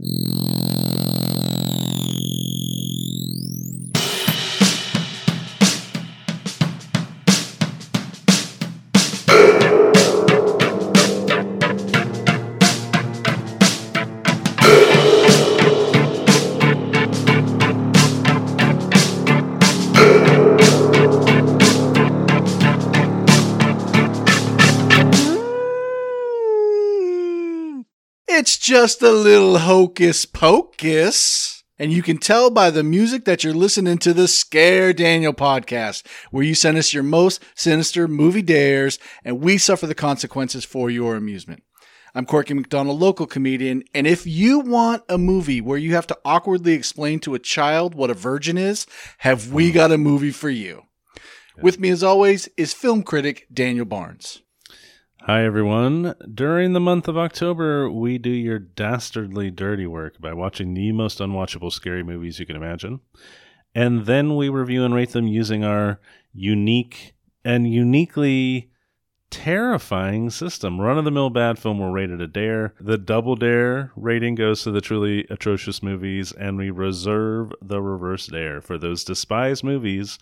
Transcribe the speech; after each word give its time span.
It's 0.00 0.47
just 28.68 29.00
a 29.00 29.10
little 29.10 29.56
hocus 29.56 30.26
pocus. 30.26 31.64
And 31.78 31.90
you 31.90 32.02
can 32.02 32.18
tell 32.18 32.50
by 32.50 32.68
the 32.68 32.82
music 32.82 33.24
that 33.24 33.42
you're 33.42 33.54
listening 33.54 33.96
to 33.96 34.12
the 34.12 34.28
Scare 34.28 34.92
Daniel 34.92 35.32
podcast, 35.32 36.06
where 36.30 36.44
you 36.44 36.54
send 36.54 36.76
us 36.76 36.92
your 36.92 37.02
most 37.02 37.42
sinister 37.54 38.06
movie 38.06 38.42
dares 38.42 38.98
and 39.24 39.40
we 39.40 39.56
suffer 39.56 39.86
the 39.86 39.94
consequences 39.94 40.66
for 40.66 40.90
your 40.90 41.16
amusement. 41.16 41.62
I'm 42.14 42.26
Corky 42.26 42.52
McDonald, 42.52 43.00
local 43.00 43.26
comedian, 43.26 43.84
and 43.94 44.06
if 44.06 44.26
you 44.26 44.60
want 44.60 45.02
a 45.08 45.16
movie 45.16 45.62
where 45.62 45.78
you 45.78 45.94
have 45.94 46.06
to 46.08 46.18
awkwardly 46.22 46.74
explain 46.74 47.20
to 47.20 47.34
a 47.34 47.38
child 47.38 47.94
what 47.94 48.10
a 48.10 48.14
virgin 48.14 48.58
is, 48.58 48.86
have 49.18 49.50
we 49.50 49.72
got 49.72 49.92
a 49.92 49.96
movie 49.96 50.30
for 50.30 50.50
you. 50.50 50.82
With 51.62 51.80
me, 51.80 51.88
as 51.88 52.02
always, 52.02 52.50
is 52.58 52.74
film 52.74 53.02
critic 53.02 53.46
Daniel 53.50 53.86
Barnes. 53.86 54.42
Hi, 55.30 55.44
everyone. 55.44 56.14
During 56.32 56.72
the 56.72 56.80
month 56.80 57.06
of 57.06 57.18
October, 57.18 57.90
we 57.90 58.16
do 58.16 58.30
your 58.30 58.58
dastardly 58.58 59.50
dirty 59.50 59.86
work 59.86 60.18
by 60.18 60.32
watching 60.32 60.72
the 60.72 60.90
most 60.92 61.18
unwatchable 61.18 61.70
scary 61.70 62.02
movies 62.02 62.38
you 62.38 62.46
can 62.46 62.56
imagine. 62.56 63.00
And 63.74 64.06
then 64.06 64.36
we 64.36 64.48
review 64.48 64.86
and 64.86 64.94
rate 64.94 65.10
them 65.10 65.26
using 65.26 65.64
our 65.64 66.00
unique 66.32 67.12
and 67.44 67.70
uniquely 67.70 68.70
terrifying 69.28 70.30
system. 70.30 70.80
Run 70.80 70.96
of 70.96 71.04
the 71.04 71.10
mill 71.10 71.28
bad 71.28 71.58
film 71.58 71.78
will 71.78 71.90
rate 71.90 72.10
it 72.10 72.22
a 72.22 72.26
dare. 72.26 72.72
The 72.80 72.96
double 72.96 73.36
dare 73.36 73.92
rating 73.96 74.34
goes 74.34 74.62
to 74.62 74.70
the 74.70 74.80
truly 74.80 75.26
atrocious 75.28 75.82
movies, 75.82 76.32
and 76.32 76.56
we 76.56 76.70
reserve 76.70 77.52
the 77.60 77.82
reverse 77.82 78.28
dare 78.28 78.62
for 78.62 78.78
those 78.78 79.04
despised 79.04 79.62
movies 79.62 80.18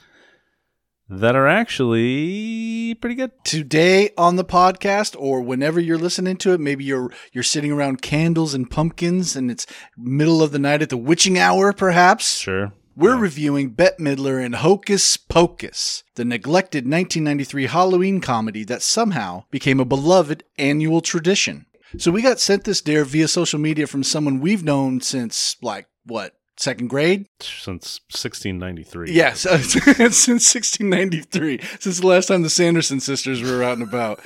that 1.08 1.36
are 1.36 1.46
actually 1.46 2.94
pretty 2.94 3.14
good. 3.14 3.32
Today 3.44 4.10
on 4.16 4.36
the 4.36 4.44
podcast 4.44 5.14
or 5.18 5.40
whenever 5.40 5.80
you're 5.80 5.98
listening 5.98 6.36
to 6.38 6.52
it, 6.52 6.60
maybe 6.60 6.84
you're 6.84 7.12
you're 7.32 7.44
sitting 7.44 7.72
around 7.72 8.02
candles 8.02 8.54
and 8.54 8.70
pumpkins 8.70 9.36
and 9.36 9.50
it's 9.50 9.66
middle 9.96 10.42
of 10.42 10.52
the 10.52 10.58
night 10.58 10.82
at 10.82 10.90
the 10.90 10.96
witching 10.96 11.38
hour 11.38 11.72
perhaps. 11.72 12.38
Sure. 12.38 12.72
We're 12.96 13.16
reviewing 13.18 13.70
Bette 13.70 14.02
Midler 14.02 14.42
and 14.42 14.54
Hocus 14.54 15.18
Pocus, 15.18 16.02
the 16.14 16.24
neglected 16.24 16.84
1993 16.84 17.66
Halloween 17.66 18.22
comedy 18.22 18.64
that 18.64 18.80
somehow 18.80 19.44
became 19.50 19.80
a 19.80 19.84
beloved 19.84 20.44
annual 20.56 21.02
tradition. 21.02 21.66
So 21.98 22.10
we 22.10 22.22
got 22.22 22.40
sent 22.40 22.64
this 22.64 22.80
dare 22.80 23.04
via 23.04 23.28
social 23.28 23.58
media 23.58 23.86
from 23.86 24.02
someone 24.02 24.40
we've 24.40 24.64
known 24.64 25.02
since 25.02 25.56
like 25.60 25.88
what, 26.04 26.34
second 26.56 26.88
grade? 26.88 27.26
Since 27.40 28.00
1693. 28.10 29.12
Yes, 29.12 29.40
since 29.40 29.74
1693, 29.74 31.60
since 31.80 32.00
the 32.00 32.06
last 32.06 32.26
time 32.26 32.42
the 32.42 32.50
Sanderson 32.50 33.00
sisters 33.00 33.42
were 33.42 33.62
out 33.62 33.78
and 33.78 33.86
about. 33.86 34.20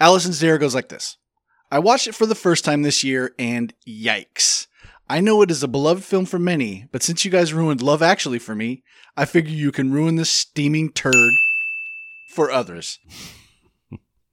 Allison's 0.00 0.40
dare 0.40 0.58
goes 0.58 0.74
like 0.74 0.88
this 0.88 1.16
I 1.70 1.78
watched 1.78 2.06
it 2.06 2.14
for 2.14 2.26
the 2.26 2.34
first 2.34 2.64
time 2.64 2.82
this 2.82 3.02
year, 3.02 3.34
and 3.38 3.72
yikes. 3.88 4.66
I 5.08 5.20
know 5.20 5.42
it 5.42 5.50
is 5.50 5.62
a 5.62 5.68
beloved 5.68 6.04
film 6.04 6.26
for 6.26 6.38
many, 6.38 6.86
but 6.92 7.02
since 7.02 7.24
you 7.24 7.30
guys 7.30 7.52
ruined 7.52 7.82
Love 7.82 8.02
Actually 8.02 8.38
for 8.38 8.54
me, 8.54 8.82
I 9.16 9.24
figure 9.24 9.54
you 9.54 9.72
can 9.72 9.92
ruin 9.92 10.16
this 10.16 10.30
steaming 10.30 10.90
turd 10.90 11.32
for 12.28 12.50
others. 12.50 12.98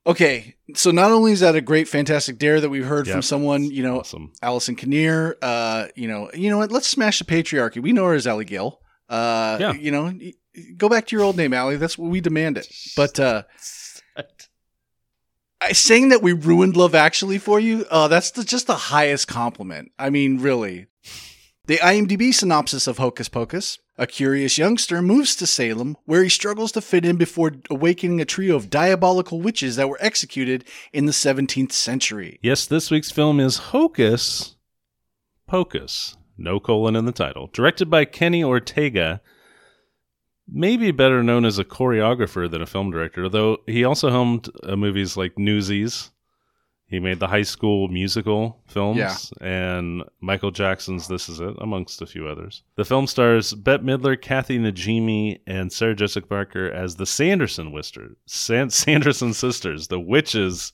Okay, 0.09 0.55
so 0.73 0.89
not 0.89 1.11
only 1.11 1.31
is 1.33 1.41
that 1.41 1.55
a 1.55 1.61
great, 1.61 1.87
fantastic 1.87 2.39
dare 2.39 2.59
that 2.59 2.69
we've 2.69 2.85
heard 2.85 3.07
from 3.07 3.21
someone, 3.21 3.65
you 3.65 3.83
know, 3.83 3.99
Awesome. 3.99 4.31
Allison 4.41 4.75
Kinnear, 4.75 5.37
uh, 5.41 5.87
you 5.95 6.07
know, 6.07 6.31
you 6.33 6.49
know 6.49 6.57
what? 6.57 6.71
Let's 6.71 6.87
smash 6.89 7.19
the 7.19 7.25
patriarchy. 7.25 7.79
We 7.79 7.93
know 7.93 8.05
her 8.05 8.15
as 8.15 8.25
Allie 8.25 8.45
Gill. 8.45 8.81
Uh, 9.07 9.57
Yeah. 9.59 9.73
you 9.73 9.91
know, 9.91 10.11
go 10.77 10.89
back 10.89 11.05
to 11.07 11.15
your 11.15 11.23
old 11.23 11.37
name, 11.37 11.53
Allie. 11.53 11.77
That's 11.77 11.95
what 11.95 12.09
we 12.09 12.21
demand 12.21 12.57
it. 12.57 12.67
But 12.95 13.19
uh, 13.19 13.43
I 15.61 15.73
saying 15.73 16.09
that 16.09 16.23
we 16.23 16.33
ruined 16.33 16.75
Love 16.75 16.95
Actually 16.95 17.37
for 17.37 17.59
you, 17.59 17.85
uh, 17.91 18.07
that's 18.07 18.31
the, 18.31 18.43
just 18.43 18.65
the 18.65 18.75
highest 18.75 19.27
compliment. 19.27 19.91
I 19.99 20.09
mean, 20.09 20.39
really. 20.39 20.87
The 21.69 21.77
IMDb 21.77 22.33
synopsis 22.33 22.87
of 22.87 22.97
Hocus 22.97 23.29
Pocus. 23.29 23.77
A 23.95 24.07
curious 24.07 24.57
youngster 24.57 25.03
moves 25.03 25.35
to 25.35 25.45
Salem, 25.45 25.97
where 26.05 26.23
he 26.23 26.29
struggles 26.29 26.71
to 26.71 26.81
fit 26.81 27.05
in 27.05 27.15
before 27.15 27.57
awakening 27.69 28.19
a 28.19 28.25
trio 28.25 28.55
of 28.55 28.71
diabolical 28.71 29.39
witches 29.39 29.75
that 29.75 29.87
were 29.87 29.99
executed 30.01 30.65
in 30.93 31.05
the 31.05 31.11
17th 31.11 31.71
century. 31.71 32.39
Yes, 32.41 32.65
this 32.65 32.89
week's 32.89 33.11
film 33.11 33.39
is 33.39 33.57
Hocus 33.69 34.55
Pocus. 35.45 36.17
No 36.39 36.59
colon 36.59 36.95
in 36.95 37.05
the 37.05 37.11
title. 37.11 37.51
Directed 37.53 37.87
by 37.87 38.03
Kenny 38.03 38.43
Ortega. 38.43 39.21
Maybe 40.51 40.89
better 40.89 41.21
known 41.21 41.45
as 41.45 41.59
a 41.59 41.63
choreographer 41.63 42.49
than 42.49 42.63
a 42.63 42.65
film 42.65 42.89
director, 42.89 43.29
though 43.29 43.59
he 43.67 43.83
also 43.83 44.09
helmed 44.09 44.49
uh, 44.63 44.75
movies 44.75 45.15
like 45.15 45.37
Newsies. 45.37 46.09
He 46.89 46.99
made 46.99 47.19
the 47.19 47.27
high 47.27 47.43
school 47.43 47.87
musical 47.87 48.61
films 48.67 48.97
Yeah. 48.97 49.15
and 49.47 50.03
Michael 50.21 50.49
Jackson's 50.49 51.07
This 51.07 51.29
Is 51.29 51.39
It, 51.39 51.53
amongst 51.59 52.01
a 52.01 52.07
few 52.07 52.27
others. 52.27 52.63
The 52.77 52.83
film 52.85 53.05
stars 53.05 53.53
Bette 53.53 53.83
Midler, 53.83 54.19
Kathy 54.19 54.57
Najimy, 54.57 55.39
and 55.45 55.71
Sarah 55.71 55.95
Jessica 55.95 56.25
Parker 56.25 56.69
as 56.71 56.95
the 56.95 57.05
Sanderson 57.05 57.71
Wister, 57.71 58.15
San- 58.25 58.69
Sanderson 58.71 59.33
sisters, 59.33 59.87
the 59.87 59.99
witches 59.99 60.73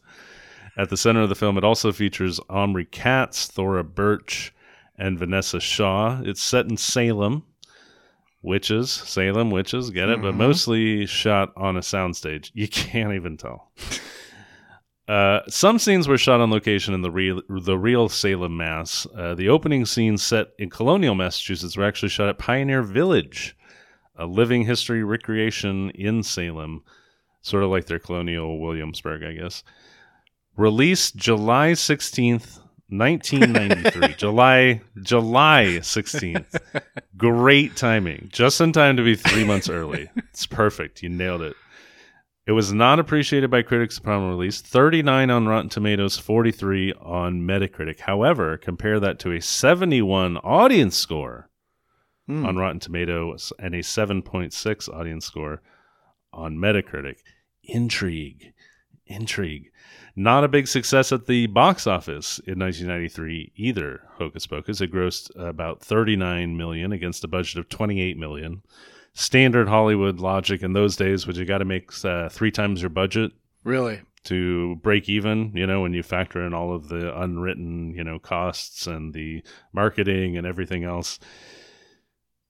at 0.77 0.89
the 0.89 0.97
center 0.97 1.21
of 1.21 1.29
the 1.29 1.35
film. 1.35 1.57
It 1.57 1.63
also 1.65 1.91
features 1.91 2.39
Omri 2.49 2.85
Katz, 2.85 3.47
Thora 3.47 3.83
Birch, 3.83 4.53
and 4.97 5.19
Vanessa 5.19 5.59
Shaw. 5.59 6.21
It's 6.23 6.41
set 6.41 6.65
in 6.69 6.77
Salem. 6.77 7.43
Witches, 8.41 8.91
Salem, 8.91 9.49
witches, 9.49 9.89
get 9.89 10.07
it? 10.07 10.21
But 10.21 10.33
Mhm. 10.35 10.37
mostly 10.37 11.05
shot 11.07 11.51
on 11.57 11.75
a 11.75 11.79
soundstage. 11.81 12.51
You 12.53 12.67
can't 12.67 13.13
even 13.13 13.37
tell. 13.37 13.71
Uh, 15.07 15.41
some 15.47 15.77
scenes 15.77 16.07
were 16.07 16.17
shot 16.17 16.41
on 16.41 16.49
location 16.49 16.93
in 16.93 17.01
the 17.01 17.11
real, 17.11 17.41
the 17.47 17.77
real 17.77 18.09
Salem, 18.09 18.57
Mass. 18.57 19.05
Uh, 19.16 19.35
the 19.35 19.49
opening 19.49 19.85
scenes 19.85 20.23
set 20.23 20.47
in 20.57 20.69
colonial 20.69 21.13
Massachusetts 21.13 21.77
were 21.77 21.85
actually 21.85 22.09
shot 22.09 22.29
at 22.29 22.39
Pioneer 22.39 22.81
Village, 22.81 23.55
a 24.15 24.25
living 24.25 24.63
history 24.63 25.03
recreation 25.03 25.91
in 25.91 26.23
Salem, 26.23 26.83
sort 27.41 27.63
of 27.63 27.69
like 27.69 27.85
their 27.85 27.99
colonial 27.99 28.59
Williamsburg, 28.59 29.23
I 29.23 29.33
guess. 29.33 29.63
Released 30.57 31.15
July 31.17 31.73
16th, 31.73 32.59
1993. 32.89 34.13
July 34.17 34.81
July 35.03 35.65
16th. 35.81 36.59
Great 37.17 37.75
timing. 37.75 38.29
Just 38.31 38.59
in 38.59 38.71
time 38.71 38.97
to 38.97 39.03
be 39.03 39.15
3 39.15 39.44
months 39.44 39.69
early. 39.69 40.09
It's 40.15 40.47
perfect. 40.47 41.03
You 41.03 41.09
nailed 41.09 41.41
it. 41.44 41.55
It 42.47 42.51
was 42.51 42.72
not 42.72 43.00
appreciated 43.00 43.50
by 43.50 43.63
critics 43.63 43.97
upon 43.97 44.29
release. 44.29 44.61
39 44.61 45.31
on 45.31 45.47
Rotten 45.47 45.69
Tomatoes, 45.69 46.17
43 46.19 46.94
on 47.01 47.41
Metacritic. 47.41 48.01
However, 48.01 48.56
compare 48.57 49.00
that 49.00 49.17
to 49.19 49.31
a 49.31 49.41
71 49.41 50.38
audience 50.38 50.95
score 50.95 51.50
Hmm. 52.28 52.45
on 52.45 52.56
Rotten 52.57 52.79
Tomatoes 52.79 53.51
and 53.59 53.73
a 53.75 53.79
7.6 53.83 54.89
audience 54.89 55.25
score 55.25 55.61
on 56.33 56.57
Metacritic. 56.57 57.17
Intrigue. 57.63 58.53
Intrigue. 59.07 59.72
Not 60.16 60.44
a 60.44 60.47
big 60.47 60.67
success 60.67 61.12
at 61.12 61.27
the 61.27 61.45
box 61.47 61.85
office 61.85 62.39
in 62.39 62.57
1993 62.57 63.51
either. 63.56 64.01
Hocus 64.18 64.47
Pocus. 64.47 64.81
It 64.81 64.92
grossed 64.92 65.30
about 65.36 65.81
39 65.81 66.57
million 66.57 66.92
against 66.92 67.24
a 67.24 67.27
budget 67.27 67.57
of 67.57 67.69
28 67.69 68.18
million. 68.18 68.62
Standard 69.17 69.67
Hollywood 69.69 70.19
logic 70.19 70.62
in 70.62 70.73
those 70.73 70.95
days 70.97 71.25
was 71.25 71.38
you 71.38 71.45
got 71.45 71.59
to 71.59 71.65
make 71.65 71.89
uh, 72.03 72.27
three 72.29 72.51
times 72.51 72.81
your 72.81 72.89
budget 72.89 73.31
Really? 73.63 74.01
to 74.25 74.75
break 74.83 75.07
even, 75.07 75.51
you 75.56 75.65
know, 75.65 75.81
when 75.81 75.94
you 75.94 76.03
factor 76.03 76.45
in 76.45 76.53
all 76.53 76.75
of 76.75 76.89
the 76.89 77.17
unwritten, 77.19 77.94
you 77.95 78.03
know, 78.03 78.19
costs 78.19 78.88
and 78.88 79.13
the 79.13 79.41
marketing 79.71 80.35
and 80.38 80.45
everything 80.45 80.83
else. 80.83 81.17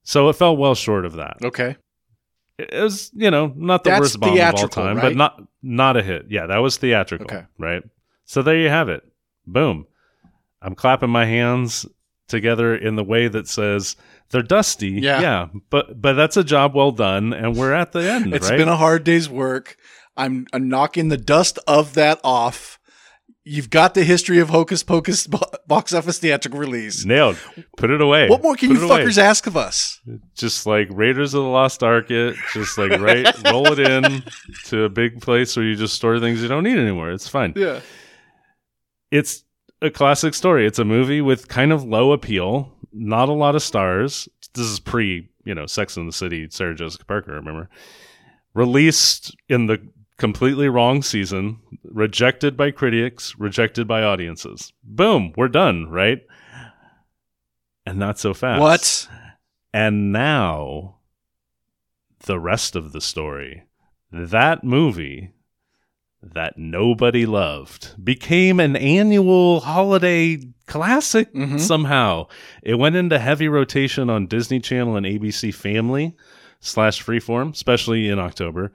So 0.02 0.28
it 0.28 0.34
fell 0.34 0.56
well 0.56 0.74
short 0.74 1.04
of 1.06 1.14
that. 1.14 1.36
Okay. 1.44 1.76
It 2.58 2.82
was, 2.82 3.10
you 3.14 3.30
know, 3.30 3.52
not 3.54 3.84
the 3.84 3.90
That's 3.90 4.00
worst 4.00 4.20
bomb 4.20 4.36
of 4.36 4.54
all 4.54 4.68
time, 4.68 4.96
right? 4.96 5.02
but 5.02 5.16
not 5.16 5.42
not 5.62 5.96
a 5.96 6.02
hit. 6.02 6.26
Yeah, 6.30 6.46
that 6.46 6.58
was 6.58 6.78
theatrical, 6.78 7.26
Okay. 7.26 7.44
right? 7.58 7.82
So 8.24 8.42
there 8.42 8.56
you 8.56 8.70
have 8.70 8.88
it. 8.88 9.02
Boom. 9.46 9.86
I'm 10.62 10.74
clapping 10.74 11.10
my 11.10 11.26
hands 11.26 11.86
together 12.28 12.74
in 12.74 12.96
the 12.96 13.04
way 13.04 13.28
that 13.28 13.46
says 13.46 13.94
they're 14.30 14.42
dusty. 14.42 14.90
Yeah. 14.90 15.20
yeah. 15.20 15.48
but 15.70 16.00
but 16.00 16.14
that's 16.14 16.36
a 16.36 16.44
job 16.44 16.74
well 16.74 16.92
done, 16.92 17.32
and 17.32 17.56
we're 17.56 17.72
at 17.72 17.92
the 17.92 18.10
end. 18.10 18.34
It's 18.34 18.50
right? 18.50 18.56
been 18.58 18.68
a 18.68 18.76
hard 18.76 19.04
day's 19.04 19.28
work. 19.28 19.76
I'm, 20.16 20.46
I'm 20.52 20.68
knocking 20.68 21.08
the 21.08 21.18
dust 21.18 21.58
of 21.66 21.94
that 21.94 22.20
off. 22.24 22.78
You've 23.44 23.70
got 23.70 23.94
the 23.94 24.02
history 24.02 24.40
of 24.40 24.48
Hocus 24.48 24.82
Pocus 24.82 25.26
bo- 25.28 25.38
box 25.68 25.92
office 25.92 26.18
theatrical 26.18 26.58
release. 26.58 27.04
Nailed. 27.04 27.38
Put 27.76 27.90
it 27.90 28.00
away. 28.00 28.28
What 28.28 28.42
more 28.42 28.56
can 28.56 28.70
Put 28.70 28.78
you 28.78 28.84
it 28.84 28.90
away. 28.90 29.04
fuckers 29.04 29.18
ask 29.18 29.46
of 29.46 29.56
us? 29.56 30.00
Just 30.34 30.66
like 30.66 30.88
Raiders 30.90 31.32
of 31.34 31.44
the 31.44 31.48
Lost 31.48 31.82
Ark, 31.84 32.10
it 32.10 32.34
just 32.52 32.76
like 32.76 32.98
right, 33.00 33.26
roll 33.52 33.66
it 33.68 33.78
in 33.78 34.24
to 34.64 34.82
a 34.82 34.88
big 34.88 35.20
place 35.20 35.54
where 35.56 35.64
you 35.64 35.76
just 35.76 35.94
store 35.94 36.18
things 36.18 36.42
you 36.42 36.48
don't 36.48 36.64
need 36.64 36.78
anymore. 36.78 37.12
It's 37.12 37.28
fine. 37.28 37.52
Yeah. 37.54 37.80
It's 39.12 39.44
a 39.80 39.90
classic 39.90 40.34
story. 40.34 40.66
It's 40.66 40.78
a 40.80 40.84
movie 40.84 41.20
with 41.20 41.46
kind 41.46 41.72
of 41.72 41.84
low 41.84 42.12
appeal, 42.12 42.72
not 42.96 43.28
a 43.28 43.32
lot 43.32 43.54
of 43.54 43.62
stars. 43.62 44.28
This 44.54 44.66
is 44.66 44.80
pre, 44.80 45.28
you 45.44 45.54
know, 45.54 45.66
Sex 45.66 45.96
and 45.96 46.08
the 46.08 46.12
City, 46.12 46.48
Sarah 46.50 46.74
Jessica 46.74 47.04
Parker, 47.04 47.32
remember? 47.32 47.68
Released 48.54 49.36
in 49.48 49.66
the 49.66 49.86
completely 50.16 50.68
wrong 50.68 51.02
season, 51.02 51.58
rejected 51.84 52.56
by 52.56 52.70
critics, 52.70 53.34
rejected 53.38 53.86
by 53.86 54.02
audiences. 54.02 54.72
Boom, 54.82 55.32
we're 55.36 55.48
done, 55.48 55.88
right? 55.90 56.22
And 57.84 57.98
not 57.98 58.18
so 58.18 58.34
fast. 58.34 58.60
What? 58.60 59.08
And 59.72 60.10
now, 60.12 60.96
the 62.24 62.40
rest 62.40 62.74
of 62.76 62.92
the 62.92 63.00
story. 63.00 63.64
That 64.10 64.64
movie 64.64 65.32
that 66.22 66.56
nobody 66.56 67.26
loved 67.26 68.02
became 68.02 68.58
an 68.58 68.74
annual 68.74 69.60
holiday 69.60 70.38
classic 70.66 71.32
Mhm. 71.34 71.60
somehow. 71.60 72.26
It 72.62 72.74
went 72.74 72.96
into 72.96 73.18
heavy 73.18 73.48
rotation 73.48 74.10
on 74.10 74.26
Disney 74.26 74.60
Channel 74.60 74.96
and 74.96 75.06
ABC 75.06 75.50
Family 75.52 76.14
slash 76.60 77.02
Freeform, 77.04 77.52
especially 77.54 78.08
in 78.08 78.18
October, 78.18 78.72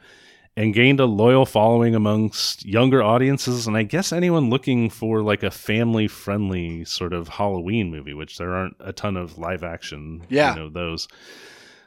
and 0.57 0.73
gained 0.73 0.99
a 0.99 1.05
loyal 1.05 1.45
following 1.45 1.95
amongst 1.95 2.65
younger 2.65 3.01
audiences 3.01 3.67
and 3.67 3.77
I 3.77 3.83
guess 3.83 4.11
anyone 4.11 4.49
looking 4.49 4.89
for 4.89 5.21
like 5.21 5.43
a 5.43 5.51
family 5.51 6.07
friendly 6.07 6.83
sort 6.85 7.13
of 7.13 7.27
Halloween 7.29 7.89
movie, 7.89 8.13
which 8.13 8.37
there 8.37 8.53
aren't 8.53 8.75
a 8.79 8.91
ton 8.93 9.15
of 9.17 9.37
live 9.37 9.63
action, 9.63 10.23
Yeah. 10.29 10.53
you 10.53 10.59
know, 10.61 10.69
those. 10.69 11.07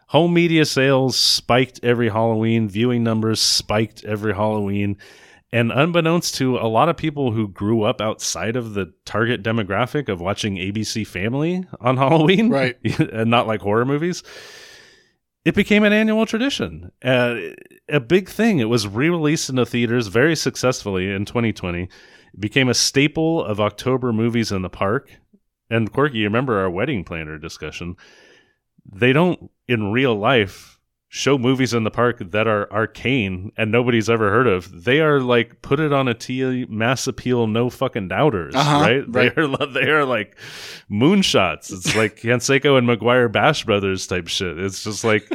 Home 0.08 0.32
media 0.34 0.64
sales 0.64 1.16
spiked 1.16 1.80
every 1.82 2.08
Halloween, 2.10 2.68
viewing 2.68 3.02
numbers 3.02 3.40
spiked 3.40 4.04
every 4.04 4.34
Halloween. 4.34 4.96
And 5.54 5.70
unbeknownst 5.70 6.34
to 6.38 6.58
a 6.58 6.66
lot 6.66 6.88
of 6.88 6.96
people 6.96 7.30
who 7.30 7.46
grew 7.46 7.84
up 7.84 8.00
outside 8.00 8.56
of 8.56 8.74
the 8.74 8.92
target 9.04 9.40
demographic 9.40 10.08
of 10.08 10.20
watching 10.20 10.56
ABC 10.56 11.06
Family 11.06 11.64
on 11.80 11.96
Halloween, 12.04 12.50
Right. 12.50 12.76
and 12.98 13.30
not 13.30 13.46
like 13.46 13.60
horror 13.60 13.84
movies, 13.84 14.24
it 15.44 15.54
became 15.54 15.84
an 15.84 15.92
annual 15.92 16.26
tradition. 16.26 16.90
Uh, 17.04 17.36
a 17.88 18.00
big 18.00 18.28
thing. 18.28 18.58
It 18.58 18.68
was 18.68 18.88
re 18.88 19.08
released 19.08 19.48
in 19.48 19.54
the 19.54 19.64
theaters 19.64 20.08
very 20.08 20.34
successfully 20.34 21.08
in 21.08 21.24
2020. 21.24 21.84
It 21.84 21.88
became 22.40 22.68
a 22.68 22.74
staple 22.74 23.44
of 23.44 23.60
October 23.60 24.12
movies 24.12 24.50
in 24.50 24.62
the 24.62 24.68
park. 24.68 25.08
And 25.70 25.92
Corky, 25.92 26.18
you 26.18 26.24
remember 26.24 26.58
our 26.58 26.68
wedding 26.68 27.04
planner 27.04 27.38
discussion? 27.38 27.94
They 28.84 29.12
don't 29.12 29.52
in 29.68 29.92
real 29.92 30.16
life 30.16 30.73
show 31.16 31.38
movies 31.38 31.72
in 31.72 31.84
the 31.84 31.92
park 31.92 32.18
that 32.32 32.48
are 32.48 32.66
arcane 32.72 33.52
and 33.56 33.70
nobody's 33.70 34.10
ever 34.10 34.30
heard 34.32 34.48
of. 34.48 34.82
They 34.82 34.98
are 35.00 35.20
like 35.20 35.62
put 35.62 35.78
it 35.78 35.92
on 35.92 36.08
a 36.08 36.14
T 36.14 36.66
mass 36.68 37.06
appeal, 37.06 37.46
no 37.46 37.70
fucking 37.70 38.08
doubters, 38.08 38.52
Uh-huh, 38.56 38.80
right? 38.80 39.04
right. 39.08 39.32
They 39.36 39.40
are 39.42 39.66
they 39.66 39.90
are 39.90 40.04
like 40.04 40.36
moonshots. 40.90 41.72
It's 41.72 41.94
like 41.94 42.16
Canseco 42.20 42.76
and 42.78 42.88
McGwire 42.88 43.30
Bash 43.30 43.64
Brothers 43.64 44.06
type 44.06 44.28
shit. 44.28 44.58
It's 44.58 44.82
just 44.82 45.04
like 45.04 45.28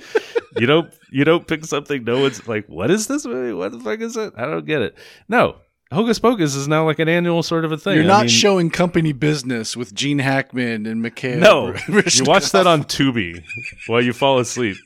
you 0.58 0.66
don't 0.66 0.94
you 1.12 1.24
don't 1.24 1.48
pick 1.48 1.64
something. 1.66 2.04
No 2.04 2.22
one's 2.22 2.46
like, 2.48 2.68
what 2.68 2.92
is 2.92 3.08
this 3.08 3.25
movie? 3.25 3.54
What 3.54 3.72
the 3.72 3.80
fuck 3.80 4.02
is 4.02 4.18
it? 4.18 4.34
I 4.38 4.46
don't 4.46 4.66
get 4.66 4.82
it. 4.82 4.98
No. 5.28 5.58
Hocus 5.92 6.20
Pocus 6.20 6.54
is 6.54 6.68
now 6.68 6.86
like 6.86 7.00
an 7.00 7.10
annual 7.10 7.42
sort 7.42 7.66
of 7.66 7.72
a 7.72 7.78
thing. 7.78 7.96
You're 7.96 8.04
I 8.04 8.08
not 8.08 8.20
mean- 8.22 8.28
showing 8.30 8.70
company 8.70 9.12
business 9.12 9.75
with 9.75 9.92
Gene 9.96 10.20
Hackman 10.20 10.86
and 10.86 11.02
Mikhail. 11.02 11.40
no, 11.40 11.74
you 11.88 12.25
watch 12.25 12.52
that 12.52 12.68
on 12.68 12.84
Tubi 12.84 13.44
while 13.88 14.00
you 14.00 14.14
fall 14.14 14.38
asleep. 14.38 14.78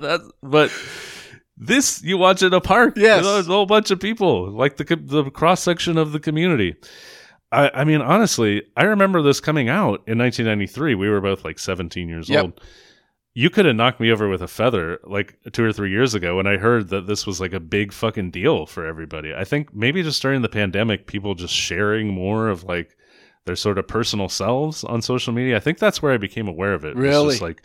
That's, 0.00 0.24
but 0.42 0.70
this 1.56 2.02
you 2.02 2.18
watch 2.18 2.42
in 2.42 2.52
a 2.52 2.60
park. 2.60 2.94
Yes. 2.96 3.24
there's 3.24 3.48
a 3.48 3.52
whole 3.52 3.66
bunch 3.66 3.90
of 3.90 4.00
people, 4.00 4.50
like 4.50 4.76
the 4.76 4.84
the 4.96 5.30
cross 5.30 5.62
section 5.62 5.96
of 5.98 6.12
the 6.12 6.20
community. 6.20 6.76
I, 7.50 7.70
I 7.72 7.84
mean, 7.84 8.00
honestly, 8.02 8.62
I 8.76 8.84
remember 8.84 9.22
this 9.22 9.40
coming 9.40 9.68
out 9.70 10.02
in 10.06 10.18
1993. 10.18 10.94
We 10.94 11.08
were 11.08 11.20
both 11.22 11.44
like 11.44 11.58
17 11.58 12.08
years 12.08 12.28
Yep. 12.28 12.42
old. 12.44 12.60
You 13.34 13.48
could 13.50 13.64
have 13.66 13.76
knocked 13.76 14.00
me 14.00 14.10
over 14.10 14.28
with 14.28 14.42
a 14.42 14.48
feather 14.48 14.98
like 15.04 15.38
two 15.52 15.64
or 15.64 15.72
three 15.72 15.90
years 15.90 16.14
ago 16.14 16.36
when 16.36 16.46
I 16.46 16.56
heard 16.58 16.88
that 16.88 17.06
this 17.06 17.26
was 17.26 17.40
like 17.40 17.52
a 17.52 17.60
big 17.60 17.92
fucking 17.92 18.32
deal 18.32 18.66
for 18.66 18.84
everybody. 18.84 19.32
I 19.32 19.44
think 19.44 19.72
maybe 19.74 20.02
just 20.02 20.20
during 20.20 20.42
the 20.42 20.48
pandemic, 20.48 21.06
people 21.06 21.34
just 21.34 21.54
sharing 21.54 22.08
more 22.08 22.48
of 22.48 22.64
like 22.64 22.96
their 23.48 23.56
sort 23.56 23.78
of 23.78 23.88
personal 23.88 24.28
selves 24.28 24.84
on 24.84 25.02
social 25.02 25.32
media. 25.32 25.56
I 25.56 25.60
think 25.60 25.78
that's 25.78 26.00
where 26.00 26.12
I 26.12 26.18
became 26.18 26.46
aware 26.46 26.74
of 26.74 26.84
it. 26.84 26.90
It 26.90 26.96
Really? 26.96 27.30
just 27.30 27.42
like 27.42 27.62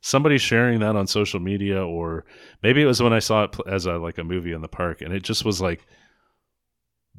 somebody 0.00 0.38
sharing 0.38 0.80
that 0.80 0.96
on 0.96 1.06
social 1.06 1.38
media, 1.38 1.84
or 1.86 2.24
maybe 2.62 2.82
it 2.82 2.86
was 2.86 3.00
when 3.00 3.12
I 3.12 3.20
saw 3.20 3.44
it 3.44 3.56
as 3.68 3.86
a 3.86 3.98
like 3.98 4.18
a 4.18 4.24
movie 4.24 4.52
in 4.52 4.62
the 4.62 4.68
park, 4.68 5.00
and 5.02 5.12
it 5.14 5.22
just 5.22 5.44
was 5.44 5.60
like, 5.60 5.86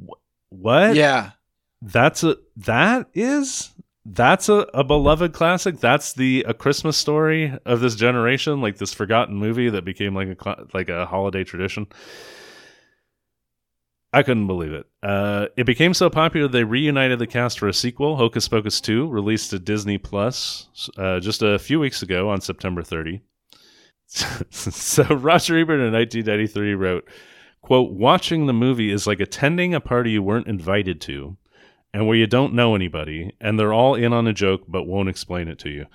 "Wh- 0.06 0.20
what? 0.50 0.96
Yeah. 0.96 1.32
that's 1.82 2.24
a 2.24 2.38
that 2.58 3.08
is 3.14 3.72
that's 4.10 4.48
a, 4.50 4.66
a 4.74 4.84
beloved 4.84 5.34
classic. 5.34 5.80
That's 5.80 6.14
the 6.14 6.46
a 6.48 6.54
Christmas 6.54 6.98
story 6.98 7.58
of 7.66 7.82
this 7.82 7.94
generation, 7.96 8.62
like 8.62 8.78
this 8.78 8.94
forgotten 8.94 9.36
movie 9.36 9.70
that 9.70 9.84
became 9.86 10.16
like 10.16 10.30
a 10.46 10.66
like 10.74 10.90
a 10.90 11.06
holiday 11.06 11.44
tradition. 11.44 11.88
I 14.14 14.24
couldn't 14.24 14.48
believe 14.48 14.72
it. 14.72 14.86
Uh, 15.04 15.48
it 15.58 15.66
became 15.66 15.94
so 15.94 16.10
popular 16.10 16.48
they 16.48 16.64
reunited 16.64 17.20
the 17.20 17.28
cast 17.28 17.60
for 17.60 17.68
a 17.68 17.74
sequel, 17.74 18.16
Hocus 18.16 18.48
Pocus 18.48 18.80
2, 18.80 19.08
released 19.10 19.50
to 19.50 19.60
Disney 19.60 19.98
Plus 19.98 20.90
uh, 20.98 21.20
just 21.20 21.42
a 21.42 21.60
few 21.60 21.80
weeks 21.80 22.02
ago 22.02 22.30
on 22.30 22.40
September 22.40 22.82
30. 22.82 23.22
so 24.08 25.04
Roger 25.04 25.58
Ebert 25.58 25.82
in 25.82 25.92
1993 25.92 26.74
wrote, 26.74 27.10
quote, 27.62 27.92
watching 27.92 28.46
the 28.46 28.54
movie 28.54 28.92
is 28.92 29.08
like 29.08 29.20
attending 29.20 29.74
a 29.74 29.82
party 29.82 30.12
you 30.12 30.24
weren't 30.24 30.48
invited 30.48 31.02
to 31.02 31.36
and 31.94 32.08
where 32.08 32.18
you 32.18 32.28
don't 32.28 32.54
know 32.54 32.76
anybody 32.76 33.36
and 33.42 33.60
they're 33.60 33.74
all 33.74 33.96
in 33.96 34.14
on 34.14 34.28
a 34.28 34.34
joke 34.34 34.64
but 34.68 34.88
won't 34.88 35.10
explain 35.10 35.50
it 35.50 35.60
to 35.60 35.70
you. 35.70 35.86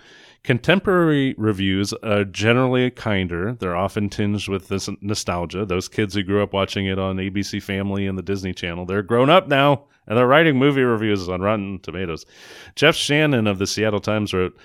Contemporary 0.45 1.35
reviews 1.39 1.93
are 2.03 2.25
generally 2.25 2.91
kinder. 2.91 3.55
They're 3.55 3.77
often 3.77 4.09
tinged 4.09 4.49
with 4.49 4.69
this 4.69 4.89
nostalgia. 5.01 5.65
Those 5.65 5.89
kids 5.89 6.15
who 6.15 6.25
grew 6.25 6.43
up 6.43 6.53
watching 6.53 6.87
it 6.87 6.99
on 6.99 7.17
ABC 7.17 7.63
Family 7.63 8.07
and 8.07 8.19
the 8.19 8.23
Disney 8.23 8.53
Channel, 8.53 8.85
they're 8.85 9.03
grown 9.03 9.31
up 9.31 9.47
now 9.47 9.85
and 10.07 10.19
they're 10.19 10.27
writing 10.27 10.59
movie 10.59 10.83
reviews 10.83 11.29
on 11.29 11.43
Rotten 11.43 11.79
Tomatoes. 11.81 12.27
Jeff 12.75 12.97
Shannon 12.97 13.47
of 13.47 13.59
the 13.59 13.67
Seattle 13.69 14.01
Times 14.01 14.35
wrote, 14.35 14.59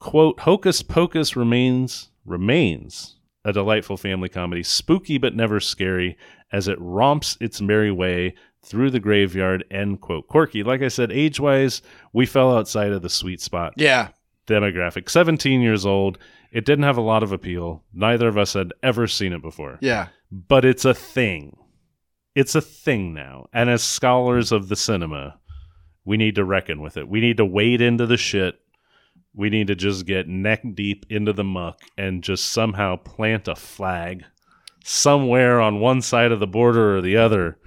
quote, 0.00 0.40
Hocus 0.40 0.82
Pocus 0.82 1.36
remains 1.36 2.10
remains 2.24 3.16
a 3.44 3.52
delightful 3.52 3.96
family 3.96 4.28
comedy, 4.28 4.62
spooky 4.62 5.18
but 5.18 5.34
never 5.34 5.58
scary, 5.60 6.16
as 6.52 6.68
it 6.68 6.78
romps 6.80 7.36
its 7.40 7.60
merry 7.60 7.90
way 7.90 8.34
through 8.64 8.90
the 8.90 9.00
graveyard, 9.00 9.64
end 9.70 10.00
quote. 10.00 10.28
Corky, 10.28 10.62
like 10.62 10.82
I 10.82 10.88
said, 10.88 11.10
age 11.10 11.40
wise, 11.40 11.82
we 12.12 12.26
fell 12.26 12.56
outside 12.56 12.92
of 12.92 13.02
the 13.02 13.08
sweet 13.10 13.40
spot 13.40 13.74
Yeah. 13.76 14.08
Demographic. 14.46 15.08
17 15.08 15.60
years 15.60 15.86
old. 15.86 16.18
It 16.50 16.64
didn't 16.64 16.84
have 16.84 16.98
a 16.98 17.02
lot 17.02 17.22
of 17.22 17.32
appeal. 17.32 17.82
Neither 17.94 18.28
of 18.28 18.36
us 18.36 18.52
had 18.54 18.72
ever 18.82 19.06
seen 19.06 19.32
it 19.32 19.42
before. 19.42 19.78
Yeah. 19.80 20.08
But 20.30 20.64
it's 20.64 20.84
a 20.84 20.94
thing. 20.94 21.56
It's 22.34 22.54
a 22.54 22.60
thing 22.60 23.14
now. 23.14 23.46
And 23.52 23.70
as 23.70 23.82
scholars 23.82 24.52
of 24.52 24.68
the 24.68 24.76
cinema, 24.76 25.38
we 26.04 26.16
need 26.16 26.34
to 26.34 26.44
reckon 26.44 26.80
with 26.82 26.96
it. 26.96 27.08
We 27.08 27.20
need 27.20 27.36
to 27.38 27.44
wade 27.44 27.80
into 27.80 28.06
the 28.06 28.16
shit. 28.16 28.58
We 29.34 29.48
need 29.48 29.68
to 29.68 29.74
just 29.74 30.04
get 30.04 30.28
neck 30.28 30.62
deep 30.74 31.06
into 31.08 31.32
the 31.32 31.44
muck 31.44 31.80
and 31.96 32.22
just 32.22 32.52
somehow 32.52 32.96
plant 32.96 33.48
a 33.48 33.56
flag 33.56 34.24
somewhere 34.84 35.60
on 35.60 35.80
one 35.80 36.02
side 36.02 36.32
of 36.32 36.40
the 36.40 36.46
border 36.46 36.96
or 36.96 37.00
the 37.00 37.16
other. 37.16 37.58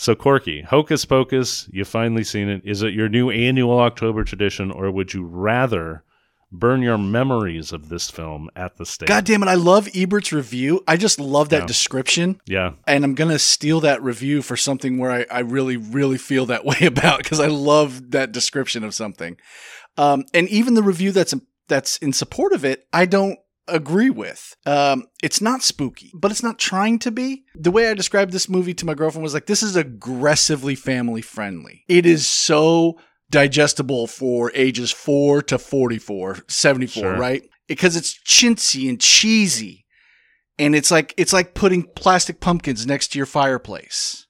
So, 0.00 0.14
Corky, 0.14 0.62
Hocus 0.62 1.04
Pocus, 1.04 1.68
you 1.70 1.84
finally 1.84 2.24
seen 2.24 2.48
it. 2.48 2.62
Is 2.64 2.82
it 2.82 2.94
your 2.94 3.10
new 3.10 3.28
annual 3.28 3.78
October 3.80 4.24
tradition, 4.24 4.70
or 4.70 4.90
would 4.90 5.12
you 5.12 5.26
rather 5.26 6.04
burn 6.50 6.80
your 6.80 6.96
memories 6.96 7.70
of 7.70 7.90
this 7.90 8.08
film 8.08 8.48
at 8.56 8.78
the 8.78 8.86
stake? 8.86 9.10
God 9.10 9.26
damn 9.26 9.42
it. 9.42 9.48
I 9.50 9.56
love 9.56 9.88
Ebert's 9.94 10.32
review. 10.32 10.82
I 10.88 10.96
just 10.96 11.20
love 11.20 11.50
that 11.50 11.60
Yeah. 11.60 11.66
description. 11.66 12.40
Yeah. 12.46 12.72
And 12.86 13.04
I'm 13.04 13.14
going 13.14 13.30
to 13.30 13.38
steal 13.38 13.80
that 13.80 14.02
review 14.02 14.40
for 14.40 14.56
something 14.56 14.96
where 14.96 15.10
I, 15.10 15.26
I 15.30 15.40
really, 15.40 15.76
really 15.76 16.16
feel 16.16 16.46
that 16.46 16.64
way 16.70 16.78
about 16.80 17.18
because 17.18 17.38
I 17.38 17.48
love 17.48 18.12
that 18.12 18.32
description 18.32 18.84
of 18.84 18.94
something. 18.94 19.36
Um, 19.98 20.24
and 20.32 20.48
even 20.48 20.72
the 20.72 20.82
review 20.82 21.12
that's 21.12 21.34
that's 21.68 21.98
in 21.98 22.14
support 22.14 22.54
of 22.54 22.64
it, 22.64 22.86
I 22.90 23.04
don't 23.04 23.38
agree 23.70 24.10
with. 24.10 24.54
Um, 24.66 25.04
it's 25.22 25.40
not 25.40 25.62
spooky, 25.62 26.10
but 26.14 26.30
it's 26.30 26.42
not 26.42 26.58
trying 26.58 26.98
to 27.00 27.10
be. 27.10 27.44
The 27.54 27.70
way 27.70 27.88
I 27.90 27.94
described 27.94 28.32
this 28.32 28.48
movie 28.48 28.74
to 28.74 28.86
my 28.86 28.94
girlfriend 28.94 29.22
was 29.22 29.34
like, 29.34 29.46
this 29.46 29.62
is 29.62 29.76
aggressively 29.76 30.74
family 30.74 31.22
friendly. 31.22 31.84
It 31.88 32.06
is 32.06 32.26
so 32.26 32.98
digestible 33.30 34.06
for 34.06 34.50
ages 34.54 34.90
4 34.90 35.42
to 35.42 35.58
44, 35.58 36.38
74, 36.48 37.02
Sure. 37.02 37.16
right? 37.16 37.42
Because 37.68 37.96
it's 37.96 38.18
chintzy 38.26 38.88
and 38.88 39.00
cheesy. 39.00 39.86
And 40.58 40.74
it's 40.74 40.90
like 40.90 41.14
it's 41.16 41.32
like 41.32 41.54
putting 41.54 41.84
plastic 41.84 42.40
pumpkins 42.40 42.86
next 42.86 43.08
to 43.12 43.18
your 43.18 43.24
fireplace. 43.26 44.26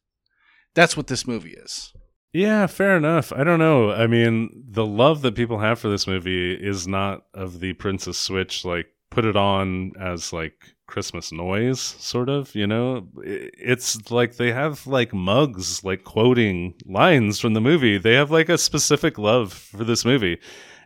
That's 0.75 0.97
what 0.97 1.09
this 1.09 1.27
movie 1.27 1.55
is. 1.55 1.93
Yeah, 2.33 2.69
fair 2.69 2.97
enough. 2.97 3.33
I 3.33 3.43
don't 3.43 3.59
know. 3.59 3.91
I 3.91 4.07
mean, 4.07 4.51
the 4.71 4.87
love 4.87 5.23
that 5.23 5.35
people 5.35 5.59
have 5.59 5.81
for 5.81 5.89
this 5.89 6.07
movie 6.07 6.53
is 6.55 6.87
not 6.87 7.23
of 7.35 7.59
the 7.59 7.73
Princess 7.73 8.19
Switch, 8.19 8.65
like 8.65 8.87
put 9.11 9.25
it 9.25 9.37
on 9.37 9.93
as 10.01 10.33
like 10.33 10.55
Christmas 10.87 11.33
noise, 11.33 11.81
sort 11.81 12.29
of, 12.29 12.55
you 12.55 12.67
know? 12.67 13.07
It's 13.23 14.11
like 14.11 14.37
they 14.37 14.53
have 14.53 14.87
like 14.87 15.13
mugs, 15.13 15.85
like 15.85 16.05
quoting 16.05 16.75
lines 16.87 17.41
from 17.41 17.55
the 17.55 17.61
movie. 17.61 17.99
They 17.99 18.15
have 18.15 18.31
like 18.31 18.49
a 18.49 18.59
specific 18.59 19.19
love 19.19 19.53
for 19.53 19.85
this 19.85 20.05
movie. 20.05 20.39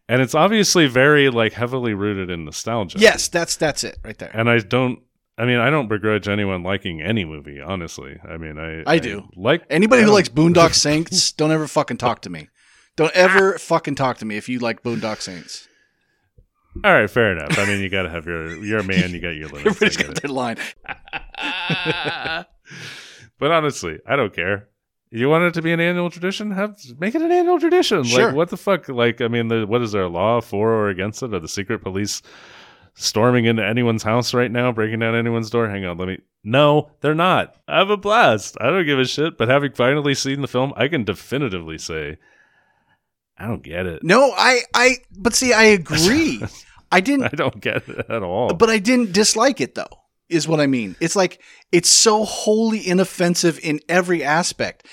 And 0.09 0.21
it's 0.21 0.35
obviously 0.35 0.87
very 0.87 1.31
like 1.31 1.52
heavily 1.54 1.95
rooted 1.95 2.31
in 2.31 2.45
nostalgia. 2.45 2.99
Yes, 2.99 3.28
that's 3.28 3.57
that's 3.57 3.85
it 3.85 3.97
right 4.04 4.19
there. 4.19 4.31
And 4.35 4.50
I 4.50 4.59
don't 4.59 5.00
I 5.37 5.47
mean, 5.47 5.59
I 5.59 5.71
don't 5.71 5.88
begrudge 5.88 6.28
anyone 6.28 6.62
liking 6.62 7.02
any 7.02 7.25
movie, 7.25 7.61
honestly. 7.61 8.19
I 8.28 8.37
mean, 8.37 8.59
I 8.59 8.85
I 8.87 8.99
do. 8.99 9.28
like 9.35 9.64
Anybody 9.71 10.02
who 10.02 10.11
likes 10.11 10.28
Boondock 10.28 10.75
Saints, 10.75 11.33
don't 11.33 11.50
ever 11.50 11.66
fucking 11.66 11.97
talk 11.97 12.21
to 12.23 12.31
me. 12.31 12.49
Don't 12.97 13.12
ever 13.12 13.59
fucking 13.59 13.97
talk 13.97 14.19
to 14.19 14.25
me 14.25 14.37
if 14.37 14.49
you 14.49 14.61
like 14.61 14.83
Boondock 14.83 15.21
Saints. 15.21 15.66
All 16.83 16.93
right, 16.93 17.09
fair 17.09 17.33
enough. 17.33 17.59
I 17.59 17.66
mean, 17.66 17.81
you 17.81 17.88
got 17.88 18.02
to 18.02 18.11
have 18.11 18.26
your 18.26 18.62
you're 18.64 18.81
a 18.81 18.85
man, 18.85 19.11
you 19.11 19.21
got 19.21 19.37
your 19.37 19.49
limits. 19.49 19.66
Everybody's 19.66 19.97
got 19.97 20.21
their 20.21 20.31
line. 20.31 20.57
but 23.38 23.52
honestly, 23.52 24.00
I 24.07 24.16
don't 24.16 24.35
care. 24.35 24.69
You 25.11 25.28
want 25.28 25.45
it 25.45 25.54
to 25.54 25.62
be 25.62 25.73
an 25.73 25.78
annual 25.78 26.11
tradition? 26.11 26.50
Have 26.50 26.76
make 26.99 27.14
it 27.14 27.23
an 27.23 27.31
annual 27.31 27.61
tradition. 27.61 28.02
Sure. 28.02 28.26
Like 28.26 28.35
what 28.35 28.49
the 28.49 28.57
fuck? 28.57 28.88
Like 28.88 29.21
I 29.21 29.28
mean, 29.28 29.47
the, 29.47 29.66
what 29.66 29.83
is 29.83 29.93
there 29.93 30.02
a 30.02 30.09
law 30.09 30.40
for 30.40 30.73
or 30.73 30.88
against 30.88 31.23
it? 31.23 31.33
Are 31.33 31.38
the 31.38 31.49
secret 31.49 31.81
police 31.81 32.23
storming 32.95 33.45
into 33.45 33.64
anyone's 33.64 34.02
house 34.02 34.35
right 34.35 34.50
now, 34.50 34.73
breaking 34.73 34.99
down 34.99 35.14
anyone's 35.14 35.50
door? 35.50 35.69
Hang 35.69 35.85
on, 35.85 35.99
let 35.99 36.09
me. 36.09 36.19
No, 36.43 36.90
they're 37.00 37.14
not. 37.14 37.57
I 37.69 37.78
have 37.78 37.90
a 37.90 37.97
blast. 37.97 38.57
I 38.61 38.66
don't 38.66 38.85
give 38.85 38.99
a 38.99 39.04
shit. 39.04 39.38
But 39.38 39.49
having 39.49 39.73
finally 39.73 40.14
seen 40.14 40.40
the 40.40 40.49
film, 40.49 40.73
I 40.76 40.88
can 40.88 41.04
definitively 41.04 41.78
say 41.78 42.19
I 43.37 43.47
don't 43.47 43.62
get 43.62 43.87
it. 43.87 44.05
No, 44.05 44.33
I, 44.37 44.61
I, 44.75 44.97
but 45.17 45.35
see, 45.35 45.53
I 45.53 45.64
agree. 45.79 46.43
I 46.93 47.00
didn't, 47.00 47.25
I 47.33 47.37
don't 47.37 47.61
get 47.61 47.88
it 47.88 48.07
at 48.09 48.23
all. 48.23 48.55
but 48.55 48.71
I 48.71 48.79
didn't 48.79 49.12
dislike 49.12 49.61
it 49.61 49.75
though, 49.75 49.88
is 50.29 50.47
what 50.47 50.61
I 50.61 50.67
mean. 50.67 50.97
It's 51.00 51.17
like, 51.17 51.41
it's 51.73 51.88
so 51.88 52.25
wholly 52.25 52.87
inoffensive 52.87 53.59
in 53.62 53.81
every 53.88 54.23
aspect. 54.23 54.87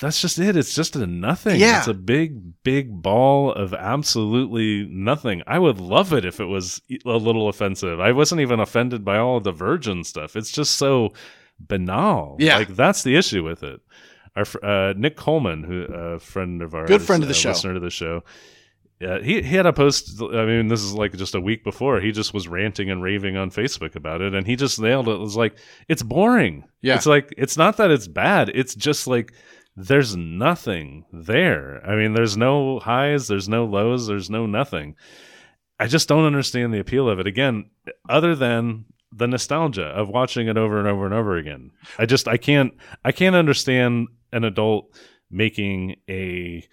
That's 0.00 0.20
just 0.20 0.38
it. 0.38 0.54
It's 0.54 0.74
just 0.74 0.96
a 0.96 1.06
nothing. 1.06 1.58
Yeah. 1.58 1.78
It's 1.78 1.88
a 1.88 1.94
big, 1.94 2.62
big 2.62 3.02
ball 3.02 3.50
of 3.52 3.72
absolutely 3.72 4.86
nothing. 4.90 5.42
I 5.46 5.58
would 5.58 5.80
love 5.80 6.12
it 6.12 6.26
if 6.26 6.40
it 6.40 6.44
was 6.44 6.82
a 7.06 7.16
little 7.16 7.48
offensive. 7.48 7.98
I 7.98 8.12
wasn't 8.12 8.42
even 8.42 8.60
offended 8.60 9.02
by 9.02 9.16
all 9.16 9.38
of 9.38 9.44
the 9.44 9.52
virgin 9.52 10.04
stuff. 10.04 10.36
It's 10.36 10.52
just 10.52 10.76
so 10.76 11.14
banal. 11.58 12.36
Yeah. 12.38 12.58
Like, 12.58 12.76
that's 12.76 13.02
the 13.02 13.16
issue 13.16 13.42
with 13.42 13.62
it. 13.62 13.80
Our 14.38 14.64
uh, 14.64 14.94
Nick 14.96 15.16
Coleman, 15.16 15.64
who 15.64 15.82
a 15.82 16.18
friend 16.18 16.62
of 16.62 16.74
ours, 16.74 16.88
Good 16.88 17.02
friend 17.02 17.22
of 17.22 17.28
the 17.28 17.34
uh, 17.34 17.38
show. 17.38 17.48
listener 17.50 17.74
to 17.74 17.80
the 17.80 17.90
show. 17.90 18.22
Yeah, 19.00 19.20
he 19.20 19.42
he 19.42 19.54
had 19.54 19.66
a 19.66 19.72
post. 19.72 20.20
I 20.20 20.44
mean, 20.44 20.68
this 20.68 20.82
is 20.82 20.92
like 20.92 21.16
just 21.16 21.34
a 21.34 21.40
week 21.40 21.62
before. 21.62 22.00
He 22.00 22.10
just 22.10 22.34
was 22.34 22.48
ranting 22.48 22.90
and 22.90 23.02
raving 23.02 23.36
on 23.36 23.50
Facebook 23.50 23.94
about 23.94 24.20
it, 24.20 24.34
and 24.34 24.46
he 24.46 24.56
just 24.56 24.80
nailed 24.80 25.08
it. 25.08 25.12
It 25.12 25.20
was 25.20 25.36
like 25.36 25.56
it's 25.88 26.02
boring. 26.02 26.64
Yeah. 26.82 26.96
it's 26.96 27.06
like 27.06 27.32
it's 27.36 27.56
not 27.56 27.76
that 27.76 27.90
it's 27.92 28.08
bad. 28.08 28.50
It's 28.54 28.74
just 28.74 29.06
like 29.06 29.34
there's 29.76 30.16
nothing 30.16 31.04
there. 31.12 31.80
I 31.88 31.94
mean, 31.94 32.14
there's 32.14 32.36
no 32.36 32.80
highs, 32.80 33.28
there's 33.28 33.48
no 33.48 33.64
lows, 33.64 34.08
there's 34.08 34.30
no 34.30 34.46
nothing. 34.46 34.96
I 35.78 35.86
just 35.86 36.08
don't 36.08 36.24
understand 36.24 36.74
the 36.74 36.80
appeal 36.80 37.08
of 37.08 37.20
it. 37.20 37.28
Again, 37.28 37.70
other 38.08 38.34
than 38.34 38.86
the 39.12 39.28
nostalgia 39.28 39.86
of 39.86 40.08
watching 40.08 40.48
it 40.48 40.56
over 40.58 40.78
and 40.78 40.88
over 40.88 41.04
and 41.04 41.14
over 41.14 41.36
again. 41.36 41.70
I 41.98 42.06
just 42.06 42.28
I 42.28 42.36
can't 42.36 42.74
I 43.04 43.12
can't 43.12 43.36
understand 43.36 44.08
an 44.32 44.44
adult 44.44 44.94
making 45.30 45.96
a 46.08 46.66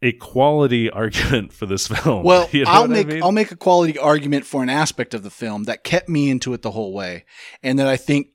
a 0.00 0.12
quality 0.12 0.90
argument 0.92 1.52
for 1.52 1.66
this 1.66 1.88
film. 1.88 2.22
Well, 2.24 2.48
You 2.52 2.64
know 2.64 2.70
I'll 2.70 2.82
what 2.82 2.90
I 2.90 2.94
make 2.94 3.06
mean? 3.08 3.22
I'll 3.22 3.32
make 3.32 3.50
a 3.50 3.56
quality 3.56 3.98
argument 3.98 4.46
for 4.46 4.62
an 4.62 4.70
aspect 4.70 5.14
of 5.14 5.22
the 5.22 5.30
film 5.30 5.64
that 5.64 5.84
kept 5.84 6.08
me 6.08 6.30
into 6.30 6.54
it 6.54 6.62
the 6.62 6.72
whole 6.72 6.92
way, 6.92 7.24
and 7.62 7.78
that 7.78 7.88
I 7.88 7.96
think 7.96 8.28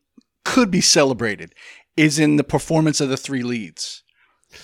could 0.44 0.70
be 0.70 0.82
celebrated, 0.82 1.54
is 1.96 2.20
in 2.20 2.36
the 2.36 2.44
performance 2.44 3.00
of 3.00 3.10
the 3.10 3.18
three 3.18 3.44
leads. 3.44 4.04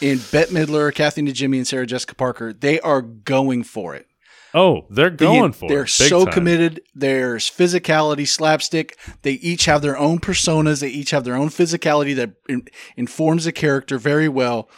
In 0.01 0.19
Bette 0.31 0.53
Midler, 0.53 0.93
Kathy 0.93 1.22
Najimy, 1.22 1.58
and 1.58 1.67
Sarah 1.67 1.88
Jessica 1.88 2.13
Parker, 2.13 2.53
they 2.53 2.79
are 2.81 3.01
going 3.01 3.63
for 3.63 3.96
it. 3.96 4.08
Oh, 4.53 4.86
they're 4.89 5.10
going 5.10 5.51
The- 5.51 5.58
for 5.58 5.70
They're 5.70 5.82
it. 5.82 5.96
big 5.98 6.10
so 6.10 6.25
time. 6.25 6.34
committed. 6.34 6.82
There's 6.96 7.50
physicality, 7.50 8.27
slapstick. 8.27 8.98
They 9.22 9.34
each 9.34 9.65
have 9.65 9.82
their 9.82 9.98
own 9.98 10.20
personas. 10.20 10.79
They 10.82 10.89
each 10.89 11.12
have 11.12 11.24
their 11.24 11.36
own 11.36 11.50
physicality 11.50 12.15
that 12.15 12.32
in, 12.48 12.63
informs 12.98 13.46
the 13.46 13.51
character 13.51 13.98
very 14.00 14.27
well. 14.27 14.70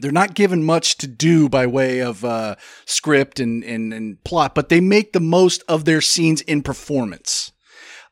They're 0.00 0.12
not 0.12 0.34
given 0.34 0.64
much 0.64 0.96
to 0.98 1.06
do 1.08 1.48
by 1.48 1.66
way 1.66 2.00
of 2.00 2.24
uh, 2.24 2.54
script 2.86 3.40
and, 3.40 3.64
and, 3.64 3.92
and 3.92 4.22
plot, 4.24 4.54
but 4.54 4.68
they 4.68 4.80
make 4.80 5.12
the 5.12 5.20
most 5.20 5.62
of 5.68 5.84
their 5.84 6.00
scenes 6.00 6.40
in 6.42 6.62
performance. 6.62 7.50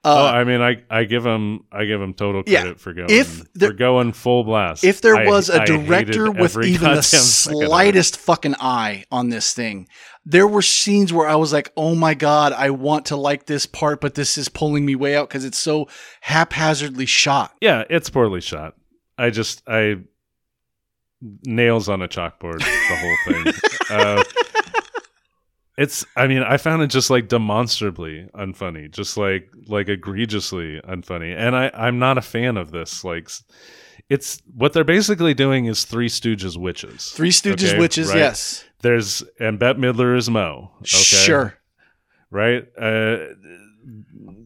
Oh, 0.08 0.26
Uh, 0.26 0.30
I 0.30 0.44
mean, 0.44 0.60
I 0.62 0.82
I 0.88 1.02
give 1.04 1.26
him 1.26 1.64
I 1.72 1.84
give 1.84 2.00
him 2.00 2.14
total 2.14 2.44
Yeah. 2.46 2.60
credit 2.62 2.80
for 2.80 2.92
going 2.92 3.10
If 3.10 3.42
there- 3.54 3.70
for 3.70 3.74
going 3.74 4.12
full 4.12 4.44
blast. 4.44 4.84
if 4.84 5.00
there 5.00 5.16
I- 5.16 5.26
was 5.26 5.48
a 5.48 5.64
director 5.66 6.30
with 6.30 6.56
even 6.64 6.94
the 6.94 7.02
second 7.02 7.56
of 7.56 7.62
it. 7.62 7.66
slightest 7.68 8.16
fucking 8.16 8.54
eye 8.60 9.04
on 9.10 9.30
this 9.30 9.52
thing, 9.52 9.88
there 10.24 10.46
were 10.46 10.62
scenes 10.62 11.12
where 11.12 11.28
I 11.28 11.34
was 11.34 11.52
like, 11.52 11.72
"Oh 11.76 11.94
my 11.96 12.14
god, 12.14 12.52
I 12.52 12.70
want 12.70 13.06
to 13.06 13.16
like 13.16 13.46
this 13.46 13.66
part, 13.66 14.00
but 14.00 14.14
this 14.14 14.38
is 14.38 14.48
pulling 14.48 14.86
me 14.86 14.94
way 14.94 15.16
out 15.16 15.28
because 15.28 15.44
it's 15.44 15.58
so 15.58 15.88
haphazardly 16.20 17.06
shot." 17.06 17.54
Yeah, 17.60 17.82
it's 17.90 18.08
poorly 18.08 18.40
shot. 18.40 18.74
I 19.18 19.30
just 19.30 19.62
I 19.66 19.96
nails 21.44 21.88
on 21.88 22.02
a 22.02 22.08
chalkboard 22.08 22.58
the 22.58 22.96
whole 22.96 23.16
thing. 23.42 23.52
uh, 23.90 24.22
it's 25.76 26.04
I 26.16 26.26
mean 26.26 26.42
I 26.42 26.56
found 26.56 26.82
it 26.82 26.88
just 26.88 27.10
like 27.10 27.28
demonstrably 27.28 28.28
unfunny, 28.34 28.90
just 28.90 29.16
like 29.16 29.48
like 29.68 29.88
egregiously 29.88 30.80
unfunny, 30.82 31.34
and 31.36 31.54
I 31.56 31.70
I'm 31.74 31.98
not 31.98 32.18
a 32.18 32.22
fan 32.22 32.56
of 32.56 32.70
this. 32.70 33.04
Like 33.04 33.28
it's 34.08 34.40
what 34.54 34.72
they're 34.72 34.84
basically 34.84 35.34
doing 35.34 35.66
is 35.66 35.84
Three 35.84 36.08
Stooges 36.08 36.56
witches. 36.56 37.10
Three 37.10 37.30
Stooges 37.30 37.70
Okay, 37.70 37.78
witches, 37.78 38.08
right? 38.08 38.18
yes, 38.18 38.64
There's 38.82 39.22
and 39.40 39.58
Bette 39.58 39.78
Midler 39.80 40.16
is 40.16 40.30
Mo. 40.30 40.70
Okay? 40.80 40.86
sure, 40.88 41.54
right? 42.30 42.66
Uh, 42.78 43.18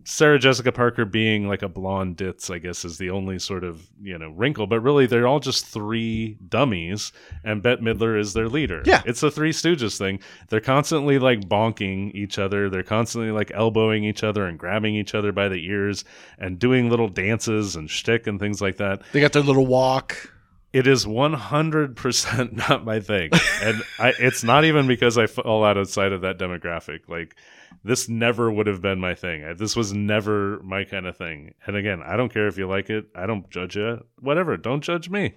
Sarah 0.04 0.38
Jessica 0.38 0.72
Parker 0.72 1.04
being 1.04 1.48
like 1.48 1.62
a 1.62 1.68
blonde 1.68 2.16
ditz, 2.16 2.50
I 2.50 2.58
guess, 2.58 2.84
is 2.84 2.98
the 2.98 3.10
only 3.10 3.38
sort 3.38 3.64
of 3.64 3.88
you 4.02 4.16
know 4.18 4.30
wrinkle. 4.30 4.66
But 4.66 4.80
really, 4.80 5.06
they're 5.06 5.26
all 5.26 5.40
just 5.40 5.66
three 5.66 6.36
dummies, 6.48 7.12
and 7.44 7.62
Bette 7.62 7.82
Midler 7.82 8.18
is 8.18 8.32
their 8.32 8.48
leader. 8.48 8.82
Yeah. 8.84 9.02
it's 9.06 9.22
a 9.22 9.30
Three 9.30 9.52
Stooges 9.52 9.98
thing. 9.98 10.20
They're 10.48 10.60
constantly 10.60 11.18
like 11.18 11.48
bonking 11.48 12.14
each 12.14 12.38
other. 12.38 12.70
They're 12.70 12.82
constantly 12.82 13.30
like 13.30 13.50
elbowing 13.54 14.04
each 14.04 14.22
other 14.24 14.46
and 14.46 14.58
grabbing 14.58 14.94
each 14.94 15.14
other 15.14 15.32
by 15.32 15.48
the 15.48 15.64
ears 15.66 16.04
and 16.38 16.58
doing 16.58 16.88
little 16.90 17.08
dances 17.08 17.76
and 17.76 17.88
shtick 17.90 18.26
and 18.26 18.38
things 18.40 18.60
like 18.60 18.76
that 18.78 19.02
they 19.12 19.20
got 19.20 19.32
their 19.32 19.42
little 19.42 19.66
walk. 19.66 20.32
it 20.72 20.86
is 20.86 21.04
100% 21.04 22.52
not 22.70 22.84
my 22.84 23.00
thing 23.00 23.30
and 23.62 23.82
I, 23.98 24.12
it's 24.18 24.42
not 24.44 24.64
even 24.64 24.86
because 24.86 25.18
i 25.18 25.26
fall 25.26 25.64
out 25.64 25.76
outside 25.78 26.12
of 26.12 26.20
that 26.22 26.38
demographic 26.38 27.08
like 27.08 27.36
this 27.84 28.08
never 28.08 28.50
would 28.50 28.66
have 28.66 28.82
been 28.82 29.00
my 29.00 29.14
thing. 29.14 29.44
I- 29.44 29.54
this 29.54 29.76
was 29.76 29.92
never 29.92 30.60
my 30.62 30.84
kind 30.84 31.06
of 31.06 31.16
thing. 31.16 31.54
And 31.66 31.76
again 31.76 32.02
i 32.02 32.16
don't 32.16 32.32
care 32.32 32.46
if 32.48 32.58
you 32.58 32.66
like 32.68 32.90
it. 32.90 33.06
I 33.14 33.26
don't 33.26 33.48
judge 33.50 33.76
you 33.76 34.04
whatever. 34.18 34.56
Don't 34.56 34.82
judge 34.82 35.08
me. 35.10 35.34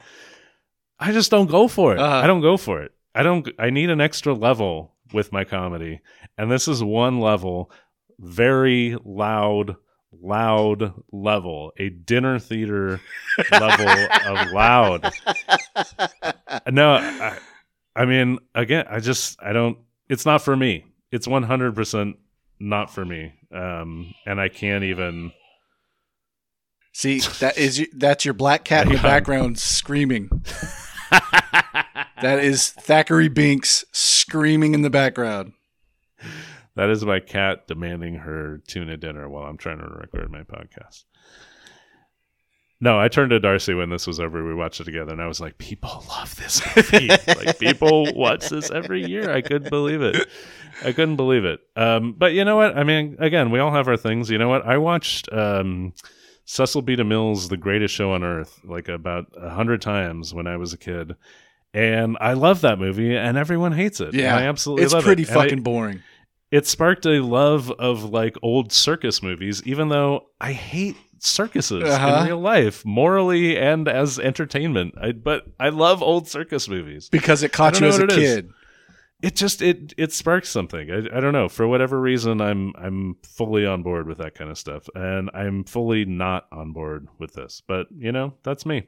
I 0.99 1.11
just 1.11 1.31
don't 1.31 1.49
go 1.49 1.67
for 1.67 1.93
it. 1.93 1.99
Uh-huh. 1.99 2.17
i 2.23 2.27
don't 2.27 2.41
go 2.41 2.57
for 2.57 2.81
it. 2.81 2.91
I 3.15 3.23
don't 3.23 3.47
i 3.59 3.69
need 3.69 3.89
an 3.89 4.01
extra 4.01 4.33
level 4.33 4.93
with 5.13 5.31
my 5.31 5.43
comedy. 5.43 6.01
And 6.37 6.51
this 6.51 6.67
is 6.67 6.83
one 6.83 7.19
level 7.19 7.71
very 8.19 8.95
loud 9.03 9.75
loud 10.21 10.93
level 11.11 11.71
a 11.77 11.89
dinner 11.89 12.39
theater 12.39 13.01
level 13.51 13.87
of 14.27 14.51
loud. 14.51 15.11
No, 16.71 16.93
I, 16.93 17.37
I 17.95 18.05
mean, 18.05 18.39
again, 18.55 18.85
I 18.89 18.99
just, 18.99 19.41
I 19.41 19.53
don't, 19.53 19.77
it's 20.09 20.25
not 20.25 20.41
for 20.41 20.55
me. 20.55 20.85
It's 21.11 21.27
100% 21.27 22.13
not 22.63 22.89
for 22.89 23.03
me. 23.05 23.33
Um, 23.53 24.13
and 24.25 24.39
I 24.39 24.47
can't 24.49 24.83
even, 24.83 25.31
See, 26.93 27.19
that 27.39 27.57
is 27.57 27.87
that's 27.95 28.23
your 28.23 28.33
black 28.33 28.63
cat 28.63 28.87
in 28.87 28.93
the 28.93 28.99
background 29.01 29.59
screaming. 29.59 30.29
That 32.21 32.39
is 32.39 32.73
Thackery 32.79 33.29
Binx 33.29 33.83
screaming 33.91 34.73
in 34.73 34.81
the 34.81 34.89
background. 34.89 35.53
that 36.75 36.89
is 36.89 37.03
my 37.03 37.19
cat 37.19 37.67
demanding 37.67 38.15
her 38.15 38.61
tuna 38.67 38.95
dinner 38.95 39.27
while 39.27 39.43
I'm 39.43 39.57
trying 39.57 39.79
to 39.79 39.85
record 39.85 40.31
my 40.31 40.43
podcast. 40.43 41.03
No, 42.81 42.99
I 42.99 43.07
turned 43.07 43.29
to 43.29 43.39
Darcy 43.39 43.73
when 43.73 43.89
this 43.89 44.05
was 44.05 44.19
over. 44.19 44.43
We 44.45 44.53
watched 44.53 44.81
it 44.81 44.83
together, 44.83 45.13
and 45.13 45.21
I 45.21 45.27
was 45.27 45.39
like, 45.39 45.57
"People 45.57 46.03
love 46.09 46.35
this 46.35 46.61
movie. 46.75 47.07
like 47.07 47.57
people 47.59 48.11
watch 48.13 48.49
this 48.49 48.71
every 48.71 49.05
year. 49.05 49.31
I 49.31 49.41
couldn't 49.41 49.69
believe 49.69 50.01
it. 50.01 50.27
I 50.83 50.91
couldn't 50.91 51.15
believe 51.15 51.45
it." 51.45 51.61
Um, 51.77 52.13
but 52.17 52.33
you 52.33 52.43
know 52.43 52.57
what? 52.57 52.77
I 52.77 52.83
mean, 52.83 53.15
again, 53.19 53.51
we 53.51 53.59
all 53.59 53.71
have 53.71 53.87
our 53.87 53.95
things. 53.97 54.29
You 54.29 54.37
know 54.37 54.49
what? 54.49 54.65
I 54.65 54.77
watched 54.79 55.31
um, 55.31 55.93
Cecil 56.45 56.81
B. 56.81 56.97
DeMille's 56.97 57.47
The 57.47 57.55
Greatest 57.57 57.93
Show 57.95 58.11
on 58.11 58.23
Earth 58.23 58.59
like 58.65 58.89
about 58.89 59.27
a 59.37 59.49
hundred 59.49 59.81
times 59.81 60.33
when 60.33 60.45
I 60.47 60.57
was 60.57 60.73
a 60.73 60.77
kid, 60.77 61.15
and 61.73 62.17
I 62.19 62.33
love 62.33 62.61
that 62.61 62.79
movie, 62.79 63.15
and 63.15 63.37
everyone 63.37 63.71
hates 63.71 64.01
it. 64.01 64.13
Yeah, 64.13 64.35
I 64.35 64.41
absolutely 64.41 64.83
it's 64.83 64.93
love 64.93 65.03
pretty 65.05 65.23
it. 65.23 65.29
And 65.29 65.37
I- 65.37 65.43
fucking 65.43 65.61
boring. 65.63 66.03
it 66.51 66.67
sparked 66.67 67.05
a 67.05 67.21
love 67.23 67.71
of 67.71 68.03
like 68.03 68.35
old 68.41 68.73
circus 68.73 69.23
movies, 69.23 69.63
even 69.65 69.87
though 69.87 70.25
I 70.41 70.51
hate 70.51 70.97
circuses 71.25 71.83
Uh-huh. 71.83 72.19
in 72.21 72.25
real 72.27 72.39
life, 72.39 72.85
morally 72.85 73.57
and 73.57 73.87
as 73.87 74.19
entertainment. 74.19 74.95
I, 75.01 75.11
but 75.13 75.45
I 75.59 75.69
love 75.69 76.01
old 76.03 76.27
circus 76.27 76.67
movies. 76.67 77.09
Because 77.09 77.43
it 77.43 77.51
caught 77.51 77.79
you 77.79 77.87
as 77.87 77.97
a 77.97 78.01
what 78.01 78.11
it 78.11 78.17
is. 78.19 78.35
kid. 78.35 78.49
It 79.21 79.35
just 79.37 79.61
it 79.61 79.93
it 79.97 80.11
sparks 80.11 80.49
something. 80.49 80.91
I, 80.91 81.17
I 81.17 81.21
don't 81.21 81.31
know 81.31 81.47
for 81.47 81.65
whatever 81.65 81.97
reason. 81.99 82.41
I'm 82.41 82.73
I'm 82.77 83.15
fully 83.23 83.65
on 83.65 83.81
board 83.81 84.05
with 84.05 84.17
that 84.17 84.35
kind 84.35 84.51
of 84.51 84.57
stuff, 84.57 84.89
and 84.95 85.29
I'm 85.33 85.63
fully 85.63 86.03
not 86.03 86.45
on 86.51 86.73
board 86.73 87.07
with 87.19 87.31
this. 87.33 87.61
But 87.65 87.87
you 87.95 88.11
know 88.11 88.33
that's 88.43 88.65
me. 88.65 88.83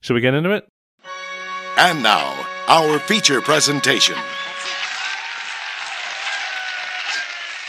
Should 0.00 0.14
we 0.14 0.22
get 0.22 0.32
into 0.32 0.50
it? 0.52 0.66
And 1.76 2.02
now, 2.02 2.46
our 2.68 2.98
feature 3.00 3.42
presentation. 3.42 4.16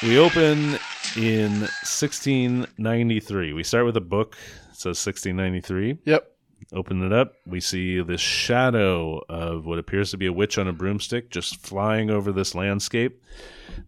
We 0.01 0.17
open 0.17 0.79
in 1.17 1.61
1693. 1.61 3.53
We 3.53 3.63
start 3.63 3.85
with 3.85 3.97
a 3.97 4.01
book. 4.01 4.35
It 4.69 4.75
says 4.75 5.05
1693. 5.05 5.99
Yep. 6.05 6.27
Open 6.73 7.03
it 7.03 7.11
up. 7.11 7.33
We 7.45 7.59
see 7.59 8.01
this 8.01 8.21
shadow 8.21 9.21
of 9.27 9.65
what 9.65 9.79
appears 9.79 10.11
to 10.11 10.17
be 10.17 10.27
a 10.27 10.33
witch 10.33 10.57
on 10.57 10.67
a 10.67 10.73
broomstick 10.73 11.29
just 11.29 11.57
flying 11.65 12.09
over 12.09 12.31
this 12.31 12.55
landscape. 12.55 13.21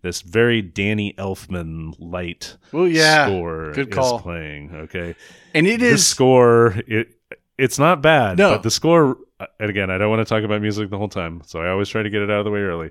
This 0.02 0.22
very 0.22 0.62
Danny 0.62 1.14
Elfman 1.18 1.94
light 2.00 2.58
Well, 2.72 2.88
yeah. 2.88 3.28
score 3.28 3.72
Good 3.74 3.90
is 3.90 3.96
call. 3.96 4.20
playing. 4.20 4.72
Okay, 4.76 5.16
And 5.54 5.68
it 5.68 5.80
the 5.82 5.88
is 5.88 6.06
score 6.06 6.76
it 6.88 7.10
it's 7.58 7.78
not 7.78 8.02
bad, 8.02 8.38
No. 8.40 8.52
but 8.52 8.64
the 8.64 8.72
score. 8.72 9.18
And 9.60 9.70
again, 9.70 9.90
I 9.92 9.98
don't 9.98 10.10
want 10.10 10.26
to 10.26 10.34
talk 10.34 10.44
about 10.44 10.62
music 10.62 10.90
the 10.90 10.98
whole 10.98 11.10
time, 11.10 11.42
so 11.46 11.60
I 11.62 11.70
always 11.70 11.88
try 11.90 12.02
to 12.02 12.10
get 12.10 12.22
it 12.22 12.32
out 12.32 12.40
of 12.40 12.46
the 12.46 12.52
way 12.52 12.60
early. 12.62 12.90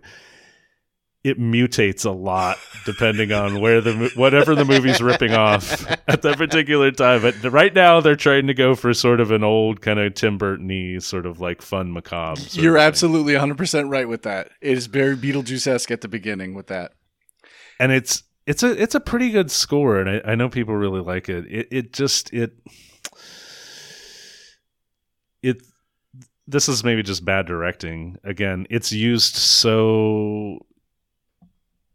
It 1.25 1.39
mutates 1.39 2.05
a 2.05 2.11
lot 2.11 2.59
depending 2.85 3.31
on 3.31 3.61
where 3.61 3.81
the 3.81 4.11
whatever 4.17 4.57
the 4.57 4.65
movie's 4.65 5.01
ripping 5.01 5.35
off 5.35 5.89
at 6.09 6.23
that 6.23 6.37
particular 6.37 6.91
time. 6.91 7.23
But 7.23 7.43
right 7.45 7.73
now, 7.73 8.01
they're 8.01 8.17
trying 8.17 8.49
to 8.49 8.55
go 8.55 8.75
for 8.75 8.93
sort 8.93 9.21
of 9.21 9.31
an 9.31 9.45
old 9.45 9.81
kind 9.81 10.01
of 10.01 10.15
Tim 10.15 10.37
Burton-y 10.37 10.99
sort 10.99 11.27
of 11.27 11.41
like 11.41 11.63
fun 11.63 11.93
macabre. 11.93 12.41
You're 12.51 12.77
absolutely 12.77 13.35
100% 13.35 13.89
right 13.89 14.09
with 14.09 14.23
that. 14.23 14.51
It 14.61 14.77
is 14.77 14.87
very 14.87 15.17
Beetlejuice-esque 15.17 15.93
at 15.93 16.01
the 16.01 16.09
beginning 16.09 16.55
with 16.55 16.67
that. 16.67 16.93
and 17.79 17.93
it's 17.93 18.25
it's 18.47 18.65
a 18.65 18.83
it's 18.83 18.97
a 18.97 19.01
pretty 19.01 19.31
good 19.31 19.51
score, 19.53 20.01
and 20.01 20.11
I, 20.11 20.33
I 20.33 20.35
know 20.35 20.49
people 20.49 20.75
really 20.75 21.01
like 21.01 21.29
it. 21.29 21.45
It 21.49 21.69
it 21.71 21.93
just 21.93 22.33
it 22.33 22.53
it 25.43 25.63
this 26.49 26.69
is 26.69 26.83
maybe 26.83 27.05
just 27.05 27.25
bad 27.25 27.47
directing. 27.47 28.19
Again, 28.25 28.67
it's 28.71 28.91
used 28.93 29.37
so 29.37 30.59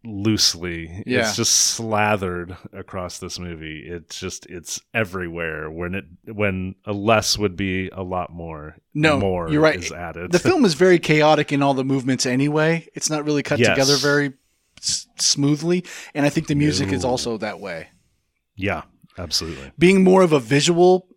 loosely. 0.07 1.03
Yeah. 1.05 1.19
It's 1.21 1.35
just 1.35 1.51
slathered 1.55 2.55
across 2.73 3.19
this 3.19 3.37
movie. 3.39 3.83
It's 3.87 4.19
just 4.19 4.45
it's 4.47 4.79
everywhere 4.93 5.69
when 5.69 5.95
it 5.95 6.05
when 6.33 6.75
a 6.85 6.93
less 6.93 7.37
would 7.37 7.55
be 7.55 7.89
a 7.89 8.01
lot 8.03 8.31
more. 8.31 8.77
No, 8.93 9.19
more 9.19 9.49
you're 9.49 9.61
right. 9.61 9.77
is 9.79 9.91
added. 9.91 10.31
The 10.31 10.39
film 10.39 10.65
is 10.65 10.73
very 10.73 10.99
chaotic 10.99 11.51
in 11.51 11.61
all 11.61 11.73
the 11.73 11.83
movements 11.83 12.25
anyway. 12.25 12.87
It's 12.95 13.09
not 13.09 13.25
really 13.25 13.43
cut 13.43 13.59
Yes. 13.59 13.69
together 13.69 13.95
very 13.97 14.33
s- 14.79 15.07
smoothly. 15.19 15.85
And 16.15 16.25
I 16.25 16.29
think 16.29 16.47
the 16.47 16.55
music 16.55 16.91
is 16.91 17.05
also 17.05 17.37
that 17.37 17.59
way. 17.59 17.89
yeah, 18.55 18.83
absolutely. 19.17 19.71
Being 19.77 20.03
more 20.03 20.23
of 20.23 20.31
a 20.33 20.39
visual 20.39 21.07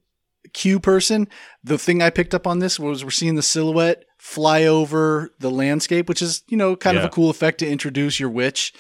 cue 0.53 0.81
person, 0.81 1.29
the 1.65 1.79
thing 1.79 2.03
I 2.03 2.11
picked 2.11 2.35
up 2.35 2.47
on 2.47 2.59
this 2.59 2.79
was 2.79 3.05
we're 3.05 3.11
seeing 3.11 3.37
the 3.37 3.43
silhouette 3.43 4.05
fly 4.21 4.65
over 4.65 5.33
the 5.39 5.51
landscape, 5.51 6.09
which 6.09 6.23
is, 6.23 6.43
you 6.49 6.57
know, 6.57 6.77
kind 6.77 6.97
of 6.99 7.05
a 7.05 7.09
cool 7.09 7.31
effect 7.31 7.59
to 7.59 7.69
introduce 7.69 8.21
your 8.21 8.29
witch. 8.31 8.73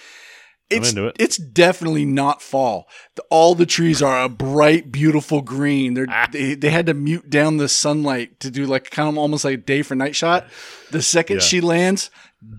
I'm 0.72 0.78
It's, 0.78 0.90
into 0.90 1.06
it. 1.08 1.16
it's 1.18 1.36
definitely 1.36 2.04
not 2.04 2.40
fall. 2.40 2.86
The, 3.16 3.22
all 3.30 3.56
the 3.56 3.66
trees 3.66 4.00
are 4.02 4.22
a 4.22 4.28
bright, 4.28 4.92
beautiful 4.92 5.40
green. 5.42 5.94
They're, 5.94 6.06
Ah. 6.08 6.28
they 6.30 6.54
they 6.54 6.70
had 6.70 6.86
to 6.86 6.94
mute 6.94 7.28
down 7.28 7.56
the 7.56 7.68
sunlight 7.68 8.38
to 8.40 8.52
do 8.52 8.66
like 8.66 8.90
kind 8.90 9.08
of 9.08 9.18
almost 9.18 9.44
like 9.44 9.54
a 9.54 9.56
day 9.56 9.82
for 9.82 9.96
night 9.96 10.14
shot. 10.14 10.46
The 10.92 11.02
second 11.02 11.38
Yeah. 11.38 11.42
she 11.42 11.60
lands, 11.60 12.10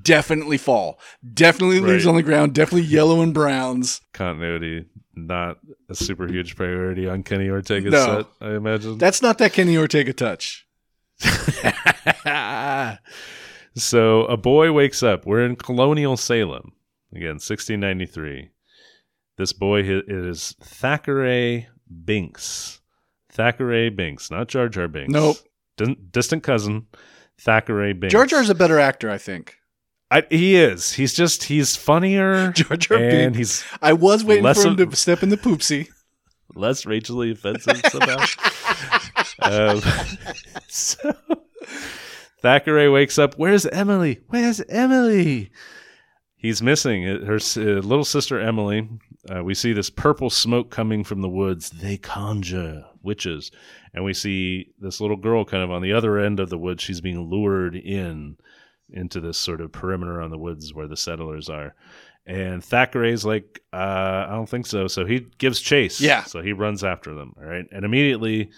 definitely 0.04 0.58
fall. 0.58 1.00
Definitely 1.34 1.80
leaves 1.80 2.06
on 2.06 2.16
the 2.16 2.24
ground. 2.24 2.54
Definitely 2.54 2.88
yellow 2.90 3.22
and 3.22 3.34
browns. 3.34 4.02
continuity 4.12 4.86
not 5.16 5.58
a 5.90 5.96
super 5.96 6.26
huge 6.28 6.56
priority 6.56 7.08
on 7.08 7.22
Kenny 7.24 7.48
Ortega's 7.50 7.92
No. 7.94 8.26
set, 8.42 8.48
I 8.50 8.56
imagine. 8.56 8.98
That's 8.98 9.22
not 9.22 9.38
that 9.38 9.54
Kenny 9.54 9.78
Ortega 9.78 10.12
touch. 10.14 10.66
so 13.76 14.26
a 14.26 14.38
boy 14.38 14.72
wakes 14.72 15.04
up. 15.04 15.26
We're 15.26 15.46
in 15.46 15.56
colonial 15.56 16.18
Salem. 16.18 16.74
Again, 17.14 17.36
1693. 17.40 18.50
This 19.38 19.54
boy 19.54 19.82
is 19.84 20.56
Thackery 20.62 21.68
Binx. 22.06 22.80
Thackery 23.34 23.96
Binx, 23.96 24.30
not 24.30 24.48
Jar 24.48 24.70
Jar 24.70 24.88
Binks. 24.88 25.12
Nope. 25.12 25.38
Dis- 25.78 25.96
distant 26.12 26.44
cousin, 26.44 26.88
Thackery 27.42 27.94
Binx. 28.00 28.10
Jar 28.12 28.26
Jar's 28.26 28.50
a 28.50 28.56
better 28.56 28.80
actor, 28.80 29.10
I 29.10 29.18
think. 29.18 29.58
I, 30.10 30.24
he 30.30 30.56
is. 30.58 30.92
He's 30.94 31.14
just, 31.14 31.46
he's 31.46 31.76
funnier. 31.78 32.52
Jar 32.56 32.78
Jar 32.78 32.98
and 32.98 33.34
Binks. 33.34 33.38
he's 33.38 33.66
I 33.82 33.94
was 33.94 34.24
waiting 34.24 34.54
for 34.54 34.62
him 34.68 34.80
of- 34.80 34.90
to 34.90 34.96
step 34.96 35.24
in 35.24 35.30
the 35.30 35.38
poopsie. 35.38 35.88
less 36.56 36.86
racially 36.86 37.32
offensive 37.32 37.82
somehow. 37.90 38.18
Um, 39.40 39.82
so 40.68 41.14
Thackery 42.44 42.92
wakes 42.92 43.20
up. 43.20 43.36
Where's 43.36 43.66
Emily? 43.68 44.20
Where's 44.28 44.62
Emily? 44.62 45.52
He's 46.36 46.62
missing 46.62 47.04
her 47.04 47.36
uh, 47.36 47.82
little 47.82 48.04
sister 48.04 48.40
Emily. 48.40 48.90
Uh, 49.30 49.44
we 49.44 49.54
see 49.54 49.74
this 49.74 49.92
purple 49.92 50.32
smoke 50.32 50.72
coming 50.72 51.04
from 51.04 51.22
the 51.22 51.30
woods. 51.30 51.70
They 51.70 51.98
conjure 51.98 52.86
witches, 53.04 53.52
and 53.94 54.04
we 54.04 54.14
see 54.14 54.74
this 54.80 55.00
little 55.00 55.18
girl 55.18 55.46
kind 55.46 55.64
of 55.64 55.70
on 55.70 55.84
the 55.84 55.94
other 55.94 56.18
end 56.18 56.40
of 56.40 56.50
the 56.50 56.58
woods. 56.58 56.82
She's 56.82 57.02
being 57.02 57.30
lured 57.30 57.76
in 57.76 58.38
into 58.90 59.20
this 59.22 59.38
sort 59.38 59.62
of 59.62 59.72
perimeter 59.72 60.22
on 60.22 60.32
the 60.32 60.38
woods 60.38 60.74
where 60.74 60.88
the 60.88 60.98
settlers 60.98 61.48
are. 61.48 61.76
And 62.26 62.62
Thackery's 62.62 63.26
like, 63.26 63.62
uh, 63.74 64.26
I 64.28 64.32
don't 64.32 64.50
think 64.50 64.68
so. 64.68 64.88
So 64.88 65.06
he 65.06 65.28
gives 65.38 65.60
chase. 65.60 66.02
Yeah. 66.02 66.24
So 66.24 66.42
he 66.42 66.54
runs 66.54 66.84
after 66.84 67.14
them. 67.14 67.34
All 67.38 67.46
right. 67.46 67.66
And 67.72 67.86
immediately, 67.86 68.52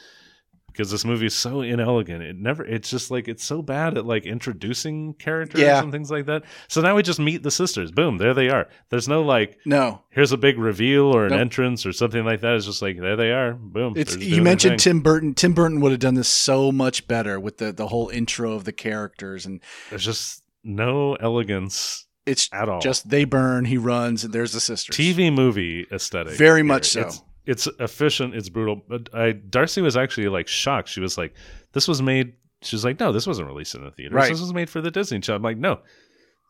because 0.74 0.92
this 0.92 1.06
movie 1.06 1.28
is 1.28 1.34
so 1.36 1.62
inelegant, 1.62 2.22
it 2.24 2.36
never, 2.36 2.66
it's 2.66 2.90
just 2.90 3.10
like, 3.12 3.28
it's 3.28 3.44
so 3.44 3.62
bad 3.62 3.98
at 3.98 4.06
like 4.06 4.26
introducing 4.26 5.14
characters 5.14 5.62
Yeah. 5.62 5.82
and 5.82 5.92
things 5.92 6.12
like 6.12 6.26
that. 6.26 6.44
So 6.68 6.82
now 6.82 6.96
we 6.96 7.04
just 7.04 7.20
meet 7.20 7.44
the 7.44 7.52
sisters. 7.52 7.92
Boom. 7.92 8.18
There 8.18 8.34
they 8.34 8.50
are. 8.50 8.68
There's 8.90 9.08
no 9.08 9.22
like, 9.22 9.58
No. 9.66 10.02
here's 10.10 10.32
a 10.32 10.38
big 10.38 10.58
reveal 10.58 11.04
or 11.06 11.26
an 11.26 11.32
Nope. 11.32 11.40
entrance 11.42 11.86
or 11.86 11.94
something 11.94 12.26
like 12.26 12.42
that. 12.42 12.56
It's 12.56 12.66
just 12.66 12.82
like, 12.82 13.00
there 13.00 13.16
they 13.16 13.32
are. 13.32 13.54
Boom. 13.54 13.94
It's 13.96 14.18
you 14.18 14.42
mentioned. 14.42 14.80
Tim 14.80 15.00
Burton. 15.02 15.34
Tim 15.34 15.54
Burton 15.54 15.80
would 15.80 15.92
have 15.92 16.00
done 16.02 16.16
this 16.16 16.28
so 16.28 16.72
much 16.72 17.08
better 17.08 17.40
with 17.40 17.58
the 17.60 17.72
the 17.72 17.88
whole 17.88 18.10
intro 18.10 18.54
of 18.54 18.64
the 18.66 18.74
characters 18.74 19.46
and 19.46 19.62
There's 19.90 20.04
just 20.06 20.44
no 20.64 21.16
elegance 21.16 22.08
it's 22.26 22.50
at 22.54 22.70
all. 22.70 22.80
just 22.80 23.10
they 23.10 23.26
burn, 23.26 23.66
he 23.66 23.78
runs, 23.78 24.24
and 24.24 24.34
there's 24.34 24.54
the 24.54 24.60
sisters. 24.62 24.96
TV 24.96 25.34
movie 25.34 25.86
aesthetic. 25.92 26.34
Very 26.38 26.60
here. 26.60 26.66
much 26.66 26.86
so. 26.90 27.02
It's, 27.02 27.22
it's 27.46 27.68
efficient. 27.80 28.36
It's 28.36 28.50
brutal. 28.50 28.82
But 28.88 29.10
I, 29.14 29.32
Darcy 29.34 29.82
was 29.82 29.98
actually 29.98 30.28
like 30.30 30.48
shocked. 30.48 30.90
She 30.90 31.00
was 31.02 31.18
like, 31.18 31.34
"This 31.74 31.88
was 31.88 32.02
made." 32.02 32.34
She 32.62 32.76
was 32.76 32.86
like, 32.86 33.00
"No, 33.00 33.12
this 33.12 33.28
wasn't 33.28 33.48
released 33.48 33.76
in 33.76 33.84
the 33.84 33.92
theaters. 33.92 34.14
Right. 34.16 34.30
This 34.32 34.40
was 34.42 34.54
made 34.54 34.70
for 34.70 34.82
the 34.82 34.92
Disney 34.92 35.20
Channel." 35.20 35.38
I'm 35.38 35.44
like, 35.44 35.58
"No, 35.58 35.80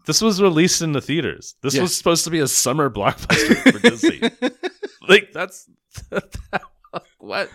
this 0.06 0.22
was 0.22 0.42
released 0.42 0.82
in 0.82 0.92
the 0.92 1.02
theaters. 1.02 1.56
This 1.64 1.76
Yeah. 1.76 1.82
was 1.82 1.96
supposed 1.98 2.24
to 2.26 2.30
be 2.30 2.40
a 2.40 2.48
summer 2.48 2.90
blockbuster 2.90 3.72
for 3.72 3.80
Disney. 3.80 4.22
like 5.08 5.32
that's 5.34 5.70
what." 7.20 7.50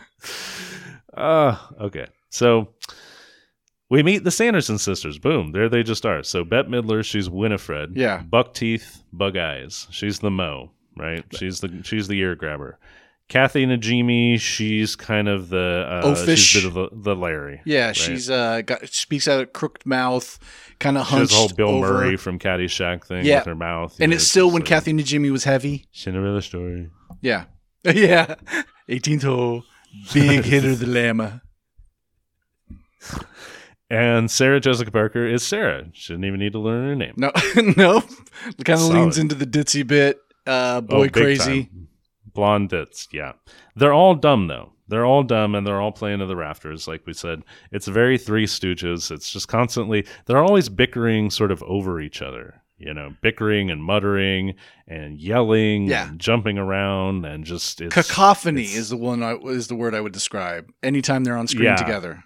Uh, 1.16 1.56
okay. 1.80 2.06
So 2.30 2.68
we 3.90 4.02
meet 4.02 4.24
the 4.24 4.30
Sanderson 4.30 4.78
sisters. 4.78 5.18
Boom, 5.18 5.52
there 5.52 5.68
they 5.68 5.82
just 5.82 6.04
are. 6.04 6.22
So 6.22 6.44
Bette 6.44 6.68
Midler, 6.68 7.04
she's 7.04 7.30
Winifred. 7.30 7.96
Yeah. 7.96 8.22
Buck 8.22 8.54
teeth, 8.54 9.02
bug 9.12 9.36
eyes. 9.36 9.86
She's 9.90 10.18
the 10.18 10.30
Mo, 10.30 10.72
right? 10.96 11.24
She's 11.36 11.60
the 11.60 11.80
she's 11.84 12.08
the 12.08 12.18
ear 12.18 12.34
grabber. 12.34 12.78
Kathy 13.28 13.66
Najimy, 13.66 14.40
she's 14.40 14.96
kind 14.96 15.28
of 15.28 15.50
the 15.50 15.86
uh, 15.86 16.02
Oafish. 16.06 16.36
she's 16.38 16.64
a 16.64 16.68
bit 16.70 16.84
of 16.86 16.90
the, 17.04 17.12
the 17.12 17.14
Larry. 17.14 17.60
Yeah, 17.66 17.92
she's 17.92 18.30
uh 18.30 18.62
got 18.62 18.88
speaks 18.88 19.28
out 19.28 19.40
of 19.42 19.52
crooked 19.52 19.84
mouth, 19.84 20.38
kind 20.80 20.96
of 20.96 21.06
She 21.06 21.14
hunched 21.14 21.32
the 21.32 21.36
whole 21.38 21.48
Bill 21.48 21.68
over. 21.68 21.92
Murray 21.92 22.16
from 22.16 22.38
Caddyshack 22.38 23.04
thing 23.04 23.26
Yeah. 23.26 23.36
with 23.40 23.46
her 23.46 23.54
mouth. 23.54 23.96
and 24.00 24.10
know, 24.10 24.16
it's 24.16 24.26
still 24.26 24.46
when 24.46 24.62
like 24.62 24.64
Kathy 24.64 24.92
Najimy 24.94 25.30
was 25.30 25.44
heavy. 25.44 25.86
Cinderella 25.92 26.40
story. 26.40 26.88
Yeah, 27.20 27.44
yeah, 27.84 28.36
18th 28.88 29.22
hole, 29.24 29.64
big 30.14 30.44
hitter 30.44 30.74
the 30.74 30.86
llama. 30.86 31.42
And 33.90 34.30
Sarah 34.30 34.60
Jessica 34.60 34.90
Parker 34.90 35.26
is 35.26 35.42
Sarah. 35.42 35.86
She 35.94 36.12
didn't 36.12 36.26
even 36.26 36.40
need 36.40 36.52
to 36.52 36.58
learn 36.58 36.88
her 36.88 36.94
name. 36.94 37.14
No, 37.16 37.30
no, 37.76 38.00
kind 38.64 38.80
of 38.80 38.88
leans 38.88 39.16
into 39.18 39.34
the 39.34 39.46
ditzy 39.46 39.86
bit. 39.86 40.18
Uh, 40.46 40.76
Oh, 40.76 40.80
boy 40.80 41.02
big 41.04 41.12
crazy. 41.12 41.64
time. 41.64 41.87
Blonde 42.38 42.68
dits, 42.68 43.08
yeah. 43.12 43.32
They're 43.74 43.92
all 43.92 44.14
dumb 44.14 44.46
though. 44.46 44.72
They're 44.86 45.04
all 45.04 45.24
dumb 45.24 45.54
and 45.56 45.66
they're 45.66 45.80
all 45.80 45.90
playing 45.92 46.20
to 46.20 46.26
the 46.26 46.36
rafters, 46.36 46.86
like 46.86 47.04
we 47.04 47.12
said. 47.12 47.42
It's 47.72 47.88
very 47.88 48.16
Three 48.16 48.46
Stooges. 48.46 49.10
It's 49.10 49.30
just 49.32 49.48
constantly, 49.48 50.06
they're 50.26 50.42
always 50.42 50.68
bickering 50.68 51.30
sort 51.30 51.50
of 51.50 51.62
over 51.64 52.00
each 52.00 52.22
other, 52.22 52.62
you 52.78 52.94
know, 52.94 53.12
bickering 53.20 53.70
and 53.72 53.82
muttering 53.82 54.54
and 54.86 55.18
yelling 55.20 55.88
Yeah. 55.88 56.08
and 56.08 56.20
jumping 56.20 56.58
around 56.58 57.26
and 57.26 57.44
just, 57.44 57.80
it's, 57.80 57.92
Cacophony 57.92 58.62
it's- 58.62 58.76
is 58.78 58.88
the 58.90 58.96
one 58.96 59.22
I, 59.22 59.34
is 59.34 59.66
the 59.66 59.74
word 59.74 59.94
I 59.94 60.00
would 60.00 60.12
describe. 60.12 60.70
Anytime 60.82 61.24
they're 61.24 61.36
on 61.36 61.48
screen 61.48 61.64
Yeah. 61.64 61.76
together. 61.76 62.22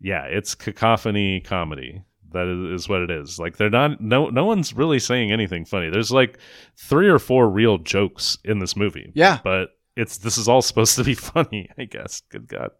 yeah, 0.00 0.24
it's 0.24 0.54
cacophony 0.56 1.40
comedy. 1.40 2.02
That 2.32 2.46
is, 2.46 2.82
is 2.82 2.88
what 2.88 3.02
it 3.02 3.10
is. 3.10 3.38
Like 3.38 3.56
they're 3.56 3.70
not 3.70 4.00
no 4.00 4.28
no 4.28 4.44
one's 4.44 4.74
really 4.74 4.98
saying 4.98 5.32
anything 5.32 5.64
funny. 5.64 5.90
There's 5.90 6.10
like 6.10 6.38
three 6.76 7.08
or 7.08 7.18
four 7.18 7.48
real 7.48 7.78
jokes 7.78 8.38
in 8.44 8.58
this 8.58 8.76
movie. 8.76 9.12
Yeah. 9.14 9.38
But 9.42 9.70
it's 9.96 10.18
this 10.18 10.38
is 10.38 10.48
all 10.48 10.62
supposed 10.70 10.96
to 10.96 11.04
be 11.04 11.14
funny, 11.14 11.70
I 11.78 11.84
guess. 11.84 12.22
Good 12.30 12.48
God. 12.48 12.70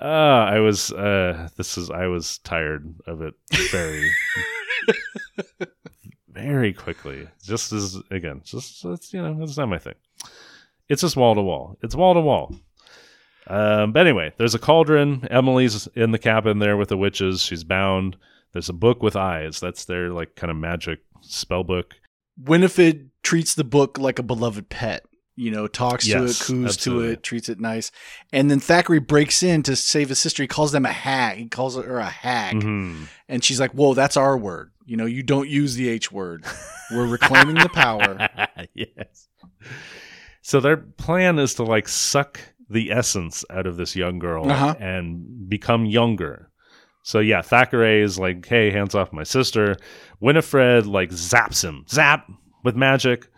Uh 0.00 0.46
I 0.54 0.60
was 0.60 0.92
uh 0.92 1.48
this 1.56 1.76
is 1.76 1.90
I 1.90 2.06
was 2.06 2.38
tired 2.38 2.94
of 3.06 3.22
it 3.22 3.34
very 3.70 4.10
very 6.28 6.72
quickly. 6.72 7.28
Just 7.42 7.72
as 7.72 8.00
again, 8.10 8.42
just 8.44 8.84
it's 8.84 9.12
you 9.12 9.22
know, 9.22 9.42
it's 9.42 9.56
not 9.56 9.68
my 9.68 9.78
thing. 9.78 9.94
It's 10.88 11.02
just 11.02 11.16
wall 11.16 11.34
to 11.34 11.42
wall. 11.42 11.76
It's 11.82 11.94
wall 11.94 12.14
to 12.14 12.20
wall. 12.20 12.54
Um, 13.48 13.92
but 13.92 14.00
anyway, 14.00 14.32
there's 14.36 14.54
a 14.54 14.58
cauldron. 14.58 15.26
Emily's 15.30 15.88
in 15.94 16.10
the 16.10 16.18
cabin 16.18 16.58
there 16.58 16.76
with 16.76 16.90
the 16.90 16.96
witches. 16.96 17.42
She's 17.42 17.64
bound. 17.64 18.16
There's 18.52 18.68
a 18.68 18.72
book 18.74 19.02
with 19.02 19.16
eyes. 19.16 19.60
That's 19.60 19.84
their 19.84 20.10
like 20.10 20.34
kind 20.36 20.50
of 20.50 20.56
magic 20.56 21.00
spell 21.20 21.64
book. 21.64 21.94
Winifred 22.38 23.10
treats 23.22 23.54
the 23.54 23.64
book 23.64 23.98
like 23.98 24.18
a 24.18 24.22
beloved 24.22 24.68
pet. 24.68 25.04
You 25.36 25.52
know, 25.52 25.68
talks 25.68 26.04
to 26.06 26.24
it, 26.24 26.36
coos 26.40 26.64
absolutely. 26.64 27.06
to 27.06 27.12
it, 27.12 27.22
treats 27.22 27.48
it 27.48 27.60
nice. 27.60 27.92
And 28.32 28.50
then 28.50 28.58
Thackery 28.58 29.06
breaks 29.06 29.40
in 29.44 29.62
to 29.64 29.76
save 29.76 30.08
his 30.08 30.18
sister. 30.18 30.42
He 30.42 30.48
calls 30.48 30.72
them 30.72 30.84
a 30.84 30.90
hag. 30.92 31.38
He 31.38 31.46
calls 31.48 31.76
her 31.76 31.98
a 32.00 32.06
hag. 32.06 32.56
Mhm. 32.56 33.06
And 33.28 33.44
she's 33.44 33.60
like, 33.60 33.70
Whoa, 33.70 33.94
that's 33.94 34.16
our 34.16 34.36
word. 34.36 34.72
You 34.84 34.96
know, 34.96 35.06
you 35.06 35.22
don't 35.22 35.48
use 35.48 35.76
the 35.76 35.88
H 35.90 36.10
word. 36.10 36.44
We're 36.90 37.06
reclaiming 37.06 37.54
the 37.56 37.68
power. 37.68 38.28
yes. 38.74 39.28
So 40.42 40.58
their 40.60 40.76
plan 40.78 41.38
is 41.38 41.54
to 41.54 41.62
like 41.62 41.86
suck 41.86 42.40
the 42.70 42.90
essence 42.90 43.44
out 43.50 43.66
of 43.66 43.76
this 43.76 43.94
young 43.94 44.18
girl 44.18 44.50
Uh-huh. 44.50 44.74
and 44.80 45.48
become 45.48 45.84
younger. 45.86 46.47
So 47.08 47.20
yeah, 47.20 47.40
Thackery 47.40 48.02
is 48.02 48.18
like, 48.18 48.44
"Hey, 48.44 48.70
hands 48.70 48.94
off 48.94 49.14
my 49.14 49.22
sister." 49.22 49.78
Winifred 50.20 50.84
like 50.84 51.08
zaps 51.08 51.64
him, 51.64 51.86
zap 51.88 52.30
with 52.64 52.76
magic. 52.76 53.30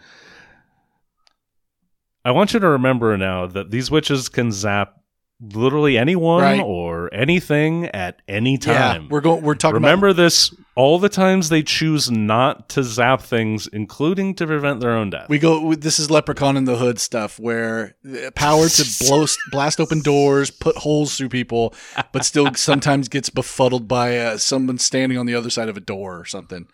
I 2.24 2.32
want 2.32 2.52
you 2.52 2.58
to 2.58 2.68
remember 2.68 3.16
now 3.16 3.46
that 3.46 3.70
these 3.70 3.88
witches 3.88 4.28
can 4.28 4.50
zap 4.50 4.99
literally 5.40 5.96
anyone 5.96 6.42
Right. 6.42 6.60
or 6.60 7.12
anything 7.14 7.86
at 7.86 8.20
any 8.28 8.58
time. 8.58 9.02
Yeah, 9.02 9.08
we're 9.10 9.20
going. 9.20 9.42
We're 9.42 9.54
talking 9.54 9.74
Remember 9.74 10.12
this 10.12 10.54
all 10.74 10.98
the 10.98 11.08
times 11.08 11.48
they 11.48 11.62
choose 11.62 12.10
not 12.10 12.68
to 12.70 12.82
zap 12.82 13.22
things, 13.22 13.66
including 13.66 14.34
to 14.36 14.46
prevent 14.46 14.80
their 14.80 14.92
own 14.92 15.10
death. 15.10 15.28
We 15.28 15.38
go. 15.38 15.74
This 15.74 15.98
is 15.98 16.10
Leprechaun 16.10 16.56
in 16.56 16.64
the 16.64 16.76
Hood 16.76 16.98
stuff, 16.98 17.38
where 17.38 17.96
the 18.02 18.32
power 18.34 18.68
to 18.68 19.04
blow, 19.06 19.26
blast 19.50 19.80
open 19.80 20.00
doors, 20.00 20.50
put 20.50 20.76
holes 20.76 21.16
through 21.16 21.30
people, 21.30 21.74
but 22.12 22.24
still 22.24 22.52
sometimes 22.54 23.08
gets 23.08 23.30
befuddled 23.30 23.88
by 23.88 24.18
uh, 24.18 24.36
someone 24.38 24.78
standing 24.78 25.18
on 25.18 25.26
the 25.26 25.34
other 25.34 25.50
side 25.50 25.68
of 25.68 25.76
a 25.76 25.80
door 25.80 26.18
or 26.18 26.24
something. 26.24 26.66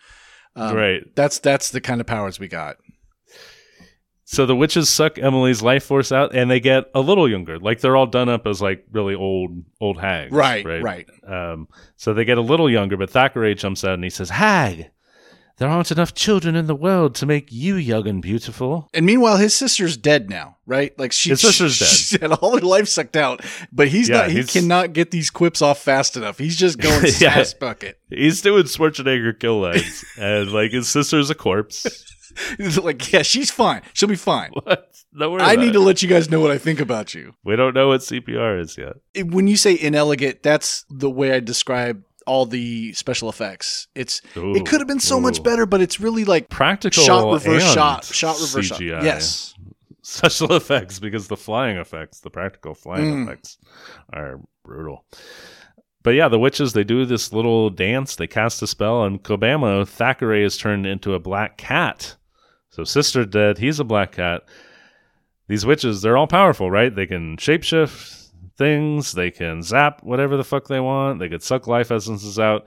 Um, 0.55 0.75
right. 0.75 1.03
That's 1.15 1.39
that's 1.39 1.71
the 1.71 1.81
kind 1.81 2.01
of 2.01 2.07
powers 2.07 2.41
we 2.41 2.49
got. 2.49 2.77
So 4.29 4.45
the 4.45 4.57
witches 4.57 4.89
suck 4.89 5.19
Emily's 5.21 5.63
life 5.63 5.85
force 5.85 6.11
out, 6.11 6.35
and 6.35 6.51
they 6.51 6.59
get 6.59 6.91
a 6.97 7.01
little 7.01 7.29
younger. 7.31 7.61
Like 7.61 7.81
they're 7.81 7.97
all 7.97 8.09
done 8.09 8.29
up 8.29 8.45
as 8.47 8.61
like 8.61 8.85
really 8.91 9.15
old, 9.15 9.63
old 9.81 10.01
hags. 10.01 10.33
Right, 10.33 10.65
Right. 10.67 10.83
right. 10.83 11.09
Um, 11.25 11.69
so 11.97 12.13
they 12.13 12.25
get 12.25 12.37
a 12.37 12.41
little 12.43 12.69
younger, 12.69 12.97
but 12.97 13.09
Thackery 13.11 13.57
jumps 13.57 13.85
out 13.85 13.95
and 13.95 14.03
he 14.03 14.11
says, 14.11 14.31
"Hag, 14.31 14.91
there 15.59 15.69
aren't 15.69 15.93
enough 15.93 16.13
children 16.13 16.57
in 16.57 16.67
the 16.67 16.75
world 16.75 17.15
to 17.15 17.25
make 17.27 17.53
you 17.53 17.77
young 17.77 18.09
and 18.09 18.21
beautiful." 18.21 18.89
And 18.93 19.07
meanwhile, 19.07 19.37
his 19.37 19.55
sister's 19.55 19.97
dead 19.97 20.29
now, 20.29 20.57
right? 20.67 20.93
Like 20.99 21.13
she, 21.13 21.31
His 21.31 21.41
sister's 21.43 21.79
dead. 21.79 21.87
She 21.89 22.19
had 22.21 22.33
all 22.33 22.57
her 22.57 22.67
life 22.67 22.89
sucked 22.89 23.17
out, 23.17 23.43
but 23.71 23.87
he's 23.87 24.09
Yeah, 24.09 24.23
not. 24.23 24.29
He 24.31 24.35
he's- 24.39 24.53
cannot 24.53 24.93
get 24.93 25.13
these 25.13 25.31
quips 25.31 25.63
off 25.63 25.79
fast 25.79 26.17
enough. 26.17 26.37
He's 26.39 26.57
just 26.57 26.79
going 26.81 27.05
Yeah. 27.21 27.33
sass 27.37 27.55
bucket. 27.55 28.01
He's 28.11 28.43
doing 28.43 28.65
Schwarzenegger 28.65 29.39
kill 29.39 29.61
lines, 29.61 30.05
and 30.19 30.51
like 30.51 30.73
his 30.73 30.89
sister's 30.89 31.31
a 31.31 31.37
corpse. 31.37 31.87
He's 32.59 32.79
like, 32.83 33.13
yeah, 33.13 33.23
she's 33.23 33.51
fine. 33.51 33.83
She'll 33.93 34.09
be 34.09 34.17
fine. 34.17 34.51
what? 34.53 34.91
Don't 35.19 35.33
worry 35.33 35.43
I 35.43 35.57
need 35.57 35.71
it. 35.71 35.73
to 35.73 35.81
let 35.81 36.03
you 36.03 36.09
guys 36.09 36.31
know 36.31 36.41
what 36.41 36.51
I 36.51 36.59
think 36.59 36.81
about 36.81 37.15
you. 37.15 37.35
We 37.45 37.57
don't 37.57 37.75
know 37.75 37.89
what 37.89 38.01
CPR 38.03 38.61
is 38.61 38.77
yet. 38.77 38.95
it- 39.15 39.29
when 39.29 39.47
you 39.49 39.57
say 39.57 39.79
inelegant, 39.79 40.43
that's 40.43 40.85
the 40.91 41.09
way 41.11 41.33
I 41.33 41.41
describe 41.41 42.03
all 42.27 42.45
the 42.45 42.93
special 42.93 43.29
effects. 43.29 43.87
It's 43.95 44.21
Ooh, 44.37 44.55
it 44.57 44.67
could 44.67 44.81
have 44.81 44.89
been 44.89 44.99
so 45.01 45.21
much 45.21 45.43
better, 45.43 45.65
but 45.65 45.81
it's 45.81 46.01
really 46.01 46.25
like 46.25 46.49
Practical 46.49 47.03
shot 47.03 47.33
reverse 47.33 47.73
shot, 47.73 48.05
shot 48.05 48.37
reverse 48.41 48.67
shot. 48.67 48.81
CGI. 48.81 49.03
Yes, 49.05 49.55
special 50.03 50.53
effects 50.55 50.99
because 50.99 51.29
the 51.29 51.37
flying 51.37 51.77
effects, 51.77 52.21
the 52.21 52.31
practical 52.31 52.75
flying 52.75 53.05
Mm. 53.05 53.23
effects, 53.29 53.59
are 54.13 54.41
brutal. 54.65 55.05
But 56.03 56.15
yeah, 56.15 56.29
the 56.29 56.39
witches 56.39 56.73
they 56.73 56.85
do 56.85 57.05
this 57.07 57.33
little 57.33 57.71
dance. 57.71 58.17
They 58.17 58.27
cast 58.27 58.61
a 58.63 58.67
spell, 58.67 59.05
and 59.05 59.23
Kobamo 59.23 59.85
Thackery 59.85 60.45
is 60.45 60.57
turned 60.57 60.85
into 60.87 61.15
a 61.15 61.19
black 61.21 61.57
cat. 61.57 62.17
So 62.77 62.85
sister 62.85 63.25
dead, 63.25 63.57
he's 63.57 63.81
a 63.81 63.85
black 63.85 64.13
cat. 64.13 64.43
These 65.49 65.65
witches, 65.65 66.03
they're 66.03 66.19
all 66.19 66.27
powerful, 66.27 66.71
right? 66.71 66.95
They 66.95 67.07
can 67.07 67.39
shapeshift 67.39 68.29
things. 68.59 69.13
They 69.13 69.31
can 69.31 69.63
zap 69.63 70.03
whatever 70.03 70.37
the 70.37 70.45
fuck 70.45 70.69
they 70.69 70.79
want. 70.79 71.19
They 71.19 71.31
could 71.31 71.43
suck 71.43 71.67
life 71.67 71.91
essences 71.91 72.39
out. 72.39 72.67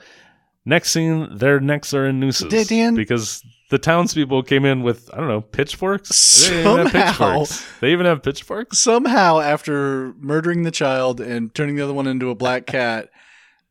Next 0.65 0.89
scene, 0.89 1.37
their 1.37 1.59
necks 1.59 1.93
are 1.93 2.07
in 2.07 2.19
nooses 2.19 2.51
because 2.95 3.43
the 3.69 3.77
townspeople 3.77 4.41
came 4.43 4.65
in 4.65 4.81
with 4.81 5.11
I 5.13 5.17
don't 5.17 5.27
know 5.27 5.41
pitchforks. 5.41 6.15
Somehow, 6.15 6.75
they 6.75 6.81
even, 6.81 6.91
pitchforks. 6.91 7.67
They 7.79 7.91
even 7.91 8.05
have 8.07 8.23
pitchforks. 8.23 8.79
somehow 8.79 9.41
after 9.41 10.15
murdering 10.17 10.63
the 10.63 10.71
child 10.71 11.21
and 11.21 11.53
turning 11.53 11.75
the 11.75 11.83
other 11.83 11.93
one 11.93 12.07
into 12.07 12.31
a 12.31 12.35
black 12.35 12.65
cat, 12.65 13.09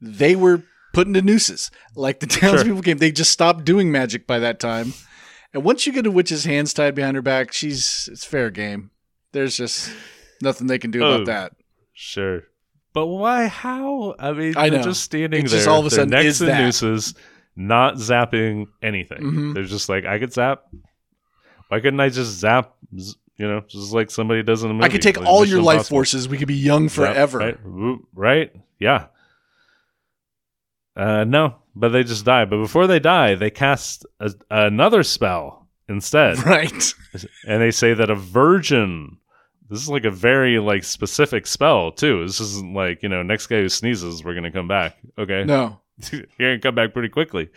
they 0.00 0.36
were 0.36 0.62
put 0.92 1.08
into 1.08 1.20
nooses. 1.20 1.72
Like 1.96 2.20
the 2.20 2.28
townspeople 2.28 2.82
came, 2.82 2.98
they 2.98 3.10
just 3.10 3.32
stopped 3.32 3.64
doing 3.64 3.90
magic 3.90 4.24
by 4.24 4.38
that 4.38 4.60
time. 4.60 4.92
And 5.54 5.64
once 5.64 5.86
you 5.86 5.92
get 5.92 6.06
a 6.06 6.10
witch's 6.10 6.44
hands 6.44 6.74
tied 6.74 6.94
behind 6.94 7.16
her 7.16 7.22
back, 7.22 7.52
she's 7.52 8.08
it's 8.12 8.24
fair 8.24 8.50
game. 8.50 8.90
There's 9.32 9.56
just 9.56 9.90
nothing 10.42 10.66
they 10.66 10.78
can 10.78 10.90
do 10.90 11.02
Oh. 11.02 11.14
about 11.14 11.26
that. 11.26 11.52
Sure, 11.94 12.42
but 12.92 13.06
why? 13.06 13.46
How? 13.46 14.14
I 14.18 14.32
mean, 14.32 14.54
I 14.56 14.68
they're 14.70 14.78
know. 14.80 14.84
just 14.84 15.02
standing 15.02 15.42
It's 15.44 15.50
there. 15.52 15.58
just 15.60 15.68
all 15.68 15.80
of 15.80 15.86
a 15.86 15.90
sudden 15.90 16.10
necks 16.10 16.26
is 16.26 16.42
in 16.42 16.48
that. 16.48 16.60
nooses, 16.60 17.14
not 17.56 17.94
zapping 17.94 18.66
anything. 18.82 19.20
Mhm. 19.22 19.54
They're 19.54 19.64
just 19.64 19.88
like, 19.88 20.04
I 20.04 20.18
could 20.18 20.32
zap. 20.32 20.62
Why 21.68 21.80
couldn't 21.80 22.00
I 22.00 22.08
just 22.08 22.38
zap? 22.38 22.72
You 22.92 23.46
know, 23.46 23.60
just 23.68 23.92
like 23.92 24.10
somebody 24.10 24.42
does 24.42 24.62
in 24.64 24.70
a 24.70 24.74
movie. 24.74 24.84
I 24.84 24.88
could 24.88 25.02
take 25.02 25.16
like 25.16 25.26
all 25.26 25.40
Mission 25.40 25.56
your 25.56 25.62
life 25.62 25.74
Impossible. 25.76 25.94
forces. 25.96 26.28
We 26.28 26.38
could 26.38 26.48
be 26.48 26.54
young 26.56 26.88
Zap, 26.88 26.96
forever. 27.14 27.38
right? 27.38 27.58
Right? 28.14 28.52
Yeah. 28.78 29.06
Uh, 30.96 31.24
no, 31.24 31.56
but 31.78 31.90
they 31.90 32.02
just 32.04 32.24
die. 32.24 32.44
But 32.44 32.58
before 32.58 32.86
they 32.86 32.98
die, 32.98 33.34
they 33.34 33.50
cast 33.50 34.04
a, 34.20 34.32
another 34.50 35.02
spell 35.02 35.68
instead. 35.88 36.38
Right. 36.44 36.94
and 37.46 37.62
they 37.62 37.70
say 37.70 37.94
that 37.94 38.10
a 38.10 38.14
virgin 38.14 39.16
this 39.70 39.80
is 39.82 39.88
like 39.90 40.04
a 40.04 40.10
very 40.10 40.58
like 40.58 40.82
specific 40.84 41.46
spell 41.46 41.90
too 41.92 42.24
this 42.26 42.40
isn't 42.40 42.74
like 42.74 43.02
you 43.02 43.08
know 43.08 43.22
next 43.22 43.46
guy 43.48 43.56
who 43.60 43.68
sneezes 43.68 44.22
we're 44.24 44.34
gonna 44.34 44.50
come 44.52 44.68
back 44.68 44.96
okay 45.18 45.44
No. 45.44 45.80
you're 46.12 46.22
gonna 46.38 46.58
come 46.58 46.74
back 46.74 46.92
pretty 46.92 47.08
quickly 47.08 47.48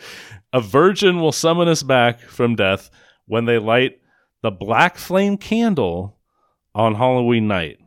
a 0.53 0.59
virgin 0.61 1.19
will 1.21 1.31
summon 1.31 1.67
us 1.67 1.83
back 1.83 2.19
from 2.21 2.55
death 2.55 2.89
when 3.27 3.45
they 3.45 3.59
light 3.59 3.99
the 4.41 4.51
black 4.51 4.97
flame 4.97 5.37
candle 5.37 6.17
on 6.75 6.95
halloween 6.95 7.47
night 7.47 7.77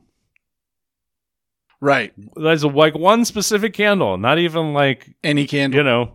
Right. 1.80 2.12
there's 2.36 2.64
like 2.64 2.94
one 2.94 3.24
specific 3.24 3.74
candle 3.74 4.16
not 4.16 4.38
even 4.38 4.72
like 4.72 5.14
Any 5.22 5.46
candle. 5.46 5.78
you 5.78 5.84
know 5.84 6.12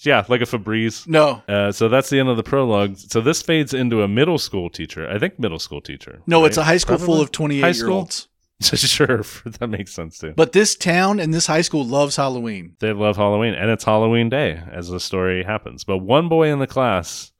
yeah 0.00 0.24
like 0.28 0.40
a 0.40 0.44
febreze 0.44 1.06
No. 1.06 1.42
uh, 1.48 1.70
so 1.72 1.88
that's 1.88 2.10
the 2.10 2.18
end 2.18 2.28
of 2.28 2.36
the 2.36 2.42
prologue. 2.42 2.96
So 2.96 3.20
this 3.20 3.42
fades 3.42 3.74
into 3.74 4.02
a 4.02 4.08
middle 4.08 4.38
school 4.38 4.70
teacher. 4.70 5.08
I 5.08 5.18
think 5.18 5.38
middle 5.38 5.58
school 5.58 5.80
teacher. 5.80 6.22
No, 6.26 6.44
it's 6.44 6.56
a 6.56 6.64
high 6.64 6.78
school 6.78 6.98
full 6.98 7.20
of 7.20 7.30
28 7.30 7.60
High 7.60 7.68
year 7.70 7.90
olds. 7.90 8.28
sure, 8.62 9.18
that 9.58 9.68
makes 9.68 9.92
sense 9.92 10.18
too. 10.18 10.32
But 10.36 10.52
this 10.52 10.76
town 10.76 11.18
and 11.20 11.34
this 11.34 11.46
high 11.46 11.62
school 11.62 11.84
loves 11.84 12.14
Halloween. 12.16 12.76
They 12.78 12.92
love 12.92 13.16
Halloween, 13.16 13.54
and 13.54 13.70
it's 13.70 13.82
Halloween 13.84 14.28
day 14.28 14.62
as 14.70 14.88
the 14.88 15.00
story 15.00 15.42
happens. 15.42 15.82
But 15.84 15.98
one 15.98 16.28
boy 16.28 16.50
in 16.52 16.58
the 16.60 16.66
class 16.68 17.32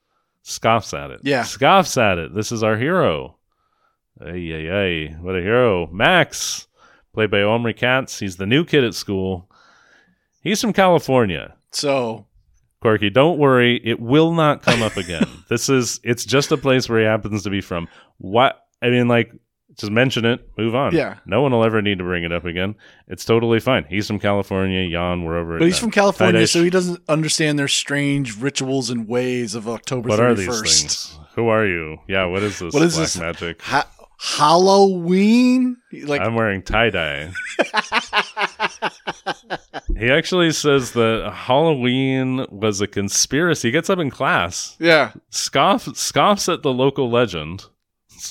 scoffs 0.42 0.92
at 0.92 1.10
it. 1.12 1.20
Yeah. 1.22 1.44
scoffs 1.44 1.96
at 1.96 2.18
it. 2.18 2.34
This 2.34 2.50
is 2.52 2.62
our 2.64 2.76
hero. 2.76 3.38
Ay 4.20 4.52
ay 4.52 4.68
ay! 4.70 5.16
What 5.20 5.36
a 5.36 5.40
hero, 5.40 5.88
Max, 5.92 6.66
played 7.12 7.30
by 7.30 7.42
Omri 7.42 7.74
Katz. 7.74 8.18
He's 8.18 8.36
the 8.36 8.46
new 8.46 8.64
kid 8.64 8.84
at 8.84 8.94
school. 8.94 9.50
He's 10.42 10.60
from 10.60 10.72
California. 10.72 11.54
So, 11.70 12.26
Corky, 12.82 13.10
don't 13.10 13.38
worry, 13.38 13.80
it 13.84 14.00
will 14.00 14.32
not 14.32 14.62
come 14.62 14.82
up 14.82 14.96
again. 14.96 15.26
this 15.48 15.68
is 15.68 16.00
it's 16.02 16.24
just 16.24 16.50
a 16.52 16.56
place 16.56 16.88
where 16.88 16.98
he 17.00 17.06
happens 17.06 17.42
to 17.44 17.50
be 17.50 17.60
from. 17.60 17.88
What 18.18 18.58
I 18.82 18.90
mean, 18.90 19.06
like 19.08 19.32
Just 19.78 19.92
mention 19.92 20.24
it, 20.26 20.46
move 20.58 20.74
on. 20.74 20.94
Yeah. 20.94 21.16
No 21.24 21.40
one 21.42 21.52
will 21.52 21.64
ever 21.64 21.80
need 21.80 21.98
to 21.98 22.04
bring 22.04 22.24
it 22.24 22.32
up 22.32 22.44
again. 22.44 22.74
It's 23.08 23.24
totally 23.24 23.60
fine. 23.60 23.84
He's 23.88 24.06
from 24.06 24.18
California, 24.18 24.86
Jan, 24.90 25.24
wherever. 25.24 25.58
But 25.58 25.64
he's 25.66 25.78
from 25.78 25.90
California, 25.92 26.46
so 26.46 26.62
he 26.62 26.68
doesn't 26.70 27.00
understand 27.08 27.58
their 27.58 27.68
strange 27.68 28.36
rituals 28.36 28.90
and 28.90 29.08
ways 29.08 29.54
of 29.54 29.68
October 29.68 30.08
What 30.10 30.18
31st. 30.18 30.24
are 30.28 30.34
these 30.34 30.80
things? 30.82 31.18
Who 31.36 31.48
are 31.48 31.64
you? 31.66 31.98
Yeah, 32.08 32.26
what 32.26 32.42
is 32.42 32.58
this? 32.58 32.74
What 32.74 32.82
is 32.82 32.94
black 32.96 33.04
this? 33.04 33.18
magic? 33.18 33.62
Ha- 33.62 33.88
Halloween? 34.22 35.78
Like, 36.04 36.20
I'm 36.20 36.36
wearing 36.36 36.62
tie 36.62 36.90
dye. 36.90 37.32
he 39.98 40.10
actually 40.10 40.52
says 40.52 40.92
that 40.92 41.32
Halloween 41.34 42.46
was 42.48 42.80
a 42.80 42.86
conspiracy. 42.86 43.68
He 43.68 43.72
gets 43.72 43.90
up 43.90 43.98
in 43.98 44.10
class, 44.10 44.76
yeah, 44.78 45.12
scoff, 45.30 45.88
scoffs 45.96 46.48
at 46.48 46.62
the 46.62 46.72
local 46.72 47.10
legend. 47.10 47.64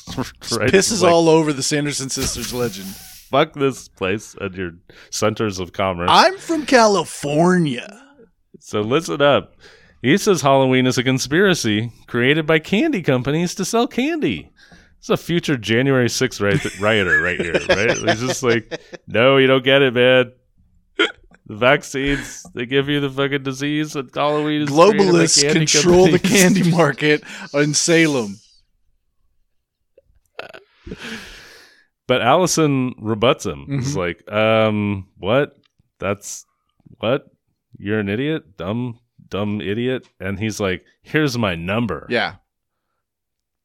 right? 0.07 0.71
pisses 0.71 1.01
Like, 1.01 1.11
all 1.11 1.27
over 1.27 1.51
the 1.51 1.63
Sanderson 1.63 2.09
sisters 2.09 2.53
legend. 2.53 2.87
Fuck 2.87 3.53
this 3.53 3.89
place 3.89 4.33
and 4.39 4.55
your 4.55 4.71
centers 5.09 5.59
of 5.59 5.73
commerce. 5.73 6.09
I'm 6.11 6.37
from 6.37 6.65
California. 6.65 8.01
So 8.61 8.79
listen 8.79 9.21
up. 9.21 9.55
He 10.01 10.17
says 10.17 10.41
Halloween 10.41 10.87
is 10.87 10.97
a 10.97 11.03
conspiracy 11.03 11.91
created 12.07 12.47
by 12.47 12.59
candy 12.59 13.01
companies 13.01 13.53
to 13.55 13.65
sell 13.65 13.87
candy. 13.87 14.51
It's 15.01 15.09
a 15.09 15.17
future 15.17 15.57
January 15.57 16.07
6th 16.07 16.39
riot- 16.39 16.79
rioter 16.79 17.21
right 17.21 17.39
here, 17.41 17.53
right? 17.69 17.97
He's 17.97 18.19
just 18.21 18.43
like, 18.43 18.79
no, 19.07 19.37
you 19.37 19.47
don't 19.47 19.63
get 19.63 19.81
it, 19.81 19.93
man. 19.95 20.31
The 21.47 21.55
vaccines, 21.57 22.45
they 22.53 22.65
give 22.67 22.87
you 22.87 22.99
the 23.01 23.09
fucking 23.09 23.41
disease, 23.43 23.95
and 23.95 24.09
Halloween 24.13 24.61
is 24.61 24.69
Globalists 24.69 25.41
candy 25.41 25.65
control 25.65 26.07
the 26.07 26.19
candy 26.19 26.69
market 26.71 27.23
in 27.53 27.73
Salem. 27.73 28.37
But 32.07 32.21
Allison 32.21 32.93
rebuts 32.99 33.45
him. 33.45 33.67
He's 33.69 33.95
Mhm. 33.95 33.97
like, 33.97 34.31
um, 34.31 35.07
what? 35.17 35.55
That's 35.99 36.45
what? 36.99 37.25
You're 37.77 37.99
an 37.99 38.09
idiot? 38.09 38.57
Dumb, 38.57 38.99
dumb 39.29 39.61
idiot? 39.61 40.07
And 40.19 40.37
he's 40.37 40.59
like, 40.59 40.83
here's 41.03 41.37
my 41.37 41.55
number. 41.55 42.07
Yeah, 42.09 42.35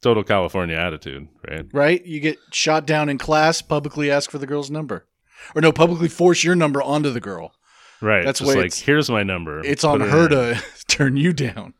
Total 0.07 0.23
California 0.23 0.77
attitude, 0.77 1.27
right? 1.51 1.67
right? 1.73 2.07
You 2.07 2.21
get 2.21 2.39
shot 2.53 2.87
down 2.87 3.09
in 3.09 3.19
class, 3.19 3.61
publicly 3.61 4.09
ask 4.09 4.31
for 4.31 4.39
the 4.39 4.47
girl's 4.47 4.71
number. 4.71 5.05
Or 5.53 5.61
no, 5.61 5.73
publicly 5.73 6.07
force 6.07 6.45
your 6.45 6.55
number 6.55 6.81
onto 6.81 7.11
the 7.11 7.19
girl. 7.21 7.53
Right. 8.01 8.25
That's 8.25 8.39
Just 8.39 8.55
like, 8.55 8.73
here's 8.73 9.11
my 9.11 9.25
number. 9.25 9.65
It's 9.65 9.83
Put 9.83 10.01
on 10.01 10.03
it 10.03 10.11
her 10.11 10.29
to 10.29 10.63
turn 10.87 11.17
you 11.17 11.33
down. 11.33 11.75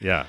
Yeah. 0.00 0.26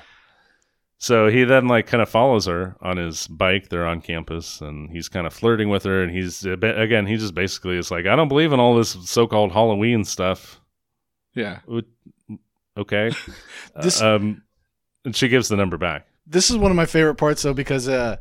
So 0.98 1.26
he 1.28 1.42
then 1.42 1.66
like 1.66 1.88
kind 1.88 2.02
of 2.02 2.08
follows 2.08 2.46
her 2.46 2.76
on 2.80 2.98
his 2.98 3.26
bike. 3.26 3.68
They're 3.68 3.84
on 3.84 4.00
campus, 4.00 4.60
and 4.60 4.88
he's 4.92 5.08
kind 5.08 5.26
of 5.26 5.32
flirting 5.32 5.68
with 5.70 5.82
her. 5.82 6.04
And 6.04 6.12
he's 6.14 6.44
again, 6.46 7.04
he 7.04 7.16
just 7.16 7.34
basically 7.34 7.78
is 7.78 7.90
like, 7.90 8.06
I 8.06 8.14
don't 8.14 8.28
believe 8.28 8.52
in 8.52 8.60
all 8.60 8.76
this 8.76 8.96
so-called 9.10 9.50
Halloween 9.50 10.04
stuff. 10.04 10.60
Yeah. 11.34 11.58
Okay. 12.76 13.10
This- 13.82 14.00
Uh, 14.00 14.14
um, 14.14 14.42
and 15.04 15.16
she 15.16 15.26
gives 15.26 15.48
the 15.48 15.56
number 15.56 15.76
back. 15.78 16.06
This 16.26 16.50
is 16.50 16.56
one 16.56 16.70
of 16.70 16.76
my 16.76 16.86
favorite 16.86 17.16
parts 17.16 17.42
though 17.42 17.54
because 17.54 17.88
uh 17.88 18.16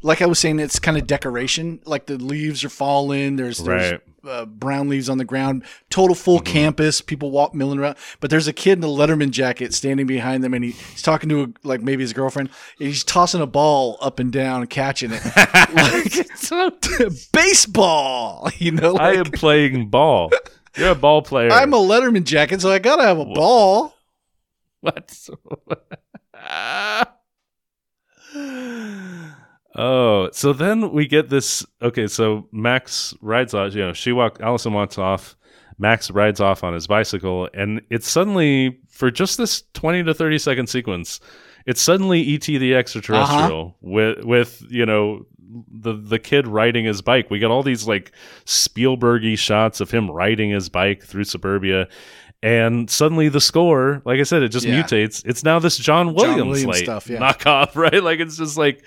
like 0.00 0.22
I 0.22 0.26
was 0.26 0.38
saying 0.38 0.60
it's 0.60 0.78
kind 0.78 0.96
of 0.96 1.06
decoration 1.08 1.80
like 1.84 2.06
the 2.06 2.16
leaves 2.18 2.62
are 2.64 2.68
falling 2.68 3.34
there's 3.36 3.58
there's 3.58 3.92
Right. 3.92 4.00
uh, 4.28 4.44
brown 4.46 4.88
leaves 4.88 5.08
on 5.08 5.18
the 5.18 5.24
ground 5.24 5.64
total 5.90 6.14
full 6.14 6.38
Mhm. 6.38 6.44
campus 6.44 7.00
people 7.00 7.32
walk 7.32 7.54
milling 7.54 7.80
around 7.80 7.96
but 8.20 8.30
there's 8.30 8.46
a 8.46 8.52
kid 8.52 8.78
in 8.78 8.84
a 8.84 8.86
Letterman 8.86 9.30
jacket 9.30 9.74
standing 9.74 10.06
behind 10.06 10.44
them 10.44 10.54
and 10.54 10.64
he, 10.64 10.70
he's 10.70 11.02
talking 11.02 11.28
to 11.30 11.42
a, 11.42 11.46
like 11.64 11.82
maybe 11.82 12.02
his 12.04 12.12
girlfriend 12.12 12.48
and 12.78 12.86
he's 12.88 13.02
tossing 13.02 13.40
a 13.40 13.46
ball 13.46 13.98
up 14.00 14.20
and 14.20 14.32
down 14.32 14.60
and 14.60 14.70
catching 14.70 15.10
it 15.12 15.22
like 15.74 16.28
baseball 17.32 18.48
you 18.58 18.70
know 18.70 18.96
I 18.96 19.14
like, 19.14 19.26
am 19.26 19.32
playing 19.32 19.88
ball. 19.88 20.30
You're 20.76 20.90
a 20.90 20.94
ball 20.94 21.22
player. 21.22 21.50
I'm 21.50 21.72
a 21.72 21.76
Letterman 21.78 22.22
jacket 22.22 22.60
so 22.60 22.70
I 22.70 22.78
gotta 22.78 23.02
have 23.02 23.18
a 23.18 23.24
ball 23.24 23.94
What? 24.80 25.28
Oh, 28.34 30.28
so 30.32 30.52
then 30.52 30.92
we 30.92 31.06
get 31.06 31.28
this. 31.28 31.64
Okay, 31.82 32.06
so 32.06 32.48
Max 32.52 33.14
rides 33.20 33.54
off. 33.54 33.74
You 33.74 33.86
know, 33.86 33.92
she 33.92 34.12
walk. 34.12 34.40
Allison 34.40 34.72
walks 34.72 34.98
off. 34.98 35.36
Max 35.78 36.10
rides 36.10 36.40
off 36.40 36.64
on 36.64 36.74
his 36.74 36.86
bicycle, 36.86 37.48
and 37.54 37.80
it's 37.88 38.10
suddenly 38.10 38.80
for 38.88 39.10
just 39.10 39.38
this 39.38 39.62
twenty 39.74 40.02
to 40.02 40.12
thirty 40.12 40.38
second 40.38 40.68
sequence. 40.68 41.20
It's 41.66 41.80
suddenly 41.80 42.34
ET 42.34 42.44
the 42.44 42.74
extraterrestrial 42.74 43.60
uh-huh. 43.60 43.72
with 43.80 44.24
with 44.24 44.64
you 44.68 44.86
know 44.86 45.26
the 45.70 45.92
the 45.92 46.18
kid 46.18 46.46
riding 46.46 46.84
his 46.84 47.02
bike. 47.02 47.30
We 47.30 47.38
get 47.38 47.50
all 47.50 47.62
these 47.62 47.86
like 47.86 48.12
Spielbergy 48.44 49.38
shots 49.38 49.80
of 49.80 49.90
him 49.90 50.10
riding 50.10 50.50
his 50.50 50.68
bike 50.68 51.04
through 51.04 51.24
suburbia, 51.24 51.88
and 52.42 52.88
suddenly 52.88 53.28
the 53.28 53.40
score, 53.40 54.02
like 54.04 54.20
I 54.20 54.22
said, 54.24 54.42
it 54.42 54.48
just 54.50 54.66
Yeah. 54.66 54.82
mutates. 54.82 55.22
It's 55.26 55.44
now 55.44 55.58
this 55.58 55.76
John 55.76 56.14
Williams, 56.14 56.64
Williams 56.64 56.78
stuff, 56.78 57.08
yeah. 57.08 57.18
knockoff, 57.18 57.74
right? 57.76 58.02
Like 58.02 58.20
it's 58.20 58.36
just 58.36 58.56
like 58.56 58.82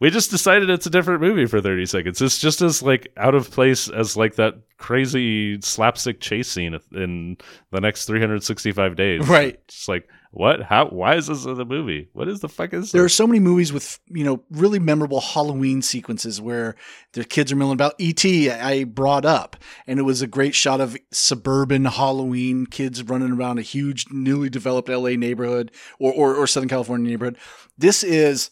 we 0.00 0.10
just 0.10 0.30
decided 0.30 0.70
it's 0.70 0.86
a 0.86 0.90
different 0.90 1.20
movie 1.20 1.46
for 1.46 1.60
30 1.60 1.86
seconds. 1.86 2.22
It's 2.22 2.38
just 2.38 2.62
as 2.62 2.82
like 2.82 3.08
out 3.16 3.34
of 3.34 3.50
place 3.50 3.88
as 3.88 4.16
like 4.16 4.36
that 4.36 4.54
crazy 4.76 5.60
slapstick 5.60 6.20
chase 6.20 6.48
scene 6.48 6.78
in 6.92 7.36
the 7.72 7.80
next 7.80 8.04
365 8.04 8.94
days. 8.94 9.26
right 9.28 9.58
Just 9.66 9.88
like 9.88 10.08
what? 10.30 10.62
How? 10.62 10.88
Why 10.88 11.14
is 11.16 11.26
this 11.28 11.44
in 11.46 11.54
the 11.54 11.64
movie? 11.64 12.08
What 12.12 12.28
is 12.28 12.40
the 12.40 12.48
fuck 12.48 12.74
is 12.74 12.92
There 12.92 13.04
are 13.04 13.08
so 13.08 13.26
many 13.26 13.40
movies 13.40 13.72
with 13.72 13.98
you 14.08 14.24
know 14.24 14.42
really 14.50 14.78
memorable 14.78 15.20
Halloween 15.20 15.80
sequences 15.82 16.40
where 16.40 16.74
the 17.14 17.24
kids 17.24 17.50
are 17.50 17.56
milling 17.56 17.74
about. 17.74 17.94
E.T. 17.98 18.50
I 18.50 18.84
brought 18.84 19.24
up, 19.24 19.56
and 19.86 19.98
it 19.98 20.02
was 20.02 20.20
a 20.22 20.26
great 20.26 20.54
shot 20.54 20.80
of 20.80 20.96
suburban 21.10 21.86
Halloween 21.86 22.66
kids 22.66 23.02
running 23.02 23.32
around 23.32 23.58
a 23.58 23.62
huge 23.62 24.06
newly 24.10 24.50
developed 24.50 24.88
L.A. 24.90 25.16
neighborhood 25.16 25.72
or 25.98 26.12
or, 26.12 26.34
or 26.34 26.46
Southern 26.46 26.68
California 26.68 27.10
neighborhood. 27.10 27.38
This 27.78 28.02
is 28.04 28.50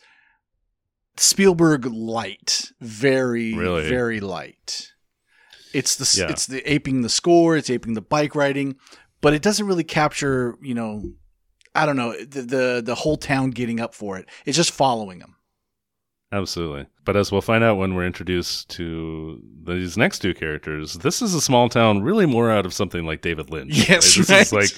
Spielberg 1.16 1.86
light, 1.86 2.72
very 2.80 3.54
Really? 3.54 3.88
very 3.88 4.20
light. 4.20 4.92
It's 5.72 5.96
the 5.96 6.20
Yeah. 6.22 6.30
it's 6.30 6.46
the 6.46 6.60
aping 6.70 7.02
the 7.02 7.08
score, 7.08 7.56
it's 7.56 7.70
aping 7.70 7.94
the 7.94 8.00
bike 8.02 8.34
riding, 8.34 8.76
but 9.20 9.34
it 9.34 9.42
doesn't 9.42 9.66
really 9.66 9.84
capture 9.84 10.56
you 10.62 10.74
know 10.74 11.12
I 11.76 11.86
don't 11.86 11.96
know 11.96 12.12
the, 12.18 12.42
the 12.42 12.82
the 12.84 12.94
whole 12.94 13.16
town 13.16 13.50
getting 13.50 13.80
up 13.80 13.94
for 13.94 14.16
it. 14.18 14.28
It's 14.44 14.56
just 14.56 14.72
following 14.72 15.18
them. 15.18 15.34
Absolutely. 16.32 16.86
But 17.04 17.16
as 17.16 17.30
we'll 17.30 17.40
find 17.40 17.62
out 17.62 17.76
when 17.76 17.94
we're 17.94 18.06
introduced 18.06 18.68
to 18.70 19.40
these 19.64 19.96
next 19.96 20.18
two 20.18 20.34
characters, 20.34 20.94
this 20.94 21.22
is 21.22 21.34
a 21.34 21.40
small 21.40 21.68
town 21.68 22.02
really 22.02 22.26
more 22.26 22.50
out 22.50 22.66
of 22.66 22.74
something 22.74 23.06
like 23.06 23.22
David 23.22 23.48
Lynch. 23.50 23.72
Yes, 23.88 24.16
This 24.16 24.28
right. 24.28 24.40
is 24.42 24.52
like 24.52 24.70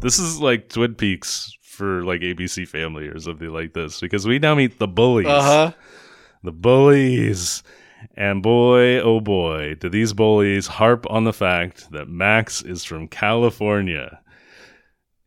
this 0.00 0.18
is 0.18 0.38
like 0.40 0.68
Twin 0.68 0.94
Peaks 0.94 1.56
for 1.62 2.04
like 2.04 2.20
ABC 2.20 2.68
Family 2.68 3.08
or 3.08 3.18
something 3.20 3.48
like 3.48 3.72
this 3.72 4.00
because 4.00 4.26
we 4.26 4.38
now 4.38 4.54
meet 4.54 4.78
the 4.78 4.86
bullies. 4.88 5.26
huh. 5.28 5.72
The 6.42 6.52
bullies. 6.52 7.62
And 8.16 8.42
boy, 8.42 8.98
oh 9.00 9.20
boy, 9.20 9.76
do 9.76 9.88
these 9.88 10.12
bullies 10.12 10.66
harp 10.66 11.06
on 11.08 11.24
the 11.24 11.32
fact 11.32 11.90
that 11.92 12.08
Max 12.08 12.60
is 12.60 12.84
from 12.84 13.06
California. 13.08 14.20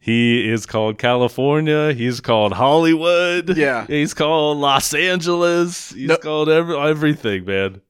He 0.06 0.48
is 0.48 0.68
called 0.68 1.00
California. 1.00 1.92
He's 1.94 2.22
called 2.22 2.54
Hollywood. 2.54 3.58
Yeah. 3.58 3.88
He's 3.88 4.14
called 4.14 4.60
Los 4.60 4.94
Angeles. 4.94 5.90
He's 5.94 6.08
No- 6.10 6.18
called 6.18 6.48
every, 6.48 6.78
everything, 6.78 7.44
man. 7.46 7.82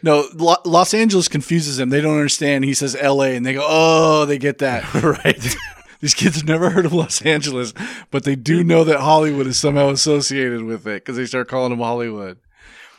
No, 0.00 0.24
Lo- 0.34 0.54
Los 0.64 0.94
Angeles 0.94 1.26
confuses 1.26 1.78
them. 1.78 1.88
They 1.90 2.00
don't 2.00 2.14
understand. 2.14 2.64
He 2.64 2.74
says 2.74 2.94
L.A. 2.94 3.34
and 3.34 3.44
they 3.44 3.54
go, 3.54 3.64
"Oh, 3.66 4.24
they 4.24 4.38
get 4.38 4.58
that." 4.58 4.84
right. 5.02 5.56
These 6.00 6.14
kids 6.14 6.36
have 6.36 6.46
never 6.46 6.70
heard 6.70 6.86
of 6.86 6.92
Los 6.92 7.22
Angeles, 7.22 7.72
but 8.12 8.22
they 8.24 8.36
do 8.36 8.62
know 8.62 8.84
that 8.84 9.00
Hollywood 9.00 9.46
is 9.48 9.58
somehow 9.58 9.88
associated 9.88 10.62
with 10.62 10.86
it 10.86 11.02
because 11.02 11.16
they 11.16 11.24
start 11.26 11.48
calling 11.48 11.70
them 11.70 11.80
Hollywood. 11.80 12.38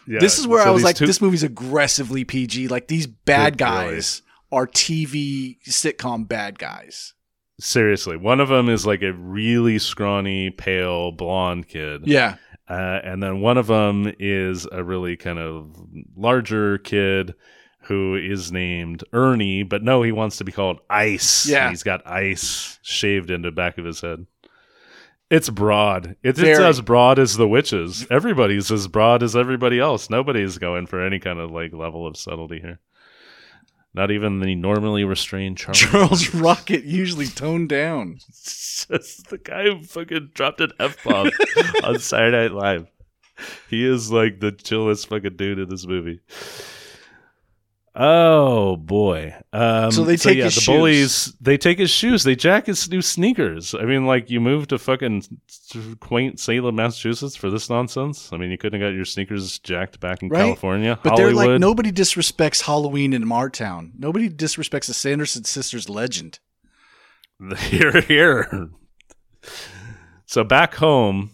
Yeah. 0.07 0.19
this 0.19 0.37
is 0.37 0.47
where 0.47 0.63
So 0.63 0.69
I 0.69 0.71
was 0.71 0.83
like, 0.83 0.97
two- 0.97 1.05
this 1.07 1.21
movie's 1.21 1.43
aggressively 1.43 2.25
PG. 2.25 2.67
Like 2.67 2.87
these 2.89 3.07
bad 3.07 3.57
guys 3.57 4.21
are 4.51 4.67
TV 4.67 5.57
sitcom 5.67 6.27
bad 6.27 6.59
guys. 6.59 7.13
Seriously, 7.59 8.17
one 8.17 8.39
of 8.41 8.49
them 8.49 8.67
is 8.69 8.85
like 8.85 9.01
a 9.01 9.13
really 9.13 9.79
scrawny, 9.79 10.49
pale, 10.49 11.11
blonde 11.11 11.67
kid. 11.67 12.05
Yeah, 12.05 12.35
Uh, 12.67 12.99
and 13.03 13.23
then 13.23 13.39
one 13.41 13.57
of 13.57 13.67
them 13.67 14.13
is 14.19 14.67
a 14.71 14.83
really 14.83 15.15
kind 15.15 15.39
of 15.39 15.75
larger 16.17 16.77
kid 16.79 17.33
who 17.83 18.15
is 18.15 18.51
named 18.51 19.03
Ernie, 19.13 19.63
but 19.63 19.83
no, 19.83 20.01
he 20.01 20.11
wants 20.11 20.37
to 20.37 20.43
be 20.43 20.51
called 20.51 20.79
Ice. 20.89 21.45
Yeah. 21.47 21.69
He's 21.69 21.83
got 21.83 22.05
ice 22.05 22.79
shaved 22.81 23.29
into 23.29 23.49
the 23.51 23.55
back 23.55 23.77
of 23.77 23.85
his 23.85 24.01
head. 24.01 24.25
It's 25.29 25.49
broad. 25.49 26.15
It's, 26.23 26.39
it's 26.39 26.59
as 26.59 26.81
broad 26.81 27.19
as 27.19 27.37
the 27.37 27.47
witches. 27.47 28.05
Everybody's 28.11 28.71
as 28.71 28.87
broad 28.87 29.23
as 29.23 29.35
everybody 29.35 29.79
else. 29.79 30.09
Nobody's 30.09 30.57
going 30.57 30.87
for 30.87 31.03
any 31.03 31.19
kind 31.19 31.39
of 31.39 31.51
like 31.51 31.73
level 31.73 32.05
of 32.05 32.17
subtlety 32.17 32.59
here. 32.59 32.79
Not 33.95 34.11
even 34.11 34.41
the 34.41 34.55
normally 34.55 35.05
restrained 35.05 35.57
Charles. 35.57 35.79
Charles 35.79 36.35
Rocket 36.35 36.83
usually 36.83 37.27
toned 37.27 37.69
down. 37.69 38.19
It's 38.27 38.85
just 38.91 39.29
the 39.29 39.37
guy 39.37 39.63
who 39.63 39.83
fucking 39.83 40.31
dropped 40.33 40.59
an 40.59 40.73
F 40.79 41.01
bomb 41.03 41.31
on 41.83 41.99
Saturday 41.99 42.49
Night 42.49 42.51
Live. 42.51 42.87
he 43.69 43.85
is 43.85 44.11
like 44.11 44.41
the 44.41 44.51
chillest 44.51 45.07
fucking 45.07 45.37
dude 45.37 45.59
in 45.59 45.69
this 45.69 45.87
movie. 45.87 46.19
Oh 47.97 48.75
boy! 48.75 49.33
Um, 49.53 49.89
So 49.91 50.03
they 50.03 50.17
take 50.17 50.37
yeah, 50.37 50.45
his 50.45 50.55
the 50.55 50.61
shoes. 50.61 50.75
bullies. 50.75 51.33
They 51.39 51.57
take 51.57 51.79
his 51.79 51.89
shoes. 51.89 52.23
They 52.25 52.35
jack 52.35 52.65
his 52.65 52.89
new 52.89 53.01
sneakers. 53.01 53.73
I 53.73 53.83
mean, 53.85 54.05
like 54.05 54.29
you 54.29 54.41
moved 54.41 54.71
to 54.71 54.77
fucking 54.77 55.23
quaint 56.01 56.39
Salem, 56.39 56.75
Massachusetts 56.75 57.37
for 57.37 57.49
this 57.49 57.69
nonsense. 57.69 58.33
I 58.33 58.37
mean, 58.37 58.51
you 58.51 58.57
couldn't 58.57 58.81
have 58.81 58.89
got 58.89 58.95
your 58.95 59.05
sneakers 59.05 59.59
jacked 59.59 60.01
back 60.01 60.21
in 60.21 60.27
Right? 60.27 60.41
California, 60.41 60.99
But 61.03 61.15
they're 61.15 61.31
like 61.31 61.57
nobody 61.59 61.91
disrespects 61.93 62.63
Halloween 62.63 63.13
in 63.13 63.31
our 63.31 63.49
town. 63.49 63.93
Nobody 63.97 64.29
disrespects 64.29 64.87
the 64.87 64.93
Sanderson 64.93 65.45
sisters 65.45 65.87
legend. 65.87 66.39
here, 67.59 68.01
here. 68.01 68.69
So 70.25 70.43
back 70.43 70.75
home, 70.75 71.31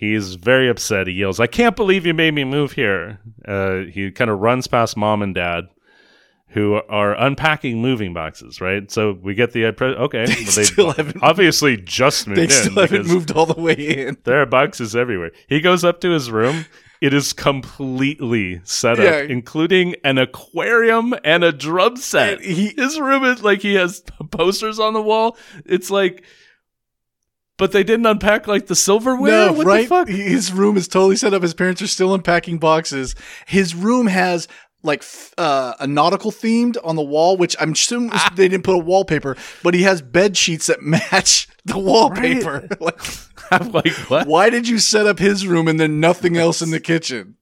he's 0.00 0.34
very 0.34 0.68
upset. 0.68 1.06
He 1.06 1.12
yells, 1.12 1.38
"I 1.38 1.46
can't 1.46 1.76
believe 1.76 2.06
you 2.06 2.14
made 2.14 2.34
me 2.34 2.44
move 2.44 2.72
here!" 2.72 3.20
Uh, 3.46 3.80
he 3.92 4.10
kind 4.10 4.30
of 4.30 4.38
runs 4.40 4.66
past 4.66 4.96
mom 4.96 5.20
and 5.22 5.34
dad, 5.34 5.64
who 6.48 6.80
are 6.88 7.14
unpacking 7.14 7.80
moving 7.80 8.12
boxes. 8.14 8.60
Right. 8.60 8.90
So 8.90 9.12
we 9.22 9.34
get 9.34 9.52
the 9.52 9.62
impre- 9.64 9.96
okay. 10.06 10.24
They 10.28 10.34
well, 10.44 10.52
they 10.56 10.64
still 10.64 10.92
haven't. 10.92 11.22
obviously 11.22 11.76
just 11.76 12.26
moved 12.26 12.40
They 12.40 12.48
still 12.48 12.74
haven't 12.80 13.06
moved 13.06 13.30
all 13.32 13.46
the 13.46 13.60
way 13.60 13.74
in. 13.74 14.16
There 14.24 14.40
are 14.42 14.46
boxes 14.46 14.96
everywhere. 14.96 15.30
He 15.48 15.60
goes 15.60 15.84
up 15.84 16.00
to 16.00 16.10
his 16.10 16.30
room. 16.30 16.64
It 17.00 17.14
is 17.14 17.32
completely 17.32 18.60
set 18.64 18.98
up, 18.98 19.04
Yeah. 19.04 19.20
including 19.22 19.94
an 20.04 20.18
aquarium 20.18 21.14
and 21.24 21.42
a 21.44 21.52
drum 21.52 21.96
set. 21.96 22.40
He- 22.42 22.74
His 22.76 22.98
room 23.00 23.24
is 23.24 23.42
like 23.42 23.62
he 23.62 23.74
has 23.74 24.02
posters 24.30 24.78
on 24.78 24.92
the 24.94 25.00
wall. 25.02 25.36
It's 25.64 25.90
like, 25.90 26.24
but 27.60 27.72
they 27.72 27.84
didn't 27.84 28.06
unpack 28.06 28.48
like 28.48 28.66
the 28.66 28.74
silverware. 28.74 29.46
No, 29.46 29.52
what 29.52 29.66
right? 29.66 29.82
the 29.82 29.86
fuck? 29.88 30.08
His 30.08 30.50
room 30.52 30.76
is 30.76 30.88
totally 30.88 31.14
set 31.14 31.34
up. 31.34 31.42
His 31.42 31.54
parents 31.54 31.80
are 31.82 31.86
still 31.86 32.14
unpacking 32.14 32.58
boxes. 32.58 33.14
His 33.46 33.74
room 33.74 34.06
has 34.08 34.48
like 34.82 35.04
uh, 35.36 35.74
a 35.78 35.86
nautical 35.86 36.32
themed 36.32 36.78
on 36.82 36.96
the 36.96 37.02
wall, 37.02 37.36
which 37.36 37.54
I'm 37.60 37.72
assuming 37.72 38.10
Ah. 38.14 38.32
they 38.34 38.48
didn't 38.48 38.64
put 38.64 38.76
a 38.76 38.78
wallpaper, 38.78 39.36
but 39.62 39.74
he 39.74 39.82
has 39.82 40.00
bed 40.00 40.36
sheets 40.38 40.68
that 40.68 40.82
match 41.12 41.48
the 41.66 41.78
wallpaper. 41.78 42.66
like, 42.80 42.98
I'm 43.50 43.70
like, 43.72 43.92
what? 44.08 44.26
why 44.26 44.48
did 44.48 44.66
you 44.66 44.78
set 44.78 45.06
up 45.06 45.18
his 45.18 45.46
room 45.46 45.68
and 45.68 45.78
then 45.78 46.00
nothing 46.00 46.36
else 46.38 46.62
in 46.62 46.70
the 46.70 46.80
kitchen? 46.80 47.36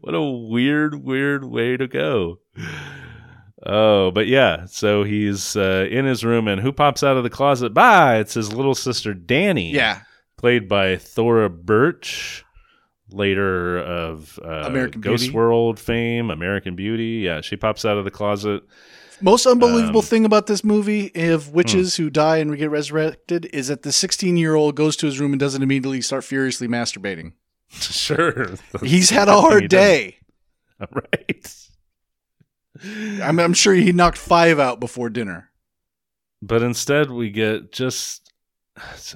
what 0.00 0.14
a 0.14 0.22
weird, 0.22 1.02
weird 1.02 1.44
way 1.44 1.76
to 1.76 1.88
go. 1.88 2.40
Oh, 3.66 4.10
but 4.12 4.26
yeah. 4.28 4.66
So 4.66 5.02
he's 5.04 5.56
uh, 5.56 5.86
in 5.90 6.04
his 6.04 6.24
room, 6.24 6.46
and 6.48 6.60
who 6.60 6.72
pops 6.72 7.02
out 7.02 7.16
of 7.16 7.24
the 7.24 7.30
closet? 7.30 7.74
Bye. 7.74 8.18
It's 8.18 8.34
his 8.34 8.52
little 8.52 8.74
sister 8.74 9.14
Danny. 9.14 9.72
Yeah, 9.72 10.02
played 10.36 10.68
by 10.68 10.96
Thora 10.96 11.50
Birch, 11.50 12.44
later 13.10 13.78
of 13.78 14.38
uh, 14.44 14.48
American 14.66 15.00
Ghost 15.00 15.24
Beauty. 15.24 15.34
World 15.34 15.78
fame, 15.80 16.30
American 16.30 16.76
Beauty. 16.76 17.22
Yeah, 17.24 17.40
she 17.40 17.56
pops 17.56 17.84
out 17.84 17.96
of 17.98 18.04
the 18.04 18.10
closet. 18.10 18.62
Most 19.20 19.46
unbelievable 19.46 19.98
Um, 19.98 20.06
thing 20.06 20.24
about 20.24 20.46
this 20.46 20.62
movie 20.62 21.10
of 21.28 21.50
witches 21.52 21.96
who 21.96 22.08
die 22.08 22.36
and 22.36 22.56
get 22.56 22.70
resurrected 22.70 23.46
is 23.52 23.66
that 23.66 23.82
the 23.82 23.90
16 23.90 24.36
year 24.36 24.54
old 24.54 24.76
goes 24.76 24.94
to 24.98 25.06
his 25.06 25.18
room 25.18 25.32
and 25.32 25.40
doesn't 25.40 25.60
immediately 25.60 26.00
start 26.02 26.22
furiously 26.22 26.68
masturbating. 26.68 27.32
sure, 27.72 28.50
He's 28.84 29.10
had 29.10 29.26
a 29.28 29.32
He 29.34 29.40
hard 29.40 29.62
does. 29.68 29.70
day. 29.70 30.18
right? 30.92 31.54
I'm, 33.22 33.38
I'm 33.38 33.54
sure 33.54 33.74
he 33.74 33.92
knocked 33.92 34.18
five 34.18 34.58
out 34.58 34.80
before 34.80 35.10
dinner. 35.10 35.50
But 36.40 36.62
instead, 36.62 37.10
we 37.10 37.30
get 37.30 37.72
just 37.72 38.32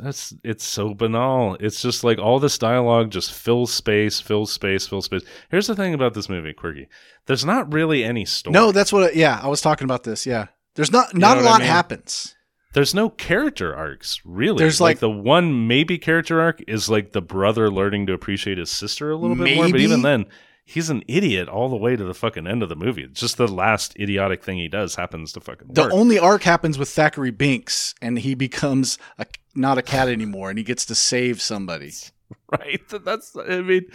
it's 0.03 0.35
it's 0.43 0.65
so 0.65 0.93
banal. 0.95 1.57
It's 1.61 1.81
just 1.81 2.03
like 2.03 2.19
all 2.19 2.41
this 2.41 2.59
dialogue 2.59 3.11
just 3.11 3.33
fills 3.33 3.73
space, 3.73 4.19
fills 4.21 4.53
space, 4.53 4.87
fills 4.89 5.05
space. 5.05 5.23
Here's 5.51 5.69
the 5.69 5.77
thing 5.77 5.95
about 5.95 6.15
this 6.15 6.29
movie, 6.29 6.53
Quirky. 6.53 6.89
There's 7.27 7.45
not 7.45 7.73
really 7.73 8.03
any 8.03 8.25
story. 8.25 8.53
No, 8.55 8.73
that's 8.73 8.93
what. 8.93 9.05
I, 9.05 9.13
yeah, 9.15 9.39
I 9.41 9.47
was 9.49 9.61
talking 9.61 9.85
about 9.85 10.03
this. 10.03 10.27
Yeah, 10.27 10.47
there's 10.75 10.91
not 10.91 11.15
not 11.15 11.37
know 11.37 11.43
a 11.43 11.45
what 11.45 11.49
I 11.49 11.53
lot 11.53 11.61
mean? 11.61 11.69
happens. 11.69 12.35
there's 12.75 12.93
no 12.95 13.09
character 13.09 13.73
arcs 13.77 14.21
really. 14.25 14.59
There's, 14.59 14.81
like, 14.81 14.97
like- 14.97 15.01
the 15.01 15.11
one 15.11 15.69
maybe 15.69 15.99
character 15.99 16.41
arc 16.41 16.61
is 16.67 16.89
like 16.89 17.13
the 17.13 17.23
brother 17.23 17.71
learning 17.71 18.07
to 18.07 18.15
appreciate 18.15 18.59
his 18.59 18.71
sister 18.71 19.13
a 19.13 19.17
little 19.17 19.37
bit 19.37 19.55
more, 19.57 19.69
but 19.71 19.79
even 19.79 20.03
then, 20.03 20.27
he's 20.73 20.91
an 20.91 21.03
idiot 21.09 21.49
all 21.49 21.69
the 21.69 21.77
way 21.77 21.97
to 21.97 22.05
the 22.05 22.15
fucking 22.15 22.47
end 22.47 22.63
of 22.63 22.69
the 22.69 22.77
movie. 22.77 23.03
It's 23.05 23.21
just 23.21 23.37
the 23.37 23.47
last 23.49 23.97
idiotic 23.99 24.43
thing 24.43 24.59
he 24.59 24.69
does 24.69 24.95
happens 24.95 25.33
to 25.33 25.41
fucking 25.41 25.69
The 25.73 25.83
work. 25.83 25.93
only 25.93 26.19
arc 26.19 26.43
happens 26.43 26.79
with 26.79 26.89
Thackery 26.89 27.31
Binx, 27.33 27.95
and 28.03 28.19
he 28.19 28.35
becomes 28.35 28.99
a, 29.19 29.27
not 29.55 29.79
a 29.79 29.83
cat 29.83 30.09
anymore, 30.09 30.49
and 30.51 30.59
he 30.59 30.65
gets 30.65 30.85
to 30.87 30.95
save 30.95 31.41
somebody. 31.43 31.93
right? 32.51 32.81
That's 32.89 33.37
I 33.37 33.61
mean, 33.61 33.87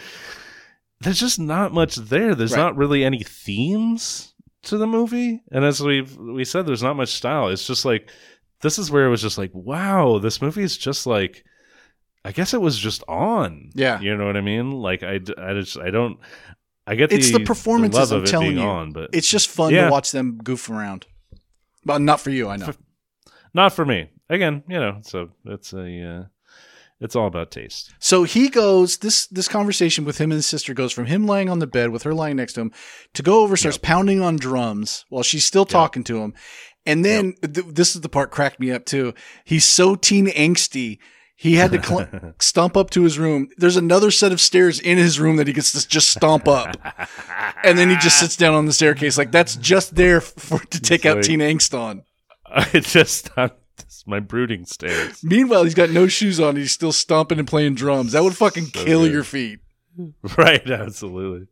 there's 1.00 1.20
just 1.20 1.38
not 1.38 1.72
much 1.72 1.96
there. 1.96 2.34
There's 2.34 2.52
Right. 2.52 2.58
not 2.62 2.76
really 2.76 3.04
any 3.04 3.22
themes 3.22 4.34
to 4.62 4.76
the 4.78 4.86
movie, 4.86 5.42
and 5.52 5.64
as 5.64 5.80
we 5.80 5.98
have 5.98 6.16
we 6.16 6.44
said, 6.44 6.66
there's 6.66 6.82
not 6.82 6.96
much 6.96 7.10
style. 7.10 7.48
It's 7.48 7.66
just 7.66 7.84
like 7.84 8.10
this 8.60 8.78
is 8.78 8.90
where 8.90 9.06
it 9.06 9.10
was 9.10 9.22
just 9.22 9.38
like, 9.38 9.50
wow, 9.54 10.18
this 10.18 10.42
movie 10.42 10.62
is 10.62 10.76
just 10.76 11.06
like. 11.06 11.44
I 12.24 12.32
guess 12.32 12.52
it 12.52 12.60
was 12.60 12.76
just 12.76 13.04
on. 13.08 13.70
Yeah. 13.74 14.00
you 14.00 14.14
know 14.16 14.26
what 14.26 14.36
I 14.36 14.40
mean. 14.42 14.72
Like 14.72 15.02
I, 15.04 15.20
I 15.38 15.54
just 15.54 15.78
I 15.78 15.90
don't. 15.90 16.18
I 16.90 16.94
get 16.94 17.12
It's 17.12 17.30
the 17.30 17.38
the 17.38 17.44
performances, 17.44 18.10
love 18.10 18.20
I'm 18.22 18.26
telling 18.26 18.56
you. 18.56 18.62
on, 18.64 18.92
but 18.92 19.10
It's 19.12 19.28
just 19.30 19.48
fun 19.48 19.74
Yeah. 19.74 19.84
to 19.86 19.90
watch 19.90 20.10
them 20.10 20.38
goof 20.42 20.70
around. 20.70 21.06
But 21.84 21.98
not 22.00 22.18
for 22.20 22.30
you, 22.30 22.48
I 22.48 22.56
know. 22.56 22.72
not 23.54 23.72
for 23.74 23.84
me. 23.84 24.10
Again, 24.30 24.62
you 24.68 24.78
know, 24.78 24.98
so 25.02 25.30
it's 25.44 25.72
a. 25.72 26.02
Uh, 26.02 26.24
it's 27.00 27.14
all 27.14 27.28
about 27.28 27.50
taste. 27.52 27.92
So 28.00 28.24
he 28.24 28.48
goes. 28.48 28.98
This 28.98 29.26
this 29.28 29.46
conversation 29.48 30.04
with 30.04 30.18
him 30.18 30.30
and 30.32 30.38
his 30.38 30.46
sister 30.46 30.74
goes 30.74 30.92
from 30.92 31.06
him 31.06 31.26
lying 31.26 31.48
on 31.48 31.58
the 31.60 31.66
bed 31.66 31.90
with 31.90 32.02
her 32.02 32.12
lying 32.12 32.36
next 32.36 32.54
to 32.54 32.62
him 32.62 32.72
to 33.14 33.22
go 33.22 33.42
over 33.42 33.56
starts 33.56 33.78
pounding 33.78 34.20
on 34.20 34.36
drums 34.36 35.04
while 35.08 35.22
she's 35.22 35.44
still 35.44 35.64
talking 35.64 36.02
to 36.04 36.18
him, 36.22 36.34
and 36.84 37.04
then 37.04 37.34
th- 37.42 37.66
this 37.68 37.94
is 37.94 38.00
the 38.00 38.08
part 38.08 38.30
cracked 38.32 38.58
me 38.58 38.72
up 38.72 38.84
too. 38.84 39.14
He's 39.44 39.64
so 39.64 39.94
teen 39.94 40.26
angsty. 40.26 40.98
He 41.40 41.54
had 41.54 41.70
to 41.70 41.80
cl- 41.80 42.08
stomp 42.40 42.76
up 42.76 42.90
to 42.90 43.04
his 43.04 43.16
room. 43.16 43.48
There's 43.56 43.76
another 43.76 44.10
set 44.10 44.32
of 44.32 44.40
stairs 44.40 44.80
in 44.80 44.98
his 44.98 45.20
room 45.20 45.36
that 45.36 45.46
he 45.46 45.52
gets 45.52 45.70
to 45.72 45.86
just 45.86 46.10
stomp 46.10 46.48
up, 46.48 46.76
and 47.62 47.78
then 47.78 47.88
he 47.90 47.96
just 47.98 48.18
sits 48.18 48.34
down 48.36 48.54
on 48.54 48.66
the 48.66 48.72
staircase 48.72 49.16
like 49.16 49.30
that's 49.30 49.54
just 49.54 49.94
there 49.94 50.20
for 50.20 50.58
to 50.58 50.80
take 50.80 51.06
out 51.06 51.22
teen 51.22 51.38
angst 51.38 51.78
on. 51.78 52.02
I 52.46 52.64
just 52.80 53.30
my 54.06 54.18
brooding 54.20 54.64
stairs. 54.64 55.22
Meanwhile, 55.22 55.62
he's 55.64 55.74
got 55.74 55.90
no 55.90 56.08
shoes 56.08 56.40
on. 56.40 56.56
He's 56.56 56.72
still 56.72 56.92
stomping 56.92 57.38
and 57.38 57.46
playing 57.46 57.74
drums. 57.76 58.12
That 58.12 58.24
would 58.24 58.36
fucking 58.36 58.64
So 58.66 58.84
kill 58.84 59.02
good. 59.02 59.12
your 59.12 59.24
feet. 59.24 59.60
Right, 60.36 60.68
absolutely. 60.70 61.48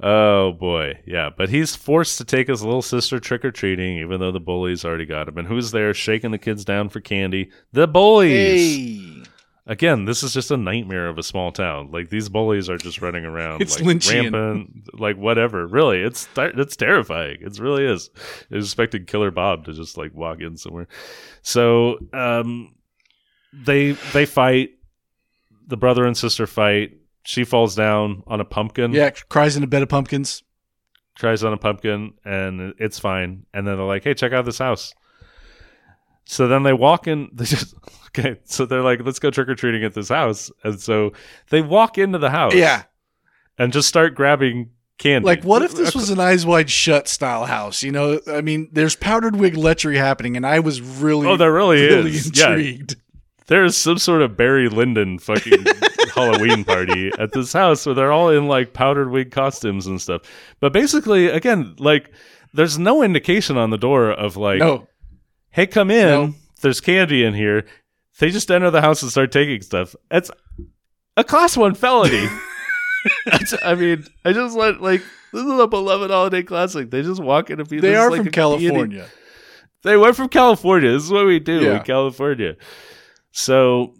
Oh 0.00 0.52
boy, 0.52 1.00
yeah. 1.06 1.30
But 1.36 1.48
he's 1.48 1.74
forced 1.74 2.18
to 2.18 2.24
take 2.24 2.46
his 2.48 2.62
little 2.62 2.82
sister 2.82 3.18
trick 3.18 3.44
or 3.44 3.50
treating, 3.50 3.98
even 3.98 4.20
though 4.20 4.30
the 4.30 4.38
bullies 4.40 4.84
already 4.84 5.06
got 5.06 5.26
him. 5.28 5.38
And 5.38 5.48
who's 5.48 5.72
there 5.72 5.92
shaking 5.92 6.30
the 6.30 6.38
kids 6.38 6.64
down 6.64 6.88
for 6.88 7.00
candy? 7.00 7.50
The 7.72 7.88
bullies. 7.88 8.32
Hey. 9.00 9.22
Again, 9.66 10.06
this 10.06 10.22
is 10.22 10.32
just 10.32 10.50
a 10.50 10.56
nightmare 10.56 11.08
of 11.08 11.18
a 11.18 11.22
small 11.22 11.52
town. 11.52 11.90
Like 11.90 12.08
these 12.08 12.30
bullies 12.30 12.70
are 12.70 12.78
just 12.78 13.02
running 13.02 13.26
around, 13.26 13.60
It's 13.60 13.78
like 13.78 13.96
Lynchian. 13.96 14.32
rampant, 14.32 14.98
like 14.98 15.16
whatever. 15.18 15.66
Really, 15.66 16.00
it's 16.00 16.26
it's 16.38 16.74
terrifying. 16.76 17.38
It 17.42 17.58
really 17.58 17.84
is. 17.84 18.08
I 18.50 18.56
expected 18.56 19.08
Killer 19.08 19.30
Bob 19.30 19.66
to 19.66 19.74
just 19.74 19.98
like 19.98 20.14
walk 20.14 20.40
in 20.40 20.56
somewhere. 20.56 20.88
So, 21.42 21.98
um, 22.14 22.76
they 23.52 23.92
they 24.12 24.24
fight. 24.26 24.70
The 25.66 25.76
brother 25.76 26.06
and 26.06 26.16
sister 26.16 26.46
fight. 26.46 26.92
She 27.28 27.44
falls 27.44 27.74
down 27.74 28.22
on 28.26 28.40
a 28.40 28.44
pumpkin. 28.46 28.92
Yeah, 28.94 29.10
cries 29.10 29.54
in 29.54 29.62
a 29.62 29.66
bed 29.66 29.82
of 29.82 29.90
pumpkins. 29.90 30.42
Cries 31.18 31.44
on 31.44 31.52
a 31.52 31.58
pumpkin 31.58 32.14
and 32.24 32.72
it's 32.78 32.98
fine. 32.98 33.44
And 33.52 33.66
then 33.66 33.76
they're 33.76 33.84
like, 33.84 34.02
"Hey, 34.04 34.14
check 34.14 34.32
out 34.32 34.46
this 34.46 34.56
house." 34.56 34.94
So 36.24 36.48
then 36.48 36.62
they 36.62 36.72
walk 36.72 37.06
in. 37.06 37.28
They 37.34 37.44
just 37.44 37.74
okay. 38.08 38.38
So 38.44 38.64
they're 38.64 38.80
like, 38.80 39.00
"Let's 39.04 39.18
go 39.18 39.30
trick 39.30 39.46
or 39.50 39.54
treating 39.54 39.84
at 39.84 39.92
this 39.92 40.08
house." 40.08 40.50
And 40.64 40.80
so 40.80 41.12
they 41.50 41.60
walk 41.60 41.98
into 41.98 42.16
the 42.16 42.30
house. 42.30 42.54
Yeah. 42.54 42.84
and 43.58 43.74
just 43.74 43.88
start 43.88 44.14
grabbing 44.14 44.70
candy. 44.96 45.26
Like, 45.26 45.44
what 45.44 45.60
if 45.60 45.74
this 45.74 45.94
was 46.00 46.08
an 46.08 46.20
eyes 46.20 46.46
wide 46.46 46.70
shut 46.70 47.08
style 47.08 47.44
house? 47.44 47.82
You 47.82 47.92
know, 47.92 48.20
I 48.26 48.40
mean, 48.40 48.70
there's 48.72 48.96
powdered 48.96 49.36
wig 49.36 49.52
lechery 49.54 49.98
happening, 49.98 50.34
and 50.34 50.46
I 50.46 50.60
was 50.60 50.80
really, 50.80 51.26
Oh, 51.28 51.36
there 51.36 51.52
really 51.52 51.82
really 51.82 52.10
is. 52.12 52.30
Yeah. 52.38 52.78
There 53.48 53.64
is 53.66 53.76
some 53.76 53.98
sort 53.98 54.22
of 54.22 54.34
Barry 54.34 54.70
Lyndon 54.70 55.18
fucking 55.18 55.64
Halloween 56.18 56.64
party 56.64 57.10
at 57.18 57.32
this 57.32 57.52
house 57.52 57.86
where 57.86 57.94
they're 57.94 58.12
all 58.12 58.28
in 58.30 58.46
like 58.48 58.72
powdered 58.72 59.10
wig 59.10 59.30
costumes 59.30 59.86
and 59.86 60.00
stuff. 60.00 60.22
But 60.60 60.72
basically, 60.72 61.26
again, 61.28 61.74
like 61.78 62.10
there's 62.52 62.78
no 62.78 63.02
indication 63.02 63.56
on 63.56 63.70
the 63.70 63.78
door 63.78 64.10
of 64.10 64.36
like, 64.36 64.58
no, 64.58 64.88
hey, 65.50 65.66
come 65.66 65.90
in. 65.90 66.08
No. 66.08 66.34
There's 66.60 66.80
candy 66.80 67.24
in 67.24 67.34
here. 67.34 67.66
They 68.18 68.30
just 68.30 68.50
enter 68.50 68.70
the 68.70 68.80
house 68.80 69.02
and 69.02 69.10
start 69.10 69.30
taking 69.30 69.60
stuff. 69.62 69.94
It's 70.10 70.30
a 71.16 71.22
class 71.24 71.56
one 71.56 71.74
felony. 71.74 72.26
I 73.64 73.74
mean, 73.76 74.04
I 74.24 74.32
just 74.32 74.56
let 74.56 74.80
like 74.80 75.02
this 75.32 75.44
is 75.44 75.60
a 75.60 75.66
beloved 75.68 76.10
holiday 76.10 76.42
classic. 76.42 76.90
They 76.90 77.02
just 77.02 77.22
walk 77.22 77.50
in 77.50 77.60
and 77.60 77.68
be. 77.68 77.78
they 77.80 77.94
are 77.94 78.10
like 78.10 78.22
from 78.22 78.30
California. 78.32 79.06
They 79.84 79.96
went 79.96 80.16
from 80.16 80.28
California. 80.28 80.90
This 80.90 81.04
is 81.04 81.12
what 81.12 81.26
we 81.26 81.38
do 81.38 81.60
Yeah. 81.60 81.76
in 81.78 81.82
California. 81.84 82.56
So 83.30 83.94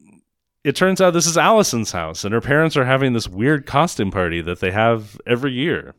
it 0.65 0.77
turns 0.77 1.01
out 1.01 1.13
this 1.13 1.27
is 1.27 1.39
Allison's 1.39 1.93
house, 1.93 2.25
and 2.25 2.35
her 2.35 2.41
parents 2.41 2.77
are 2.77 2.85
having 2.85 3.13
this 3.13 3.29
weird 3.29 3.67
costume 3.67 4.11
party 4.11 4.41
that 4.43 4.61
they 4.61 4.71
have 4.71 5.21
every 5.27 5.53
year. 5.53 5.95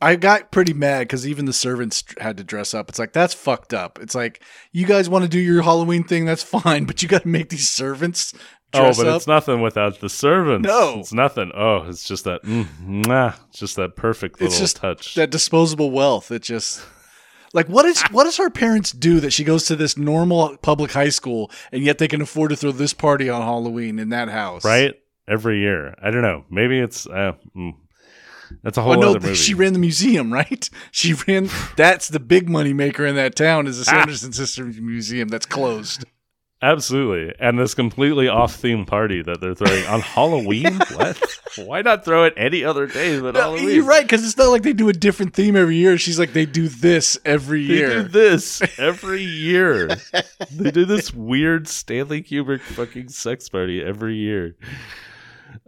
I 0.00 0.16
got 0.16 0.50
pretty 0.50 0.72
mad 0.72 1.02
because 1.02 1.28
even 1.28 1.44
the 1.44 1.52
servants 1.52 2.02
had 2.18 2.36
to 2.38 2.44
dress 2.44 2.74
up. 2.74 2.88
It's 2.88 2.98
like 2.98 3.12
that's 3.12 3.34
fucked 3.34 3.72
up. 3.72 4.00
It's 4.00 4.16
like 4.16 4.42
you 4.72 4.84
guys 4.84 5.08
want 5.08 5.22
to 5.22 5.28
do 5.28 5.38
your 5.38 5.62
Halloween 5.62 6.02
thing, 6.02 6.24
that's 6.24 6.42
fine, 6.62 6.84
but 6.84 7.02
you 7.02 7.08
got 7.08 7.22
to 7.22 7.28
make 7.28 7.50
these 7.50 7.68
servants 7.68 8.32
dress 8.72 8.98
oh, 8.98 9.02
but 9.04 9.08
up. 9.10 9.16
it's 9.16 9.26
nothing 9.28 9.60
without 9.60 10.00
the 10.00 10.08
servants. 10.08 10.66
No. 10.66 10.98
it's 10.98 11.12
nothing. 11.12 11.52
Oh, 11.54 11.84
it's 11.88 12.04
just 12.04 12.24
that, 12.24 12.42
mm, 12.42 13.36
it's 13.48 13.58
just 13.60 13.76
that 13.76 13.94
perfect 13.94 14.40
little 14.40 14.48
It's 14.48 14.58
just 14.58 14.76
touch. 14.76 15.14
that 15.14 15.30
disposable 15.30 15.90
wealth. 15.92 16.32
It 16.32 16.42
just 16.42 16.84
like 17.52 17.68
what 17.68 17.84
is 17.84 18.02
what 18.10 18.24
does 18.24 18.36
her 18.38 18.50
parents 18.50 18.92
do 18.92 19.20
that 19.20 19.32
she 19.32 19.44
goes 19.44 19.66
to 19.66 19.76
this 19.76 19.96
normal 19.96 20.56
public 20.58 20.92
high 20.92 21.08
school 21.10 21.50
and 21.72 21.82
yet 21.82 21.98
they 21.98 22.08
can 22.08 22.20
afford 22.22 22.50
to 22.50 22.56
throw 22.56 22.72
this 22.72 22.94
party 22.94 23.28
on 23.28 23.42
Halloween 23.42 23.98
in 23.98 24.08
that 24.10 24.28
house, 24.28 24.64
right? 24.64 24.94
Every 25.28 25.60
year. 25.60 25.94
I 26.02 26.10
don't 26.10 26.22
know. 26.22 26.44
Maybe 26.50 26.78
it's 26.80 27.06
uh, 27.06 27.32
mm, 27.56 27.74
that's 28.62 28.76
a 28.76 28.82
whole 28.82 28.94
Oh 28.96 29.00
no, 29.00 29.10
other 29.10 29.20
movie. 29.20 29.34
she 29.34 29.54
ran 29.54 29.72
the 29.72 29.78
museum, 29.78 30.32
right? 30.32 30.68
She 30.90 31.14
ran. 31.14 31.48
That's 31.76 32.08
the 32.08 32.20
big 32.20 32.48
money 32.48 32.72
maker 32.72 33.06
in 33.06 33.14
that 33.16 33.34
town 33.36 33.66
is 33.66 33.78
the 33.84 33.90
Ah. 33.90 33.98
Sanderson 34.00 34.32
Sisters 34.32 34.80
Museum 34.80 35.28
that's 35.28 35.46
closed. 35.46 36.04
Absolutely. 36.62 37.34
And 37.40 37.58
this 37.58 37.74
completely 37.74 38.28
off 38.28 38.54
theme 38.54 38.86
party 38.86 39.20
that 39.22 39.40
they're 39.40 39.54
throwing 39.54 39.84
on 39.86 40.00
Halloween? 40.00 40.74
what? 40.94 41.20
Why 41.56 41.82
not 41.82 42.04
throw 42.04 42.22
it 42.24 42.34
any 42.36 42.62
other 42.64 42.86
day 42.86 43.18
but 43.20 43.34
No, 43.34 43.40
Halloween? 43.40 43.70
you're 43.70 43.84
right 43.84 44.04
because 44.04 44.24
it's 44.24 44.36
not 44.38 44.48
like 44.50 44.62
they 44.62 44.72
do 44.72 44.88
a 44.88 44.92
different 44.92 45.34
theme 45.34 45.56
every 45.56 45.74
year. 45.76 45.98
She's 45.98 46.18
like 46.20 46.32
they 46.32 46.46
do 46.46 46.68
this 46.68 47.18
every 47.24 47.66
They 47.66 47.74
year. 47.74 47.88
They 47.88 48.02
do 48.04 48.08
this 48.08 48.62
every 48.78 49.22
year. 49.24 49.88
they 50.52 50.70
do 50.70 50.84
this 50.84 51.12
weird 51.12 51.66
Stanley 51.66 52.22
Kubrick 52.22 52.60
fucking 52.60 53.08
sex 53.08 53.48
party 53.48 53.82
every 53.82 54.14
year. 54.14 54.54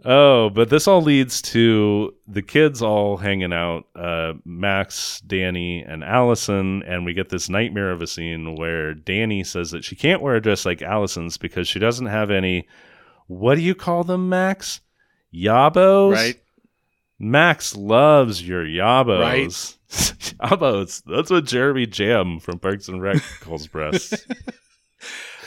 Oh, 0.03 0.49
but 0.49 0.69
this 0.69 0.87
all 0.87 1.01
leads 1.01 1.41
to 1.43 2.13
the 2.27 2.41
kids 2.41 2.81
all 2.81 3.17
hanging 3.17 3.53
out, 3.53 3.85
uh, 3.95 4.33
Max, 4.45 5.21
Danny, 5.21 5.81
and 5.81 6.03
Allison, 6.03 6.83
and 6.83 7.05
we 7.05 7.13
get 7.13 7.29
this 7.29 7.49
nightmare 7.49 7.91
of 7.91 8.01
a 8.01 8.07
scene 8.07 8.55
where 8.55 8.93
Danny 8.93 9.43
says 9.43 9.71
that 9.71 9.83
she 9.83 9.95
can't 9.95 10.21
wear 10.21 10.35
a 10.35 10.41
dress 10.41 10.65
like 10.65 10.81
Allison's 10.81 11.37
because 11.37 11.67
she 11.67 11.79
doesn't 11.79 12.07
have 12.07 12.31
any. 12.31 12.67
What 13.27 13.55
do 13.55 13.61
you 13.61 13.75
call 13.75 14.03
them, 14.03 14.29
Max? 14.29 14.81
Yabos, 15.33 16.13
Right? 16.13 16.39
Max 17.17 17.75
loves 17.75 18.45
your 18.45 18.65
yabos. 18.65 19.21
Right. 19.21 19.47
yabos. 19.89 21.01
That's 21.05 21.29
what 21.29 21.45
Jeremy 21.45 21.85
Jamm 21.85 22.39
from 22.39 22.59
Parks 22.59 22.87
and 22.87 23.01
Rec 23.01 23.21
calls 23.39 23.67
breasts. 23.67 24.25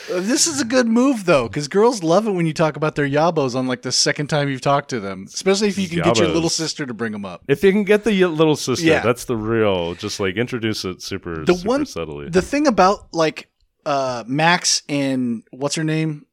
This 0.09 0.47
is 0.47 0.59
a 0.59 0.65
good 0.65 0.87
move 0.87 1.25
though, 1.25 1.47
because 1.47 1.67
girls 1.67 2.03
love 2.03 2.27
it 2.27 2.31
when 2.31 2.45
you 2.45 2.53
talk 2.53 2.75
about 2.75 2.95
their 2.95 3.07
yabos 3.07 3.55
on 3.55 3.67
like 3.67 3.81
the 3.83 3.91
second 3.91 4.27
time 4.27 4.49
you've 4.49 4.61
talked 4.61 4.89
to 4.89 4.99
them, 4.99 5.25
especially 5.27 5.67
if 5.67 5.77
you 5.77 5.87
can 5.87 5.97
get 5.99 6.17
your 6.17 6.27
Yabos. 6.27 6.33
little 6.33 6.49
sister 6.49 6.85
to 6.85 6.93
bring 6.93 7.11
them 7.11 7.25
up. 7.25 7.43
if 7.47 7.63
you 7.63 7.71
can 7.71 7.83
get 7.83 8.03
the 8.03 8.25
little 8.25 8.55
sister, 8.55 8.85
Yeah. 8.85 9.01
that's 9.01 9.25
the 9.25 9.37
real. 9.37 9.95
Just 9.95 10.19
like 10.19 10.35
introduce 10.35 10.83
it 10.85 11.01
super, 11.01 11.45
The 11.45 11.53
super 11.55 11.67
one- 11.67 11.85
subtly. 11.85 12.29
The 12.29 12.41
thing 12.41 12.65
about 12.67 13.13
like 13.13 13.49
uh 13.85 14.23
Max 14.27 14.81
and 14.89 15.43
what's 15.51 15.75
her 15.75 15.83
name? 15.83 16.25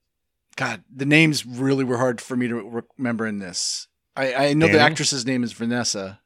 God, 0.56 0.82
the 0.94 1.04
names 1.06 1.44
really 1.44 1.84
were 1.84 1.98
hard 1.98 2.20
for 2.20 2.34
me 2.36 2.48
to 2.48 2.54
re- 2.62 2.82
remember 2.96 3.26
in 3.26 3.38
this. 3.40 3.88
I, 4.16 4.34
I 4.34 4.52
know 4.54 4.66
the 4.66 4.72
Danny? 4.78 4.84
actress's 4.90 5.26
name 5.26 5.44
is 5.44 5.52
Vanessa. 5.52 6.20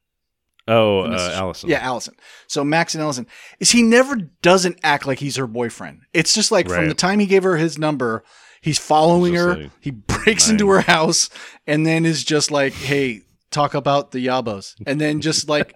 Oh, 0.69 1.01
uh, 1.01 1.31
Allison. 1.35 1.71
Yeah, 1.71 1.79
Allison. 1.79 2.15
So 2.47 2.65
Max 2.65 2.95
and 2.95 3.03
Allison 3.03 3.27
is 3.59 3.71
he 3.71 3.83
never 3.83 4.17
doesn't 4.17 4.79
act 4.83 5.07
like 5.07 5.19
he's 5.19 5.37
her 5.37 5.47
boyfriend. 5.47 6.03
It's 6.13 6.35
just 6.35 6.51
like 6.53 6.69
from 6.69 6.89
the 6.89 6.95
time 6.95 7.19
he 7.19 7.27
gave 7.27 7.43
her 7.43 7.57
his 7.57 7.79
number, 7.79 8.25
he's 8.61 8.79
following 8.79 9.35
her. 9.35 9.57
like, 9.57 9.71
he 9.81 9.91
breaks 9.91 10.47
nine. 10.47 10.55
into 10.55 10.69
her 10.71 10.81
house 10.81 11.31
and 11.67 11.87
then 11.87 12.05
is 12.05 12.25
just 12.25 12.51
like, 12.51 12.73
"Hey, 12.73 13.23
talk 13.51 13.75
about 13.75 14.11
the 14.11 14.27
yabos," 14.27 14.75
and 14.87 15.01
then 15.01 15.21
just 15.21 15.49
like, 15.49 15.75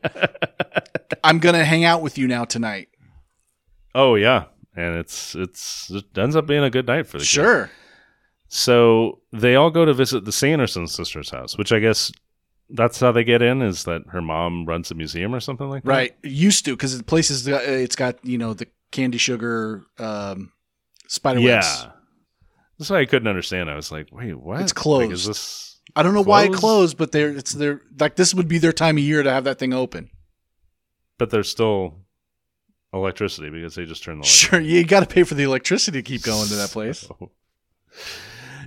"I'm 1.24 1.38
gonna 1.38 1.64
hang 1.64 1.84
out 1.84 2.02
with 2.02 2.18
you 2.18 2.28
now 2.28 2.44
tonight." 2.44 2.88
oh 3.94 4.14
yeah, 4.16 4.44
and 4.76 4.96
it's 4.96 5.34
it's 5.34 5.90
it 5.90 6.04
ends 6.16 6.36
up 6.36 6.46
being 6.46 6.64
a 6.64 6.70
good 6.70 6.86
night 6.86 7.06
for 7.06 7.18
the 7.18 7.24
kid. 7.24 7.28
Sure. 7.28 7.70
So 8.48 9.20
they 9.32 9.56
all 9.56 9.70
go 9.70 9.84
to 9.84 9.92
visit 9.94 10.24
the 10.24 10.32
Sanderson 10.32 10.86
sisters' 10.86 11.30
house, 11.30 11.58
which 11.58 11.72
I 11.72 11.80
guess 11.80 12.12
that's 12.74 13.00
how 13.00 13.10
they 13.12 13.24
get 13.24 13.40
in. 13.40 13.62
Is 13.62 13.84
that 13.84 14.02
her 14.10 14.20
mom 14.20 14.66
runs 14.66 14.90
a 14.90 14.94
museum 14.94 15.34
or 15.34 15.40
something 15.40 15.68
like 15.68 15.84
that? 15.84 15.88
Right. 15.88 16.16
Used 16.22 16.64
to 16.66 16.72
because 16.76 16.96
the 16.98 17.04
place 17.04 17.30
is 17.30 17.46
it's 17.48 17.96
got 17.96 18.22
you 18.24 18.36
know 18.36 18.52
the 18.52 18.66
candy 18.90 19.18
sugar 19.18 19.82
um, 19.98 20.52
spider 21.08 21.40
webs. 21.40 21.66
Yeah. 21.84 21.90
That's 22.78 22.90
why 22.90 22.98
I 23.00 23.04
couldn't 23.06 23.28
understand. 23.28 23.70
I 23.70 23.76
was 23.76 23.90
like, 23.92 24.08
wait, 24.12 24.34
what? 24.38 24.60
It's 24.60 24.72
Like, 24.84 25.10
is 25.10 25.22
closed. 25.24 25.28
this 25.28 25.80
I 25.96 26.02
don't 26.02 26.12
know 26.14 26.22
why 26.22 26.42
it 26.42 26.46
Closed? 26.48 26.60
closed, 26.60 26.98
but 26.98 27.12
they're 27.12 27.30
it's 27.30 27.52
their 27.52 27.80
like 28.00 28.16
this 28.16 28.34
would 28.34 28.48
be 28.48 28.58
their 28.58 28.72
time 28.72 28.96
of 28.98 29.04
year 29.04 29.22
to 29.22 29.30
have 29.30 29.44
that 29.44 29.58
thing 29.58 29.72
open. 29.72 30.10
but 31.18 31.30
there's 31.30 31.48
still 31.48 32.00
electricity 32.92 33.48
because 33.50 33.74
they 33.76 33.84
just 33.84 34.02
turned 34.04 34.18
the 34.18 34.22
light 34.24 34.28
Sure, 34.30 34.60
you 34.60 34.84
got 34.84 35.00
to 35.00 35.06
pay 35.06 35.22
for 35.24 35.34
the 35.34 35.42
electricity 35.44 36.02
to 36.02 36.02
keep 36.02 36.22
going 36.22 36.48
to 36.48 36.54
that 36.56 36.70
place. 36.76 37.00
So- 37.00 37.30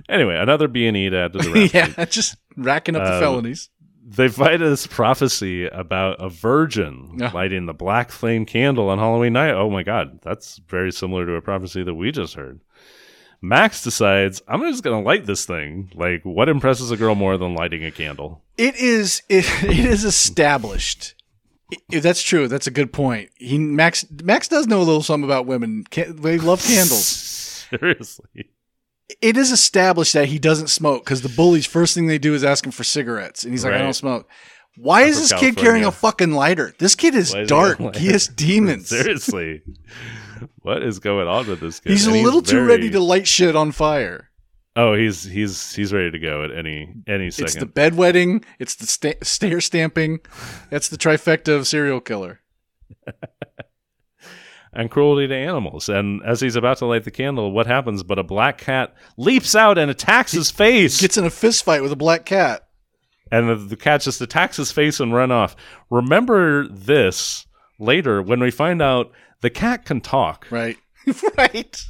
Anyway, 0.08 0.36
another 0.36 0.68
B 0.68 0.86
and 0.86 0.96
E 0.96 1.10
to 1.10 1.16
add 1.18 1.32
to 1.34 1.38
the 1.38 1.70
yeah, 1.74 2.04
just 2.06 2.36
racking 2.56 2.96
up 2.96 3.04
the 3.04 3.14
Um, 3.14 3.20
felonies. 3.20 3.68
They 4.10 4.28
fight 4.28 4.58
this 4.60 4.86
prophecy 4.86 5.66
about 5.66 6.16
a 6.18 6.28
virgin 6.30 7.16
Yeah. 7.18 7.30
lighting 7.32 7.66
the 7.66 7.74
black 7.74 8.10
flame 8.10 8.46
candle 8.46 8.88
on 8.88 8.98
Halloween 8.98 9.34
night. 9.34 9.52
Oh 9.52 9.68
my 9.70 9.82
god, 9.82 10.20
that's 10.22 10.60
very 10.68 10.90
similar 10.92 11.26
to 11.26 11.34
a 11.34 11.42
prophecy 11.42 11.82
that 11.82 11.94
we 11.94 12.10
just 12.10 12.34
heard. 12.34 12.60
Max 13.42 13.82
decides, 13.84 14.42
I'm 14.48 14.62
just 14.62 14.82
going 14.82 15.00
to 15.00 15.06
light 15.06 15.26
this 15.26 15.44
thing. 15.44 15.92
Like, 15.94 16.22
what 16.24 16.48
impresses 16.48 16.90
a 16.90 16.96
girl 16.96 17.14
more 17.14 17.36
than 17.36 17.54
lighting 17.54 17.84
a 17.84 17.90
candle? 17.90 18.42
It 18.56 18.74
is 18.76 19.22
it, 19.28 19.44
it 19.62 19.78
is 19.86 20.04
established. 20.04 21.14
If 21.92 22.02
that's 22.02 22.22
true, 22.22 22.48
that's 22.48 22.66
a 22.66 22.70
good 22.72 22.94
point. 22.94 23.28
He 23.36 23.58
Max 23.58 24.06
Max 24.24 24.48
does 24.48 24.66
know 24.66 24.78
a 24.78 24.84
little 24.88 25.02
something 25.02 25.28
about 25.28 25.44
women. 25.46 25.84
Ca- 25.92 26.12
They 26.12 26.38
love 26.38 26.62
candles. 26.64 27.04
Seriously. 27.70 28.48
It 29.20 29.36
is 29.36 29.50
established 29.52 30.12
that 30.12 30.28
he 30.28 30.38
doesn't 30.38 30.68
smoke 30.68 31.04
because 31.04 31.22
the 31.22 31.28
bullies 31.30 31.66
first 31.66 31.94
thing 31.94 32.06
they 32.06 32.18
do 32.18 32.34
is 32.34 32.44
ask 32.44 32.64
him 32.64 32.72
for 32.72 32.84
cigarettes, 32.84 33.44
and 33.44 33.52
he's 33.52 33.64
like, 33.64 33.74
"I 33.74 33.78
don't 33.78 33.94
smoke." 33.94 34.28
Why 34.76 35.02
is 35.02 35.18
this 35.18 35.38
kid 35.40 35.56
carrying 35.56 35.84
a 35.84 35.90
fucking 35.90 36.30
lighter? 36.32 36.72
This 36.78 36.94
kid 36.94 37.14
is 37.16 37.32
he 37.32 37.44
dark. 37.46 37.78
got 37.78 37.96
He 37.96 38.08
has 38.08 38.28
demons. 38.44 38.88
Seriously. 38.88 39.62
what 40.60 40.82
is 40.84 40.98
going 41.00 41.26
on 41.26 41.48
with 41.48 41.58
this 41.60 41.80
kid? 41.80 41.90
He's 41.92 42.06
a 42.06 42.12
And 42.12 42.22
little 42.22 42.42
too 42.42 42.56
very- 42.56 42.66
ready 42.68 42.90
to 42.90 43.00
light 43.00 43.26
shit 43.26 43.56
on 43.56 43.72
fire. 43.72 44.30
Oh, 44.76 44.94
he's 44.94 45.24
he's 45.24 45.74
he's 45.74 45.92
ready 45.92 46.12
to 46.12 46.18
go 46.20 46.44
at 46.44 46.52
any 46.56 46.94
any 47.08 47.30
second. 47.32 47.46
It's 47.46 47.54
the 47.56 47.66
bedwetting. 47.66 48.44
It's 48.60 48.76
the 48.76 48.86
sta- 48.86 49.18
stair 49.24 49.60
stamping. 49.60 50.20
That's 50.70 50.88
the 50.88 50.96
trifecta 50.96 51.56
of 51.56 51.66
serial 51.66 52.00
killer. 52.00 52.40
and 54.78 54.92
cruelty 54.92 55.26
to 55.26 55.34
animals. 55.34 55.88
And 55.88 56.22
as 56.24 56.40
he's 56.40 56.54
about 56.54 56.78
to 56.78 56.86
light 56.86 57.02
the 57.02 57.10
candle, 57.10 57.50
what 57.50 57.66
happens? 57.66 58.04
But 58.04 58.20
a 58.20 58.22
black 58.22 58.58
cat 58.58 58.94
leaps 59.16 59.56
out 59.56 59.76
and 59.76 59.90
attacks 59.90 60.30
his 60.30 60.52
face. 60.52 61.00
Gets 61.00 61.18
in 61.18 61.24
a 61.24 61.30
fist 61.30 61.64
fight 61.64 61.82
with 61.82 61.90
a 61.90 61.96
black 61.96 62.24
cat. 62.24 62.68
and 63.32 63.48
the, 63.48 63.56
the 63.56 63.76
cat 63.76 64.02
just 64.02 64.20
attacks 64.20 64.56
his 64.56 64.70
face 64.70 65.00
and 65.00 65.12
run 65.12 65.32
off. 65.32 65.56
Remember 65.90 66.68
this 66.68 67.44
later 67.80 68.22
when 68.22 68.38
we 68.38 68.52
find 68.52 68.80
out 68.80 69.10
the 69.40 69.50
cat 69.50 69.84
can 69.84 70.00
talk. 70.00 70.46
Right. 70.48 70.76
right. 71.36 71.82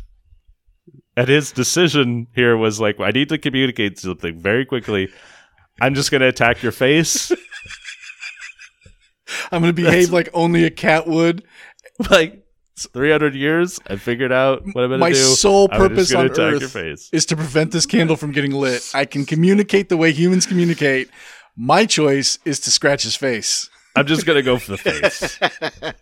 And 1.14 1.28
his 1.28 1.52
decision 1.52 2.26
here 2.34 2.56
was 2.56 2.80
like, 2.80 2.98
I 3.00 3.10
need 3.10 3.28
to 3.28 3.38
communicate 3.38 3.98
something 3.98 4.38
very 4.38 4.64
quickly. 4.64 5.10
I'm 5.78 5.94
just 5.94 6.10
going 6.10 6.22
to 6.22 6.28
attack 6.28 6.62
your 6.62 6.72
face. 6.72 7.30
I'm 9.52 9.60
gonna 9.60 9.74
behave 9.74 10.10
like 10.10 10.30
only 10.32 10.64
a 10.64 10.70
cat 10.70 11.06
would. 11.06 11.44
like 12.10 12.46
300 12.92 13.34
years, 13.34 13.80
I 13.86 13.96
figured 13.96 14.32
out 14.32 14.62
what 14.72 14.84
I'm 14.84 14.90
going 14.90 14.90
to 14.90 14.96
do. 14.96 14.98
My 14.98 15.12
sole 15.12 15.68
purpose 15.68 16.14
on 16.14 16.30
Earth 16.38 16.76
is 17.12 17.26
to 17.26 17.36
prevent 17.36 17.72
this 17.72 17.86
candle 17.86 18.16
from 18.16 18.32
getting 18.32 18.52
lit. 18.52 18.90
I 18.94 19.04
can 19.04 19.24
communicate 19.24 19.88
the 19.88 19.96
way 19.96 20.12
humans 20.12 20.46
communicate. 20.46 21.10
My 21.56 21.86
choice 21.86 22.38
is 22.44 22.60
to 22.60 22.70
scratch 22.70 23.02
his 23.02 23.16
face. 23.16 23.68
I'm 23.96 24.06
just 24.06 24.26
gonna 24.26 24.42
go 24.42 24.58
for 24.58 24.72
the 24.72 24.78
face. 24.78 25.38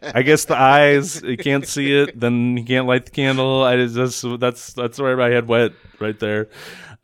I 0.03 0.21
guess 0.21 0.45
the 0.45 0.59
eyes, 0.59 1.23
you 1.23 1.39
can't 1.39 1.67
see 1.67 1.97
it, 1.97 2.19
then 2.19 2.59
you 2.59 2.65
can't 2.65 2.87
light 2.87 3.07
the 3.07 3.11
candle. 3.11 3.63
I 3.63 3.87
just 3.87 4.23
that's 4.39 4.75
that's 4.75 4.99
where 4.99 5.17
my 5.17 5.31
head 5.31 5.49
went 5.49 5.73
right 5.99 6.19
there. 6.19 6.49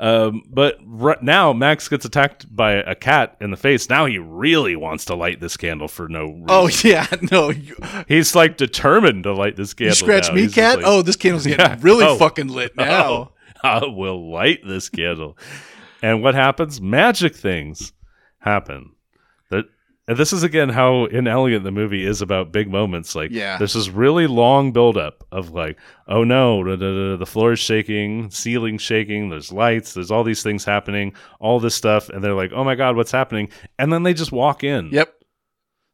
Um, 0.02 0.42
but 0.50 0.78
right 0.84 1.22
now, 1.22 1.52
Max 1.52 1.88
gets 1.88 2.04
attacked 2.04 2.54
by 2.54 2.72
a 2.72 2.94
cat 2.96 3.36
in 3.40 3.52
the 3.52 3.56
face. 3.56 3.88
Now 3.88 4.06
he 4.06 4.18
really 4.18 4.74
wants 4.74 5.04
to 5.06 5.14
light 5.14 5.38
this 5.38 5.56
candle 5.56 5.86
for 5.86 6.08
no 6.08 6.24
reason. 6.24 6.46
Oh 6.48 6.68
yeah, 6.82 7.06
no. 7.30 7.50
You, 7.50 7.76
he's 8.08 8.34
like 8.34 8.56
determined 8.56 9.22
to 9.22 9.32
light 9.32 9.54
this 9.54 9.72
candle. 9.74 9.90
you 9.92 9.94
scratch 9.94 10.28
now. 10.28 10.34
me, 10.34 10.40
He's 10.42 10.54
cat. 10.54 10.78
like, 10.78 10.86
oh, 10.86 11.02
this 11.02 11.14
candle's 11.14 11.46
getting 11.46 11.64
Yeah. 11.64 11.78
really 11.80 12.04
Oh. 12.04 12.16
fucking 12.16 12.48
lit 12.48 12.74
now. 12.76 13.00
"Oh, 13.00 13.32
I 13.62 13.86
will 13.86 14.28
light 14.32 14.58
this 14.66 14.88
candle. 14.88 15.38
And 16.02 16.20
what 16.20 16.34
happens? 16.34 16.80
Magic 16.80 17.36
things 17.36 17.92
happen. 18.40 18.90
And 20.08 20.16
this 20.18 20.32
is 20.32 20.42
again 20.42 20.68
how 20.68 21.04
inelegant 21.06 21.62
the 21.62 21.70
movie 21.70 22.04
is 22.04 22.20
about 22.20 22.50
big 22.50 22.68
moments. 22.68 23.14
Like, 23.14 23.30
Yeah. 23.30 23.56
there's 23.56 23.74
this 23.74 23.88
really 23.88 24.26
long 24.26 24.72
buildup 24.72 25.24
of 25.30 25.52
like, 25.52 25.78
oh 26.08 26.24
no, 26.24 26.64
da, 26.64 26.74
da, 26.74 27.10
da, 27.10 27.16
the 27.16 27.24
floor 27.26 27.52
is 27.52 27.60
shaking, 27.60 28.28
ceiling 28.30 28.78
shaking, 28.78 29.28
there's 29.30 29.52
lights, 29.52 29.94
there's 29.94 30.10
all 30.10 30.24
these 30.24 30.42
things 30.42 30.64
happening, 30.64 31.14
all 31.38 31.60
this 31.60 31.76
stuff, 31.76 32.08
and 32.08 32.22
they're 32.22 32.34
like, 32.34 32.50
oh 32.52 32.64
my 32.64 32.74
god, 32.74 32.96
what's 32.96 33.12
happening? 33.12 33.48
And 33.78 33.92
then 33.92 34.02
they 34.02 34.12
just 34.12 34.32
walk 34.32 34.64
in. 34.64 34.88
Yep. 34.90 35.14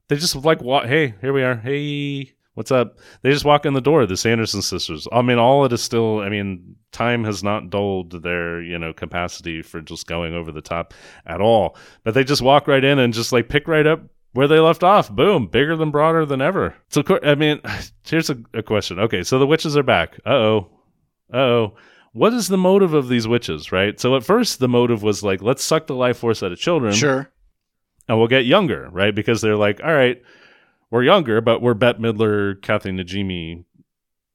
They 0.08 0.16
just 0.16 0.34
like 0.36 0.62
walk. 0.62 0.86
Hey, 0.86 1.14
here 1.20 1.34
we 1.34 1.42
are. 1.42 1.56
Hey, 1.56 2.32
what's 2.58 2.72
up? 2.72 2.98
They 3.22 3.30
just 3.30 3.44
walk 3.44 3.64
in 3.64 3.72
the 3.74 3.80
door. 3.80 4.04
The 4.04 4.16
Sanderson 4.16 4.62
sisters. 4.62 5.06
I 5.12 5.22
mean, 5.22 5.38
all 5.38 5.64
it 5.64 5.72
is 5.72 5.80
still. 5.80 6.18
I 6.20 6.28
mean, 6.28 6.74
time 6.90 7.22
has 7.24 7.42
not 7.44 7.70
dulled 7.70 8.22
their 8.22 8.60
you 8.60 8.78
know 8.78 8.92
capacity 8.92 9.62
for 9.62 9.80
just 9.80 10.06
going 10.08 10.34
over 10.34 10.50
the 10.50 10.60
top 10.60 10.92
at 11.24 11.40
all. 11.40 11.76
But 12.02 12.14
they 12.14 12.24
just 12.24 12.42
walk 12.42 12.66
right 12.66 12.82
in 12.84 12.98
and 12.98 13.14
just 13.14 13.32
like 13.32 13.48
pick 13.48 13.68
right 13.68 13.86
up 13.86 14.02
where 14.32 14.48
they 14.48 14.58
left 14.58 14.82
off. 14.82 15.10
Boom, 15.10 15.46
bigger 15.46 15.76
than 15.76 15.90
broader 15.92 16.26
than 16.26 16.42
ever. 16.42 16.74
So, 16.90 17.02
I 17.22 17.34
mean, 17.36 17.60
here's 18.04 18.28
a, 18.28 18.36
a 18.52 18.62
question. 18.62 18.98
Okay, 18.98 19.22
so 19.22 19.38
the 19.38 19.46
witches 19.46 19.76
are 19.76 19.82
back. 19.84 20.18
Uh 20.26 20.30
oh. 20.30 20.70
Uh 21.32 21.36
oh. 21.36 21.76
What 22.12 22.32
is 22.32 22.48
the 22.48 22.58
motive 22.58 22.94
of 22.94 23.08
these 23.08 23.28
witches, 23.28 23.70
right? 23.70 24.00
So 24.00 24.16
at 24.16 24.24
first 24.24 24.58
the 24.58 24.66
motive 24.68 25.02
was 25.04 25.22
like, 25.22 25.42
let's 25.42 25.62
suck 25.62 25.86
the 25.86 25.94
life 25.94 26.16
force 26.18 26.42
out 26.42 26.50
of 26.50 26.58
children 26.58 26.92
Sure. 26.94 27.30
and 28.08 28.18
we'll 28.18 28.26
get 28.26 28.44
younger, 28.46 28.88
right? 28.90 29.14
Because 29.14 29.40
they're 29.40 29.56
like, 29.56 29.80
all 29.84 29.92
right, 29.94 30.20
we're 30.90 31.02
younger, 31.04 31.40
but 31.40 31.60
we're 31.62 31.74
Bette 31.74 31.98
Midler, 31.98 32.60
Kathy 32.62 32.90
Najimy 32.90 33.64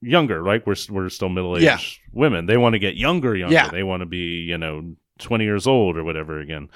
younger, 0.01 0.41
right? 0.43 0.65
We're 0.65 0.75
we're 0.89 1.09
still 1.09 1.29
middle 1.29 1.55
aged 1.55 1.63
Yeah. 1.63 1.77
women. 2.11 2.45
They 2.45 2.57
want 2.57 2.73
to 2.73 2.79
get 2.79 2.95
younger, 2.95 3.35
younger. 3.35 3.53
Yeah. 3.53 3.69
They 3.69 3.83
want 3.83 4.01
to 4.01 4.05
be, 4.05 4.45
you 4.47 4.57
know, 4.57 4.95
twenty 5.19 5.45
years 5.45 5.65
old 5.67 5.97
or 5.97 6.03
whatever 6.03 6.39
again. 6.39 6.69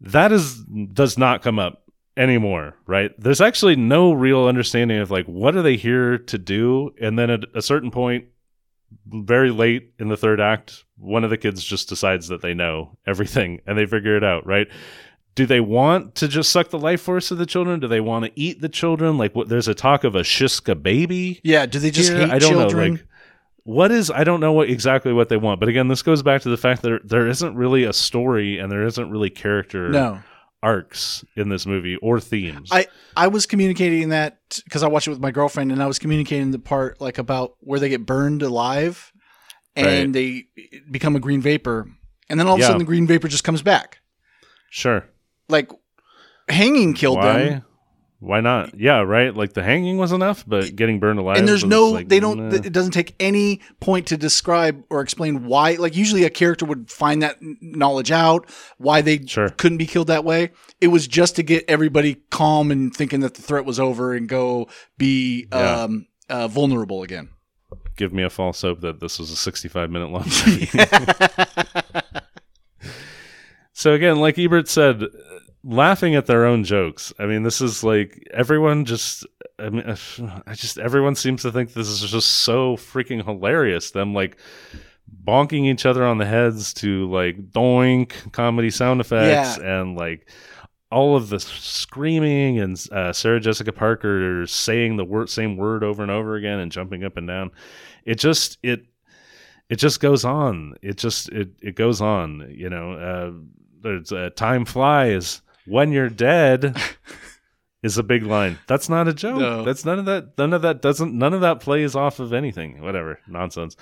That 0.00 0.32
is 0.32 0.62
does 0.92 1.16
not 1.18 1.42
come 1.42 1.58
up 1.58 1.82
anymore, 2.16 2.74
right? 2.86 3.12
There's 3.18 3.40
actually 3.40 3.76
no 3.76 4.12
real 4.12 4.44
understanding 4.46 4.98
of 4.98 5.10
like 5.10 5.26
what 5.26 5.56
are 5.56 5.62
they 5.62 5.76
here 5.76 6.18
to 6.18 6.38
do, 6.38 6.94
and 7.00 7.18
then 7.18 7.30
at 7.30 7.44
a 7.54 7.62
certain 7.62 7.90
point, 7.90 8.26
very 9.06 9.50
late 9.50 9.92
in 9.98 10.08
the 10.08 10.16
third 10.16 10.40
act, 10.40 10.84
one 10.98 11.24
of 11.24 11.30
the 11.30 11.36
kids 11.36 11.64
just 11.64 11.88
decides 11.88 12.28
that 12.28 12.42
they 12.42 12.54
know 12.54 12.96
everything 13.06 13.60
and 13.66 13.76
they 13.76 13.86
figure 13.86 14.16
it 14.16 14.24
out, 14.24 14.46
right? 14.46 14.68
Do 15.36 15.46
they 15.46 15.60
want 15.60 16.16
to 16.16 16.28
just 16.28 16.50
suck 16.50 16.70
the 16.70 16.78
life 16.78 17.02
force 17.02 17.30
of 17.30 17.38
the 17.38 17.46
children? 17.46 17.78
Do 17.78 17.86
they 17.86 18.00
want 18.00 18.24
to 18.24 18.32
eat 18.34 18.60
the 18.60 18.68
children? 18.68 19.18
Like, 19.18 19.34
what? 19.36 19.48
There's 19.48 19.68
a 19.68 19.74
talk 19.74 20.02
of 20.02 20.16
a 20.16 20.22
Shiska 20.22 20.82
baby. 20.82 21.40
Yeah. 21.44 21.66
Do 21.66 21.78
they 21.78 21.90
just 21.90 22.10
here. 22.10 22.22
hate 22.22 22.30
I 22.30 22.38
don't 22.38 22.52
children? 22.52 22.94
know. 22.94 23.00
Like, 23.00 23.06
what 23.62 23.92
is? 23.92 24.10
I 24.10 24.24
don't 24.24 24.40
know 24.40 24.52
what 24.52 24.70
exactly 24.70 25.12
what 25.12 25.28
they 25.28 25.36
want. 25.36 25.60
But 25.60 25.68
again, 25.68 25.88
this 25.88 26.02
goes 26.02 26.22
back 26.22 26.42
to 26.42 26.48
the 26.48 26.56
fact 26.56 26.82
that 26.82 26.88
there, 26.88 27.00
there 27.04 27.28
isn't 27.28 27.54
really 27.54 27.84
a 27.84 27.92
story 27.92 28.58
and 28.58 28.72
there 28.72 28.84
isn't 28.86 29.10
really 29.10 29.28
character 29.28 29.90
no. 29.90 30.20
arcs 30.62 31.24
in 31.34 31.48
this 31.48 31.66
movie 31.66 31.96
or 31.96 32.18
themes. 32.18 32.70
I 32.72 32.86
I 33.16 33.26
was 33.26 33.44
communicating 33.44 34.08
that 34.10 34.38
because 34.64 34.82
I 34.82 34.88
watched 34.88 35.08
it 35.08 35.10
with 35.10 35.20
my 35.20 35.32
girlfriend, 35.32 35.70
and 35.70 35.82
I 35.82 35.86
was 35.86 35.98
communicating 35.98 36.50
the 36.52 36.58
part 36.58 37.00
like 37.00 37.18
about 37.18 37.56
where 37.60 37.78
they 37.78 37.88
get 37.88 38.06
burned 38.06 38.42
alive, 38.42 39.12
and 39.74 40.14
they 40.14 40.44
become 40.90 41.14
a 41.14 41.20
green 41.20 41.42
vapor, 41.42 41.90
and 42.30 42.40
then 42.40 42.46
all 42.46 42.54
of 42.54 42.60
a 42.60 42.62
sudden 42.62 42.78
the 42.78 42.84
green 42.84 43.06
vapor 43.06 43.28
just 43.28 43.44
comes 43.44 43.60
back. 43.62 43.98
sure. 44.70 45.04
Like 45.48 45.70
hanging 46.48 46.94
killed 46.94 47.18
Why? 47.18 47.38
them, 47.44 47.64
Why 48.20 48.40
not? 48.40 48.78
Yeah, 48.78 49.00
right. 49.00 49.34
Like 49.34 49.52
the 49.52 49.62
hanging 49.62 49.96
was 49.98 50.10
enough, 50.12 50.44
but 50.46 50.74
getting 50.74 50.98
burned 51.00 51.18
alive. 51.18 51.36
and 51.38 51.46
there's 51.46 51.62
was 51.64 51.70
no 51.70 51.88
like, 51.90 52.08
they 52.08 52.18
don't. 52.20 52.48
nah. 52.48 52.54
It 52.56 52.72
doesn't 52.72 52.92
take 52.92 53.14
any 53.20 53.60
point 53.80 54.06
to 54.08 54.16
describe 54.16 54.82
or 54.90 55.00
explain 55.02 55.44
why. 55.46 55.72
Like 55.74 55.94
usually 55.96 56.24
a 56.24 56.30
character 56.30 56.64
would 56.64 56.90
find 56.90 57.22
that 57.22 57.36
knowledge 57.60 58.10
out 58.10 58.48
why 58.78 59.02
they 59.02 59.24
Sure. 59.26 59.48
couldn't 59.50 59.78
be 59.78 59.86
killed 59.86 60.06
that 60.08 60.24
way. 60.24 60.50
It 60.80 60.88
was 60.88 61.06
just 61.06 61.36
to 61.36 61.42
get 61.42 61.64
everybody 61.68 62.16
calm 62.30 62.70
and 62.70 62.94
thinking 62.94 63.20
that 63.20 63.34
the 63.34 63.42
threat 63.42 63.64
was 63.64 63.78
over 63.78 64.14
and 64.14 64.28
go 64.28 64.68
be 64.98 65.46
Yeah. 65.52 65.82
um, 65.82 66.06
uh, 66.28 66.48
vulnerable 66.48 67.02
again. 67.02 67.28
give 67.96 68.12
me 68.12 68.22
a 68.22 68.28
false 68.30 68.60
hope 68.62 68.80
that 68.82 69.00
this 69.00 69.18
was 69.18 69.30
a 69.30 69.36
65 69.36 69.90
minute 69.90 70.10
long. 70.10 70.24
so 73.76 73.92
again, 73.92 74.20
like 74.20 74.38
Ebert 74.38 74.70
said, 74.70 75.04
laughing 75.62 76.14
at 76.14 76.24
their 76.24 76.46
own 76.46 76.64
jokes. 76.64 77.12
I 77.18 77.26
mean, 77.26 77.42
this 77.42 77.60
is 77.60 77.84
like 77.84 78.26
everyone 78.32 78.86
just. 78.86 79.26
I 79.58 79.68
mean, 79.68 79.84
I 80.46 80.54
just 80.54 80.78
everyone 80.78 81.14
seems 81.14 81.42
to 81.42 81.52
think 81.52 81.74
this 81.74 81.86
is 81.88 82.00
just 82.10 82.28
so 82.28 82.78
freaking 82.78 83.22
hilarious. 83.22 83.90
Them 83.90 84.14
like 84.14 84.38
bonking 85.24 85.66
each 85.66 85.84
other 85.84 86.04
on 86.04 86.16
the 86.16 86.24
heads 86.24 86.72
to 86.74 87.06
like 87.10 87.50
doink 87.50 88.32
comedy 88.32 88.70
sound 88.70 89.02
effects 89.02 89.58
and 89.58 89.94
like 89.94 90.26
all 90.90 91.14
of 91.14 91.28
the 91.28 91.38
screaming 91.38 92.58
and 92.58 92.82
uh, 92.92 93.12
Sarah 93.12 93.40
Jessica 93.40 93.72
Parker 93.72 94.46
saying 94.46 94.96
the 94.96 95.04
word 95.04 95.28
same 95.28 95.58
word 95.58 95.84
over 95.84 96.02
and 96.02 96.10
over 96.10 96.36
again 96.36 96.60
and 96.60 96.72
jumping 96.72 97.04
up 97.04 97.18
and 97.18 97.28
down. 97.28 97.50
It 98.06 98.14
just 98.14 98.56
it 98.62 98.86
it 99.68 99.76
just 99.76 100.00
goes 100.00 100.24
on. 100.24 100.76
It 100.80 100.96
just 100.96 101.28
it 101.28 101.50
it 101.60 101.74
goes 101.74 102.00
on. 102.00 102.50
You 102.50 102.70
know, 102.70 102.92
uh, 102.92 103.32
there's 103.86 104.12
uh, 104.12 104.30
time 104.36 104.64
flies 104.64 105.42
when 105.66 105.92
you're 105.92 106.10
dead. 106.10 106.76
Is 107.82 107.98
a 107.98 108.02
big 108.02 108.24
line. 108.24 108.58
That's 108.66 108.88
not 108.88 109.06
a 109.06 109.14
joke. 109.14 109.38
No. 109.38 109.62
That's 109.62 109.84
none 109.84 110.00
of 110.00 110.06
that. 110.06 110.36
None 110.38 110.52
of 110.52 110.62
that 110.62 110.82
doesn't. 110.82 111.16
None 111.16 111.34
of 111.34 111.42
that 111.42 111.60
plays 111.60 111.94
off 111.94 112.18
of 112.18 112.32
anything. 112.32 112.82
Whatever 112.82 113.20
nonsense. 113.28 113.76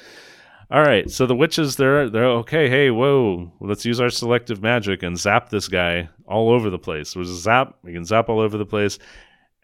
All 0.71 0.83
right, 0.83 1.11
so 1.11 1.27
the 1.27 1.37
witches, 1.37 1.77
they're 1.77 2.09
they're 2.09 2.25
okay. 2.25 2.69
Hey, 2.69 2.91
whoa, 2.91 3.53
let's 3.61 3.85
use 3.85 4.01
our 4.01 4.11
selective 4.11 4.63
magic 4.63 5.03
and 5.03 5.19
zap 5.19 5.51
this 5.51 5.69
guy 5.69 6.09
all 6.27 6.51
over 6.51 6.71
the 6.71 6.79
place. 6.79 7.15
There's 7.15 7.31
a 7.31 7.37
zap, 7.37 7.77
we 7.83 7.93
can 7.93 8.05
zap 8.05 8.29
all 8.29 8.41
over 8.41 8.57
the 8.57 8.65
place, 8.65 8.99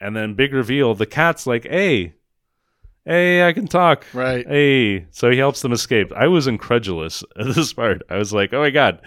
and 0.00 0.14
then 0.14 0.34
big 0.34 0.52
reveal. 0.52 0.94
The 0.94 1.06
cat's 1.06 1.46
like, 1.46 1.64
hey, 1.64 2.14
hey, 3.06 3.46
I 3.46 3.52
can 3.54 3.66
talk. 3.66 4.06
Right. 4.12 4.46
Hey, 4.46 5.06
so 5.10 5.30
he 5.30 5.38
helps 5.38 5.62
them 5.62 5.72
escape. 5.72 6.12
I 6.14 6.28
was 6.28 6.46
incredulous 6.46 7.24
at 7.38 7.54
this 7.54 7.72
part. 7.72 8.02
I 8.10 8.16
was 8.16 8.32
like, 8.32 8.52
oh 8.52 8.60
my 8.60 8.70
god, 8.70 9.00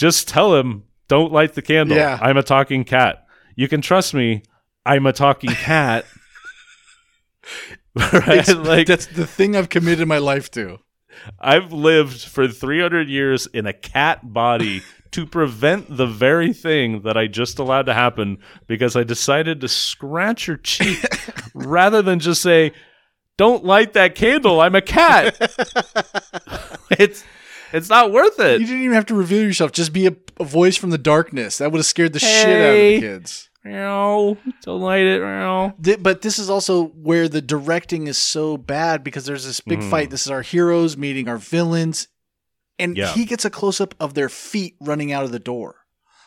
just 0.00 0.28
tell 0.28 0.54
him 0.54 0.84
don't 1.08 1.30
light 1.30 1.52
the 1.54 1.60
candle. 1.60 1.96
Yeah. 1.96 2.18
I'm 2.22 2.38
a 2.38 2.42
talking 2.42 2.84
cat. 2.84 3.26
You 3.54 3.68
can 3.68 3.82
trust 3.82 4.14
me. 4.14 4.42
I'm 4.86 5.04
a 5.04 5.12
talking 5.12 5.50
cat. 5.50 6.06
right? 7.94 8.48
Like 8.48 8.86
that's 8.86 9.06
the 9.06 9.26
thing 9.26 9.56
I've 9.56 9.68
committed 9.68 10.08
my 10.08 10.16
life 10.16 10.50
to. 10.52 10.78
I've 11.38 11.70
lived 11.70 12.22
for 12.22 12.48
300 12.48 13.10
years 13.10 13.46
in 13.46 13.66
a 13.66 13.74
cat 13.74 14.32
body 14.32 14.80
to 15.10 15.26
prevent 15.26 15.94
the 15.94 16.06
very 16.06 16.54
thing 16.54 17.02
that 17.02 17.18
I 17.18 17.26
just 17.26 17.58
allowed 17.58 17.86
to 17.86 17.94
happen 17.94 18.38
because 18.66 18.96
I 18.96 19.02
decided 19.02 19.60
to 19.60 19.68
scratch 19.68 20.46
your 20.46 20.56
cheek 20.56 21.04
rather 21.54 22.00
than 22.00 22.20
just 22.20 22.40
say, 22.40 22.72
"Don't 23.36 23.66
light 23.66 23.92
that 23.92 24.14
candle. 24.14 24.62
I'm 24.62 24.76
a 24.76 24.80
cat." 24.80 25.36
it's 26.98 27.22
it's 27.72 27.88
not 27.88 28.12
worth 28.12 28.38
it. 28.40 28.60
You 28.60 28.66
didn't 28.66 28.82
even 28.82 28.94
have 28.94 29.06
to 29.06 29.14
reveal 29.14 29.42
yourself. 29.42 29.72
Just 29.72 29.92
be 29.92 30.06
a, 30.06 30.16
a 30.38 30.44
voice 30.44 30.76
from 30.76 30.90
the 30.90 30.98
darkness. 30.98 31.58
That 31.58 31.72
would 31.72 31.78
have 31.78 31.86
scared 31.86 32.12
the 32.12 32.18
shit 32.18 32.46
out 32.48 32.70
of 32.70 32.76
the 32.76 33.00
kids. 33.00 33.48
Meow. 33.64 34.36
Don't 34.62 34.80
light 34.80 35.04
it. 35.04 35.20
Meow. 35.20 35.74
But 36.00 36.22
this 36.22 36.38
is 36.38 36.48
also 36.48 36.86
where 36.86 37.28
the 37.28 37.42
directing 37.42 38.06
is 38.06 38.16
so 38.18 38.56
bad 38.56 39.04
because 39.04 39.26
there's 39.26 39.44
this 39.44 39.60
big 39.60 39.80
Mhm. 39.80 39.90
fight. 39.90 40.10
This 40.10 40.22
is 40.24 40.30
our 40.30 40.42
heroes 40.42 40.96
meeting 40.96 41.28
our 41.28 41.36
villains, 41.36 42.08
and 42.78 42.96
Yeah. 42.96 43.12
he 43.12 43.24
gets 43.26 43.44
a 43.44 43.50
close 43.50 43.80
up 43.80 43.94
of 44.00 44.14
their 44.14 44.28
feet 44.30 44.76
running 44.80 45.12
out 45.12 45.24
of 45.24 45.32
the 45.32 45.38
door. 45.38 45.76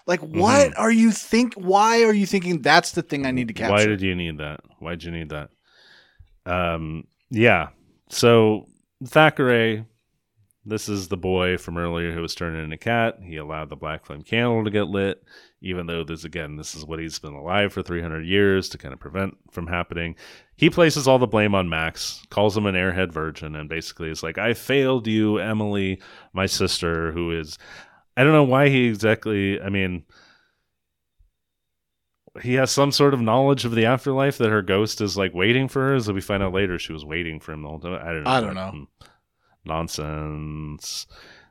Like, 0.06 0.20
what 0.20 0.78
are 0.78 0.92
you 0.92 1.12
think? 1.12 1.54
Why 1.56 2.04
are 2.04 2.14
you 2.14 2.26
thinking 2.26 2.62
that's 2.62 2.92
the 2.92 3.02
thing 3.02 3.26
I 3.26 3.32
need 3.32 3.48
to 3.48 3.54
capture? 3.54 3.74
Why 3.74 3.86
did 3.86 4.02
you 4.02 4.14
need 4.16 4.38
that? 4.38 4.60
Why'd 4.80 5.02
you 5.04 5.12
need 5.12 5.30
that? 5.30 5.50
Um, 6.46 7.06
yeah. 7.30 7.70
So 8.10 8.68
Thackery, 9.04 9.86
this 10.66 10.88
is 10.88 11.10
the 11.10 11.18
boy 11.18 11.58
from 11.58 11.78
earlier 11.78 12.14
who 12.14 12.22
was 12.22 12.36
turned 12.36 12.56
into 12.56 12.76
a 12.76 12.78
cat. 12.78 13.18
He 13.22 13.36
allowed 13.36 13.70
the 13.70 13.76
black 13.76 14.06
flame 14.06 14.22
candle 14.22 14.64
to 14.64 14.72
get 14.72 14.88
lit, 14.88 15.22
even 15.62 15.88
though 15.88 16.04
this 16.04 16.24
again, 16.24 16.56
this 16.56 16.74
is 16.74 16.86
what 16.86 17.00
he's 17.00 17.20
been 17.20 17.34
alive 17.34 17.74
for 17.74 17.84
300 17.84 18.26
years 18.26 18.70
to 18.70 18.78
kind 18.78 18.94
of 18.94 19.00
prevent 19.00 19.36
from 19.52 19.68
happening. 19.68 20.16
He 20.56 20.70
places 20.70 21.08
all 21.08 21.20
the 21.20 21.28
blame 21.28 21.54
on 21.54 21.68
Max, 21.68 22.26
calls 22.30 22.56
him 22.56 22.66
an 22.66 22.76
airhead 22.76 23.12
virgin, 23.12 23.56
and 23.56 23.68
basically 23.68 24.10
is 24.10 24.24
like, 24.24 24.38
"I 24.38 24.54
failed 24.54 25.06
you, 25.08 25.38
Emily, 25.38 26.02
my 26.32 26.46
sister, 26.46 27.12
who 27.12 27.32
is." 27.32 27.58
I 28.16 28.24
don't 28.24 28.34
know 28.34 28.44
why 28.44 28.70
he 28.70 28.88
exactly. 28.88 29.60
I 29.60 29.70
mean, 29.70 30.06
he 32.42 32.54
has 32.56 32.72
some 32.72 32.92
sort 32.92 33.14
of 33.14 33.22
knowledge 33.22 33.66
of 33.66 33.76
the 33.76 33.86
afterlife 33.86 34.38
that 34.38 34.50
her 34.50 34.62
ghost 34.62 35.02
is 35.02 35.18
like 35.18 35.34
waiting 35.34 35.68
for 35.68 35.82
her. 35.82 36.00
So 36.00 36.14
we 36.14 36.22
find 36.22 36.42
out 36.42 36.54
later 36.54 36.80
she 36.80 36.94
was 36.94 37.04
waiting 37.04 37.40
for 37.40 37.52
him 37.52 37.64
the 37.64 37.70
whole 37.70 37.80
time. 37.80 37.94
I 37.94 38.14
don't 38.14 38.24
know. 38.24 38.30
I 38.30 38.42
don't 38.42 38.56
know. 38.56 38.70
Hmm. 38.70 38.84
Nonsense. 39.66 41.08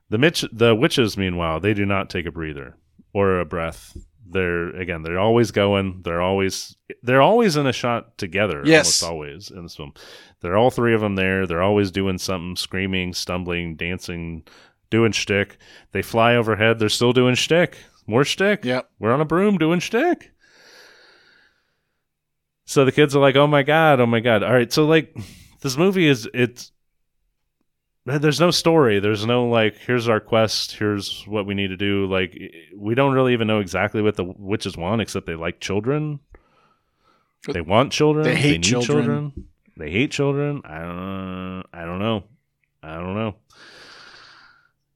The 0.09 0.19
Mitch, 0.19 0.45
the 0.53 0.75
witches, 0.75 1.17
meanwhile, 1.17 1.61
they 1.61 1.75
do 1.75 1.87
not 1.87 2.11
take 2.11 2.27
a 2.27 2.33
breather 2.33 2.77
or 3.13 3.41
a 3.41 3.45
breath. 3.45 3.97
They're 4.29 4.69
again, 4.71 5.03
they're 5.03 5.19
always 5.19 5.51
going. 5.51 6.03
They're 6.05 6.23
always 6.23 6.77
they're 7.03 7.23
always 7.23 7.57
in 7.57 7.67
a 7.67 7.73
shot 7.73 8.17
together. 8.19 8.63
Yes. 8.65 9.03
almost 9.03 9.13
always 9.13 9.51
in 9.51 9.63
this 9.63 9.77
film. 9.77 9.93
They're 10.41 10.57
all 10.57 10.71
three 10.71 10.95
of 10.95 11.01
them 11.01 11.17
there. 11.17 11.47
They're 11.47 11.63
always 11.63 11.91
doing 11.91 12.19
something, 12.19 12.57
screaming, 12.57 13.13
stumbling, 13.13 13.77
dancing, 13.77 14.45
doing 14.91 15.13
shtick. 15.13 15.59
They 15.93 16.03
fly 16.03 16.35
overhead. 16.35 16.79
They're 16.79 16.89
still 16.89 17.13
doing 17.13 17.35
shtick. 17.35 17.77
More 18.07 18.25
shtick. 18.25 18.65
Yep. 18.65 18.91
We're 18.99 19.13
on 19.13 19.21
a 19.21 19.27
broom 19.27 19.59
doing 19.59 19.81
shtick. 19.81 20.33
So 22.65 22.85
the 22.85 22.93
kids 22.93 23.15
are 23.15 23.21
like, 23.21 23.37
"Oh 23.37 23.47
my 23.47 23.63
god, 23.63 24.01
oh 24.01 24.07
my 24.07 24.21
god!" 24.21 24.43
All 24.43 24.53
right, 24.53 24.73
so 24.73 24.87
like, 24.87 25.15
this 25.61 25.77
movie 25.77 26.07
is 26.07 26.29
it's 26.33 26.73
there's 28.05 28.41
no 28.41 28.51
story. 28.51 29.01
There's 29.01 29.25
no 29.25 29.47
like, 29.49 29.77
here's 29.77 30.09
our 30.09 30.21
quest. 30.21 30.73
Here's 30.73 31.23
what 31.27 31.47
we 31.47 31.55
need 31.55 31.69
to 31.69 31.77
do. 31.77 32.07
Like, 32.07 32.39
we 32.77 32.95
don't 32.95 33.15
really 33.15 33.33
even 33.33 33.47
know 33.47 33.61
exactly 33.61 34.03
what 34.03 34.17
the 34.17 34.25
witches 34.25 34.77
want, 34.77 35.01
except 35.01 35.27
they 35.27 35.35
like 35.35 35.61
children. 35.61 36.21
They 37.49 37.61
want 37.61 37.93
children. 37.93 38.25
They 38.25 38.37
hate 38.37 38.71
need 38.71 38.83
children. 38.83 39.47
They 39.77 39.91
hate 39.91 40.11
children. 40.11 40.63
I 40.65 40.79
don't. 40.81 41.65
I 41.73 41.85
don't 41.85 41.99
know. 41.99 42.25
I 42.83 42.95
don't 42.95 43.15
know. 43.15 43.37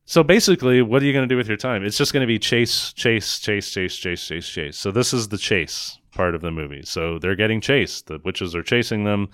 So 0.04 0.22
basically, 0.22 0.82
what 0.82 1.02
are 1.02 1.04
you 1.04 1.12
going 1.12 1.28
to 1.28 1.32
do 1.32 1.36
with 1.36 1.48
your 1.48 1.56
time? 1.56 1.84
It's 1.84 1.98
just 1.98 2.12
going 2.12 2.20
to 2.20 2.26
be 2.28 2.38
chase, 2.38 2.92
chase, 2.92 3.40
chase, 3.40 3.68
chase, 3.70 3.96
chase, 3.96 4.24
chase, 4.24 4.48
chase. 4.48 4.76
So 4.76 4.92
this 4.92 5.12
is 5.12 5.28
the 5.28 5.38
chase 5.38 5.98
part 6.12 6.36
of 6.36 6.42
the 6.42 6.52
movie. 6.52 6.82
So 6.84 7.18
they're 7.18 7.34
getting 7.34 7.60
chased. 7.60 8.06
The 8.06 8.20
witches 8.24 8.54
are 8.54 8.62
chasing 8.62 9.02
them. 9.02 9.28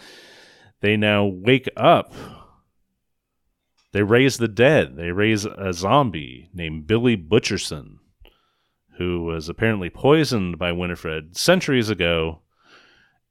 They 0.81 0.97
now 0.97 1.27
wake 1.27 1.68
up. 1.77 2.14
They 3.93 4.03
raise 4.03 4.38
the 4.38 4.49
dead. 4.49 4.97
They 4.97 5.11
raise 5.12 5.45
a 5.45 5.72
zombie 5.72 6.49
named 6.55 6.86
Billy 6.86 7.16
Butcherson, 7.16 7.99
who 8.99 9.24
was 9.24 9.49
apparently 9.49 9.90
poisoned 9.90 10.59
by 10.59 10.72
Winifred 10.72 11.36
centuries 11.36 11.90
ago. 11.90 12.40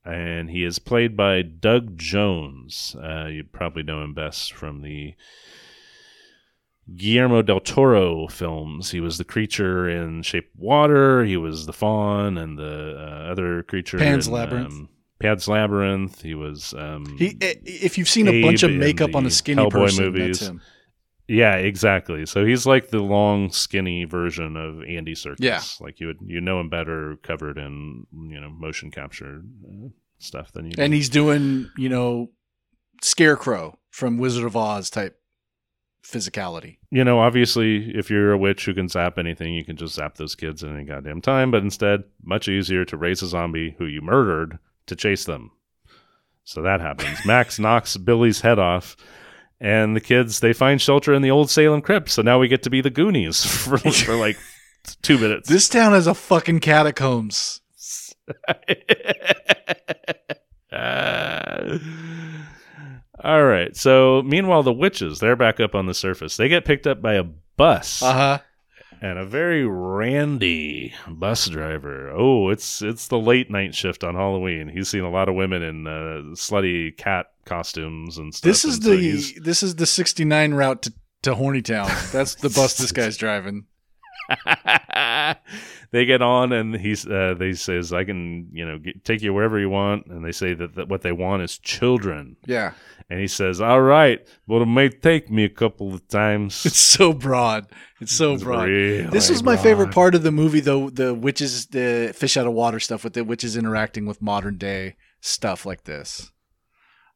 And 0.04 0.50
he 0.50 0.64
is 0.64 0.80
played 0.80 1.16
by 1.16 1.42
Doug 1.44 1.98
Jones. 1.98 2.96
Uh, 3.02 3.26
you 3.26 3.44
probably 3.44 3.84
know 3.84 4.04
him 4.04 4.14
best 4.14 4.54
from 4.54 4.82
the 4.82 5.14
Guillermo 6.96 7.42
del 7.42 7.60
Toro 7.60 8.28
films. 8.28 8.92
He 8.92 9.00
was 9.00 9.18
the 9.18 9.24
creature 9.24 9.88
in 9.90 10.24
Shape 10.24 10.50
of 10.56 10.60
Water. 10.60 11.24
He 11.24 11.38
was 11.38 11.66
the 11.66 11.74
fawn 11.74 12.38
and 12.38 12.58
the 12.58 12.96
uh, 12.98 13.32
other 13.32 13.64
creature. 13.64 13.98
Pan's 14.00 14.28
in, 14.28 14.34
Labyrinth. 14.34 14.74
Um, 14.74 14.90
Pan's 15.22 15.48
Labyrinth. 15.48 16.22
He 16.22 16.36
was. 16.36 16.74
Um, 16.78 17.18
He, 17.18 17.38
if 17.42 17.98
you've 17.98 18.10
seen 18.10 18.28
a 18.28 18.42
bunch 18.42 18.64
of 18.64 18.72
makeup 18.72 19.16
on 19.16 19.24
the 19.24 19.28
a 19.30 19.32
skinny 19.32 19.64
Hellboy 19.64 19.72
person, 19.72 20.06
movies. 20.06 20.40
that's 20.40 20.50
him. 20.52 20.62
yeah, 21.28 21.56
exactly. 21.56 22.26
So 22.26 22.46
he's 22.46 22.66
like 22.66 22.90
the 22.90 23.00
long, 23.00 23.52
skinny 23.52 24.04
version 24.06 24.58
of 24.58 24.84
Andy 24.84 25.14
Serkis. 25.14 25.38
Yeah. 25.40 25.62
like 25.80 26.00
you 26.00 26.08
would 26.08 26.20
you 26.26 26.42
know 26.42 26.60
him 26.60 26.70
better 26.70 27.18
covered 27.24 27.58
in 27.58 28.06
you 28.30 28.40
know 28.42 28.50
motion 28.50 28.92
capture 28.92 29.42
uh, 29.66 29.88
stuff 30.20 30.52
than 30.52 30.66
you. 30.66 30.72
do. 30.74 30.82
And 30.82 30.94
he's 30.94 31.10
doing, 31.10 31.70
you 31.78 31.90
know, 31.90 32.30
Scarecrow 33.02 33.80
from 33.90 34.18
Wizard 34.18 34.46
of 34.46 34.56
Oz 34.56 34.90
type 34.90 35.18
physicality. 36.04 36.78
you 36.90 37.04
know, 37.04 37.20
obviously, 37.20 37.92
if 37.96 38.10
you're 38.10 38.32
a 38.32 38.38
witch 38.38 38.66
who 38.66 38.74
can 38.74 38.88
zap 38.90 39.18
anything, 39.18 39.54
you 39.54 39.64
can 39.64 39.76
just 39.78 39.96
zap 39.96 40.16
those 40.16 40.36
kids 40.36 40.64
in 40.64 40.74
any 40.76 40.84
goddamn 40.84 41.22
time. 41.22 41.52
But 41.52 41.64
instead, 41.64 42.04
much 42.24 42.48
easier 42.48 42.84
to 42.86 42.98
raise 42.98 43.22
a 43.22 43.28
zombie 43.28 43.76
who 43.78 43.86
you 43.86 44.02
murdered 44.02 44.58
to 44.92 44.96
chase 44.96 45.26
them. 45.26 45.52
So 46.44 46.62
that 46.62 46.82
happens. 46.82 47.26
Max 47.26 47.60
knocks 47.66 47.98
Billy's 47.98 48.42
head 48.42 48.60
off, 48.60 48.96
and 49.60 49.96
the 49.96 50.02
kids 50.02 50.40
they 50.40 50.54
find 50.54 50.82
shelter 50.82 51.14
in 51.14 51.22
the 51.22 51.32
old 51.32 51.50
Salem 51.50 51.82
crypt. 51.82 52.10
So 52.10 52.22
now 52.22 52.40
we 52.40 52.48
get 52.48 52.64
to 52.64 52.70
be 52.70 52.82
the 52.82 52.90
Goonies 52.90 53.44
for, 53.66 53.78
for 53.78 54.16
like 54.16 54.38
two 55.02 55.18
minutes. 55.18 55.50
This 55.50 55.68
town 55.70 55.94
has 55.94 56.08
a 56.08 56.14
fucking 56.14 56.60
catacombs. 56.60 57.62
Uh, 60.72 61.78
all 63.24 63.44
right. 63.44 63.76
So 63.76 64.22
meanwhile, 64.24 64.64
the 64.64 64.74
witches 64.74 65.20
they're 65.20 65.36
back 65.36 65.60
up 65.60 65.76
on 65.76 65.86
the 65.86 65.94
surface. 65.94 66.38
They 66.38 66.48
get 66.50 66.66
picked 66.66 66.88
up 66.88 67.02
by 67.02 67.16
a 67.16 67.24
bus 67.58 68.02
Uh 68.02 68.14
huh. 68.14 68.40
And 69.02 69.18
a 69.18 69.26
very 69.26 69.66
randy 69.66 70.94
bus 71.08 71.48
driver. 71.50 72.10
Oh, 72.12 72.50
it's 72.50 72.82
it's 72.82 73.08
the 73.08 73.18
late 73.20 73.50
night 73.50 73.74
shift 73.76 74.04
on 74.04 74.16
Halloween. 74.16 74.68
He's 74.70 74.90
seen 74.90 75.04
a 75.04 75.10
lot 75.10 75.28
of 75.30 75.36
women 75.36 75.64
in 75.64 75.88
uh, 75.88 76.36
slutty 76.36 76.96
cat 76.96 77.28
costumes 77.46 78.18
and 78.18 78.34
stuff. 78.34 78.48
This 78.48 78.64
is 78.66 78.76
and 78.76 78.84
so 78.84 78.90
the 78.92 78.98
he's- 78.98 79.34
this 79.42 79.64
is 79.64 79.76
the 79.76 79.86
69 79.86 80.54
route 80.54 80.84
to, 80.84 80.94
to 81.24 81.34
Hornytown. 81.36 82.12
That's 82.12 82.36
the 82.36 82.50
bus 82.50 82.78
this 82.78 82.92
guy's 82.92 83.18
driving. 83.18 83.66
they 85.92 86.06
get 86.06 86.22
on 86.22 86.52
and 86.54 86.76
he's 86.76 87.06
uh, 87.08 87.36
they 87.38 87.54
says 87.54 87.92
I 87.94 88.04
can 88.04 88.48
you 88.52 88.66
know 88.66 88.78
get, 88.80 89.04
take 89.04 89.22
you 89.22 89.34
wherever 89.34 89.60
you 89.60 89.70
want 89.70 90.08
and 90.08 90.24
they 90.26 90.32
say 90.32 90.54
that, 90.54 90.76
that 90.76 90.88
what 90.90 91.02
they 91.02 91.12
want 91.12 91.44
is 91.44 91.58
children 91.58 92.38
Yeah. 92.46 92.74
and 93.10 93.20
he 93.20 93.28
says 93.28 93.60
all 93.62 93.82
right 93.82 94.26
but 94.48 94.62
it 94.62 94.68
may 94.68 94.90
take 94.90 95.30
me 95.30 95.44
a 95.44 95.50
couple 95.50 95.94
of 95.94 96.08
times 96.08 96.66
It's 96.66 96.80
so 96.80 97.14
broad. 97.14 97.68
It's 98.00 98.14
so 98.16 98.34
It's 98.34 98.44
broad. 98.44 98.68
really 98.70 99.04
This 99.10 99.30
was 99.30 99.44
my 99.44 99.58
favorite 99.58 99.92
part 99.92 100.16
of 100.16 100.24
the 100.24 100.32
movie, 100.32 100.60
though. 100.62 100.90
The 100.90 101.14
witches, 101.14 101.68
the 101.68 102.14
fish 102.16 102.36
out 102.38 102.48
of 102.48 102.54
water 102.54 102.80
stuff 102.80 103.04
with 103.04 103.14
the 103.14 103.24
witches 103.24 103.56
interacting 103.58 104.06
with 104.06 104.22
modern 104.22 104.58
day 104.58 104.96
stuff 105.20 105.66
like 105.66 105.84
this. 105.84 106.32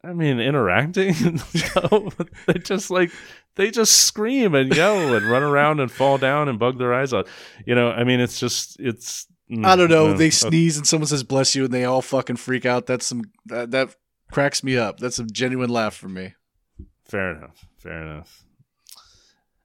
I 0.04 0.14
mean 0.14 0.40
interacting 0.40 1.16
no, 1.92 2.12
they 2.46 2.60
just 2.60 2.92
like 2.92 3.12
they 3.56 3.72
just 3.72 3.96
scream 4.06 4.54
and 4.56 4.76
yell 4.76 5.14
and 5.16 5.26
run 5.30 5.44
around 5.52 5.80
and 5.80 5.92
fall 5.92 6.18
down 6.18 6.48
and 6.50 6.60
bug 6.60 6.78
their 6.78 6.94
eyes 6.94 7.14
out 7.14 7.28
you 7.66 7.76
know 7.76 7.90
I 7.92 8.04
mean 8.04 8.20
it's 8.20 8.40
just 8.40 8.80
it's 8.80 9.28
mm, 9.50 9.66
I 9.66 9.76
don't 9.76 9.90
know. 9.90 10.08
uh, 10.08 10.14
they 10.14 10.26
okay. 10.28 10.30
sneeze 10.32 10.78
and 10.78 10.86
someone 10.88 11.08
says 11.08 11.24
"bless 11.24 11.56
you" 11.56 11.66
and 11.66 11.74
they 11.74 11.86
all 11.86 12.02
fucking 12.02 12.36
freak 12.38 12.66
out. 12.66 12.86
That's 12.86 13.06
some 13.06 13.24
that, 13.48 13.72
that 13.72 13.96
cracks 14.32 14.64
me 14.64 14.78
up. 14.78 15.00
That's 15.00 15.20
a 15.20 15.24
genuine 15.26 15.70
laugh 15.70 15.96
for 15.96 16.10
me. 16.10 16.34
Fair 17.06 17.32
enough. 17.32 17.66
Fair 17.78 18.02
enough. 18.02 18.44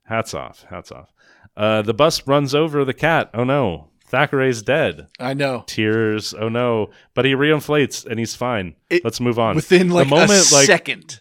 Hats 0.03 0.33
off. 0.33 0.65
Hats 0.69 0.91
off. 0.91 1.11
Uh, 1.55 1.81
the 1.81 1.93
bus 1.93 2.27
runs 2.27 2.53
over 2.55 2.83
the 2.85 2.93
cat. 2.93 3.29
Oh 3.33 3.43
no. 3.43 3.87
Thackery's 4.07 4.61
dead. 4.61 5.07
I 5.19 5.33
know. 5.33 5.63
Tears. 5.67 6.33
Oh 6.33 6.49
no. 6.49 6.89
But 7.13 7.25
he 7.25 7.33
reinflates 7.33 8.05
and 8.05 8.19
he's 8.19 8.35
fine. 8.35 8.75
It- 8.89 9.03
Let's 9.05 9.19
move 9.21 9.39
on. 9.39 9.55
Within 9.55 9.89
like 9.89 10.09
moment, 10.09 10.31
a 10.31 10.55
like- 10.55 10.65
second. 10.65 11.20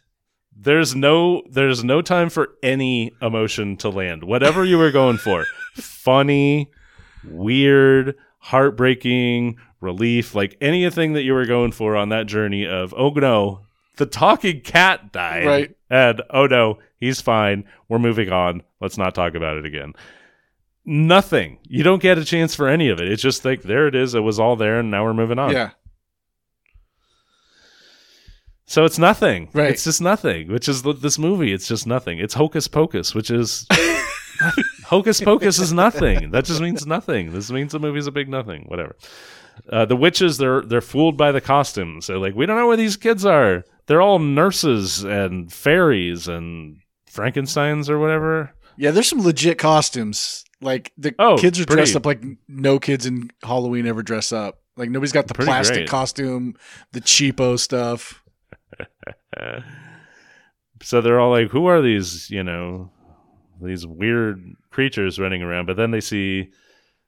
There's 0.62 0.94
no 0.94 1.42
there's 1.50 1.82
no 1.82 2.02
time 2.02 2.28
for 2.28 2.50
any 2.62 3.12
emotion 3.22 3.76
to 3.78 3.88
land. 3.88 4.24
Whatever 4.24 4.64
you 4.64 4.78
were 4.78 4.90
going 4.90 5.16
for. 5.16 5.46
Funny, 5.74 6.70
weird, 7.24 8.16
heartbreaking, 8.38 9.56
relief, 9.80 10.34
like 10.34 10.56
anything 10.60 11.14
that 11.14 11.22
you 11.22 11.32
were 11.32 11.46
going 11.46 11.72
for 11.72 11.96
on 11.96 12.10
that 12.10 12.26
journey 12.26 12.66
of 12.66 12.92
oh 12.96 13.10
no, 13.10 13.60
the 13.96 14.06
talking 14.06 14.60
cat 14.60 15.12
died. 15.12 15.46
Right. 15.46 15.76
And 15.88 16.22
oh 16.30 16.46
no, 16.46 16.78
he's 16.98 17.20
fine. 17.20 17.64
We're 17.88 17.98
moving 17.98 18.30
on. 18.30 18.62
Let's 18.80 18.98
not 18.98 19.14
talk 19.14 19.34
about 19.34 19.56
it 19.56 19.64
again. 19.64 19.94
Nothing. 20.84 21.58
You 21.68 21.82
don't 21.82 22.02
get 22.02 22.18
a 22.18 22.24
chance 22.24 22.54
for 22.54 22.68
any 22.68 22.88
of 22.88 23.00
it. 23.00 23.10
It's 23.10 23.22
just 23.22 23.44
like 23.44 23.62
there 23.62 23.86
it 23.86 23.94
is. 23.94 24.14
It 24.14 24.20
was 24.20 24.38
all 24.38 24.56
there, 24.56 24.80
and 24.80 24.90
now 24.90 25.04
we're 25.04 25.14
moving 25.14 25.38
on. 25.38 25.52
Yeah. 25.52 25.70
So 28.70 28.84
it's 28.84 29.00
nothing. 29.00 29.48
Right. 29.52 29.70
It's 29.72 29.82
just 29.82 30.00
nothing. 30.00 30.46
Which 30.46 30.68
is 30.68 30.82
this 30.84 31.18
movie. 31.18 31.52
It's 31.52 31.66
just 31.66 31.88
nothing. 31.88 32.20
It's 32.20 32.34
hocus 32.34 32.68
pocus, 32.68 33.16
which 33.16 33.28
is 33.28 33.66
hocus 34.84 35.20
pocus 35.20 35.58
is 35.58 35.72
nothing. 35.72 36.30
That 36.30 36.44
just 36.44 36.60
means 36.60 36.86
nothing. 36.86 37.32
This 37.32 37.50
means 37.50 37.72
the 37.72 37.80
movie's 37.80 38.06
a 38.06 38.12
big 38.12 38.28
nothing. 38.28 38.66
Whatever. 38.68 38.94
Uh, 39.68 39.86
the 39.86 39.96
witches, 39.96 40.38
they're 40.38 40.60
they're 40.62 40.80
fooled 40.80 41.16
by 41.16 41.32
the 41.32 41.40
costumes. 41.40 42.06
They're 42.06 42.18
like, 42.18 42.36
we 42.36 42.46
don't 42.46 42.56
know 42.56 42.68
where 42.68 42.76
these 42.76 42.96
kids 42.96 43.24
are. 43.24 43.64
They're 43.86 44.00
all 44.00 44.20
nurses 44.20 45.02
and 45.02 45.52
fairies 45.52 46.28
and 46.28 46.78
Frankenstein's 47.06 47.90
or 47.90 47.98
whatever. 47.98 48.52
Yeah, 48.76 48.92
there's 48.92 49.08
some 49.08 49.20
legit 49.24 49.58
costumes. 49.58 50.44
Like 50.60 50.92
the 50.96 51.12
Oh, 51.18 51.36
kids 51.38 51.58
are 51.58 51.64
dressed 51.64 51.96
up 51.96 52.06
like 52.06 52.22
no 52.46 52.78
kids 52.78 53.04
in 53.04 53.30
Halloween 53.42 53.88
ever 53.88 54.04
dress 54.04 54.30
up. 54.30 54.60
Like 54.76 54.90
nobody's 54.90 55.12
got 55.12 55.26
the 55.26 55.34
Pretty 55.34 55.48
plastic 55.48 55.76
great. 55.76 55.88
costume, 55.88 56.54
the 56.92 57.00
cheapo 57.00 57.58
stuff. 57.58 58.19
Uh, 59.40 59.60
so 60.82 61.00
they're 61.00 61.20
all 61.20 61.30
like, 61.30 61.50
"Who 61.50 61.66
are 61.66 61.80
these? 61.80 62.30
You 62.30 62.42
know, 62.42 62.90
these 63.60 63.86
weird 63.86 64.42
creatures 64.70 65.18
running 65.18 65.42
around?" 65.42 65.66
But 65.66 65.76
then 65.76 65.90
they 65.90 66.00
see 66.00 66.50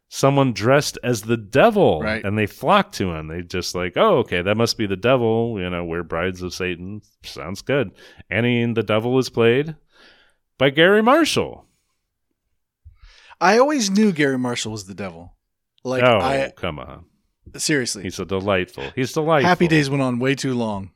someone 0.08 0.52
dressed 0.52 0.98
as 1.02 1.22
the 1.22 1.38
devil, 1.38 2.00
Right. 2.02 2.22
And 2.22 2.36
they 2.36 2.46
flock 2.46 2.92
to 2.92 3.12
him. 3.12 3.28
They 3.28 3.42
just 3.42 3.74
like, 3.74 3.94
"Oh, 3.96 4.18
okay, 4.18 4.42
that 4.42 4.56
must 4.56 4.76
be 4.76 4.86
the 4.86 4.96
devil." 4.96 5.58
You 5.58 5.70
know, 5.70 5.84
we're 5.84 6.02
brides 6.02 6.42
of 6.42 6.54
Satan. 6.54 7.02
Sounds 7.22 7.62
good. 7.62 7.90
Annie 8.30 8.62
and 8.62 8.76
the 8.76 8.82
devil 8.82 9.18
is 9.18 9.28
played 9.28 9.76
by 10.58 10.70
Garry 10.70 11.02
Marshall. 11.02 11.66
I 13.40 13.58
always 13.58 13.90
knew 13.90 14.12
Garry 14.12 14.38
Marshall 14.38 14.72
was 14.72 14.86
the 14.86 14.94
devil. 14.94 15.34
Like 15.84 16.04
oh, 16.04 16.18
I 16.20 16.52
come 16.56 16.78
on, 16.78 17.06
seriously, 17.56 18.04
he's 18.04 18.20
a 18.20 18.24
delightful. 18.24 18.84
He's 18.94 19.12
delightful. 19.12 19.48
Happy 19.48 19.66
Days 19.66 19.90
went 19.90 20.00
on 20.02 20.20
way 20.20 20.36
too 20.36 20.54
long. 20.54 20.92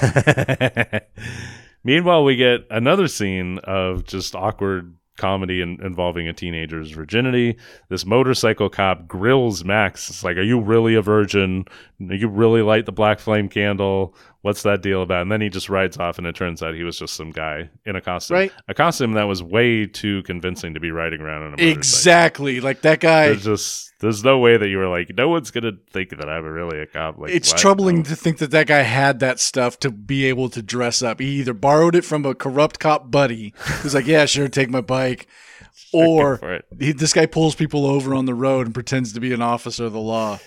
Meanwhile, 1.84 2.24
we 2.24 2.36
get 2.36 2.66
another 2.70 3.08
scene 3.08 3.58
of 3.58 4.04
just 4.04 4.34
awkward 4.34 4.96
comedy 5.16 5.60
in, 5.60 5.80
involving 5.82 6.28
a 6.28 6.32
teenager's 6.32 6.90
virginity. 6.90 7.56
This 7.88 8.04
motorcycle 8.04 8.68
cop 8.68 9.06
grills 9.06 9.64
Max. 9.64 10.08
It's 10.10 10.24
like, 10.24 10.36
"Are 10.36 10.42
you 10.42 10.60
really 10.60 10.94
a 10.94 11.02
virgin? 11.02 11.66
You 11.98 12.28
really 12.28 12.62
light 12.62 12.86
the 12.86 12.92
black 12.92 13.20
flame 13.20 13.48
candle? 13.48 14.16
What's 14.44 14.62
that 14.64 14.82
deal 14.82 15.00
about? 15.00 15.22
And 15.22 15.32
then 15.32 15.40
he 15.40 15.48
just 15.48 15.70
rides 15.70 15.96
off, 15.96 16.18
and 16.18 16.26
it 16.26 16.36
turns 16.36 16.62
out 16.62 16.74
he 16.74 16.84
was 16.84 16.98
just 16.98 17.14
some 17.14 17.30
guy 17.30 17.70
in 17.86 17.96
a 17.96 18.00
costume, 18.02 18.34
Right. 18.36 18.52
A 18.68 18.74
costume 18.74 19.12
that 19.12 19.22
was 19.24 19.42
way 19.42 19.86
too 19.86 20.22
convincing 20.24 20.74
to 20.74 20.80
be 20.80 20.90
riding 20.90 21.22
around 21.22 21.44
on 21.44 21.46
a 21.48 21.50
motorcycle. 21.52 21.78
Exactly. 21.78 22.60
Like 22.60 22.82
that 22.82 23.00
guy. 23.00 23.28
There's 23.28 23.44
just 23.44 23.92
there's 24.00 24.22
no 24.22 24.38
way 24.38 24.58
that 24.58 24.68
you 24.68 24.76
were 24.76 24.88
like, 24.88 25.10
no 25.16 25.30
one's 25.30 25.50
gonna 25.50 25.72
think 25.90 26.10
that 26.10 26.28
I'm 26.28 26.44
really 26.44 26.78
a 26.78 26.84
cop. 26.84 27.16
Like, 27.16 27.30
it's 27.32 27.52
what? 27.52 27.58
troubling 27.58 27.96
No. 27.96 28.02
to 28.02 28.16
think 28.16 28.36
that 28.36 28.50
that 28.50 28.66
guy 28.66 28.82
had 28.82 29.18
that 29.20 29.40
stuff 29.40 29.78
to 29.80 29.90
be 29.90 30.26
able 30.26 30.50
to 30.50 30.60
dress 30.60 31.00
up. 31.02 31.20
He 31.20 31.28
either 31.40 31.54
borrowed 31.54 31.94
it 31.94 32.04
from 32.04 32.26
a 32.26 32.34
corrupt 32.34 32.78
cop 32.78 33.10
buddy 33.10 33.54
who's 33.80 33.94
like, 33.94 34.06
"Yeah, 34.06 34.26
sure, 34.26 34.48
take 34.48 34.68
my 34.68 34.82
bike," 34.82 35.26
or 35.94 36.60
he, 36.78 36.92
this 36.92 37.14
guy 37.14 37.24
pulls 37.24 37.54
people 37.54 37.86
over 37.86 38.14
on 38.14 38.26
the 38.26 38.34
road 38.34 38.66
and 38.66 38.74
pretends 38.74 39.14
to 39.14 39.20
be 39.20 39.32
an 39.32 39.40
officer 39.40 39.86
of 39.86 39.94
the 39.94 40.00
law. 40.00 40.38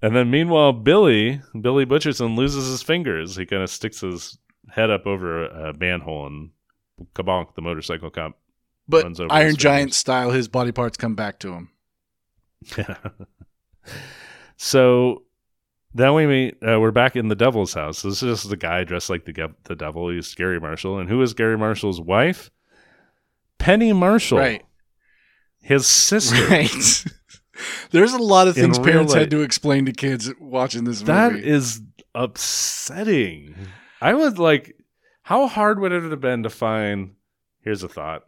And 0.00 0.14
then 0.14 0.30
meanwhile, 0.30 0.72
Billy 0.72 1.40
Billy 1.60 1.84
Butcherson 1.84 2.36
loses 2.36 2.68
his 2.68 2.82
fingers. 2.82 3.36
He 3.36 3.46
kind 3.46 3.62
of 3.62 3.70
sticks 3.70 4.00
his 4.00 4.38
head 4.70 4.90
up 4.90 5.06
over 5.06 5.46
a 5.46 5.74
manhole, 5.74 6.26
and 6.26 6.50
Kabonk, 7.14 7.54
the 7.54 7.62
motorcycle 7.62 8.10
cop, 8.10 8.38
But 8.88 9.04
Runs 9.04 9.20
over 9.20 9.32
Iron 9.32 9.56
Giant 9.56 9.94
style, 9.94 10.30
his 10.30 10.48
body 10.48 10.72
parts 10.72 10.96
come 10.96 11.14
back 11.14 11.38
to 11.40 11.52
him. 11.52 11.70
so 14.56 15.22
then 15.94 16.14
we 16.14 16.26
meet. 16.26 16.54
Uh, 16.62 16.78
we're 16.80 16.90
back 16.90 17.16
in 17.16 17.28
the 17.28 17.34
Devil's 17.34 17.74
house. 17.74 18.02
This 18.02 18.22
is 18.22 18.40
just 18.40 18.50
the 18.50 18.56
guy 18.56 18.84
dressed 18.84 19.10
like 19.10 19.24
the 19.24 19.54
the 19.64 19.76
devil. 19.76 20.10
He's 20.10 20.34
Garry 20.34 20.60
Marshall, 20.60 20.98
and 20.98 21.08
who 21.08 21.20
is 21.22 21.34
Garry 21.34 21.56
Marshall's 21.58 22.00
wife? 22.00 22.50
Penny 23.58 23.92
Marshall, 23.92 24.38
Right. 24.38 24.64
His 25.60 25.86
sister. 25.86 26.46
Right. 26.46 27.04
There's 27.90 28.12
a 28.12 28.18
lot 28.18 28.48
of 28.48 28.54
things 28.54 28.78
parents 28.78 29.12
life- 29.12 29.20
had 29.22 29.30
to 29.32 29.42
explain 29.42 29.86
to 29.86 29.92
kids 29.92 30.30
watching 30.40 30.84
this 30.84 31.02
That 31.02 31.32
movie. 31.32 31.46
is 31.48 31.80
upsetting. 32.14 33.54
I 34.00 34.14
would 34.14 34.38
like. 34.38 34.76
How 35.22 35.46
hard 35.46 35.78
would 35.80 35.92
it 35.92 36.02
have 36.04 36.20
been 36.20 36.42
to 36.44 36.50
find? 36.50 37.14
Here's 37.62 37.82
a 37.82 37.88
thought. 37.88 38.22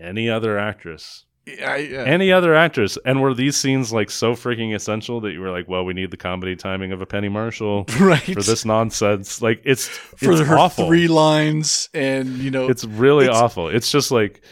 Any 0.00 0.28
other 0.28 0.58
actress, 0.58 1.24
yeah. 1.46 1.76
any 1.76 2.32
other 2.32 2.54
actress, 2.54 2.98
and 3.06 3.22
were 3.22 3.32
these 3.32 3.56
scenes 3.56 3.92
like 3.92 4.10
so 4.10 4.32
freaking 4.34 4.74
essential 4.74 5.20
that 5.22 5.30
you 5.32 5.40
were 5.40 5.50
like, 5.50 5.68
well, 5.68 5.84
we 5.84 5.94
need 5.94 6.10
the 6.10 6.16
comedy 6.16 6.56
timing 6.56 6.90
of 6.92 7.00
a 7.00 7.06
Penny 7.06 7.28
Marshall 7.28 7.84
right 8.00 8.20
for 8.20 8.42
this 8.42 8.64
nonsense. 8.64 9.40
Like 9.40 9.62
it's 9.64 9.86
for 9.86 10.32
it's 10.32 10.40
her 10.42 10.58
awful. 10.58 10.88
three 10.88 11.06
lines, 11.08 11.88
and 11.94 12.28
you 12.38 12.50
know, 12.50 12.68
It's 12.68 12.84
really 12.84 13.26
It's- 13.26 13.40
awful. 13.40 13.68
It's 13.68 13.90
just 13.90 14.10
like 14.10 14.42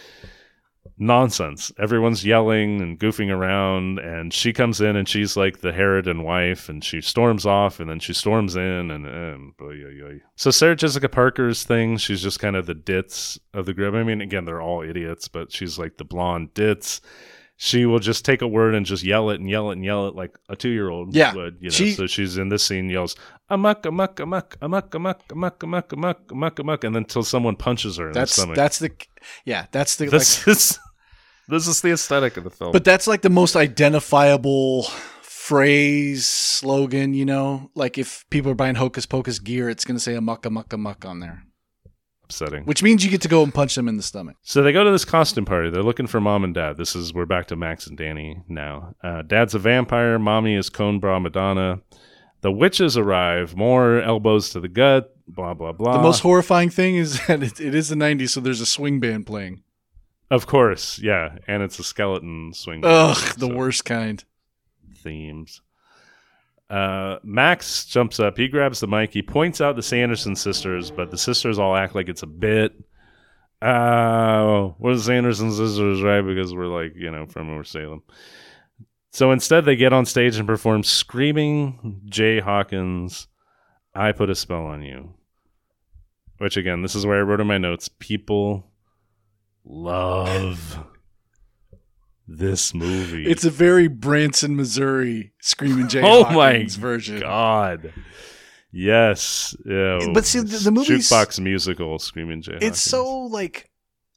nonsense. 0.99 1.73
Everyone's 1.79 2.25
yelling 2.25 2.81
and 2.81 2.99
goofing 2.99 3.31
around, 3.31 3.99
and 3.99 4.33
she 4.33 4.53
comes 4.53 4.81
in 4.81 4.97
and 4.97 5.09
she's 5.09 5.37
like 5.37 5.61
the 5.61 5.73
Harridan 5.73 6.23
wife, 6.23 6.69
and 6.69 6.85
she 6.85 7.01
storms 7.01 7.47
off, 7.47 7.81
and 7.81 7.91
then 7.91 8.01
she 8.01 8.13
storms 8.13 8.57
in, 8.57 8.91
and, 8.91 9.07
and 9.07 9.57
boy, 9.57 9.75
oy, 9.75 10.05
oy. 10.05 10.21
so 10.37 10.51
Sarah 10.51 10.77
Jessica 10.77 11.09
Parker's 11.09 11.65
thing. 11.65 11.97
She's 11.97 12.23
just 12.23 12.41
kind 12.41 12.57
of 12.57 12.67
the 12.67 12.75
ditz 12.75 13.39
of 13.55 13.67
the 13.67 13.75
group. 13.75 13.95
I 13.95 14.03
mean, 14.03 14.21
again, 14.21 14.45
they're 14.45 14.63
all 14.63 14.83
idiots, 14.83 15.29
but 15.29 15.53
she's 15.53 15.79
like 15.79 15.97
the 15.99 16.05
blonde 16.05 16.55
ditz. 16.55 17.01
She 17.65 17.87
will 17.87 18.01
just 18.01 18.25
take 18.25 18.43
a 18.43 18.49
word 18.49 18.75
and 18.75 18.85
just 18.85 19.05
yell 19.05 19.31
it 19.31 19.39
and 19.39 19.49
yell 19.49 19.71
it 19.71 19.75
and 19.75 19.85
yell 19.85 20.09
it 20.09 20.17
like 20.17 20.33
a 20.49 20.57
two 20.57 20.71
year 20.71 20.89
old 20.91 21.15
Yeah. 21.15 21.33
would. 21.33 21.59
You 21.61 21.69
know, 21.71 21.75
She- 21.79 21.93
so 21.93 22.09
she's 22.09 22.37
in 22.37 22.49
this 22.49 22.65
scene 22.65 22.91
yells 22.91 23.15
amok 23.49 23.87
amok 23.87 24.19
amok 24.19 24.57
amok 24.61 24.93
amok 24.95 25.23
amok 25.23 25.63
amok 25.63 25.93
amok 25.93 26.19
amok 26.33 26.59
amok, 26.59 26.83
and 26.85 26.95
then 26.97 27.03
until 27.05 27.23
someone 27.23 27.55
punches 27.55 27.99
her 27.99 28.09
in 28.09 28.15
that's 28.15 28.35
the 28.35 28.41
stomach. 28.43 28.57
that's 28.57 28.79
the 28.81 28.91
yeah 29.45 29.67
that's 29.71 29.95
the 29.95 30.07
like, 30.07 30.11
This 30.11 30.49
is 30.49 30.79
this 31.49 31.69
is 31.69 31.81
the 31.83 31.93
aesthetic 31.93 32.37
of 32.37 32.43
the 32.43 32.51
film. 32.51 32.73
but 32.73 32.83
that's 32.83 33.07
like 33.07 33.23
the 33.23 33.31
most 33.31 33.55
identifiable 33.55 34.89
phrase 35.23 36.27
slogan. 36.27 37.15
You 37.15 37.27
know, 37.27 37.71
like 37.77 37.97
if 37.97 38.25
people 38.31 38.51
are 38.51 38.57
buying 38.57 38.75
Hocus 38.75 39.07
Pocus 39.07 39.39
gear, 39.39 39.69
it's 39.71 39.85
going 39.85 39.97
to 39.97 40.01
say 40.03 40.15
"amuck 40.15 40.47
amuck 40.47 40.73
amuck" 40.73 41.05
on 41.05 41.21
there, 41.21 41.45
upsetting. 42.33 42.65
which 42.65 42.83
means 42.83 43.05
you 43.05 43.11
get 43.11 43.21
to 43.23 43.29
go 43.29 43.43
and 43.43 43.53
punch 43.53 43.75
them 43.75 43.89
in 43.89 43.97
the 43.97 44.03
stomach. 44.03 44.37
So 44.43 44.63
they 44.63 44.73
go 44.73 44.85
to 44.85 44.91
this 44.91 45.05
costume 45.05 45.45
party. 45.45 45.71
They're 45.71 45.83
looking 45.83 46.07
for 46.07 46.21
mom 46.21 46.45
and 46.45 46.55
dad. 46.55 46.77
This 46.77 46.97
is 46.97 47.13
we're 47.15 47.27
back 47.27 47.47
to 47.49 47.57
Max 47.57 47.87
and 47.87 47.97
Danny 47.97 48.43
now. 48.49 48.95
Uh, 49.03 49.23
Dad's 49.23 49.55
a 49.55 49.59
vampire. 49.59 50.19
Mommy 50.19 50.55
is 50.55 50.69
Cone 50.71 50.99
Bra 50.99 51.19
Madonna. 51.19 51.81
The 52.41 52.51
witches 52.53 52.97
arrive. 52.97 53.55
More 53.57 54.01
elbows 54.01 54.51
to 54.51 54.61
the 54.61 54.69
gut. 54.69 55.15
Blah 55.29 55.55
blah 55.55 55.73
blah. 55.73 55.97
The 55.97 56.03
most 56.03 56.21
horrifying 56.21 56.71
thing 56.71 56.97
is 56.97 57.21
that 57.27 57.43
it, 57.43 57.61
it 57.61 57.75
is 57.75 57.89
the 57.89 57.95
'90s, 57.97 58.31
so 58.31 58.41
there's 58.41 58.61
a 58.61 58.67
swing 58.67 58.99
band 59.01 59.27
playing. 59.27 59.63
of 60.31 60.47
course, 60.47 60.99
yeah, 60.99 61.37
and 61.47 61.63
it's 61.63 61.79
a 61.79 61.85
skeleton 61.85 62.53
swing. 62.55 62.81
band, 62.81 62.93
Ugh, 63.17 63.35
the 63.39 63.47
so 63.47 63.55
worst 63.55 63.85
kind. 63.85 64.25
themes. 64.97 65.61
Uh, 66.73 67.19
Max 67.23 67.85
jumps 67.85 68.19
up. 68.19 68.39
He 68.39 68.49
grabs 68.49 68.81
the 68.81 68.87
mic. 68.87 69.13
He 69.13 69.21
points 69.21 69.61
out 69.61 69.77
the 69.77 69.83
Sanderson 69.83 70.35
sisters, 70.35 70.91
but 70.91 71.11
the 71.11 71.19
sisters 71.19 71.59
all 71.59 71.77
act 71.77 71.95
like 71.95 72.09
it's 72.09 72.23
a 72.23 72.27
bit. 72.27 72.73
Oh, 73.61 74.75
we're 74.79 74.95
the 74.95 75.03
Sanderson 75.03 75.53
sisters, 75.53 76.01
right? 76.01 76.23
Because 76.23 76.55
we're 76.55 76.67
like, 76.67 76.95
you 76.97 77.11
know, 77.11 77.27
from 77.27 77.49
North 77.49 77.67
Salem. 77.67 78.03
So 79.11 79.33
instead, 79.33 79.67
they 79.67 79.77
get 79.77 79.93
on 79.93 80.07
stage 80.07 80.39
and 80.39 80.49
perform 80.49 80.83
Screaming 80.83 82.01
Jay 82.07 82.41
Hawkins, 82.41 83.29
I 83.95 84.13
Put 84.13 84.31
a 84.31 84.35
Spell 84.35 84.65
on 84.65 84.81
You. 84.81 85.13
Which, 86.39 86.57
again, 86.57 86.81
this 86.81 86.95
is 86.95 87.05
where 87.05 87.19
I 87.19 87.23
wrote 87.23 87.43
in 87.43 87.47
my 87.47 87.59
notes 87.59 87.91
people 87.99 88.67
love 89.63 90.83
this 92.29 92.73
movie. 92.75 93.27
It's 93.27 93.45
a 93.45 93.51
very 93.51 93.89
Branson, 93.89 94.57
Missouri 94.57 95.33
screaming 95.41 95.89
Jay 95.89 96.01
Oh 96.05 96.25
Hawkins 96.25 96.79
my 96.79 96.83
version. 96.83 97.21
God. 97.21 97.93
Yes. 98.73 99.55
Yeah. 99.67 99.99
But 100.15 100.25
see, 100.25 100.41
the- 100.41 100.59
the 100.59 100.71
movie's- 100.71 101.09
jukebox 101.11 101.41
musical, 101.41 101.99
Screaming 101.99 102.43
Jay. 102.43 102.53
It's 102.55 102.63
Hawkins. 102.63 102.81
so 102.83 103.21
like, 103.25 103.71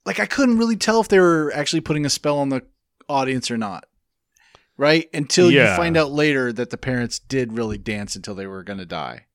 like 0.05 0.19
I 0.19 0.25
couldn't 0.25 0.57
really 0.57 0.77
tell 0.77 1.01
if 1.01 1.07
they 1.07 1.19
were 1.19 1.51
actually 1.53 1.81
putting 1.81 2.05
a 2.05 2.09
spell 2.09 2.37
on 2.39 2.49
the 2.49 2.61
audience 3.09 3.49
or 3.51 3.57
not. 3.57 3.85
Right 4.77 5.09
until 5.13 5.49
you 5.49 5.65
find 5.77 5.95
out 5.95 6.11
later 6.11 6.51
that 6.51 6.69
the 6.69 6.77
parents 6.77 7.17
did 7.19 7.53
really 7.57 7.77
dance 7.77 8.17
until 8.17 8.35
they 8.35 8.45
were 8.45 8.61
going 8.61 8.79
to 8.79 8.85
die. 8.85 9.25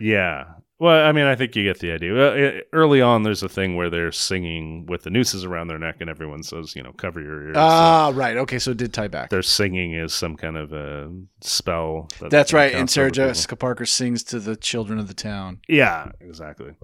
Yeah. 0.00 0.44
Well, 0.80 1.04
I 1.04 1.10
mean, 1.10 1.24
I 1.24 1.34
think 1.34 1.56
you 1.56 1.64
get 1.64 1.80
the 1.80 1.90
idea. 1.90 2.62
Early 2.72 3.00
on, 3.00 3.24
there's 3.24 3.42
a 3.42 3.48
thing 3.48 3.74
where 3.74 3.90
they're 3.90 4.12
singing 4.12 4.86
with 4.86 5.02
the 5.02 5.10
nooses 5.10 5.44
around 5.44 5.66
their 5.66 5.78
neck, 5.78 5.96
and 6.00 6.08
everyone 6.08 6.44
says, 6.44 6.76
you 6.76 6.84
know, 6.84 6.92
cover 6.92 7.20
your 7.20 7.46
ears. 7.46 7.56
So 7.56 7.60
Ah, 7.60 8.12
right. 8.14 8.36
Okay, 8.36 8.60
so 8.60 8.70
it 8.70 8.76
did 8.76 8.94
tie 8.94 9.08
back. 9.08 9.30
their 9.30 9.42
singing 9.42 9.94
is 9.94 10.14
some 10.14 10.36
kind 10.36 10.56
of 10.56 10.72
a 10.72 11.10
spell. 11.40 12.08
that 12.20 12.30
That's 12.30 12.52
right. 12.52 12.72
And 12.72 12.88
Sarah. 12.88 13.10
Jessica 13.10 13.56
Parker 13.56 13.86
sings 13.86 14.22
to 14.24 14.38
the 14.38 14.54
children 14.54 15.00
of 15.00 15.08
the 15.08 15.14
town. 15.14 15.60
Yeah, 15.68 16.12
exactly. 16.20 16.74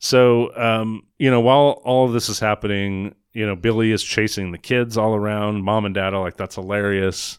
So, 0.00 0.54
um, 0.56 1.04
you 1.18 1.30
know, 1.30 1.40
while 1.40 1.80
all 1.84 2.06
of 2.06 2.12
this 2.12 2.28
is 2.28 2.40
happening, 2.40 3.14
you 3.32 3.46
know, 3.46 3.56
Billy 3.56 3.90
is 3.90 4.02
chasing 4.02 4.52
the 4.52 4.58
kids 4.58 4.98
all 4.98 5.14
around. 5.14 5.62
Mom 5.62 5.86
and 5.86 5.94
dad 5.94 6.12
are 6.12 6.20
like, 6.20 6.36
that's 6.36 6.56
hilarious. 6.56 7.38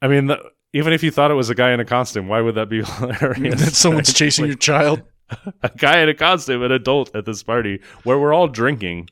I 0.00 0.06
mean, 0.06 0.26
the, 0.26 0.38
even 0.72 0.92
if 0.92 1.02
you 1.02 1.10
thought 1.10 1.30
it 1.30 1.34
was 1.34 1.50
a 1.50 1.54
guy 1.54 1.72
in 1.72 1.80
a 1.80 1.84
costume, 1.84 2.28
why 2.28 2.40
would 2.40 2.54
that 2.56 2.68
be 2.68 2.82
hilarious? 2.84 3.60
that 3.60 3.74
someone's 3.74 4.12
chasing 4.12 4.46
your 4.46 4.56
child. 4.56 5.02
a 5.62 5.70
guy 5.76 6.00
in 6.00 6.08
a 6.08 6.14
costume, 6.14 6.62
an 6.62 6.72
adult 6.72 7.14
at 7.14 7.24
this 7.26 7.42
party 7.42 7.80
where 8.04 8.18
we're 8.18 8.32
all 8.32 8.48
drinking. 8.48 9.08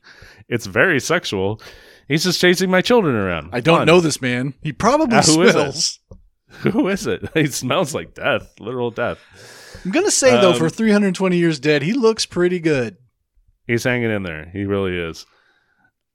It's 0.48 0.66
very 0.66 1.00
sexual. 1.00 1.60
He's 2.08 2.24
just 2.24 2.40
chasing 2.40 2.70
my 2.70 2.80
children 2.82 3.14
around. 3.16 3.50
I 3.52 3.60
don't 3.60 3.78
Fun. 3.80 3.86
know 3.86 4.00
this 4.00 4.22
man. 4.22 4.54
He 4.62 4.72
probably 4.72 5.16
Ah, 5.18 5.22
who 5.26 5.42
is 5.42 5.48
it? 5.50 5.52
smells. 5.52 5.98
Who 6.60 6.88
is 6.88 7.06
it? 7.06 7.28
He 7.34 7.46
smells 7.46 7.94
like 7.94 8.14
death, 8.14 8.54
literal 8.60 8.90
death. 8.90 9.18
I'm 9.84 9.90
gonna 9.90 10.10
say 10.10 10.30
though, 10.40 10.52
Um, 10.52 10.58
for 10.58 10.70
320 10.70 11.36
years 11.36 11.58
dead, 11.60 11.82
he 11.82 11.92
looks 11.92 12.24
pretty 12.24 12.60
good. 12.60 12.96
He's 13.66 13.84
hanging 13.84 14.10
in 14.10 14.22
there. 14.22 14.48
He 14.52 14.64
really 14.64 14.96
is. 14.96 15.26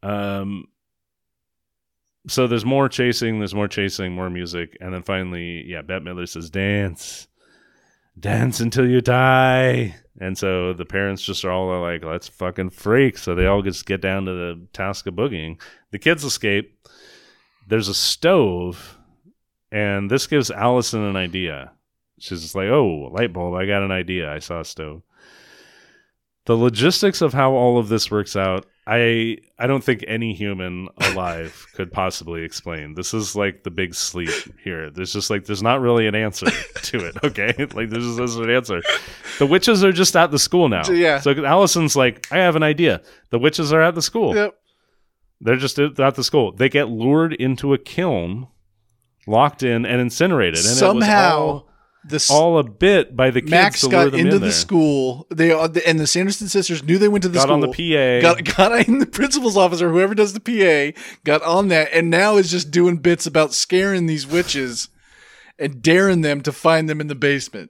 Um. 0.02 0.66
So 2.28 2.48
there's 2.48 2.66
more 2.66 2.88
chasing. 2.88 3.40
There's 3.40 3.56
more 3.56 3.68
chasing. 3.68 4.14
More 4.14 4.30
music, 4.30 4.78
and 4.80 4.94
then 4.94 5.04
finally, 5.04 5.64
yeah, 5.68 5.82
Bette 5.82 6.06
Midler 6.06 6.28
says, 6.28 6.50
"Dance, 6.50 7.28
dance 8.20 8.60
until 8.60 8.88
you 8.88 9.02
die." 9.02 9.96
And 10.20 10.38
so 10.38 10.74
the 10.74 10.86
parents 10.86 11.24
just 11.24 11.44
are 11.44 11.52
all 11.52 11.82
like, 11.82 12.04
"Let's 12.04 12.28
fucking 12.28 12.72
freak!" 12.72 13.18
So 13.18 13.34
they 13.34 13.48
all 13.48 13.62
just 13.62 13.86
get 13.86 14.02
down 14.02 14.26
to 14.26 14.34
the 14.34 14.68
task 14.74 15.08
of 15.08 15.16
boogieing. 15.16 15.60
The 15.92 16.00
kids 16.00 16.24
escape. 16.24 16.78
There's 17.68 17.88
a 17.88 17.94
stove, 17.94 18.98
and 19.72 20.12
this 20.12 20.28
gives 20.28 20.52
Allison 20.52 21.04
an 21.04 21.16
idea. 21.16 21.72
She's 22.20 22.42
just 22.42 22.56
like, 22.56 22.68
"Oh, 22.70 23.10
light 23.12 23.34
bulb! 23.34 23.56
I 23.56 23.66
got 23.66 23.84
an 23.84 23.92
idea. 23.92 24.32
I 24.32 24.40
saw 24.40 24.60
a 24.60 24.66
stove." 24.66 25.02
the 26.46 26.58
logistics 26.58 27.22
of 27.22 27.34
how 27.34 27.52
all 27.52 27.78
of 27.78 27.90
this 27.90 28.10
works 28.10 28.36
out 28.36 28.66
i 28.88 29.38
i 29.60 29.68
don't 29.68 29.84
think 29.84 30.04
any 30.08 30.34
human 30.34 30.88
alive 31.00 31.68
could 31.76 31.92
possibly 31.92 32.44
explain. 32.44 32.96
This 32.96 33.14
is 33.14 33.36
like 33.36 33.64
the 33.64 33.72
big 33.72 33.94
sleep 33.94 34.32
here. 34.64 34.90
There's 34.90 35.14
just 35.14 35.30
like 35.30 35.46
there's 35.46 35.62
not 35.64 35.82
really 35.82 36.08
an 36.08 36.16
answer 36.16 36.48
to 36.50 37.06
it 37.06 37.18
okay? 37.24 37.54
Like 37.74 37.90
there's 37.90 38.04
just 38.04 38.18
there's 38.18 38.36
an 38.36 38.50
answer. 38.50 38.82
The 39.40 39.46
witches 39.46 39.84
are 39.84 39.92
just 39.92 40.16
at 40.16 40.32
the 40.32 40.40
school 40.40 40.68
now. 40.68 40.84
Yeah. 40.90 41.20
so 41.20 41.32
allison's 41.46 41.96
like 41.96 42.28
i 42.32 42.38
have 42.38 42.56
an 42.56 42.64
idea. 42.64 43.02
The 43.30 43.40
witches 43.40 43.72
are 43.72 43.82
at 43.82 43.96
the 43.96 44.02
school. 44.02 44.36
Yep. 44.36 44.56
they're 45.42 45.58
just 45.58 45.78
at 45.80 46.16
the 46.16 46.24
school. 46.24 46.52
They 46.52 46.70
get 46.70 46.90
lured 46.90 47.34
into 47.34 47.74
a 47.74 47.78
kiln 47.78 48.48
locked 49.28 49.64
in 49.64 49.86
and 49.86 50.02
incinerated 50.02 50.58
and 50.58 50.76
Somehow, 50.76 51.64
all- 52.04 52.10
the 52.10 52.16
s- 52.16 52.30
all 52.32 52.58
a 52.58 52.64
bit 52.64 53.16
by 53.16 53.30
the 53.30 53.42
kids 53.42 53.52
Max 53.52 53.84
got 53.88 54.14
into 54.16 54.36
in 54.38 54.42
the 54.42 54.52
school. 54.52 55.28
They 55.30 55.52
uh, 55.52 55.68
and 55.86 56.00
the 56.00 56.08
Sanderson 56.08 56.48
sisters 56.48 56.82
knew 56.84 56.98
they 56.98 57.08
went 57.08 57.22
to 57.24 57.30
the 57.30 57.36
got 57.36 57.44
school. 57.44 57.58
Got 57.60 57.68
on 57.68 57.72
the 57.76 58.22
PA. 58.22 58.22
Got 58.22 58.56
got 58.58 58.88
in 58.88 58.98
the 59.00 59.06
principal's 59.06 59.56
office 59.58 59.82
or 59.82 59.90
whoever 59.92 60.16
does 60.16 60.34
the 60.34 60.40
PA. 60.40 61.00
Got 61.24 61.44
on 61.44 61.68
that 61.68 61.90
and 61.94 62.10
now 62.10 62.38
is 62.38 62.50
just 62.50 62.72
doing 62.72 62.98
bits 62.98 63.26
about 63.28 63.54
scaring 63.54 64.08
these 64.08 64.26
witches 64.26 64.90
and 65.60 65.82
daring 65.82 66.22
them 66.22 66.42
to 66.42 66.52
find 66.52 66.90
them 66.90 67.00
in 67.02 67.08
the 67.08 67.16
basement. 67.16 67.70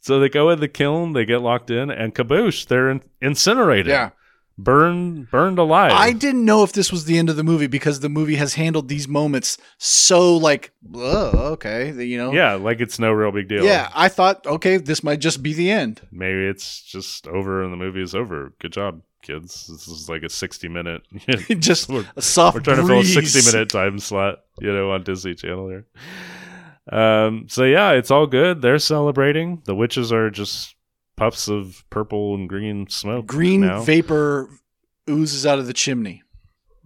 so 0.00 0.20
they 0.20 0.28
go 0.28 0.50
in 0.50 0.60
the 0.60 0.68
kiln, 0.68 1.12
they 1.12 1.24
get 1.24 1.42
locked 1.42 1.70
in, 1.70 1.90
and 1.90 2.14
kaboosh, 2.14 2.66
they're 2.66 2.90
in- 2.90 3.02
incinerated. 3.20 3.88
Yeah. 3.88 4.10
Burned, 4.58 5.30
burned 5.30 5.58
alive. 5.58 5.92
I 5.92 6.12
didn't 6.12 6.44
know 6.44 6.62
if 6.62 6.72
this 6.72 6.92
was 6.92 7.04
the 7.04 7.18
end 7.18 7.30
of 7.30 7.36
the 7.36 7.44
movie 7.44 7.66
because 7.66 8.00
the 8.00 8.08
movie 8.08 8.36
has 8.36 8.54
handled 8.54 8.88
these 8.88 9.08
moments 9.08 9.58
so 9.78 10.36
like, 10.36 10.72
oh, 10.94 11.52
okay, 11.52 11.92
you 12.04 12.16
know. 12.16 12.32
yeah, 12.32 12.54
like 12.54 12.80
it's 12.80 12.98
no 12.98 13.12
real 13.12 13.32
big 13.32 13.48
deal. 13.48 13.64
Yeah, 13.64 13.90
I 13.94 14.08
thought, 14.08 14.46
okay, 14.46 14.76
this 14.76 15.02
might 15.02 15.20
just 15.20 15.42
be 15.42 15.54
the 15.54 15.70
end. 15.70 16.00
maybe 16.10 16.46
it's 16.46 16.82
just 16.82 17.26
over 17.26 17.62
and 17.62 17.72
the 17.72 17.76
movie 17.76 18.02
is 18.02 18.14
over. 18.14 18.52
Good 18.60 18.72
job, 18.72 19.02
kids. 19.22 19.66
This 19.66 19.88
is 19.88 20.08
like 20.08 20.22
a 20.22 20.28
sixty-minute. 20.28 21.02
just 21.58 21.88
we're, 21.88 22.06
a 22.16 22.22
soft 22.22 22.56
we're 22.56 22.60
trying 22.60 22.76
to 22.78 22.86
fill 22.86 23.00
a 23.00 23.04
sixty-minute 23.04 23.68
time 23.68 23.98
slot, 23.98 24.40
you 24.60 24.72
know, 24.72 24.92
on 24.92 25.02
Disney 25.02 25.34
Channel 25.34 25.68
here. 25.68 25.86
Um. 26.90 27.46
So 27.48 27.64
yeah, 27.64 27.92
it's 27.92 28.10
all 28.10 28.26
good. 28.26 28.60
They're 28.60 28.78
celebrating. 28.78 29.62
The 29.64 29.74
witches 29.74 30.12
are 30.12 30.30
just 30.30 30.74
puffs 31.22 31.48
of 31.48 31.84
purple 31.90 32.34
and 32.34 32.48
green 32.48 32.88
smoke. 32.88 33.26
Green 33.26 33.60
now. 33.62 33.82
vapor 33.82 34.48
oozes 35.08 35.46
out 35.46 35.58
of 35.58 35.66
the 35.66 35.72
chimney, 35.72 36.22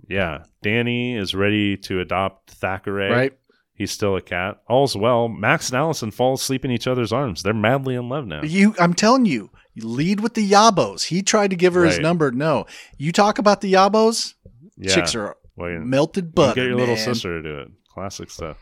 Yeah, 0.09 0.45
Danny 0.63 1.17
is 1.17 1.35
ready 1.35 1.77
to 1.79 2.01
adopt 2.01 2.59
Thackery. 2.61 3.11
right? 3.11 3.33
He's 3.75 3.91
still 3.91 4.17
a 4.17 4.23
cat. 4.23 4.59
All's 4.69 4.97
well. 4.97 5.29
Max 5.29 5.69
and 5.69 5.77
Allison 5.77 6.11
fall 6.11 6.35
asleep 6.35 6.65
in 6.65 6.71
each 6.71 6.87
other's 6.87 7.13
arms. 7.13 7.43
They're 7.43 7.53
madly 7.53 7.95
in 7.95 8.09
love 8.09 8.27
now. 8.27 8.43
You, 8.43 8.75
I'm 8.79 8.95
telling 8.95 9.27
you, 9.27 9.51
you 9.75 9.87
lead 9.87 10.21
with 10.21 10.33
the 10.33 10.51
yabos. 10.51 11.05
He 11.05 11.23
tried 11.23 11.51
to 11.51 11.57
give 11.57 11.75
her 11.75 11.85
his 11.85 11.99
number. 11.99 12.31
No, 12.31 12.65
you 12.97 13.13
talk 13.13 13.39
about 13.39 13.61
the 13.61 13.73
yabos. 13.75 14.33
Yeah. 14.79 14.95
Chicks 14.95 15.15
are 15.15 15.37
Well, 15.57 15.71
you- 15.73 15.81
melted 15.81 16.25
you 16.27 16.31
butter. 16.31 16.55
get 16.55 16.67
your 16.69 16.77
little 16.77 16.97
sister 16.97 17.43
to 17.43 17.47
do 17.47 17.59
it. 17.61 17.69
Classic 17.93 18.31
stuff. 18.31 18.57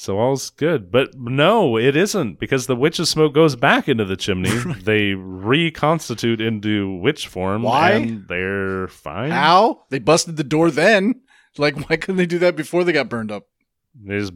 So 0.00 0.18
all's 0.18 0.48
good. 0.48 0.90
But 0.90 1.10
no, 1.14 1.76
it 1.76 1.94
isn't 1.94 2.40
because 2.40 2.66
the 2.66 2.74
witch's 2.74 3.10
smoke 3.10 3.34
goes 3.34 3.54
back 3.54 3.86
into 3.86 4.06
the 4.06 4.16
chimney. 4.16 4.48
they 4.82 5.12
reconstitute 5.12 6.40
into 6.40 6.96
witch 6.96 7.28
form. 7.28 7.64
Why? 7.64 7.90
And 7.90 8.26
they're 8.26 8.88
fine. 8.88 9.30
How 9.30 9.84
they 9.90 9.98
busted 9.98 10.38
the 10.38 10.42
door 10.42 10.70
then? 10.70 11.20
Like, 11.58 11.76
why 11.76 11.96
couldn't 11.96 12.16
they 12.16 12.24
do 12.24 12.38
that 12.38 12.56
before 12.56 12.82
they 12.82 12.92
got 12.92 13.10
burned 13.10 13.30
up? 13.30 13.48
They 13.94 14.18
just 14.20 14.32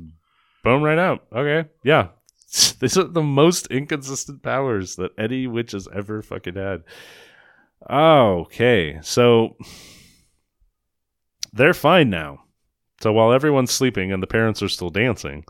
boom 0.63 0.83
right 0.83 0.99
out. 0.99 1.25
Okay. 1.35 1.67
Yeah. 1.83 2.09
These 2.79 2.99
are 2.99 3.05
the 3.05 3.23
most 3.23 3.69
inconsistent 3.69 4.43
powers 4.43 4.97
that 4.97 5.13
any 5.19 5.47
witch 5.47 5.73
has 5.73 5.89
ever 5.95 6.21
fucking 6.21 6.57
had. 6.57 6.83
Okay. 7.89 8.99
So 9.01 9.57
they're 11.55 11.73
fine 11.73 12.11
now. 12.11 12.44
So 13.05 13.13
while 13.13 13.35
everyone's 13.35 13.71
sleeping 13.71 14.13
and 14.13 14.23
the 14.23 14.27
parents 14.27 14.63
are 14.63 14.69
still 14.71 14.89
dancing, 14.89 15.45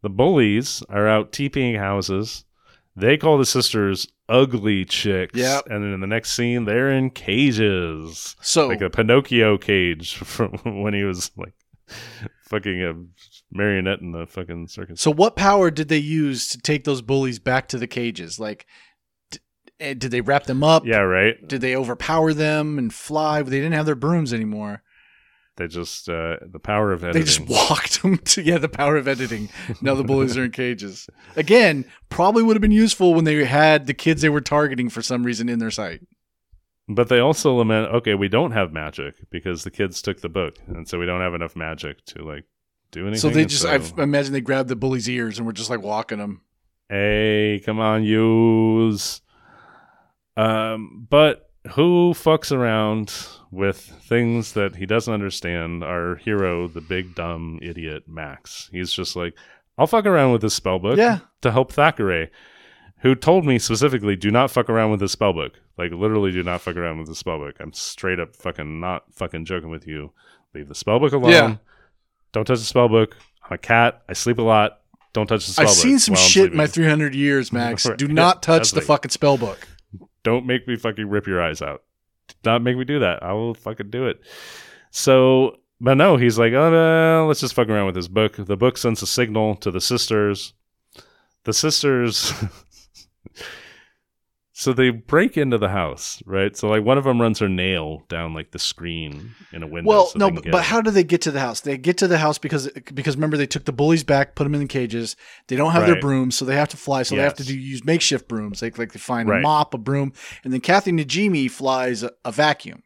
the 0.00 0.08
bullies 0.08 0.82
are 0.88 1.06
out 1.06 1.32
TPing 1.32 1.78
houses. 1.78 2.46
They 2.96 3.18
call 3.18 3.36
the 3.36 3.44
sisters 3.44 4.08
ugly 4.26 4.86
chicks. 4.86 5.38
Yep. 5.38 5.66
And 5.66 5.84
then 5.84 5.92
in 5.92 6.00
the 6.00 6.06
next 6.06 6.30
scene, 6.30 6.64
they're 6.64 6.90
in 6.90 7.10
cages 7.10 8.36
So 8.40 8.68
like 8.68 8.80
a 8.80 8.88
Pinocchio 8.88 9.58
cage 9.58 10.16
from 10.16 10.52
when 10.82 10.94
he 10.94 11.04
was 11.04 11.30
like 11.36 11.52
fucking 12.44 12.82
a 12.82 12.94
marionette 13.54 14.00
in 14.00 14.12
the 14.12 14.26
fucking 14.26 14.68
circus. 14.68 15.02
So 15.02 15.10
what 15.10 15.36
power 15.36 15.70
did 15.70 15.88
they 15.88 15.98
use 15.98 16.48
to 16.48 16.58
take 16.58 16.84
those 16.84 17.02
bullies 17.02 17.38
back 17.38 17.68
to 17.68 17.76
the 17.76 17.86
cages? 17.86 18.40
Like, 18.40 18.64
eh, 19.78 19.92
did 19.92 20.10
they 20.10 20.22
wrap 20.22 20.44
them 20.44 20.64
up? 20.64 20.86
Yeah, 20.86 21.00
right. 21.00 21.36
Did 21.46 21.60
they 21.60 21.76
overpower 21.76 22.32
them 22.32 22.78
and 22.78 22.94
fly? 22.94 23.42
They 23.42 23.58
didn't 23.58 23.74
have 23.74 23.84
their 23.84 23.94
brooms 23.94 24.32
anymore. 24.32 24.82
They 25.58 25.66
just 25.68 26.08
uh 26.08 26.36
the 26.40 26.58
power 26.58 26.92
of 26.92 27.04
editing. 27.04 27.20
They 27.20 27.26
just 27.26 27.40
walked 27.48 28.00
them 28.02 28.16
to 28.16 28.42
yeah, 28.42 28.56
the 28.58 28.68
power 28.70 28.96
of 28.96 29.06
editing. 29.06 29.50
Now 29.82 29.94
the 29.94 30.04
bullies 30.04 30.36
are 30.38 30.44
in 30.44 30.50
cages. 30.52 31.08
Again, 31.36 31.84
probably 32.08 32.42
would 32.42 32.56
have 32.56 32.62
been 32.62 32.70
useful 32.72 33.12
when 33.12 33.24
they 33.24 33.44
had 33.44 33.86
the 33.86 33.92
kids 33.94 34.22
they 34.22 34.28
were 34.30 34.40
targeting 34.40 34.88
for 34.88 35.02
some 35.02 35.24
reason 35.24 35.48
in 35.50 35.58
their 35.58 35.70
sight. 35.70 36.00
but 36.88 37.08
they 37.10 37.18
also 37.18 37.54
lament, 37.54 37.92
okay, 37.92 38.14
we 38.14 38.28
don't 38.28 38.52
have 38.52 38.72
magic 38.72 39.16
because 39.30 39.64
the 39.64 39.70
kids 39.70 40.00
took 40.00 40.20
the 40.22 40.28
book, 40.30 40.56
and 40.68 40.88
so 40.88 40.98
we 40.98 41.04
don't 41.04 41.20
have 41.20 41.34
enough 41.34 41.54
magic 41.54 42.02
to 42.06 42.22
like 42.24 42.44
do 42.92 43.06
anything. 43.06 43.20
So 43.20 43.28
they 43.28 43.44
just, 43.44 43.62
so- 43.62 43.68
I 43.98 44.02
imagine 44.02 44.32
they 44.32 44.40
grabbed 44.40 44.70
the 44.70 44.76
bully's 44.76 45.08
ears 45.10 45.36
and 45.38 45.46
were 45.46 45.52
just 45.52 45.68
like 45.70 45.82
walking 45.82 46.18
them. 46.18 46.40
hey, 46.88 47.60
come 47.66 47.78
on, 47.80 48.04
use. 48.04 49.20
Um, 50.36 51.06
but 51.10 51.50
who 51.72 52.12
fucks 52.14 52.52
around 52.52 53.12
with 53.50 53.78
things 53.78 54.52
that 54.52 54.76
he 54.76 54.86
doesn't 54.86 55.12
understand? 55.12 55.82
Our 55.84 56.16
hero, 56.16 56.68
the 56.68 56.80
big 56.80 57.14
dumb 57.14 57.58
idiot 57.62 58.04
Max. 58.06 58.68
He's 58.72 58.92
just 58.92 59.16
like, 59.16 59.34
I'll 59.76 59.86
fuck 59.86 60.06
around 60.06 60.32
with 60.32 60.42
this 60.42 60.54
spell 60.54 60.78
book 60.78 60.98
Yeah. 60.98 61.20
to 61.42 61.52
help 61.52 61.72
Thackery, 61.72 62.30
who 63.02 63.14
told 63.14 63.44
me 63.46 63.58
specifically, 63.58 64.16
do 64.16 64.30
not 64.30 64.50
fuck 64.50 64.68
around 64.68 64.90
with 64.90 65.00
this 65.00 65.12
spell 65.12 65.32
book. 65.32 65.60
Like 65.76 65.92
literally, 65.92 66.32
do 66.32 66.42
not 66.42 66.60
fuck 66.60 66.76
around 66.76 66.98
with 66.98 67.06
the 67.08 67.14
spell 67.14 67.38
book. 67.38 67.54
I'm 67.60 67.72
straight 67.72 68.18
up 68.18 68.34
fucking 68.34 68.80
not 68.80 69.04
fucking 69.14 69.44
joking 69.44 69.70
with 69.70 69.86
you. 69.86 70.12
Leave 70.54 70.68
the 70.68 70.74
spell 70.74 70.98
book 70.98 71.12
alone. 71.12 71.30
Yeah. 71.30 71.56
Don't 72.32 72.44
touch 72.44 72.58
the 72.58 72.64
spell 72.64 72.88
book. 72.88 73.16
I'm 73.44 73.54
a 73.54 73.58
cat. 73.58 74.02
I 74.08 74.12
sleep 74.14 74.38
a 74.38 74.42
lot. 74.42 74.80
Don't 75.12 75.26
touch 75.26 75.46
the 75.46 75.52
spell 75.52 75.66
I've 75.68 75.72
seen 75.72 75.98
some 75.98 76.14
shit 76.16 76.50
in 76.50 76.56
my 76.56 76.66
300 76.66 77.14
years, 77.14 77.52
Max. 77.52 77.88
Do 77.96 78.08
not 78.08 78.42
touch 78.42 78.58
That's 78.58 78.70
the 78.72 78.78
like- 78.80 78.86
fucking 78.86 79.10
spell 79.10 79.38
book. 79.38 79.66
Don't 80.24 80.44
make 80.46 80.66
me 80.68 80.76
fucking 80.76 81.08
rip 81.08 81.26
your 81.26 81.40
eyes 81.42 81.62
out. 81.62 81.82
Not 82.44 82.62
make 82.62 82.76
me 82.76 82.84
do 82.84 83.00
that. 83.00 83.22
I 83.22 83.32
will 83.32 83.54
fucking 83.54 83.90
do 83.90 84.06
it. 84.06 84.20
So, 84.90 85.58
but 85.80 85.94
no, 85.94 86.16
he's 86.16 86.38
like, 86.38 86.52
oh, 86.52 86.70
no, 86.70 87.26
let's 87.26 87.40
just 87.40 87.54
fuck 87.54 87.68
around 87.68 87.86
with 87.86 87.94
this 87.94 88.08
book. 88.08 88.36
The 88.36 88.56
book 88.56 88.78
sends 88.78 89.02
a 89.02 89.06
signal 89.06 89.56
to 89.56 89.70
the 89.70 89.80
sisters. 89.80 90.54
The 91.44 91.52
sisters. 91.52 92.32
so 94.60 94.72
they 94.72 94.90
break 94.90 95.36
into 95.36 95.56
the 95.56 95.68
house, 95.68 96.20
right? 96.26 96.56
So, 96.56 96.66
like, 96.66 96.82
one 96.82 96.98
of 96.98 97.04
them 97.04 97.20
runs 97.20 97.38
her 97.38 97.48
nail 97.48 98.02
down, 98.08 98.34
like, 98.34 98.50
the 98.50 98.58
screen 98.58 99.36
in 99.52 99.62
a 99.62 99.68
window. 99.68 99.88
Well, 99.88 100.06
so 100.06 100.18
no, 100.18 100.32
but, 100.32 100.50
but 100.50 100.64
how 100.64 100.80
do 100.80 100.90
they 100.90 101.04
get 101.04 101.22
to 101.22 101.30
the 101.30 101.38
house? 101.38 101.60
They 101.60 101.78
get 101.78 101.96
to 101.98 102.08
the 102.08 102.18
house 102.18 102.38
because 102.38 102.68
because 102.92 103.14
remember 103.14 103.36
they 103.36 103.46
took 103.46 103.66
the 103.66 103.72
bullies 103.72 104.02
back, 104.02 104.34
put 104.34 104.42
them 104.42 104.54
in 104.54 104.60
the 104.60 104.66
cages. 104.66 105.14
They 105.46 105.54
don't 105.54 105.70
have 105.70 105.86
their 105.86 106.00
brooms, 106.00 106.34
so 106.34 106.44
they 106.44 106.56
have 106.56 106.70
to 106.70 106.76
fly. 106.76 107.04
So 107.04 107.14
they 107.14 107.22
have 107.22 107.36
to 107.36 107.44
do 107.44 107.56
use 107.56 107.84
makeshift 107.84 108.26
brooms. 108.26 108.60
Like 108.60 108.78
like 108.78 108.90
they 108.90 108.98
find 108.98 109.30
a 109.30 109.38
mop, 109.38 109.74
a 109.74 109.78
broom, 109.78 110.12
and 110.42 110.52
then 110.52 110.60
Kathy 110.60 110.90
Najimy 110.90 111.48
flies 111.48 112.02
a, 112.02 112.10
a 112.24 112.32
vacuum. 112.32 112.82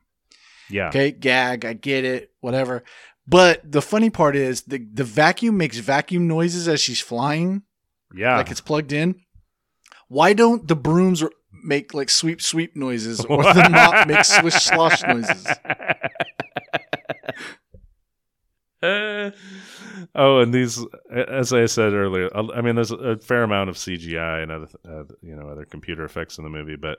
Yeah. 0.69 0.89
Okay, 0.89 1.11
gag, 1.11 1.65
I 1.65 1.73
get 1.73 2.05
it, 2.05 2.33
whatever. 2.41 2.85
But 3.27 3.63
the 3.73 3.81
funny 3.81 4.11
part 4.11 4.37
is 4.37 4.61
the 4.65 4.87
the 4.93 5.05
vacuum 5.05 5.57
makes 5.57 5.79
vacuum 5.79 6.29
noises 6.29 6.69
as 6.69 6.83
she's 6.83 7.01
flying, 7.01 7.63
Yeah. 8.15 8.37
like 8.37 8.51
it's 8.51 8.61
plugged 8.61 8.93
in. 8.93 9.23
Why 10.09 10.35
don't 10.35 10.69
the 10.69 10.77
brooms 10.77 11.25
make 11.65 11.95
like 11.95 12.11
sweep 12.11 12.41
sweep 12.43 12.77
noises 12.77 13.25
or 13.25 13.43
the 13.43 13.69
mop 13.71 14.07
make 14.09 14.25
swish 14.25 14.55
slosh 14.55 15.03
noises? 15.03 15.47
Uh, 18.83 19.31
oh, 20.15 20.39
and 20.41 20.53
these, 20.53 20.85
as 21.15 21.53
I 21.53 21.67
said 21.67 21.93
earlier, 21.93 22.29
I 22.37 22.61
mean, 22.61 22.75
there's 22.75 22.91
a 22.91 23.17
fair 23.19 23.43
amount 23.45 23.71
of 23.71 23.77
CGI 23.77 24.43
and 24.43 24.51
other, 24.53 24.69
uh, 24.89 25.05
you 25.23 25.37
know, 25.37 25.49
other 25.49 25.65
computer 25.65 26.05
effects 26.05 26.39
in 26.39 26.45
the 26.45 26.51
movie, 26.51 26.77
but 26.77 26.99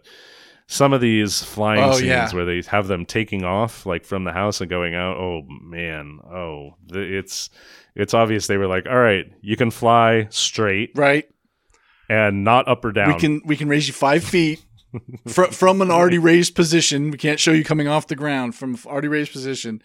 some 0.67 0.93
of 0.93 1.01
these 1.01 1.43
flying 1.43 1.83
Oh, 1.83 1.91
scenes 1.91 2.07
yeah. 2.07 2.33
where 2.33 2.45
they 2.45 2.61
have 2.69 2.87
them 2.87 3.05
taking 3.05 3.43
off 3.43 3.85
like 3.85 4.05
from 4.05 4.23
the 4.23 4.31
house 4.31 4.61
and 4.61 4.69
going 4.69 4.95
out. 4.95 5.17
Oh 5.17 5.41
man, 5.61 6.19
oh, 6.25 6.75
the, 6.87 7.01
it's 7.01 7.49
it's 7.95 8.13
obvious 8.13 8.47
they 8.47 8.57
were 8.57 8.67
like, 8.67 8.85
all 8.87 8.97
right, 8.97 9.25
you 9.41 9.57
can 9.57 9.69
fly 9.71 10.27
straight 10.29 10.91
Right? 10.95 11.25
And 12.09 12.43
not 12.43 12.67
up 12.67 12.83
or 12.85 12.91
down. 12.91 13.13
We 13.13 13.19
can 13.19 13.41
we 13.45 13.55
can 13.57 13.67
raise 13.67 13.87
you 13.87 13.93
five 13.93 14.23
feet 14.23 14.63
fr- 15.27 15.45
from 15.45 15.81
an 15.81 15.91
already 15.91 16.17
raised 16.19 16.55
position. 16.55 17.11
We 17.11 17.17
can't 17.17 17.39
show 17.39 17.51
you 17.51 17.63
coming 17.63 17.87
off 17.87 18.07
the 18.07 18.15
ground 18.15 18.55
from 18.55 18.77
already 18.85 19.07
raised 19.07 19.31
position. 19.31 19.81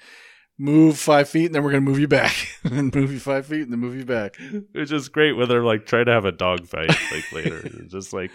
Move 0.61 0.99
five 0.99 1.29
feet, 1.29 1.47
and 1.47 1.55
then 1.55 1.63
we're 1.63 1.71
gonna 1.71 1.83
move 1.83 2.01
you 2.01 2.09
back, 2.09 2.35
and 2.65 2.93
move 2.93 3.13
you 3.13 3.21
five 3.21 3.47
feet, 3.47 3.63
and 3.63 3.71
then 3.73 3.79
move 3.79 3.95
you 3.95 4.05
back. 4.05 4.35
It's 4.75 4.91
just 4.91 5.13
great 5.13 5.35
when 5.35 5.49
they're 5.49 5.63
like 5.63 5.87
trying 5.87 6.07
to 6.07 6.13
have 6.13 6.25
a 6.25 6.33
dog 6.33 6.67
fight 6.67 6.89
like 7.13 7.33
later. 7.33 7.59
It's 7.65 7.93
just 7.93 8.13
like 8.13 8.33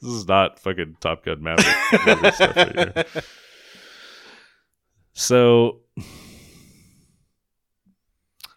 this 0.00 0.12
is 0.12 0.28
not 0.28 0.60
fucking 0.60 0.96
Top 1.00 1.24
Gun 1.24 1.42
Maverick 1.42 2.34
stuff 2.34 2.56
right 2.56 2.74
here. 2.74 3.04
So, 5.14 5.80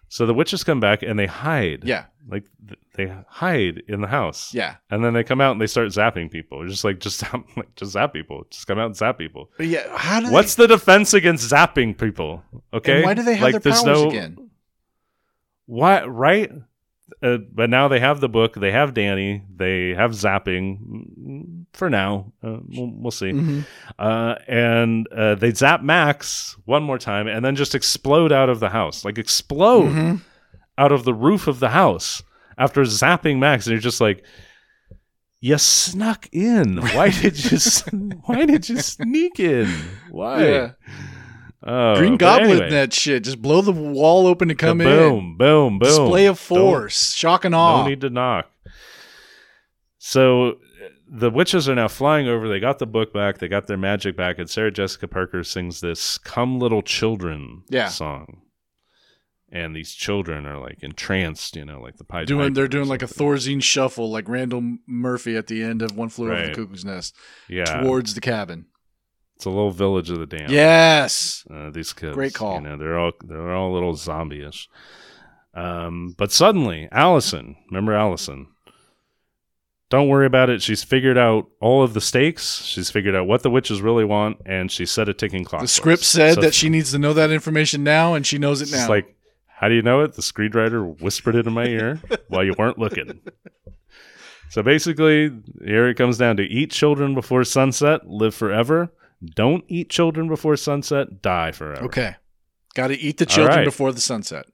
so 0.09 0.25
the 0.25 0.33
witches 0.33 0.63
come 0.63 0.79
back 0.79 1.01
and 1.01 1.17
they 1.17 1.25
hide. 1.25 1.83
Yeah, 1.85 2.05
like 2.29 2.45
th- 2.67 2.79
they 2.95 3.13
hide 3.27 3.81
in 3.87 4.01
the 4.01 4.07
house. 4.07 4.53
yeah. 4.53 4.75
and 4.91 5.03
then 5.03 5.13
they 5.13 5.23
come 5.23 5.41
out 5.41 5.51
and 5.53 5.61
they 5.61 5.67
start 5.67 5.87
zapping 5.89 6.29
people. 6.31 6.65
Just 6.67 6.83
like 6.83 6.99
just 6.99 7.19
zap, 7.21 7.43
like 7.57 7.73
just 7.75 7.91
zap 7.93 8.13
people. 8.13 8.45
Just 8.51 8.67
come 8.67 8.77
out 8.79 8.85
and 8.87 8.95
zap 8.95 9.17
people. 9.17 9.49
But 9.57 9.67
yeah, 9.67 9.85
how 9.97 10.19
do 10.21 10.31
What's 10.31 10.55
the 10.55 10.67
defense 10.67 11.13
against 11.13 11.51
zapping 11.51 11.97
people? 11.97 12.43
Okay, 12.73 12.97
and 12.97 13.05
why 13.05 13.13
do 13.13 13.23
they 13.23 13.35
have 13.35 13.53
Like, 13.53 13.61
their 13.63 13.73
powers 13.73 13.85
no- 13.85 14.09
again? 14.09 14.49
Why? 15.65 16.03
Right? 16.05 16.51
uh, 17.23 17.37
but 17.51 17.69
now 17.69 17.87
they 17.87 17.99
have 17.99 18.19
the 18.21 18.29
book. 18.29 18.53
They 18.55 18.71
have 18.71 18.93
Danny. 18.93 19.43
They 19.55 19.89
have 19.95 20.11
zapping 20.11 20.77
mm, 21.19 21.65
for 21.73 21.89
now. 21.89 22.31
Uh, 22.43 22.57
we'll, 22.67 22.91
we'll 22.95 23.11
see. 23.11 23.31
Mhm. 23.31 23.65
Uh, 23.97 24.35
and 24.47 25.07
uh, 25.11 25.35
they 25.35 25.51
zap 25.51 25.81
Max 25.81 26.55
one 26.65 26.83
more 26.83 26.97
time, 26.99 27.27
and 27.27 27.43
then 27.43 27.55
just 27.55 27.75
explode 27.75 28.31
out 28.31 28.49
of 28.49 28.59
the 28.59 28.69
house, 28.69 29.03
like 29.03 29.17
explode 29.17 29.89
Mhm. 29.91 30.21
Out 30.79 30.91
of 30.91 31.03
the 31.03 31.13
roof 31.13 31.47
of 31.47 31.59
the 31.59 31.69
house 31.69 32.23
after 32.57 32.81
zapping 32.81 33.37
Max. 33.37 33.65
And 33.67 33.73
you're 33.73 33.81
just 33.81 34.01
like, 34.01 34.23
you 35.41 35.57
snuck 35.57 36.27
in. 36.31 36.77
Why 36.77 37.09
did 37.11 37.51
you? 37.51 37.57
why 38.25 38.45
did 38.45 38.67
you 38.69 38.77
sneak 38.77 39.39
in? 39.39 39.67
Why? 40.09 40.47
Yeah. 40.47 40.71
Oh, 41.61 41.95
Green 41.97 42.15
Goblin 42.17 42.51
anyway. 42.51 42.69
that 42.69 42.93
shit. 42.93 43.25
Just 43.25 43.41
blow 43.41 43.61
the 43.61 43.73
wall 43.73 44.27
open 44.27 44.47
to 44.47 44.55
come 44.55 44.79
in. 44.79 44.87
boom, 44.87 45.37
boom, 45.37 45.79
boom. 45.79 45.87
Display 45.87 46.25
of 46.25 46.37
Don't- 46.37 46.57
force. 46.59 47.13
Shock 47.13 47.43
and 47.45 47.53
awe. 47.53 47.83
No 47.83 47.89
need 47.89 48.01
to 48.01 48.09
knock. 48.09 48.49
So 49.97 50.59
the 51.07 51.29
witches 51.29 51.67
are 51.67 51.75
now 51.75 51.87
flying 51.89 52.27
over. 52.27 52.47
They 52.47 52.59
got 52.59 52.79
the 52.79 52.85
book 52.85 53.13
back. 53.13 53.39
They 53.39 53.47
got 53.49 53.67
their 53.67 53.77
magic 53.77 54.15
back. 54.15 54.39
And 54.39 54.49
Sarah 54.49 54.71
Jessica 54.71 55.07
Parker 55.07 55.43
sings 55.43 55.81
this 55.81 56.17
"Come 56.17 56.59
Little 56.59 56.81
Children" 56.81 57.63
Yeah. 57.69 57.89
song. 57.89 58.41
And 59.51 59.75
these 59.75 59.93
children 59.93 60.45
are 60.45 60.59
like 60.59 60.83
entranced, 60.83 61.55
you 61.55 61.65
know, 61.65 61.81
like 61.81 61.97
the 61.97 62.03
Pied 62.03 62.27
doing 62.27 62.53
they're 62.53 62.67
doing 62.67 62.87
like 62.87 63.01
a. 63.01 63.07
Thorazine 63.07 63.63
shuffle 63.63 64.11
like 64.11 64.29
Randall 64.29 64.77
Murphy 64.85 65.35
at 65.35 65.47
the 65.47 65.63
end 65.63 65.81
of 65.81 65.97
One 65.97 66.09
Flew 66.09 66.31
Over 66.31 66.47
the 66.47 66.53
Cuckoo's 66.53 66.85
Nest 66.85 67.15
yeah. 67.47 67.81
towards 67.81 68.13
the 68.13 68.21
cabin. 68.21 68.67
it's 69.35 69.45
a 69.45 69.49
little 69.49 69.71
village 69.71 70.11
of 70.11 70.19
the 70.19 70.27
damned. 70.27 70.51
Yes. 70.51 71.45
uh, 71.51 71.71
these 71.71 71.93
kids. 71.93 72.13
Great 72.13 72.35
call. 72.35 72.55
You 72.55 72.61
know, 72.61 72.77
they're 72.77 72.99
all 72.99 73.13
they're 73.23 73.55
all 73.55 73.71
a 73.71 73.73
little 73.73 73.95
zombie-ish. 73.95 74.69
Um, 75.55 76.13
but 76.15 76.31
suddenly, 76.31 76.87
Allison, 76.91 77.55
remember 77.71 77.93
Allison? 77.93 78.47
Don't 79.89 80.07
worry 80.07 80.27
about 80.27 80.51
it. 80.51 80.61
She's 80.61 80.83
figured 80.83 81.17
out 81.17 81.47
all 81.59 81.81
of 81.81 81.95
the 81.95 82.01
stakes. 82.01 82.63
She's 82.63 82.91
figured 82.91 83.15
out 83.15 83.25
what 83.25 83.41
the 83.41 83.49
witches 83.49 83.81
really 83.81 84.05
want, 84.05 84.37
and 84.45 84.71
she 84.71 84.85
set 84.85 85.09
a 85.09 85.13
ticking 85.15 85.43
clock. 85.43 85.61
The 85.63 85.67
script 85.67 86.03
said 86.03 86.35
So 86.35 86.41
that 86.41 86.53
she 86.53 86.69
needs 86.69 86.91
to 86.91 86.99
know 86.99 87.13
that 87.13 87.31
information 87.31 87.83
now, 87.83 88.13
and 88.13 88.25
she 88.27 88.37
knows 88.37 88.61
it 88.61 88.65
It's 88.65 88.73
now. 88.73 88.87
like, 88.87 89.15
how 89.59 89.67
do 89.67 89.75
you 89.75 89.81
know 89.81 89.99
it? 90.01 90.13
The 90.13 90.21
screenwriter 90.21 91.01
whispered 91.01 91.35
it 91.35 91.45
in 91.45 91.51
my 91.51 91.65
ear 91.65 91.99
while 92.29 92.45
you 92.45 92.55
weren't 92.57 92.77
looking. 92.79 93.19
So 94.49 94.63
basically, 94.63 95.31
here 95.63 95.89
it 95.89 95.95
comes 95.95 96.17
down 96.17 96.37
to 96.37 96.43
eat 96.43 96.71
children 96.71 97.13
before 97.13 97.43
sunset, 97.43 98.07
live 98.07 98.33
forever. 98.33 98.93
Don't 99.35 99.65
eat 99.67 99.89
children 99.89 100.29
before 100.29 100.55
sunset, 100.55 101.21
die 101.21 101.51
forever. 101.51 101.83
okay, 101.83 102.15
got 102.73 102.87
to 102.87 102.97
eat 102.97 103.17
the 103.17 103.25
children 103.25 103.57
right. 103.57 103.65
before 103.65 103.91
the 103.91 103.99
sunset. 103.99 104.45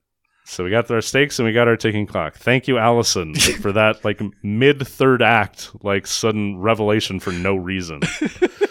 So 0.43 0.64
we 0.64 0.72
got 0.72 0.89
our 0.89 1.01
stakes 1.01 1.38
and 1.38 1.45
we 1.45 1.53
got 1.53 1.68
our 1.68 1.78
ticking 1.78 2.08
clock. 2.08 2.36
Thank 2.36 2.68
you, 2.68 2.80
Allison, 2.80 3.36
for 3.36 3.72
that 3.74 4.03
like 4.03 4.22
mid 4.43 4.86
third 4.88 5.22
act, 5.22 5.70
like 5.84 6.08
sudden 6.08 6.58
revelation 6.58 7.20
for 7.20 7.32
no 7.32 7.56
reason. 7.56 8.01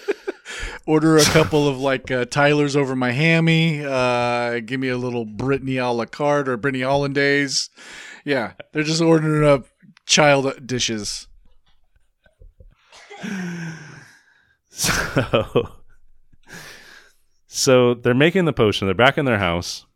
Order 0.87 1.17
a 1.17 1.25
couple 1.25 1.67
of 1.67 1.79
like 1.79 2.11
uh, 2.11 2.27
Tyler's 2.27 2.77
over 2.77 2.95
my 2.95 3.13
hammy. 3.13 3.83
Uh, 3.85 4.61
give 4.61 4.81
me 4.81 4.89
a 4.89 4.99
little 4.99 5.25
Brittany 5.25 5.79
a 5.79 5.89
la 5.89 6.05
carte 6.05 6.49
or 6.49 6.59
Brittany 6.59 6.83
hollandaise. 6.83 7.71
Yeah, 8.25 8.53
they're 8.73 8.83
just 8.83 9.01
ordering 9.01 9.49
up 9.49 9.67
child 10.07 10.67
dishes. 10.67 11.27
So, 14.77 15.69
so 17.47 17.95
they're 17.95 18.15
making 18.15 18.47
the 18.47 18.53
potion. 18.53 18.89
They're 18.89 18.95
back 18.97 19.17
in 19.17 19.25
their 19.25 19.39
house. 19.39 19.87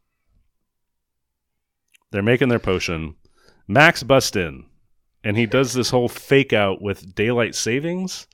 They're 2.13 2.23
making 2.23 2.49
their 2.49 2.61
potion. 2.61 3.17
Max 3.67 4.05
busts 4.05 4.37
in, 4.37 4.67
and 5.25 5.37
he 5.37 5.47
does 5.47 5.73
this 5.73 5.91
whole 5.91 6.09
fake 6.09 6.53
out 6.53 6.81
with 6.81 7.17
daylight 7.17 7.57
savings, 7.57 8.29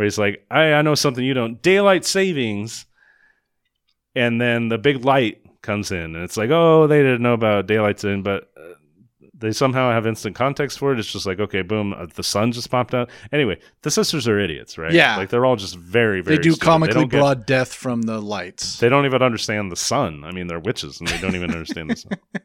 where 0.00 0.06
he's 0.06 0.16
like, 0.18 0.46
"I 0.50 0.72
I 0.72 0.80
know 0.82 0.94
something 0.94 1.22
you 1.22 1.34
don't. 1.34 1.60
Daylight 1.60 2.06
savings." 2.06 2.86
And 4.16 4.40
then 4.40 4.68
the 4.70 4.78
big 4.78 5.04
light 5.04 5.42
comes 5.60 5.92
in, 5.92 6.16
and 6.16 6.24
it's 6.24 6.38
like, 6.38 6.48
"Oh, 6.50 6.86
they 6.86 7.02
didn't 7.02 7.20
know 7.20 7.34
about 7.34 7.66
daylight 7.66 8.00
saving, 8.00 8.22
but." 8.22 8.50
Uh, 8.56 8.74
they 9.34 9.52
somehow 9.52 9.90
have 9.90 10.06
instant 10.06 10.36
context 10.36 10.78
for 10.78 10.92
it. 10.92 10.98
It's 10.98 11.10
just 11.10 11.24
like, 11.24 11.40
okay, 11.40 11.62
boom, 11.62 11.94
uh, 11.94 12.04
the 12.14 12.22
sun 12.22 12.52
just 12.52 12.70
popped 12.70 12.92
out. 12.92 13.08
Anyway, 13.32 13.58
the 13.80 13.90
sisters 13.90 14.28
are 14.28 14.38
idiots, 14.38 14.76
right? 14.76 14.92
Yeah. 14.92 15.16
like 15.16 15.30
they're 15.30 15.46
all 15.46 15.56
just 15.56 15.76
very, 15.76 16.20
very. 16.20 16.36
They 16.36 16.42
do 16.42 16.50
stupid. 16.52 16.64
comically 16.66 16.94
don't 16.94 17.08
get- 17.10 17.20
broad 17.20 17.46
death 17.46 17.72
from 17.72 18.02
the 18.02 18.20
lights. 18.20 18.78
they 18.80 18.90
don't 18.90 19.06
even 19.06 19.22
understand 19.22 19.72
the 19.72 19.76
sun. 19.76 20.24
I 20.24 20.32
mean, 20.32 20.46
they're 20.46 20.60
witches 20.60 21.00
and 21.00 21.08
they 21.08 21.16
don't 21.16 21.34
even 21.34 21.52
understand 21.52 21.88
the 21.88 21.96
sun. 21.96 22.12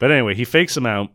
But 0.00 0.10
anyway, 0.12 0.34
he 0.34 0.44
fakes 0.44 0.74
them 0.74 0.86
out. 0.86 1.10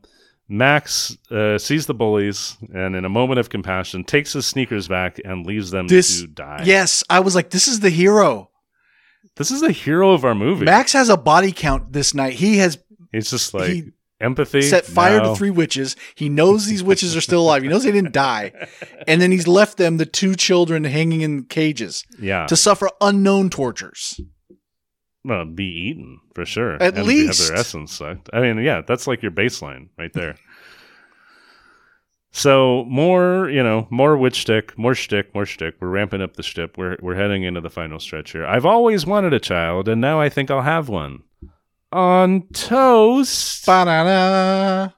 Max 0.49 1.17
uh, 1.31 1.57
sees 1.57 1.85
the 1.85 1.93
bullies 1.93 2.57
and, 2.73 2.95
in 2.95 3.05
a 3.05 3.09
moment 3.09 3.39
of 3.39 3.49
compassion, 3.49 4.03
takes 4.03 4.33
his 4.33 4.45
sneakers 4.45 4.87
back 4.87 5.19
and 5.23 5.45
leaves 5.45 5.71
them 5.71 5.87
This- 5.87 6.21
to 6.21 6.27
die. 6.27 6.63
yes, 6.65 7.03
I 7.09 7.21
was 7.21 7.33
like, 7.35 7.49
this 7.49 7.67
is 7.67 7.79
the 7.79 7.89
hero. 7.89 8.49
This 9.35 9.49
is 9.51 9.61
the 9.61 9.71
hero 9.71 10.11
of 10.11 10.25
our 10.25 10.35
movie. 10.35 10.65
Max 10.65 10.93
has 10.93 11.09
a 11.09 11.17
body 11.17 11.51
count 11.51 11.91
this 11.93 12.13
night. 12.13 12.33
He 12.33 12.57
has 12.57 12.77
He's 13.11 13.31
just 13.31 13.53
like 13.53 13.69
he 13.69 13.83
empathy. 14.21 14.61
set 14.61 14.85
fire 14.85 15.17
no. 15.19 15.31
to 15.31 15.35
three 15.35 15.49
witches. 15.49 15.95
He 16.13 16.29
knows 16.29 16.67
these 16.67 16.83
witches 16.83 17.15
are 17.15 17.21
still 17.21 17.41
alive. 17.41 17.63
He 17.63 17.67
knows 17.69 17.83
they 17.83 17.91
didn't 17.91 18.13
die. 18.13 18.51
And 19.07 19.21
then 19.21 19.31
he's 19.31 19.47
left 19.47 19.77
them, 19.77 19.97
the 19.97 20.05
two 20.05 20.35
children, 20.35 20.83
hanging 20.85 21.21
in 21.21 21.43
cages 21.45 22.05
Yeah, 22.19 22.45
to 22.47 22.55
suffer 22.55 22.89
unknown 23.01 23.49
tortures. 23.49 24.19
Well, 25.25 25.45
be 25.45 25.65
eaten 25.65 26.19
for 26.33 26.45
sure. 26.45 26.81
At 26.81 26.97
and 26.97 27.05
least. 27.07 27.39
have 27.39 27.47
their 27.49 27.57
essence 27.57 27.93
sucked. 27.93 28.29
I 28.33 28.41
mean, 28.41 28.57
yeah, 28.63 28.81
that's 28.85 29.07
like 29.07 29.21
your 29.21 29.31
baseline 29.31 29.89
right 29.97 30.11
there. 30.13 30.35
so 32.31 32.85
more, 32.87 33.49
you 33.49 33.63
know, 33.63 33.87
more 33.89 34.17
witch 34.17 34.41
stick, 34.41 34.77
more 34.77 34.95
shtick, 34.95 35.33
more 35.33 35.45
shtick. 35.45 35.75
We're 35.79 35.89
ramping 35.89 36.21
up 36.21 36.35
the 36.35 36.43
shtick. 36.43 36.77
We're 36.77 36.97
we're 37.01 37.15
heading 37.15 37.43
into 37.43 37.61
the 37.61 37.69
final 37.69 37.99
stretch 37.99 38.31
here. 38.31 38.45
I've 38.45 38.65
always 38.65 39.05
wanted 39.05 39.33
a 39.33 39.39
child, 39.39 39.87
and 39.87 40.01
now 40.01 40.19
I 40.19 40.29
think 40.29 40.49
I'll 40.51 40.61
have 40.61 40.89
one. 40.89 41.23
On 41.91 42.47
toast. 42.53 43.65
Ba-da-da. 43.67 44.89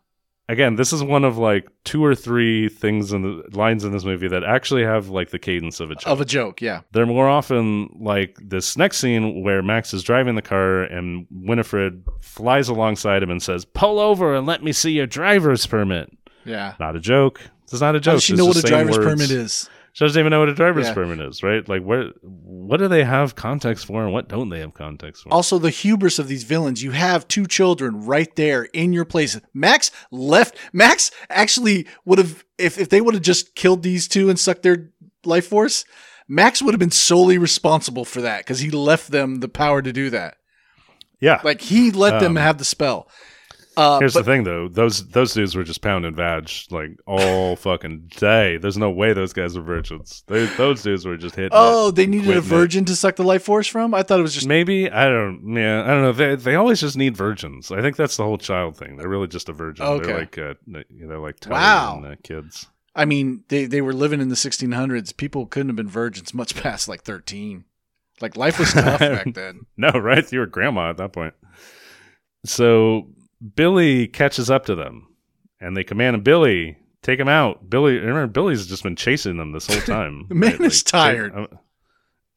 Again, 0.48 0.76
this 0.76 0.94
is 0.94 1.02
one 1.04 1.24
of 1.24 1.40
like 1.40 1.68
two 1.86 2.06
or 2.06 2.14
three 2.14 2.70
things 2.70 3.12
in 3.12 3.24
the 3.24 3.44
lines 3.58 3.84
in 3.84 3.92
this 3.92 4.04
movie 4.04 4.28
that 4.28 4.44
actually 4.44 4.84
have 4.84 5.10
like 5.10 5.32
the 5.32 5.40
cadence 5.40 5.80
of 5.80 5.90
a 5.90 5.96
joke. 5.96 6.08
Of 6.08 6.22
a 6.22 6.26
joke, 6.26 6.62
yeah. 6.62 6.82
They're 6.92 7.08
more 7.08 7.28
often 7.28 7.90
like 8.00 8.38
this 8.42 8.78
next 8.78 8.98
scene 9.00 9.42
where 9.44 9.64
Max 9.64 9.92
is 9.94 10.04
driving 10.04 10.36
the 10.36 10.44
car 10.44 10.84
and 10.84 11.26
Winifred 11.32 12.04
flies 12.22 12.70
alongside 12.70 13.24
him 13.24 13.32
and 13.32 13.42
says, 13.42 13.66
"Pull 13.66 14.00
over 14.00 14.36
and 14.36 14.46
let 14.46 14.64
me 14.64 14.72
see 14.72 14.92
your 14.92 15.08
driver's 15.08 15.66
permit." 15.66 16.16
Yeah. 16.46 16.74
Not 16.80 16.96
a 16.96 17.00
joke. 17.00 17.42
It's 17.64 17.82
not 17.82 17.96
a 17.96 18.00
joke. 18.00 18.12
How 18.12 18.16
does 18.18 18.24
she 18.24 18.34
It's 18.34 18.38
know 18.38 18.46
what 18.46 18.58
a 18.58 18.62
driver's 18.62 18.98
words. 19.00 19.08
permit 19.10 19.32
is? 19.32 19.70
She 19.96 20.04
doesn't 20.04 20.20
even 20.20 20.30
know 20.32 20.42
what 20.42 20.50
a 20.50 20.54
driver's 20.54 20.88
Yeah. 20.88 20.94
permit 20.94 21.22
is, 21.22 21.42
right? 21.42 21.68
Like, 21.70 21.82
where, 21.82 22.10
what 22.22 22.78
do 22.82 22.90
they 22.90 23.06
have 23.06 23.36
context 23.36 23.86
for, 23.86 24.04
and 24.04 24.12
what 24.12 24.28
don't 24.28 24.50
they 24.50 24.60
have 24.60 24.74
context 24.74 25.24
for? 25.24 25.30
Also, 25.34 25.58
the 25.58 25.70
hubris 25.70 26.20
of 26.20 26.28
these 26.28 26.44
villains. 26.44 26.84
You 26.84 26.92
have 26.92 27.26
two 27.30 27.46
children 27.48 28.06
right 28.06 28.36
there 28.36 28.64
in 28.66 28.92
your 28.92 29.06
place. 29.06 29.40
Max 29.54 29.92
left. 30.12 30.58
Max 30.74 31.12
actually 31.30 31.88
would 32.04 32.18
have, 32.18 32.44
if, 32.58 32.78
if 32.78 32.90
they 32.90 33.00
would 33.00 33.14
have 33.14 33.24
just 33.24 33.56
killed 33.56 33.84
these 33.84 34.10
two 34.10 34.30
and 34.30 34.38
sucked 34.38 34.64
their 34.64 34.90
life 35.24 35.48
force, 35.48 35.86
Max 36.28 36.62
would 36.62 36.74
have 36.74 36.80
been 36.80 36.92
solely 36.92 37.38
responsible 37.38 38.04
for 38.04 38.20
that 38.20 38.40
because 38.40 38.60
he 38.60 38.72
left 38.72 39.12
them 39.12 39.40
the 39.40 39.48
power 39.48 39.82
to 39.82 39.94
do 39.94 40.10
that. 40.10 40.36
yeah. 41.22 41.40
Like 41.42 41.62
he 41.62 41.92
let 41.92 42.20
them 42.20 42.32
Um, 42.36 42.44
have 42.44 42.58
the 42.58 42.66
spell. 42.66 43.08
Uh, 43.78 44.00
Here's 44.00 44.14
but 44.14 44.26
the 44.26 44.32
thing, 44.32 44.44
though. 44.44 44.68
Those 44.70 45.08
those 45.10 45.34
dudes 45.34 45.56
were 45.56 45.64
just 45.64 45.82
pounding 45.82 46.16
vag 46.16 46.50
like 46.72 46.92
all 47.06 47.56
fucking 47.58 48.12
day. 48.18 48.58
There's 48.58 48.78
no 48.78 48.90
way 48.90 49.14
those 49.14 49.34
guys 49.34 49.58
were 49.58 49.64
virgins. 49.64 50.24
They, 50.28 50.46
those 50.46 50.82
dudes 50.84 51.06
were 51.06 51.18
just 51.18 51.36
hitting. 51.36 51.48
it. 51.48 51.52
oh, 51.54 51.92
they 51.92 52.06
needed 52.08 52.28
a 52.28 52.30
Wait 52.30 52.38
a 52.38 52.42
minute. 52.42 52.50
virgin 52.56 52.86
to 52.86 52.96
suck 52.96 53.16
the 53.18 53.24
life 53.24 53.44
force 53.44 53.68
from. 53.68 53.94
I 53.94 54.04
thought 54.04 54.20
it 54.20 54.24
was 54.24 54.34
just 54.34 54.48
Maybe 54.48 54.90
I 54.90 55.10
don't. 55.10 55.54
Yeah, 55.56 55.84
I 55.84 55.88
don't 55.88 56.02
know. 56.04 56.12
They 56.14 56.36
they 56.36 56.56
always 56.56 56.80
just 56.80 56.96
need 56.98 57.18
virgins. 57.18 57.72
I 57.72 57.82
think 57.82 57.96
that's 57.98 58.18
the 58.18 58.24
whole 58.24 58.38
child 58.38 58.78
thing. 58.78 58.98
They're 58.98 59.10
really 59.10 59.28
just 59.28 59.50
a 59.50 59.54
virgin. 59.54 59.86
Okay. 59.86 60.06
They're 60.06 60.20
like 60.20 60.38
uh, 60.38 60.54
they're 60.68 61.20
like 61.20 61.38
Wow. 61.48 62.04
uh, 62.06 62.16
kids. 62.24 62.68
I 62.98 63.04
mean, 63.04 63.44
they, 63.50 63.66
they 63.66 63.82
were 63.82 63.92
living 63.92 64.22
in 64.22 64.30
the 64.30 64.36
1600s. 64.36 65.18
People 65.18 65.48
couldn't 65.48 65.68
have 65.68 65.76
been 65.76 65.90
virgins 65.90 66.34
much 66.34 66.56
past 66.56 66.88
like 66.88 67.04
13. 67.04 67.66
Like 68.22 68.38
life 68.38 68.58
was 68.58 68.72
tough 68.72 69.00
back 69.02 69.34
then. 69.34 69.66
No, 69.76 69.90
right? 69.90 70.32
You 70.32 70.40
were 70.40 70.46
grandma 70.46 70.92
at 70.92 70.96
that 70.98 71.12
point. 71.12 71.34
So 72.46 73.10
Billy 73.56 74.08
catches 74.08 74.50
up 74.50 74.66
to 74.66 74.76
them, 74.76 75.08
and 75.60 75.76
they 75.76 75.84
command 75.84 76.16
him, 76.16 76.22
Billy, 76.22 76.78
take 77.02 77.20
him 77.20 77.28
out. 77.28 77.70
Billy, 77.70 77.98
remember, 77.98 78.28
Billy's 78.28 78.68
just 78.68 78.84
been 78.84 78.96
chasing 78.96 79.38
them 79.38 79.52
this 79.52 79.68
whole 79.68 79.82
time. 79.96 80.26
The 80.30 80.36
man 80.36 80.52
right? 80.54 80.62
is 80.62 80.84
tired. 80.84 81.34
"Chase- 81.34 81.60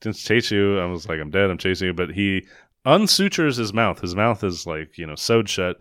Just 0.03 0.27
chase 0.27 0.51
you. 0.51 0.79
I 0.79 0.87
was 0.87 1.09
like, 1.09 1.21
I'm 1.21 1.31
dead. 1.31 1.51
I'm 1.51 1.59
chasing 1.59 1.89
you. 1.89 1.95
But 1.95 2.11
he 2.11 2.47
unsutures 2.87 3.57
his 3.57 3.73
mouth. 3.73 4.01
His 4.01 4.15
mouth 4.15 4.45
is 4.45 4.67
like, 4.67 4.97
you 4.99 5.07
know, 5.07 5.15
sewed 5.17 5.49
shut. 5.49 5.77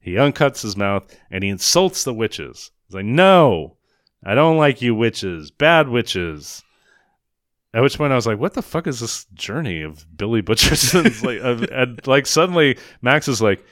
He 0.00 0.12
uncuts 0.12 0.62
his 0.62 0.76
mouth 0.76 1.02
and 1.32 1.42
he 1.42 1.50
insults 1.50 2.04
the 2.04 2.14
witches. 2.14 2.70
He's 2.86 2.94
like, 2.94 3.04
No, 3.04 3.76
I 4.24 4.34
don't 4.36 4.56
like 4.56 4.80
you 4.82 4.94
witches. 4.94 5.50
Bad 5.50 5.88
witches. 5.88 6.62
At 7.74 7.82
which 7.82 7.98
point 7.98 8.12
I 8.12 8.16
was 8.16 8.26
like, 8.26 8.38
"What 8.38 8.54
the 8.54 8.62
fuck 8.62 8.86
is 8.86 9.00
this 9.00 9.26
journey 9.34 9.82
of 9.82 10.06
Billy 10.16 10.40
Butcherson's 10.40 11.22
like?" 11.24 11.40
and 11.42 12.06
like 12.06 12.24
suddenly 12.26 12.78
Max 13.02 13.28
is 13.28 13.42
like, 13.42 13.62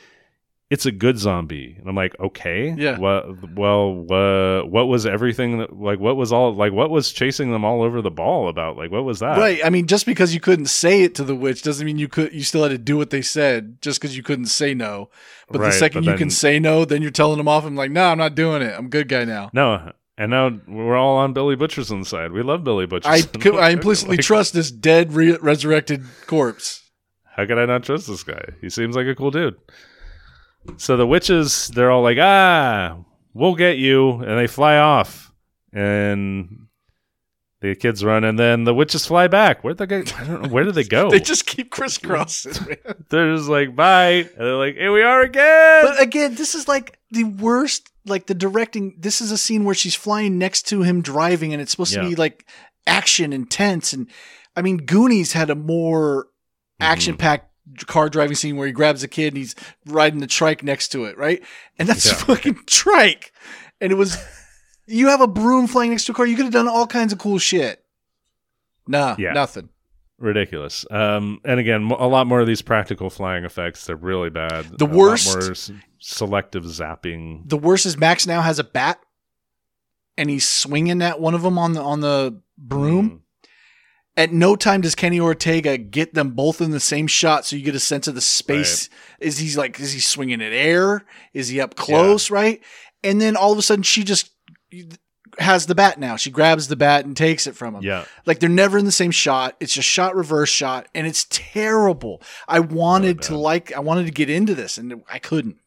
it's 0.74 0.86
a 0.86 0.90
good 0.92 1.18
zombie. 1.18 1.76
And 1.78 1.88
I'm 1.88 1.94
like, 1.94 2.18
okay, 2.18 2.74
Yeah. 2.76 2.98
What? 2.98 3.54
Well, 3.54 4.06
uh, 4.10 4.66
what 4.66 4.88
was 4.88 5.06
everything 5.06 5.58
that 5.58 5.72
like? 5.72 6.00
What 6.00 6.16
was 6.16 6.32
all 6.32 6.52
like? 6.52 6.72
What 6.72 6.90
was 6.90 7.12
chasing 7.12 7.52
them 7.52 7.64
all 7.64 7.82
over 7.82 8.02
the 8.02 8.10
ball 8.10 8.48
about? 8.48 8.76
Like, 8.76 8.90
what 8.90 9.04
was 9.04 9.20
that? 9.20 9.38
Right. 9.38 9.60
I 9.64 9.70
mean, 9.70 9.86
just 9.86 10.04
because 10.04 10.34
you 10.34 10.40
couldn't 10.40 10.66
say 10.66 11.02
it 11.02 11.14
to 11.14 11.24
the 11.24 11.36
witch 11.36 11.62
doesn't 11.62 11.86
mean 11.86 11.98
you 11.98 12.08
could. 12.08 12.32
You 12.32 12.42
still 12.42 12.64
had 12.64 12.70
to 12.70 12.78
do 12.78 12.96
what 12.96 13.10
they 13.10 13.22
said, 13.22 13.80
just 13.80 14.00
because 14.00 14.16
you 14.16 14.24
couldn't 14.24 14.46
say 14.46 14.74
no. 14.74 15.10
But 15.48 15.60
Right, 15.60 15.66
the 15.68 15.72
second 15.78 16.04
but 16.04 16.10
you 16.10 16.18
can 16.18 16.30
say 16.30 16.58
no, 16.58 16.84
then 16.84 17.02
you're 17.02 17.10
telling 17.12 17.38
them 17.38 17.46
off. 17.46 17.64
I'm 17.64 17.76
like, 17.76 17.92
no, 17.92 18.06
I'm 18.06 18.18
not 18.18 18.34
doing 18.34 18.60
it. 18.60 18.74
I'm 18.76 18.86
a 18.86 18.88
good 18.88 19.08
guy 19.08 19.24
now. 19.24 19.50
No. 19.52 19.92
And 20.18 20.30
now 20.30 20.50
we're 20.68 20.96
all 20.96 21.16
on 21.18 21.32
Billy 21.32 21.56
Butcherson's 21.56 22.08
side. 22.08 22.32
We 22.32 22.42
love 22.42 22.64
Billy 22.64 22.86
Butcherson. 22.86 23.56
I 23.58 23.66
I 23.68 23.70
implicitly 23.70 24.16
Like, 24.16 24.26
trust 24.26 24.54
this 24.54 24.70
dead 24.70 25.12
re- 25.12 25.38
resurrected 25.40 26.04
corpse. 26.26 26.82
How 27.36 27.46
could 27.46 27.58
I 27.58 27.66
not 27.66 27.82
trust 27.82 28.06
this 28.06 28.22
guy? 28.22 28.44
He 28.60 28.70
seems 28.70 28.94
like 28.96 29.06
a 29.06 29.14
cool 29.14 29.32
dude. 29.32 29.56
So 30.76 30.96
the 30.96 31.06
witches, 31.06 31.68
they're 31.68 31.90
all 31.90 32.02
like, 32.02 32.18
ah, 32.20 32.98
we'll 33.32 33.54
get 33.54 33.78
you. 33.78 34.10
And 34.20 34.38
they 34.38 34.46
fly 34.46 34.76
off. 34.78 35.32
And 35.72 36.66
the 37.60 37.74
kids 37.74 38.04
run. 38.04 38.24
And 38.24 38.38
then 38.38 38.64
the 38.64 38.74
witches 38.74 39.06
fly 39.06 39.26
back. 39.28 39.62
Where'd 39.62 39.78
they 39.78 39.86
go? 39.86 40.02
I 40.16 40.24
don't 40.24 40.42
know. 40.42 40.48
Where 40.48 40.64
did 40.64 40.74
they 40.74 40.84
go? 40.84 41.10
They 41.10 41.20
just 41.20 41.46
keep 41.46 41.70
crisscrossing. 41.70 42.76
they're 43.10 43.36
just 43.36 43.48
like, 43.48 43.74
bye. 43.76 44.10
And 44.12 44.28
they're 44.36 44.56
like, 44.56 44.74
here 44.74 44.92
we 44.92 45.02
are 45.02 45.22
again. 45.22 45.84
but 45.84 46.00
again, 46.02 46.34
this 46.34 46.54
is 46.54 46.68
like 46.68 46.98
the 47.10 47.24
worst. 47.24 47.90
Like 48.06 48.26
the 48.26 48.34
directing. 48.34 48.96
This 48.98 49.22
is 49.22 49.30
a 49.32 49.38
scene 49.38 49.64
where 49.64 49.74
she's 49.74 49.94
flying 49.94 50.36
next 50.36 50.68
to 50.68 50.82
him 50.82 51.00
driving, 51.00 51.54
and 51.54 51.62
it's 51.62 51.70
supposed 51.70 51.94
to 51.94 52.02
be 52.06 52.14
like 52.14 52.44
action 52.86 53.32
intense. 53.32 53.94
And 53.94 54.10
I 54.54 54.60
mean, 54.60 54.76
Goonies 54.76 55.32
had 55.32 55.48
a 55.50 55.54
more 55.54 56.26
Mm-hmm. 56.80 56.92
action 56.92 57.16
packed 57.16 57.50
car 57.86 58.08
driving 58.08 58.36
scene 58.36 58.56
where 58.56 58.66
he 58.66 58.72
grabs 58.72 59.02
a 59.02 59.08
kid 59.08 59.28
and 59.28 59.36
he's 59.38 59.54
riding 59.86 60.20
the 60.20 60.26
trike 60.26 60.62
next 60.62 60.88
to 60.88 61.04
it, 61.04 61.16
right? 61.18 61.42
And 61.78 61.88
that's 61.88 62.06
Yeah. 62.06 62.14
fucking 62.14 62.58
trike. 62.66 63.32
And 63.80 63.90
it 63.90 63.96
was, 63.96 64.16
you 64.86 65.08
have 65.08 65.20
a 65.20 65.26
broom 65.26 65.66
flying 65.66 65.90
next 65.90 66.04
to 66.06 66.12
a 66.12 66.14
car. 66.14 66.26
You 66.26 66.36
could 66.36 66.44
have 66.44 66.52
done 66.52 66.68
all 66.68 66.86
kinds 66.86 67.12
of 67.12 67.18
cool 67.18 67.38
shit. 67.38 67.82
Nah, 68.86 69.16
Yeah. 69.18 69.32
nothing. 69.32 69.70
Ridiculous. 70.18 70.86
Um, 70.90 71.40
and 71.44 71.58
again, 71.58 71.90
a 71.90 72.06
lot 72.06 72.26
more 72.26 72.40
of 72.40 72.46
these 72.46 72.62
practical 72.62 73.10
flying 73.10 73.44
effects. 73.44 73.86
They're 73.86 73.96
really 73.96 74.30
bad. 74.30 74.66
The 74.78 74.86
A 74.86 74.88
worst- 74.88 75.72
selective 75.98 76.64
zapping. 76.64 77.48
The 77.48 77.56
worst 77.56 77.84
is 77.86 77.96
Max 77.96 78.26
now 78.26 78.42
has 78.42 78.58
a 78.58 78.64
bat 78.64 79.00
and 80.16 80.30
he's 80.30 80.48
swinging 80.48 81.02
at 81.02 81.18
one 81.20 81.34
of 81.34 81.42
them 81.42 81.58
on 81.58 81.72
the, 81.72 81.82
on 81.82 82.00
the 82.00 82.40
broom. 82.56 83.10
Mm. 83.10 83.20
At 84.16 84.32
no 84.32 84.54
time 84.54 84.80
does 84.80 84.94
Kenny 84.94 85.18
Ortega 85.18 85.76
get 85.76 86.14
them 86.14 86.30
both 86.30 86.60
in 86.60 86.70
the 86.70 86.78
same 86.78 87.08
shot, 87.08 87.44
so 87.44 87.56
you 87.56 87.64
get 87.64 87.74
a 87.74 87.80
sense 87.80 88.06
of 88.06 88.14
the 88.14 88.20
space. 88.20 88.88
Is 89.18 89.38
he 89.38 89.56
like 89.56 89.80
is 89.80 89.92
he 89.92 90.00
swinging 90.00 90.40
at 90.40 90.52
air? 90.52 91.04
Is 91.32 91.48
he 91.48 91.60
up 91.60 91.74
close? 91.74 92.30
Right, 92.30 92.62
and 93.02 93.20
then 93.20 93.36
all 93.36 93.50
of 93.50 93.58
a 93.58 93.62
sudden 93.62 93.82
she 93.82 94.04
just 94.04 94.30
has 95.38 95.66
the 95.66 95.74
bat 95.74 95.98
now. 95.98 96.16
She 96.16 96.30
grabs 96.30 96.68
the 96.68 96.76
bat 96.76 97.04
and 97.04 97.16
takes 97.16 97.46
it 97.46 97.56
from 97.56 97.74
him. 97.74 97.82
Yeah. 97.82 98.04
Like 98.26 98.40
they're 98.40 98.48
never 98.48 98.78
in 98.78 98.84
the 98.84 98.92
same 98.92 99.10
shot. 99.10 99.56
It's 99.60 99.74
just 99.74 99.88
shot 99.88 100.14
reverse 100.14 100.48
shot, 100.48 100.86
and 100.94 101.06
it's 101.06 101.26
terrible. 101.30 102.22
I 102.48 102.60
wanted 102.60 103.22
to 103.22 103.36
like 103.36 103.72
I 103.72 103.80
wanted 103.80 104.06
to 104.06 104.12
get 104.12 104.30
into 104.30 104.54
this, 104.54 104.78
and 104.78 105.02
I 105.08 105.18
couldn't. 105.18 105.58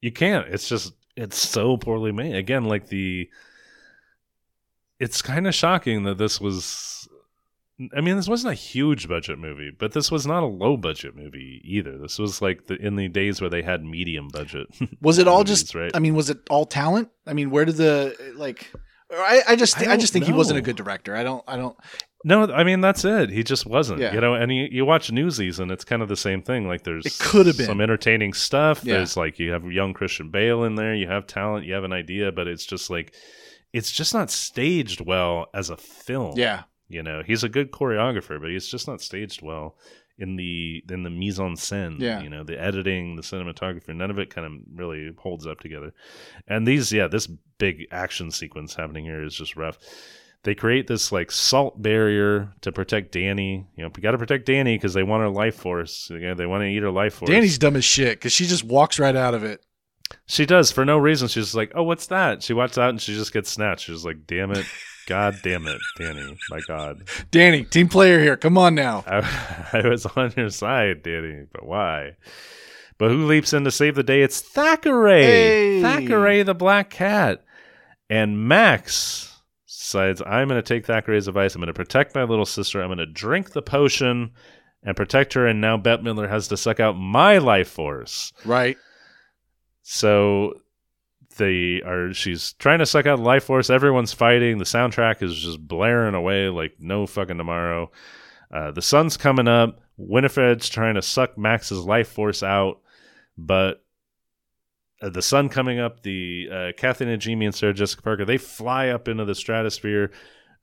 You 0.00 0.12
can't. 0.12 0.48
It's 0.48 0.68
just 0.68 0.92
it's 1.16 1.36
so 1.36 1.76
poorly 1.76 2.12
made. 2.12 2.34
Again, 2.34 2.64
like 2.64 2.88
the 2.88 3.28
it's 4.98 5.22
kind 5.22 5.46
of 5.46 5.54
shocking 5.54 6.04
that 6.04 6.18
this 6.18 6.40
was 6.40 7.03
I 7.96 8.00
mean, 8.00 8.16
this 8.16 8.28
wasn't 8.28 8.52
a 8.52 8.56
huge 8.56 9.08
budget 9.08 9.38
movie, 9.38 9.72
but 9.76 9.92
this 9.92 10.10
was 10.10 10.26
not 10.26 10.44
a 10.44 10.46
low 10.46 10.76
budget 10.76 11.16
movie 11.16 11.60
either. 11.64 11.98
This 11.98 12.18
was 12.20 12.40
like 12.40 12.66
the 12.66 12.76
in 12.76 12.94
the 12.94 13.08
days 13.08 13.40
where 13.40 13.50
they 13.50 13.62
had 13.62 13.84
medium 13.84 14.28
budget. 14.28 14.68
Was 15.00 15.18
it 15.18 15.26
all 15.26 15.38
movies, 15.38 15.62
just? 15.62 15.74
right? 15.74 15.90
I 15.92 15.98
mean, 15.98 16.14
was 16.14 16.30
it 16.30 16.38
all 16.50 16.66
talent? 16.66 17.08
I 17.26 17.32
mean, 17.32 17.50
where 17.50 17.64
did 17.64 17.76
the 17.76 18.34
like? 18.36 18.72
I, 19.12 19.42
I 19.48 19.56
just 19.56 19.76
I 19.80 19.92
I, 19.92 19.96
just 19.96 20.12
think 20.12 20.24
he 20.24 20.32
wasn't 20.32 20.58
a 20.58 20.62
good 20.62 20.76
director. 20.76 21.16
I 21.16 21.24
don't 21.24 21.42
I 21.48 21.56
don't. 21.56 21.76
No, 22.24 22.44
I 22.44 22.64
mean 22.64 22.80
that's 22.80 23.04
it. 23.04 23.28
He 23.30 23.42
just 23.42 23.66
wasn't. 23.66 24.00
Yeah. 24.00 24.14
You 24.14 24.20
know, 24.20 24.34
and 24.34 24.52
you, 24.52 24.68
you 24.70 24.84
watch 24.84 25.10
Newsies 25.12 25.58
and 25.58 25.70
it's 25.70 25.84
kind 25.84 26.00
of 26.00 26.08
the 26.08 26.16
same 26.16 26.42
thing. 26.42 26.66
Like 26.66 26.84
there's 26.84 27.04
It 27.04 27.18
could 27.20 27.46
have 27.46 27.56
been. 27.56 27.66
some 27.66 27.80
entertaining 27.80 28.32
stuff. 28.32 28.82
Yeah. 28.84 28.94
There's 28.98 29.16
like 29.16 29.38
you 29.38 29.50
have 29.52 29.64
young 29.70 29.92
Christian 29.94 30.30
Bale 30.30 30.64
in 30.64 30.76
there, 30.76 30.94
you 30.94 31.06
have 31.08 31.26
talent, 31.26 31.66
you 31.66 31.74
have 31.74 31.84
an 31.84 31.92
idea, 31.92 32.32
but 32.32 32.46
it's 32.48 32.64
just 32.64 32.88
like 32.88 33.14
it's 33.72 33.90
just 33.90 34.14
not 34.14 34.30
staged 34.30 35.00
well 35.00 35.48
as 35.52 35.68
a 35.70 35.76
film. 35.76 36.34
Yeah, 36.38 36.62
You 36.94 37.02
know, 37.02 37.22
he's 37.26 37.44
a 37.44 37.48
good 37.48 37.72
choreographer, 37.72 38.40
but 38.40 38.50
he's 38.50 38.68
just 38.68 38.88
not 38.88 39.02
staged 39.02 39.42
well 39.42 39.76
in 40.16 40.36
the 40.36 40.84
in 40.88 41.02
the 41.02 41.10
mise 41.10 41.40
en 41.40 41.56
scène. 41.56 41.98
Yeah. 41.98 42.22
You 42.22 42.30
know, 42.30 42.44
the 42.44 42.60
editing, 42.60 43.16
the 43.16 43.22
cinematography, 43.22 43.94
none 43.94 44.10
of 44.10 44.18
it 44.18 44.32
kind 44.32 44.46
of 44.46 44.52
really 44.74 45.10
holds 45.18 45.46
up 45.46 45.60
together. 45.60 45.92
And 46.46 46.66
these, 46.66 46.92
yeah, 46.92 47.08
this 47.08 47.26
big 47.58 47.86
action 47.90 48.30
sequence 48.30 48.74
happening 48.74 49.04
here 49.04 49.24
is 49.24 49.34
just 49.34 49.56
rough. 49.56 49.78
They 50.44 50.54
create 50.54 50.86
this 50.86 51.10
like 51.10 51.32
salt 51.32 51.80
barrier 51.80 52.52
to 52.60 52.70
protect 52.70 53.12
Danny. 53.12 53.66
You 53.76 53.84
know, 53.84 53.90
we 53.94 54.02
got 54.02 54.12
to 54.12 54.18
protect 54.18 54.46
Danny 54.46 54.76
because 54.76 54.94
they 54.94 55.02
want 55.02 55.22
her 55.22 55.30
life 55.30 55.56
force. 55.56 56.08
You 56.10 56.20
know, 56.20 56.34
they 56.34 56.46
want 56.46 56.62
to 56.62 56.68
eat 56.68 56.82
her 56.82 56.90
life 56.90 57.14
force. 57.14 57.30
Danny's 57.30 57.58
dumb 57.58 57.76
as 57.76 57.84
shit 57.84 58.18
because 58.18 58.32
she 58.32 58.46
just 58.46 58.62
walks 58.62 58.98
right 58.98 59.16
out 59.16 59.34
of 59.34 59.42
it. 59.42 59.64
She 60.26 60.44
does 60.44 60.70
for 60.70 60.84
no 60.84 60.98
reason. 60.98 61.28
She's 61.28 61.46
just 61.46 61.54
like, 61.54 61.72
"Oh, 61.74 61.82
what's 61.82 62.06
that?" 62.08 62.42
She 62.42 62.52
walks 62.52 62.76
out 62.76 62.90
and 62.90 63.00
she 63.00 63.14
just 63.14 63.32
gets 63.32 63.50
snatched. 63.50 63.86
She's 63.86 64.04
like, 64.04 64.26
"Damn 64.26 64.50
it, 64.52 64.66
God 65.06 65.36
damn 65.42 65.66
it, 65.66 65.80
Danny, 65.98 66.36
my 66.50 66.60
God." 66.66 67.08
Danny, 67.30 67.64
team 67.64 67.88
player 67.88 68.20
here. 68.20 68.36
Come 68.36 68.58
on 68.58 68.74
now. 68.74 69.04
I, 69.06 69.68
I 69.84 69.88
was 69.88 70.06
on 70.06 70.32
your 70.36 70.50
side, 70.50 71.02
Danny, 71.02 71.46
but 71.52 71.66
why? 71.66 72.16
But 72.98 73.10
who 73.10 73.26
leaps 73.26 73.52
in 73.52 73.64
to 73.64 73.70
save 73.70 73.96
the 73.96 74.02
day? 74.02 74.22
It's 74.22 74.40
Thackery. 74.40 75.22
Hey. 75.22 75.82
Thackery, 75.82 76.44
the 76.44 76.54
black 76.54 76.90
cat. 76.90 77.44
And 78.08 78.46
Max 78.48 79.40
decides, 79.66 80.22
I'm 80.24 80.48
going 80.48 80.62
to 80.62 80.66
take 80.66 80.86
Thackery's 80.86 81.28
advice. 81.28 81.54
I'm 81.54 81.60
going 81.60 81.66
to 81.66 81.74
protect 81.74 82.14
my 82.14 82.22
little 82.22 82.46
sister. 82.46 82.80
I'm 82.80 82.88
going 82.88 82.98
to 82.98 83.06
drink 83.06 83.50
the 83.50 83.62
potion 83.62 84.32
and 84.82 84.96
protect 84.96 85.32
her. 85.34 85.46
And 85.46 85.60
now 85.60 85.76
Bette 85.76 86.02
Midler 86.02 86.28
has 86.28 86.48
to 86.48 86.56
suck 86.56 86.78
out 86.78 86.96
my 86.96 87.38
life 87.38 87.68
force. 87.68 88.32
Right. 88.44 88.76
So 89.82 90.60
they 91.36 91.82
are 91.82 92.12
she's 92.12 92.52
trying 92.54 92.78
to 92.80 92.86
suck 92.86 93.06
out 93.06 93.18
life 93.20 93.44
force. 93.44 93.70
Everyone's 93.70 94.12
fighting. 94.12 94.58
The 94.58 94.64
soundtrack 94.64 95.22
is 95.22 95.38
just 95.38 95.66
blaring 95.66 96.14
away 96.14 96.48
like 96.48 96.76
no 96.78 97.06
fucking 97.06 97.38
tomorrow. 97.38 97.90
Uh, 98.52 98.70
the 98.70 98.82
sun's 98.82 99.16
coming 99.16 99.48
up. 99.48 99.80
Winifred's 99.96 100.68
trying 100.68 100.94
to 100.96 101.02
suck 101.02 101.38
max's 101.38 101.78
life 101.84 102.08
force 102.08 102.42
out 102.42 102.80
but 103.38 103.84
uh, 105.02 105.08
the 105.08 105.22
sun 105.22 105.48
coming 105.48 105.78
up 105.80 106.02
the 106.02 106.48
uh, 106.52 106.72
kathy 106.76 107.04
najimy 107.04 107.44
and 107.44 107.54
sarah 107.54 107.74
jessica 107.74 108.02
parker 108.02 108.24
they 108.24 108.38
fly 108.38 108.88
up 108.88 109.06
into 109.08 109.24
the 109.24 109.34
stratosphere. 109.34 110.10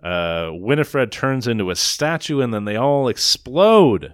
Uh, 0.03 0.49
winifred 0.51 1.11
turns 1.11 1.47
into 1.47 1.69
a 1.69 1.75
statue 1.75 2.41
and 2.41 2.53
then 2.53 2.65
they 2.65 2.75
all 2.75 3.07
explode. 3.07 4.13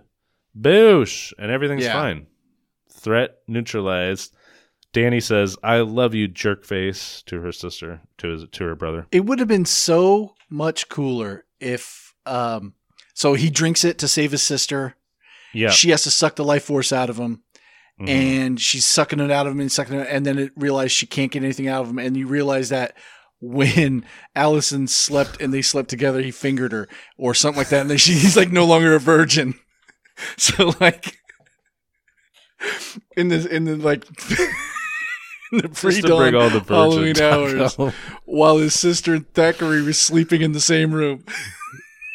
Boosh! 0.60 1.34
And 1.40 1.50
everything's 1.50 1.86
Yeah. 1.86 1.94
fine. 1.94 2.28
Threat 2.92 3.38
neutralized 3.48 4.36
Danny 4.94 5.20
says, 5.20 5.58
"I 5.64 5.80
love 5.82 6.16
you, 6.16 6.28
jerkface," 6.28 7.24
to 7.26 7.42
her 7.42 7.52
sister, 7.52 8.02
to 8.20 8.30
his, 8.30 8.46
to 8.52 8.64
her 8.64 8.76
brother. 8.76 9.06
It 9.12 9.26
would 9.26 9.40
have 9.40 9.48
been 9.48 9.66
so 9.66 10.36
much 10.50 10.90
cooler 10.90 11.46
if 11.60 12.14
um 12.26 12.74
so 13.14 13.34
he 13.34 13.50
drinks 13.50 13.84
it 13.84 13.98
to 14.00 14.08
save 14.08 14.32
his 14.32 14.44
sister. 14.44 14.96
Yeah, 15.54 15.70
She 15.70 15.90
has 15.92 16.04
to 16.04 16.12
suck 16.12 16.36
the 16.36 16.44
life 16.44 16.64
force 16.66 16.92
out 16.94 17.10
of 17.10 17.18
him. 17.18 17.44
Mhm. 18.00 18.10
and 18.10 18.62
she's 18.62 18.86
sucking 18.86 19.20
it 19.20 19.32
out 19.32 19.48
of 19.48 19.54
him 19.54 19.60
and 19.60 19.72
sucking 19.72 19.96
it, 20.00 20.08
and 20.12 20.24
then 20.24 20.38
it 20.38 20.52
realized 20.56 20.92
she 20.94 21.08
can't 21.08 21.32
get 21.32 21.42
anything 21.42 21.68
out 21.68 21.82
of 21.82 21.90
him, 21.90 21.98
and 21.98 22.16
you 22.16 22.28
realize 22.28 22.70
that 22.70 22.96
when 23.42 24.06
Allison 24.36 24.86
slept 24.88 25.42
and 25.42 25.52
they 25.52 25.64
slept 25.64 25.90
together, 25.90 26.22
he 26.22 26.30
fingered 26.30 26.74
her 26.74 26.88
or 27.18 27.34
something 27.34 27.58
like 27.58 27.70
that, 27.70 27.82
and 27.82 27.90
then 27.90 27.98
she, 27.98 28.14
he's 28.20 28.38
like 28.38 28.52
no 28.52 28.66
longer 28.66 28.94
a 28.96 29.00
virgin. 29.00 29.56
So 30.38 30.74
like 30.80 31.16
in 33.16 33.28
the 33.28 33.48
in 33.56 33.66
the 33.66 33.76
like 33.76 34.04
in 35.52 35.60
the 35.60 35.68
Just 35.68 35.82
to 35.82 35.88
pre-dawn 35.88 36.18
bring 36.18 36.36
all 36.36 36.50
the 36.50 36.60
virgin 36.60 37.16
Halloween 37.16 37.22
hours, 37.22 37.76
while 38.26 38.58
his 38.58 38.74
sister 38.74 39.14
and 39.14 39.32
Thackery 39.34 39.86
were 39.86 39.94
sleeping 39.94 40.42
in 40.42 40.52
the 40.52 40.60
same 40.60 40.94
room. 40.94 41.24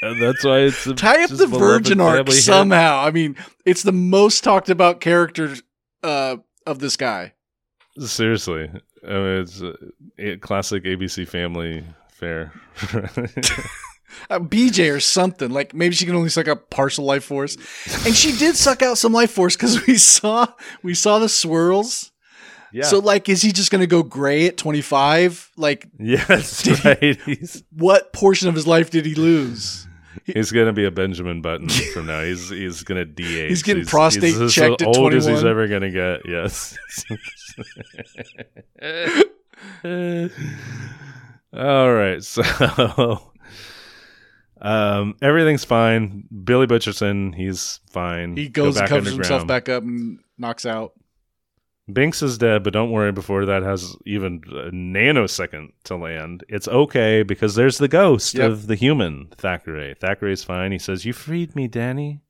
And 0.03 0.21
that's 0.21 0.45
why 0.45 0.59
it's 0.59 0.87
a, 0.87 0.95
Tie 0.95 1.23
up 1.23 1.31
the 1.31 1.47
virgin 1.47 2.01
arc 2.01 2.17
family 2.17 2.35
hit. 2.35 2.43
somehow. 2.43 3.05
I 3.05 3.11
mean, 3.13 3.37
it's 3.65 3.85
the 3.85 3.93
most 3.93 4.43
talked 4.43 4.69
about 4.69 5.01
character 5.01 5.55
uh, 6.03 6.39
of 6.67 6.81
this 6.81 6.97
guy. 6.97 7.35
Seriously, 7.99 8.69
I 9.07 9.13
mean, 9.13 9.41
it's 9.41 9.61
a, 9.61 9.75
a 10.19 10.37
classic 10.39 10.85
ABC 10.85 11.29
Family 11.29 11.85
fare. 12.09 12.53
Uh, 14.29 14.39
BJ 14.39 14.95
or 14.95 15.01
something. 15.01 15.51
Like 15.51 15.75
maybe 15.75 15.95
she 15.95 16.05
can 16.05 16.15
only 16.15 16.29
suck 16.29 16.47
up 16.47 16.69
partial 16.71 17.05
life 17.05 17.25
force, 17.25 17.57
and 18.05 18.15
she 18.15 18.37
did 18.37 18.57
suck 18.57 18.83
out 18.83 18.99
some 18.99 19.13
life 19.13 19.31
force 19.31 19.57
because 19.57 19.87
we 19.87 19.97
saw 19.97 20.47
we 20.83 20.95
saw 20.95 21.19
the 21.19 21.31
swirls. 21.31 22.12
Yeah. 22.73 22.85
So 22.85 22.99
like, 22.99 23.29
is 23.29 23.43
he 23.43 23.53
just 23.53 23.71
gonna 23.71 23.87
go 23.87 24.03
gray 24.03 24.47
at 24.47 24.57
twenty 24.57 24.81
five? 24.81 25.51
Like, 25.57 25.89
yes, 25.99 26.85
right. 26.85 27.21
He's, 27.23 27.63
what 27.73 28.13
portion 28.13 28.49
of 28.49 28.55
his 28.55 28.67
life 28.67 28.91
did 28.91 29.07
he 29.07 29.15
lose? 29.15 29.87
He's 30.25 30.53
gonna 30.53 30.73
be 30.73 30.85
a 30.85 30.91
Benjamin 30.91 31.43
Button 31.43 31.69
from 31.69 32.07
now. 32.07 32.23
He's 32.23 32.49
he's 32.49 32.83
gonna 32.83 33.05
de 33.05 33.23
He's 33.49 33.63
getting 33.63 33.85
prostate 33.85 34.35
as 34.35 34.53
checked 34.53 34.83
at 34.83 34.89
old 34.89 35.15
as 35.15 35.27
he's 35.27 35.45
ever 35.45 35.67
gonna 35.69 35.91
get. 35.91 36.23
Yes. 36.29 36.77
All 41.55 41.93
right, 41.93 42.23
so 42.25 43.33
um, 44.63 45.17
everything's 45.21 45.65
fine. 45.65 46.25
Billy 46.45 46.67
Butcherson, 46.67 47.35
he's 47.35 47.81
fine. 47.91 48.37
He 48.37 48.49
Go 48.49 48.67
goes 48.67 48.79
and 48.79 48.89
covers 48.89 49.13
himself 49.13 49.47
back 49.47 49.69
up 49.69 49.83
and 49.83 50.21
knocks 50.39 50.65
out. 50.65 50.93
Binx 51.91 52.23
is 52.23 52.39
dead, 52.39 52.63
but 52.63 52.73
don't 52.73 52.91
worry. 52.93 53.11
Before 53.13 53.45
that 53.45 53.63
has 53.65 53.97
even 54.07 54.43
a 54.49 54.71
nanosecond 54.71 55.71
to 55.85 55.97
land, 55.97 56.45
it's 56.49 56.69
okay 56.69 57.23
because 57.25 57.55
there's 57.57 57.79
the 57.79 57.89
ghost 57.89 58.35
Yep. 58.35 58.51
of 58.51 58.67
the 58.69 58.77
human 58.77 59.27
Thackery. 59.37 59.99
Thackery's 59.99 60.45
fine. 60.45 60.71
He 60.73 60.79
says, 60.79 61.05
"You 61.05 61.13
freed 61.13 61.57
me, 61.57 61.67
Danny. 61.69 62.21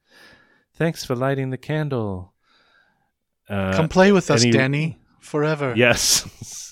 Thanks 0.75 1.05
for 1.05 1.15
lighting 1.15 1.51
the 1.51 1.59
candle." 1.59 2.33
Uh, 3.49 3.75
Come 3.77 3.89
play 3.91 4.11
with 4.13 4.31
us, 4.31 4.43
he- 4.43 4.51
Danny, 4.51 4.99
forever. 5.21 5.75
Yes. 5.77 6.72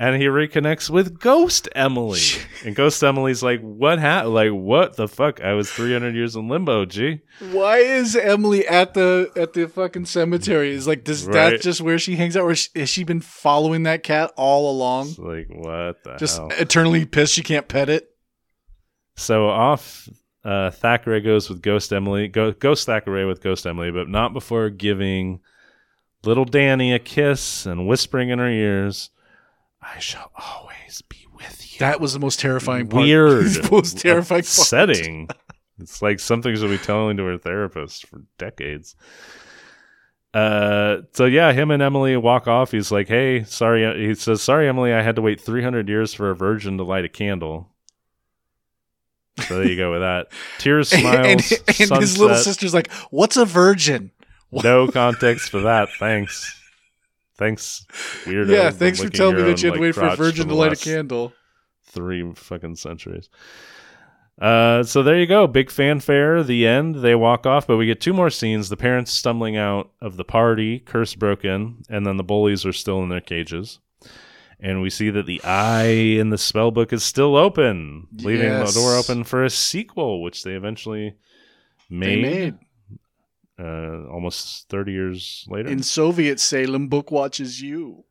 and 0.00 0.14
he 0.20 0.28
reconnects 0.28 0.88
with 0.88 1.18
Ghost 1.18 1.68
Emily. 1.74 2.20
and 2.64 2.76
Ghost 2.76 3.02
Emily's 3.02 3.42
like, 3.42 3.60
"What 3.60 3.98
happened? 3.98 4.34
Like, 4.34 4.52
what 4.52 4.96
the 4.96 5.08
fuck? 5.08 5.40
I 5.40 5.54
was 5.54 5.70
300 5.70 6.14
years 6.14 6.36
in 6.36 6.48
limbo, 6.48 6.84
G." 6.84 7.20
Why 7.50 7.78
is 7.78 8.14
Emily 8.16 8.66
at 8.66 8.94
the 8.94 9.30
at 9.36 9.52
the 9.54 9.68
fucking 9.68 10.06
cemetery? 10.06 10.70
Is 10.70 10.86
like, 10.86 11.04
does 11.04 11.24
Right. 11.26 11.50
that 11.50 11.60
just 11.62 11.80
where 11.80 11.98
she 11.98 12.16
hangs 12.16 12.36
out? 12.36 12.44
Or 12.44 12.50
has 12.50 12.88
she 12.88 13.04
been 13.04 13.20
following 13.20 13.82
that 13.84 14.02
cat 14.02 14.32
all 14.36 14.70
along? 14.70 15.08
It's 15.08 15.18
like, 15.18 15.46
what 15.48 16.02
the 16.04 16.16
Just 16.18 16.38
hell? 16.38 16.48
eternally 16.58 17.04
pissed 17.04 17.34
she 17.34 17.42
can't 17.42 17.66
pet 17.68 17.88
it. 17.88 18.08
So 19.16 19.48
off 19.48 20.08
uh, 20.44 20.70
Thackery 20.70 21.22
goes 21.24 21.48
with 21.48 21.60
Ghost 21.60 21.92
Emily, 21.92 22.28
go, 22.28 22.52
Ghost 22.52 22.86
Thackery 22.86 23.26
with 23.26 23.42
Ghost 23.42 23.66
Emily, 23.66 23.90
but 23.90 24.08
not 24.08 24.32
before 24.32 24.70
giving 24.70 25.40
little 26.24 26.44
Danny 26.44 26.92
a 26.92 26.98
kiss 27.00 27.66
and 27.66 27.86
whispering 27.86 28.28
in 28.30 28.38
her 28.38 28.48
ears, 28.48 29.10
"I 29.94 29.98
shall 29.98 30.30
always 30.36 31.02
be 31.08 31.26
with 31.34 31.72
you." 31.72 31.78
That 31.80 32.00
was 32.00 32.12
the 32.12 32.18
most 32.18 32.40
terrifying 32.40 32.88
part. 32.88 33.04
weird, 33.04 33.46
most 33.70 33.98
terrifying 33.98 34.40
part. 34.42 34.46
setting. 34.46 35.28
It's 35.78 36.02
like 36.02 36.20
something 36.20 36.54
she'll 36.56 36.68
be 36.68 36.78
telling 36.78 37.16
to 37.18 37.24
her 37.24 37.38
therapist 37.38 38.06
for 38.06 38.22
decades. 38.36 38.96
Uh, 40.34 40.98
so 41.12 41.24
yeah, 41.24 41.52
him 41.52 41.70
and 41.70 41.82
Emily 41.82 42.16
walk 42.16 42.46
off. 42.46 42.70
He's 42.72 42.92
like, 42.92 43.08
"Hey, 43.08 43.44
sorry." 43.44 44.06
He 44.06 44.14
says, 44.14 44.42
"Sorry, 44.42 44.68
Emily. 44.68 44.92
I 44.92 45.02
had 45.02 45.16
to 45.16 45.22
wait 45.22 45.40
300 45.40 45.88
years 45.88 46.12
for 46.12 46.30
a 46.30 46.34
virgin 46.34 46.76
to 46.78 46.84
light 46.84 47.04
a 47.04 47.08
candle." 47.08 47.70
So 49.46 49.58
there 49.58 49.68
you 49.68 49.76
go 49.76 49.92
with 49.92 50.00
that. 50.00 50.28
Tears, 50.58 50.88
smiles, 50.88 51.52
and, 51.52 51.90
and 51.90 52.00
his 52.00 52.18
little 52.18 52.36
sister's 52.36 52.74
like, 52.74 52.92
"What's 53.10 53.36
a 53.36 53.44
virgin?" 53.44 54.10
No 54.50 54.88
context 54.92 55.50
for 55.50 55.60
that. 55.60 55.88
Thanks. 55.98 56.57
Thanks, 57.38 57.86
weirdo. 58.24 58.50
yeah, 58.50 58.70
thanks 58.70 59.00
for 59.00 59.08
telling 59.08 59.36
me 59.36 59.42
that 59.42 59.62
you 59.62 59.68
had 59.70 59.76
to 59.76 59.80
wait 59.80 59.94
for 59.94 60.06
a 60.06 60.16
virgin 60.16 60.48
to 60.48 60.54
light 60.54 60.72
a 60.72 60.76
candle. 60.76 61.32
Three 61.84 62.32
fucking 62.34 62.76
centuries. 62.76 63.30
Uh, 64.40 64.82
so 64.84 65.02
there 65.02 65.18
you 65.18 65.26
go. 65.26 65.46
Big 65.46 65.70
fanfare. 65.70 66.42
The 66.44 66.66
end. 66.66 66.96
They 66.96 67.14
walk 67.14 67.46
off, 67.46 67.66
but 67.66 67.76
we 67.76 67.86
get 67.86 68.00
two 68.00 68.12
more 68.12 68.30
scenes. 68.30 68.68
The 68.68 68.76
parents 68.76 69.12
stumbling 69.12 69.56
out 69.56 69.90
of 70.00 70.16
the 70.16 70.24
party, 70.24 70.78
curse 70.80 71.14
broken, 71.14 71.82
and 71.88 72.06
then 72.06 72.16
the 72.18 72.22
bullies 72.24 72.64
are 72.66 72.72
still 72.72 73.02
in 73.02 73.08
their 73.08 73.20
cages. 73.20 73.78
And 74.60 74.82
we 74.82 74.90
see 74.90 75.10
that 75.10 75.26
the 75.26 75.40
eye 75.44 75.86
in 76.18 76.30
the 76.30 76.38
spell 76.38 76.70
book 76.72 76.92
is 76.92 77.02
still 77.04 77.36
open, 77.36 78.08
leaving 78.18 78.46
Yes. 78.46 78.74
the 78.74 78.80
door 78.80 78.96
open 78.96 79.22
for 79.24 79.44
a 79.44 79.50
sequel, 79.50 80.22
which 80.22 80.42
they 80.42 80.54
eventually 80.54 81.14
They 81.90 81.96
made, 81.96 82.22
made 82.22 82.54
Uh, 83.58 84.06
almost 84.08 84.68
30 84.68 84.92
years 84.92 85.44
later. 85.48 85.68
in 85.68 85.82
Soviet 85.82 86.38
Salem. 86.38 86.86
Book 86.88 87.10
watches 87.10 87.60
you. 87.60 88.04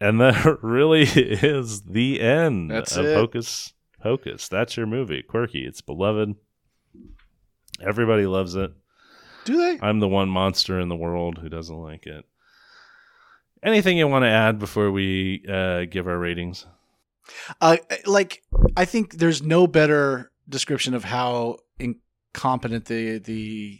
And 0.00 0.20
that 0.20 0.58
really 0.62 1.02
is 1.02 1.82
the 1.82 2.20
end 2.20 2.70
That's 2.70 2.96
of 2.96 3.04
it. 3.04 3.14
Hocus 3.14 3.74
Pocus. 4.02 4.48
That's 4.48 4.76
your 4.76 4.86
movie. 4.86 5.22
Quirky. 5.22 5.64
It's 5.64 5.80
beloved. 5.80 6.34
Everybody 7.80 8.26
loves 8.26 8.54
it. 8.56 8.72
Do 9.44 9.56
they? 9.56 9.78
I'm 9.80 10.00
the 10.00 10.08
one 10.08 10.28
monster 10.28 10.80
in 10.80 10.88
the 10.88 10.96
world 10.96 11.38
who 11.38 11.48
doesn't 11.48 11.76
like 11.76 12.06
it. 12.06 12.24
Anything 13.62 13.96
you 13.96 14.08
want 14.08 14.24
to 14.24 14.28
add 14.28 14.58
before 14.58 14.90
we 14.90 15.44
uh, 15.48 15.84
give 15.84 16.08
our 16.08 16.18
ratings? 16.18 16.66
Uh, 17.60 17.76
like 18.06 18.42
I 18.76 18.84
think 18.84 19.18
there's 19.18 19.42
no 19.42 19.66
better 19.68 20.32
description 20.48 20.94
of 20.94 21.04
how 21.04 21.58
incompetent 21.78 22.86
the 22.86 23.18
the 23.18 23.78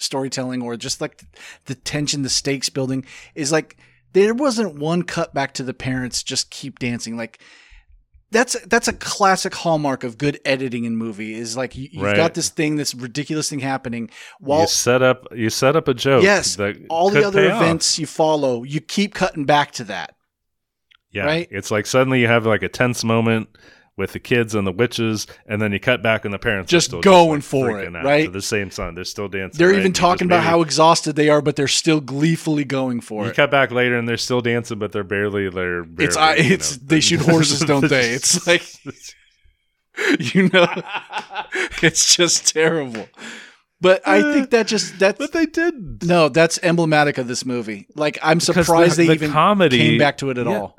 storytelling 0.00 0.62
or 0.62 0.76
just 0.76 1.00
like 1.00 1.22
the 1.66 1.76
tension, 1.76 2.22
the 2.22 2.28
stakes 2.28 2.68
building 2.68 3.04
is. 3.36 3.52
Like 3.52 3.76
there 4.12 4.34
wasn't 4.34 4.74
one 4.78 5.04
cut 5.04 5.32
back 5.32 5.54
to 5.54 5.62
the 5.62 5.74
parents 5.74 6.22
just 6.24 6.50
keep 6.50 6.80
dancing. 6.80 7.16
Like 7.16 7.38
that's 8.32 8.56
that's 8.66 8.86
a 8.88 8.92
classic 8.92 9.54
hallmark 9.54 10.04
of 10.04 10.16
good 10.18 10.40
editing 10.44 10.84
in 10.84 10.96
movie. 10.96 11.34
Is 11.34 11.56
like 11.56 11.76
you, 11.76 11.88
you've 11.92 12.02
Right. 12.02 12.16
got 12.16 12.34
this 12.34 12.48
thing, 12.48 12.76
this 12.76 12.94
ridiculous 12.94 13.50
thing 13.50 13.58
happening 13.60 14.08
while 14.38 14.62
you 14.62 14.66
set 14.68 15.02
up 15.02 15.26
you 15.34 15.50
set 15.50 15.76
up 15.76 15.88
a 15.88 15.94
joke. 15.94 16.22
Yes, 16.22 16.56
that 16.56 16.76
all 16.88 17.10
the 17.10 17.24
other 17.26 17.42
pay 17.46 17.50
off. 17.50 17.62
events 17.62 17.98
you 17.98 18.06
follow, 18.06 18.62
you 18.64 18.80
keep 18.80 19.14
cutting 19.14 19.44
back 19.44 19.72
to 19.72 19.84
that. 19.84 20.14
Yeah, 21.12 21.24
right? 21.24 21.48
It's 21.50 21.72
like 21.72 21.86
suddenly 21.86 22.20
you 22.20 22.28
have 22.28 22.46
like 22.46 22.62
a 22.62 22.68
tense 22.68 23.02
moment 23.02 23.48
with 24.00 24.12
the 24.12 24.18
kids 24.18 24.56
and 24.56 24.66
the 24.66 24.72
witches, 24.72 25.28
and 25.46 25.62
then 25.62 25.70
you 25.70 25.78
cut 25.78 26.02
back 26.02 26.24
and 26.24 26.34
the 26.34 26.38
parents 26.40 26.68
Just 26.70 26.90
going 27.00 27.30
like, 27.34 27.42
for 27.42 27.78
it, 27.80 27.92
right? 27.92 28.24
To 28.24 28.30
the 28.32 28.42
same 28.42 28.72
song, 28.72 28.96
they're 28.96 29.04
still 29.04 29.28
dancing. 29.28 29.58
They're 29.58 29.68
right? 29.70 29.78
even 29.78 29.92
talking 29.92 30.26
about 30.26 30.38
maybe- 30.38 30.48
how 30.48 30.62
exhausted 30.62 31.14
they 31.14 31.28
are, 31.28 31.40
but 31.40 31.54
they're 31.54 31.68
still 31.68 32.00
gleefully 32.00 32.64
going 32.64 33.00
for 33.00 33.20
You 33.22 33.26
it. 33.26 33.28
You 33.28 33.34
cut 33.34 33.50
back 33.52 33.70
later 33.70 33.96
and 33.96 34.08
they're 34.08 34.16
still 34.16 34.40
dancing, 34.40 34.78
but 34.80 34.90
they're 34.90 35.04
barely. 35.04 35.48
They're 35.50 35.84
barely, 35.84 36.04
It's 36.08 36.16
I- 36.16 36.34
it's- 36.36 36.78
know, 36.80 36.86
they 36.86 37.00
shoot 37.00 37.20
horses, 37.20 37.60
don't 37.66 37.88
they? 37.88 38.10
It's 38.10 38.44
like- 38.46 38.66
you 40.34 40.48
know, 40.48 40.66
it's 41.82 42.16
just 42.16 42.52
terrible. 42.52 43.06
But 43.82 44.06
I 44.06 44.20
think 44.34 44.50
that 44.50 44.66
just 44.66 44.98
that's 44.98 45.18
but 45.18 45.32
they 45.32 45.46
did. 45.46 46.04
no, 46.06 46.28
that's 46.28 46.58
emblematic 46.62 47.16
of 47.16 47.28
this 47.28 47.46
movie. 47.46 47.86
Like 47.94 48.18
I'm 48.22 48.38
Because 48.38 48.66
surprised 48.66 48.92
the- 48.98 49.02
they 49.04 49.06
the 49.08 49.12
even 49.14 49.30
comedy 49.32 49.78
came 49.78 49.98
back 49.98 50.18
to 50.18 50.30
it 50.30 50.36
at 50.38 50.46
Yeah. 50.46 50.58
all. 50.58 50.76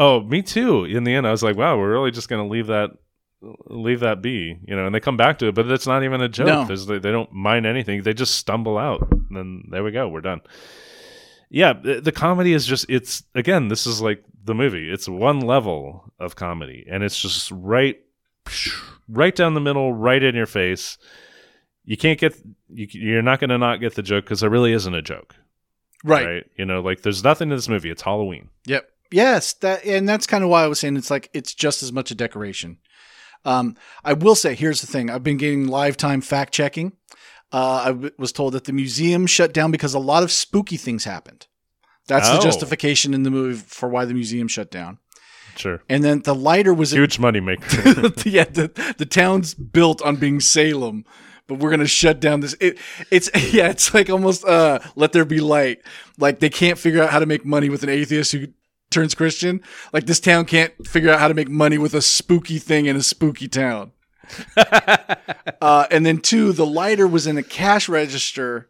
Oh, 0.00 0.20
me 0.22 0.42
too. 0.42 0.84
In 0.84 1.02
the 1.02 1.12
end, 1.12 1.26
I 1.26 1.32
was 1.32 1.42
like, 1.42 1.56
"Wow, 1.56 1.76
we're 1.76 1.90
really 1.90 2.12
just 2.12 2.28
going 2.28 2.46
to 2.46 2.50
leave 2.50 2.68
that, 2.68 2.90
leave 3.66 4.00
that 4.00 4.22
be," 4.22 4.56
you 4.64 4.76
know. 4.76 4.86
And 4.86 4.94
they 4.94 5.00
come 5.00 5.16
back 5.16 5.40
to 5.40 5.48
it, 5.48 5.56
but 5.56 5.68
it's 5.68 5.88
not 5.88 6.04
even 6.04 6.20
a 6.20 6.28
joke. 6.28 6.46
No. 6.46 6.64
There's, 6.64 6.86
they, 6.86 7.00
they 7.00 7.10
don't 7.10 7.32
mind 7.32 7.66
anything. 7.66 8.02
They 8.02 8.14
just 8.14 8.36
stumble 8.36 8.78
out, 8.78 9.08
and 9.10 9.36
then 9.36 9.64
there 9.70 9.82
we 9.82 9.90
go. 9.90 10.08
We're 10.08 10.20
done. 10.20 10.40
Yeah, 11.50 11.72
the, 11.72 12.00
the 12.00 12.12
comedy 12.12 12.52
is 12.52 12.64
just. 12.64 12.86
It's 12.88 13.24
again, 13.34 13.66
this 13.66 13.88
is 13.88 14.00
like 14.00 14.22
the 14.44 14.54
movie. 14.54 14.88
It's 14.88 15.08
one 15.08 15.40
level 15.40 16.12
of 16.20 16.36
comedy, 16.36 16.86
and 16.88 17.02
it's 17.02 17.20
just 17.20 17.50
right, 17.50 17.98
right 19.08 19.34
down 19.34 19.54
the 19.54 19.60
middle, 19.60 19.92
right 19.92 20.22
in 20.22 20.36
your 20.36 20.46
face. 20.46 20.96
You 21.84 21.96
can't 21.96 22.20
get. 22.20 22.36
You, 22.72 22.86
you're 22.92 23.22
not 23.22 23.40
going 23.40 23.50
to 23.50 23.58
not 23.58 23.80
get 23.80 23.96
the 23.96 24.02
joke 24.02 24.26
because 24.26 24.40
there 24.40 24.50
really 24.50 24.74
isn't 24.74 24.94
a 24.94 25.02
joke, 25.02 25.34
Right. 26.04 26.44
You 26.56 26.66
know, 26.66 26.82
like 26.82 27.02
there's 27.02 27.24
nothing 27.24 27.48
to 27.48 27.56
this 27.56 27.68
movie. 27.68 27.90
It's 27.90 28.02
Halloween. 28.02 28.50
Yep. 28.66 28.88
Yes, 29.10 29.54
that 29.54 29.84
and 29.84 30.08
that's 30.08 30.26
kind 30.26 30.44
of 30.44 30.50
why 30.50 30.64
I 30.64 30.66
was 30.66 30.80
saying 30.80 30.96
it's 30.96 31.10
like 31.10 31.30
it's 31.32 31.54
just 31.54 31.82
as 31.82 31.92
much 31.92 32.10
a 32.10 32.14
decoration. 32.14 32.78
Um, 33.44 33.76
I 34.04 34.12
will 34.14 34.34
say, 34.34 34.54
here's 34.54 34.80
the 34.80 34.86
thing: 34.86 35.10
I've 35.10 35.22
been 35.22 35.36
getting 35.38 35.66
live 35.68 35.96
time 35.96 36.20
fact 36.20 36.52
checking. 36.52 36.92
Uh, 37.52 37.82
I 37.84 37.86
w- 37.88 38.10
was 38.18 38.32
told 38.32 38.52
that 38.54 38.64
the 38.64 38.72
museum 38.74 39.26
shut 39.26 39.54
down 39.54 39.70
because 39.70 39.94
a 39.94 39.98
lot 39.98 40.22
of 40.22 40.30
spooky 40.30 40.76
things 40.76 41.04
happened. 41.04 41.46
That's 42.06 42.28
the 42.28 42.38
Oh. 42.38 42.42
justification 42.42 43.14
in 43.14 43.22
the 43.22 43.30
movie 43.30 43.58
for 43.66 43.88
why 43.88 44.04
the 44.04 44.12
museum 44.14 44.48
shut 44.48 44.70
down. 44.70 44.98
Sure, 45.56 45.82
And 45.88 46.04
then 46.04 46.20
the 46.22 46.34
lighter 46.36 46.72
was 46.72 46.92
a 46.92 46.96
huge 46.96 47.18
moneymaker. 47.18 48.24
yeah, 48.30 48.44
the, 48.44 48.94
the 48.96 49.06
town's 49.06 49.54
built 49.54 50.00
on 50.02 50.14
being 50.16 50.38
Salem, 50.40 51.04
but 51.48 51.58
we're 51.58 51.70
gonna 51.70 51.86
shut 51.88 52.20
down 52.20 52.40
this. 52.40 52.54
It, 52.60 52.78
it's 53.10 53.28
yeah, 53.52 53.68
it's 53.70 53.92
like 53.94 54.08
almost 54.10 54.44
uh, 54.44 54.78
let 54.94 55.12
there 55.12 55.24
be 55.24 55.40
light. 55.40 55.78
Like 56.18 56.38
they 56.40 56.50
can't 56.50 56.78
figure 56.78 57.02
out 57.02 57.10
how 57.10 57.18
to 57.18 57.26
make 57.26 57.44
money 57.44 57.70
with 57.70 57.82
an 57.82 57.88
atheist 57.88 58.32
who 58.32 58.48
turns 58.90 59.14
Christian. 59.14 59.60
Like 59.92 60.06
this 60.06 60.20
town 60.20 60.44
can't 60.44 60.72
figure 60.86 61.10
out 61.10 61.20
how 61.20 61.28
to 61.28 61.34
make 61.34 61.48
money 61.48 61.78
with 61.78 61.94
a 61.94 62.02
spooky 62.02 62.58
thing 62.58 62.86
in 62.86 62.96
a 62.96 63.02
spooky 63.02 63.48
town. 63.48 63.92
uh, 65.60 65.86
and 65.90 66.04
then 66.04 66.18
two, 66.18 66.52
the 66.52 66.66
lighter 66.66 67.06
was 67.06 67.26
in 67.26 67.36
a 67.38 67.42
cash 67.42 67.88
register. 67.88 68.68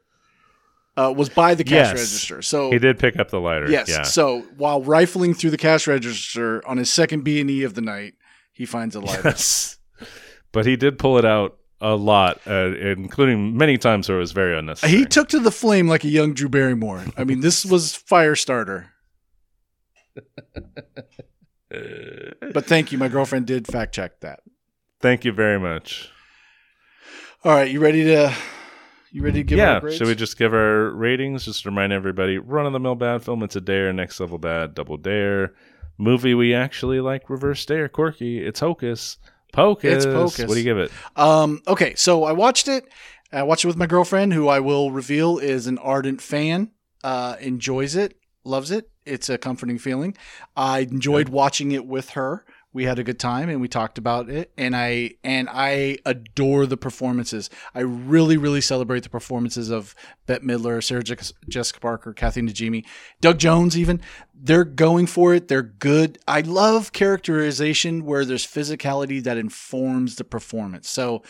Uh, 0.97 1.13
was 1.17 1.29
by 1.29 1.55
the 1.55 1.63
cash 1.63 1.91
Yes. 1.91 1.93
register. 1.93 2.43
So 2.43 2.73
He 2.73 2.81
did 2.81 2.99
pick 2.99 3.21
up 3.21 3.31
the 3.31 3.39
lighter. 3.39 3.71
Yes. 3.71 3.89
Yeah. 3.89 4.03
So 4.03 4.41
while 4.57 4.83
rifling 4.83 5.33
through 5.33 5.51
the 5.51 5.57
cash 5.57 5.87
register 5.87 6.67
on 6.67 6.77
his 6.77 6.93
second 6.93 7.23
B 7.23 7.41
and 7.41 7.49
E 7.49 7.63
of 7.63 7.75
the 7.75 7.81
night, 7.81 8.15
he 8.53 8.67
finds 8.67 8.97
a 8.97 9.01
lighter. 9.01 9.23
Yes. 9.27 9.79
But 10.51 10.67
he 10.67 10.75
did 10.75 10.99
pull 10.99 11.17
it 11.17 11.25
out 11.25 11.57
a 11.81 11.95
lot, 11.95 12.41
uh, 12.49 12.75
including 12.75 13.57
many 13.57 13.79
times 13.79 14.09
where 14.09 14.17
it 14.19 14.21
was 14.21 14.33
very 14.33 14.59
unnecessary. 14.59 14.99
He 14.99 15.05
took 15.05 15.29
to 15.29 15.39
the 15.39 15.53
flame 15.53 15.87
like 15.87 16.03
a 16.03 16.09
young 16.09 16.35
Drew 16.35 16.49
Barrymore. 16.49 17.05
I 17.17 17.23
mean, 17.23 17.43
this 17.43 17.65
was 17.65 17.95
fire 17.95 18.35
starter. 18.35 18.91
But 21.71 22.65
thank 22.65 22.93
you, 22.93 22.99
my 22.99 23.09
girlfriend 23.09 23.47
did 23.47 23.67
fact 23.67 23.95
check 23.95 24.21
that. 24.21 24.41
Thank 25.01 25.27
you 25.27 25.33
very 25.33 25.61
much. 25.61 26.11
All 27.45 27.53
right, 27.53 27.71
you 27.71 27.79
ready 27.79 28.05
to 28.05 28.35
you 29.13 29.23
ready 29.23 29.41
to 29.41 29.45
give 29.45 29.59
yeah. 29.59 29.81
Should 29.91 30.07
we 30.07 30.15
just 30.15 30.39
give 30.39 30.53
our 30.53 30.91
ratings? 30.91 31.45
Just 31.45 31.63
to 31.63 31.69
remind 31.69 31.93
everybody: 31.93 32.39
run 32.39 32.67
of 32.67 32.73
the 32.73 32.81
mill 32.81 32.95
bad 32.95 33.23
film. 33.23 33.43
It's 33.43 33.55
a 33.57 33.61
dare. 33.61 33.93
Next 33.93 34.19
level 34.19 34.39
bad. 34.39 34.75
Double 34.75 34.97
dare. 34.97 35.55
Movie 35.99 36.35
we 36.35 36.55
actually 36.55 37.01
like. 37.01 37.29
Reverse 37.29 37.65
dare. 37.67 37.89
Quirky. 37.89 38.45
It's 38.45 38.61
Hocus. 38.61 39.19
Pocus. 39.53 40.05
It's 40.05 40.07
Pocus. 40.07 40.47
What 40.47 40.55
do 40.55 40.59
you 40.59 40.65
give 40.65 40.79
it? 40.79 40.91
Um, 41.17 41.63
okay, 41.67 41.95
so 41.95 42.25
I 42.25 42.33
watched 42.33 42.69
it. 42.69 42.85
I 43.33 43.43
watched 43.43 43.65
it 43.65 43.69
with 43.69 43.77
my 43.77 43.87
girlfriend, 43.87 44.33
who 44.33 44.49
I 44.49 44.61
will 44.61 44.91
reveal 44.91 45.39
is 45.39 45.67
an 45.67 45.79
ardent 45.79 46.21
fan. 46.23 46.71
Uh, 47.05 47.37
enjoys 47.41 47.95
it, 47.95 48.19
loves 48.43 48.71
it. 48.71 48.91
It's 49.09 49.29
a 49.29 49.39
comforting 49.39 49.79
feeling. 49.79 50.17
I 50.57 50.81
enjoyed 50.81 51.29
watching 51.29 51.73
it 51.73 51.87
with 51.87 52.11
her. 52.11 52.45
We 52.71 52.85
had 52.85 52.99
a 52.99 53.03
good 53.03 53.19
time 53.19 53.49
and 53.49 53.61
we 53.63 53.69
talked 53.69 53.97
about 53.97 54.29
it. 54.29 54.53
And 54.59 54.77
I 54.77 55.13
and 55.25 55.49
I 55.51 55.99
adore 56.05 56.67
the 56.67 56.77
performances. 56.77 57.49
I 57.75 57.81
really, 57.81 58.37
really 58.37 58.61
celebrate 58.61 59.05
the 59.05 59.09
performances 59.09 59.71
of 59.71 59.95
Bette 60.27 60.45
Midler, 60.45 60.85
Sarah 60.85 61.03
Jessica, 61.03 61.35
Jessica 61.49 61.81
Parker, 61.81 62.13
Kathy 62.13 62.43
Najimy, 62.43 62.85
Doug 63.21 63.39
Jones. 63.39 63.77
Even 63.77 64.01
they're 64.35 64.65
going 64.65 65.07
for 65.07 65.35
it. 65.35 65.49
They're 65.49 65.63
good. 65.63 66.19
I 66.29 66.43
love 66.43 66.93
characterization 66.93 68.05
where 68.05 68.25
there's 68.25 68.47
physicality 68.47 69.23
that 69.25 69.39
informs 69.39 70.17
the 70.17 70.25
performance. 70.25 70.91
So 70.91 71.23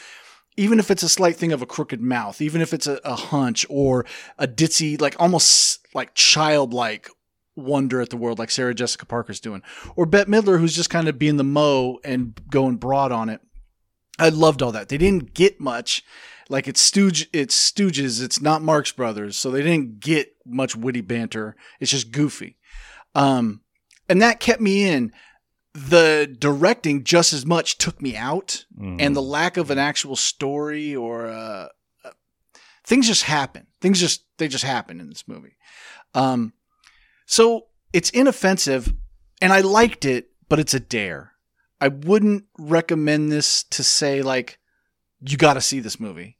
even 0.58 0.80
if 0.80 0.90
it's 0.90 1.04
a 1.04 1.08
slight 1.08 1.36
thing 1.36 1.52
of 1.52 1.62
a 1.62 1.66
crooked 1.66 2.00
mouth, 2.00 2.42
even 2.42 2.60
if 2.60 2.74
it's 2.74 2.88
a, 2.88 3.00
a 3.04 3.14
hunch 3.14 3.64
or 3.70 4.04
a 4.38 4.48
ditzy, 4.48 5.00
like 5.00 5.14
almost 5.20 5.86
like 5.94 6.14
childlike 6.14 7.08
wonder 7.58 8.00
at 8.00 8.10
the 8.10 8.16
world, 8.16 8.38
like 8.38 8.50
Sarah 8.50 8.74
Jessica 8.74 9.04
Parker's 9.06 9.40
doing, 9.40 9.62
or 9.96 10.06
Bette 10.06 10.30
Midler, 10.30 10.58
who's 10.60 10.74
just 10.76 10.90
kind 10.90 11.08
of 11.08 11.18
being 11.18 11.36
the 11.36 11.44
mo 11.44 11.98
and 12.04 12.38
going 12.50 12.76
broad 12.76 13.12
on 13.12 13.28
it. 13.28 13.40
I 14.18 14.30
loved 14.30 14.62
all 14.62 14.72
that. 14.72 14.88
They 14.88 14.98
didn't 14.98 15.34
get 15.34 15.60
much. 15.60 16.02
Like 16.48 16.66
it's 16.66 16.80
Stooge, 16.80 17.28
it's 17.32 17.70
Stooges. 17.70 18.22
It's 18.22 18.40
not 18.40 18.62
Marx 18.62 18.90
Brothers, 18.90 19.36
so 19.36 19.50
they 19.50 19.62
didn't 19.62 20.00
get 20.00 20.34
much 20.46 20.74
witty 20.74 21.02
banter. 21.02 21.54
It's 21.78 21.90
just 21.90 22.10
goofy, 22.10 22.56
um, 23.14 23.60
and 24.08 24.22
that 24.22 24.40
kept 24.40 24.60
me 24.60 24.88
in. 24.88 25.12
The 25.74 26.34
directing 26.40 27.04
just 27.04 27.32
as 27.32 27.44
much 27.46 27.78
took 27.78 28.00
me 28.02 28.16
out 28.16 28.64
Mhm. 28.76 28.96
and 28.98 29.14
the 29.14 29.22
lack 29.22 29.56
of 29.58 29.70
an 29.70 29.78
actual 29.78 30.16
story 30.16 30.96
or 30.96 31.26
uh, 31.28 31.68
uh, 32.04 32.10
things 32.84 33.06
just 33.06 33.24
happen. 33.24 33.66
Things 33.80 34.00
just 34.00 34.24
they 34.38 34.48
just 34.48 34.64
happen 34.64 34.98
in 35.00 35.08
this 35.10 35.28
movie. 35.28 35.56
Um, 36.14 36.54
so 37.30 37.66
it's 37.92 38.08
inoffensive, 38.10 38.92
and 39.42 39.52
I 39.52 39.60
liked 39.60 40.04
it, 40.04 40.30
but 40.48 40.58
it's 40.58 40.72
a 40.74 40.80
dare. 40.80 41.32
I 41.80 41.88
wouldn't 41.88 42.44
recommend 42.58 43.30
this 43.30 43.62
to 43.64 43.84
say 43.84 44.22
like 44.22 44.58
you 45.20 45.36
got 45.36 45.54
to 45.54 45.60
see 45.60 45.80
this 45.80 46.00
movie. 46.00 46.38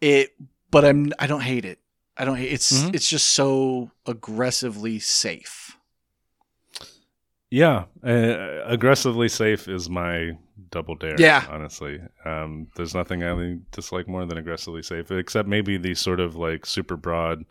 It, 0.00 0.30
but 0.70 0.84
I'm 0.84 1.12
I 1.18 1.26
don't 1.26 1.42
hate 1.42 1.64
it. 1.64 1.80
I 2.16 2.24
don't 2.24 2.36
hate 2.36 2.52
it's 2.52 2.72
Mhm. 2.72 2.94
it's 2.94 3.08
just 3.08 3.30
so 3.30 3.90
aggressively 4.06 4.98
safe. 5.00 5.76
Yeah, 7.50 7.84
uh, 8.04 8.62
aggressively 8.64 9.28
safe 9.28 9.68
is 9.68 9.88
my 9.88 10.32
double 10.70 10.96
dare. 10.96 11.20
Yeah. 11.20 11.44
honestly, 11.48 12.00
um, 12.24 12.68
there's 12.76 12.94
nothing 12.94 13.22
I 13.22 13.58
dislike 13.70 14.08
more 14.08 14.24
than 14.26 14.38
aggressively 14.38 14.82
safe, 14.82 15.10
except 15.10 15.48
maybe 15.48 15.76
the 15.76 15.94
sort 15.94 16.20
of 16.20 16.34
like 16.36 16.66
super 16.66 16.96
broad, 16.96 17.44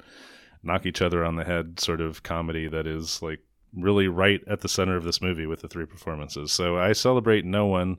knock 0.64 0.85
each 0.85 1.02
other 1.02 1.23
on 1.23 1.35
the 1.35 1.44
head 1.44 1.80
sort 1.80 2.02
of 2.02 2.23
comedy 2.23 2.68
that 2.68 2.88
is 2.88 3.22
like 3.22 3.40
really 3.76 4.07
right 4.07 4.41
at 4.48 4.61
the 4.61 4.69
center 4.69 4.95
of 4.95 5.03
this 5.03 5.22
movie 5.22 5.45
with 5.45 5.61
the 5.61 5.68
three 5.68 5.85
performances. 5.85 6.52
So 6.52 6.77
I 6.77 6.94
celebrate 6.94 7.45
no 7.45 7.65
one, 7.65 7.98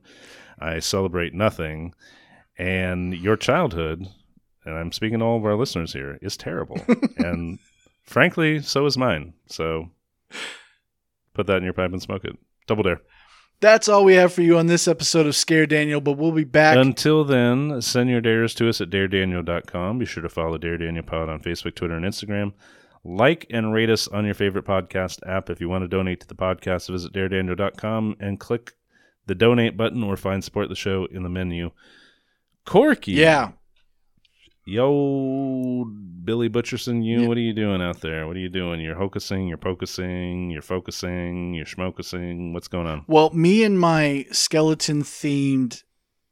I 0.59 0.79
celebrate 0.79 1.35
nothing, 1.35 1.95
and 2.57 3.15
your 3.15 3.37
childhood, 3.37 4.07
and 4.65 4.75
I'm 4.75 4.93
speaking 4.93 5.19
to 5.19 5.25
all 5.25 5.37
of 5.37 5.45
our 5.45 5.57
listeners 5.57 5.93
here, 5.93 6.19
is 6.23 6.37
terrible, 6.37 6.81
and 7.19 7.59
frankly, 8.05 8.61
so 8.63 8.87
is 8.87 8.97
mine. 8.97 9.35
So 9.47 9.91
put 11.35 11.47
that 11.47 11.59
in 11.59 11.65
your 11.65 11.73
pipe 11.73 11.93
and 11.93 12.03
smoke 12.03 12.25
it. 12.25 12.39
Double 12.67 12.85
dare. 12.85 13.01
That's 13.65 13.89
all 13.89 14.05
we 14.05 14.13
have 14.17 14.31
for 14.31 14.43
you 14.43 14.59
on 14.59 14.67
this 14.67 14.87
episode 14.87 15.25
of 15.25 15.35
Scare 15.35 15.65
Daniel, 15.65 15.99
but 15.99 16.19
we'll 16.19 16.33
be 16.33 16.45
back. 16.45 16.77
Until 16.77 17.25
then, 17.25 17.81
send 17.81 18.11
your 18.11 18.21
dares 18.21 18.53
to 18.57 18.69
us 18.69 18.83
at 18.83 18.91
daredaniel.com. 18.91 19.99
Be 19.99 20.05
sure 20.05 20.23
to 20.23 20.29
follow 20.29 20.59
Dare 20.59 20.77
Daniel 20.77 21.03
Pod 21.03 21.31
on 21.31 21.41
Facebook, 21.41 21.75
Twitter, 21.75 21.95
and 21.95 22.05
Instagram. 22.05 22.53
Like 23.05 23.47
and 23.49 23.73
rate 23.73 23.89
us 23.89 24.07
on 24.07 24.27
your 24.27 24.35
favorite 24.35 24.67
podcast 24.67 25.27
app. 25.27 25.49
If 25.49 25.63
you 25.63 25.71
want 25.71 25.81
to 25.81 25.89
donate 25.89 26.21
to 26.21 26.27
the 26.27 26.35
podcast, 26.35 26.91
visit 26.91 27.15
daredaniel.com 27.15 28.17
and 28.21 28.39
click 28.39 28.75
the 29.25 29.35
donate 29.35 29.79
button 29.79 30.03
or 30.03 30.19
find 30.19 30.45
support 30.45 30.69
the 30.69 30.75
show 30.75 31.07
in 31.07 31.23
the 31.23 31.31
menu. 31.31 31.71
Corky. 32.67 33.13
yeah. 33.13 33.53
Yo, 34.67 35.85
Billy 36.25 36.49
Butcherson, 36.49 37.05
you, 37.05 37.23
Yeah. 37.23 37.29
what 37.29 37.37
are 37.37 37.41
you 37.41 37.53
doing 37.53 37.83
out 37.83 38.01
there? 38.01 38.27
What 38.27 38.37
are 38.37 38.41
you 38.41 38.49
doing? 38.49 38.81
You're 38.81 38.97
hocusing, 38.97 39.47
you're 39.47 39.59
focusing, 39.59 40.51
you're 40.51 40.63
focusing, 40.63 41.53
you're 41.55 41.67
schmocusing. 41.67 42.53
What's 42.55 42.69
going 42.69 42.87
on? 42.87 43.05
Well, 43.07 43.31
me 43.35 43.63
and 43.63 43.79
my 43.79 44.25
skeleton 44.33 45.03
themed 45.03 45.83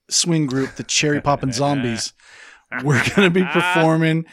swing 0.08 0.46
group, 0.46 0.76
the 0.76 0.82
Cherry 0.82 1.20
Poppin' 1.20 1.52
Zombies, 1.52 2.14
we're 2.82 3.02
going 3.14 3.26
to 3.26 3.30
be 3.30 3.44
performing 3.44 4.24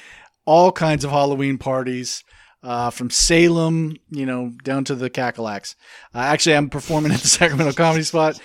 all 0.46 0.72
kinds 0.72 1.04
of 1.04 1.12
Halloween 1.12 1.58
parties. 1.58 2.24
Uh, 2.62 2.90
from 2.90 3.10
Salem, 3.10 3.96
you 4.10 4.26
know, 4.26 4.52
down 4.66 4.84
to 4.84 4.94
the 4.94 5.10
Cackalacks. 5.10 5.76
Uh, 6.14 6.18
actually, 6.18 6.58
I'm 6.58 6.70
performing 6.70 7.14
at 7.14 7.22
the 7.22 7.28
Sacramento 7.30 7.72
Comedy 7.72 8.04
Spot, 8.04 8.38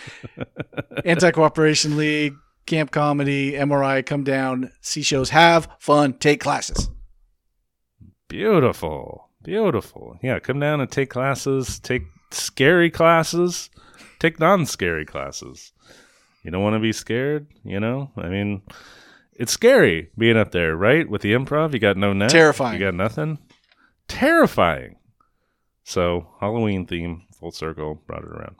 Anti 1.04 1.32
Cooperation 1.32 1.96
League, 1.96 2.34
Camp 2.66 2.90
Comedy, 2.90 3.52
MRI. 3.52 4.04
Come 4.04 4.24
down, 4.24 4.70
see 4.80 5.02
shows, 5.02 5.30
have 5.30 5.68
fun, 5.78 6.14
take 6.14 6.40
classes. 6.40 6.90
Beautiful. 8.28 9.28
Beautiful. 9.42 10.18
Yeah, 10.22 10.38
come 10.38 10.58
down 10.58 10.80
and 10.80 10.90
take 10.90 11.10
classes, 11.10 11.78
take 11.78 12.02
scary 12.30 12.90
classes, 12.90 13.68
take 14.18 14.40
non 14.40 14.66
scary 14.66 15.04
classes. 15.04 15.72
You 16.42 16.50
don't 16.50 16.62
want 16.62 16.74
to 16.74 16.80
be 16.80 16.92
scared, 16.92 17.46
you 17.62 17.80
know? 17.80 18.10
I 18.16 18.28
mean, 18.28 18.62
it's 19.34 19.52
scary 19.52 20.10
being 20.16 20.36
up 20.36 20.52
there, 20.52 20.76
right? 20.76 21.08
With 21.08 21.22
the 21.22 21.32
improv, 21.32 21.72
you 21.72 21.78
got 21.78 21.96
no 21.96 22.12
net. 22.12 22.30
Terrifying. 22.30 22.80
You 22.80 22.86
got 22.86 22.94
nothing. 22.94 23.38
Terrifying. 24.08 24.96
So, 25.84 26.28
Halloween 26.40 26.86
theme, 26.86 27.22
full 27.38 27.50
circle, 27.50 28.02
brought 28.06 28.22
it 28.22 28.28
around. 28.28 28.56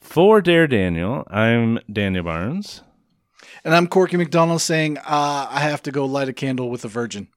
For 0.00 0.40
Dare 0.40 0.66
Daniel, 0.66 1.24
I'm 1.30 1.78
Daniel 1.90 2.24
Barnes. 2.24 2.82
And 3.64 3.74
I'm 3.74 3.86
Corky 3.86 4.16
McDonald 4.16 4.60
saying, 4.60 4.98
uh, 4.98 5.46
I 5.50 5.60
have 5.60 5.82
to 5.82 5.90
go 5.90 6.06
light 6.06 6.28
a 6.28 6.32
candle 6.32 6.70
with 6.70 6.84
a 6.84 6.88
virgin. 6.88 7.28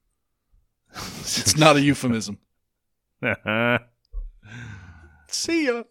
It's 0.95 1.57
not 1.57 1.75
a 1.75 1.81
euphemism. 1.81 2.37
See 5.27 5.65
ya. 5.65 5.83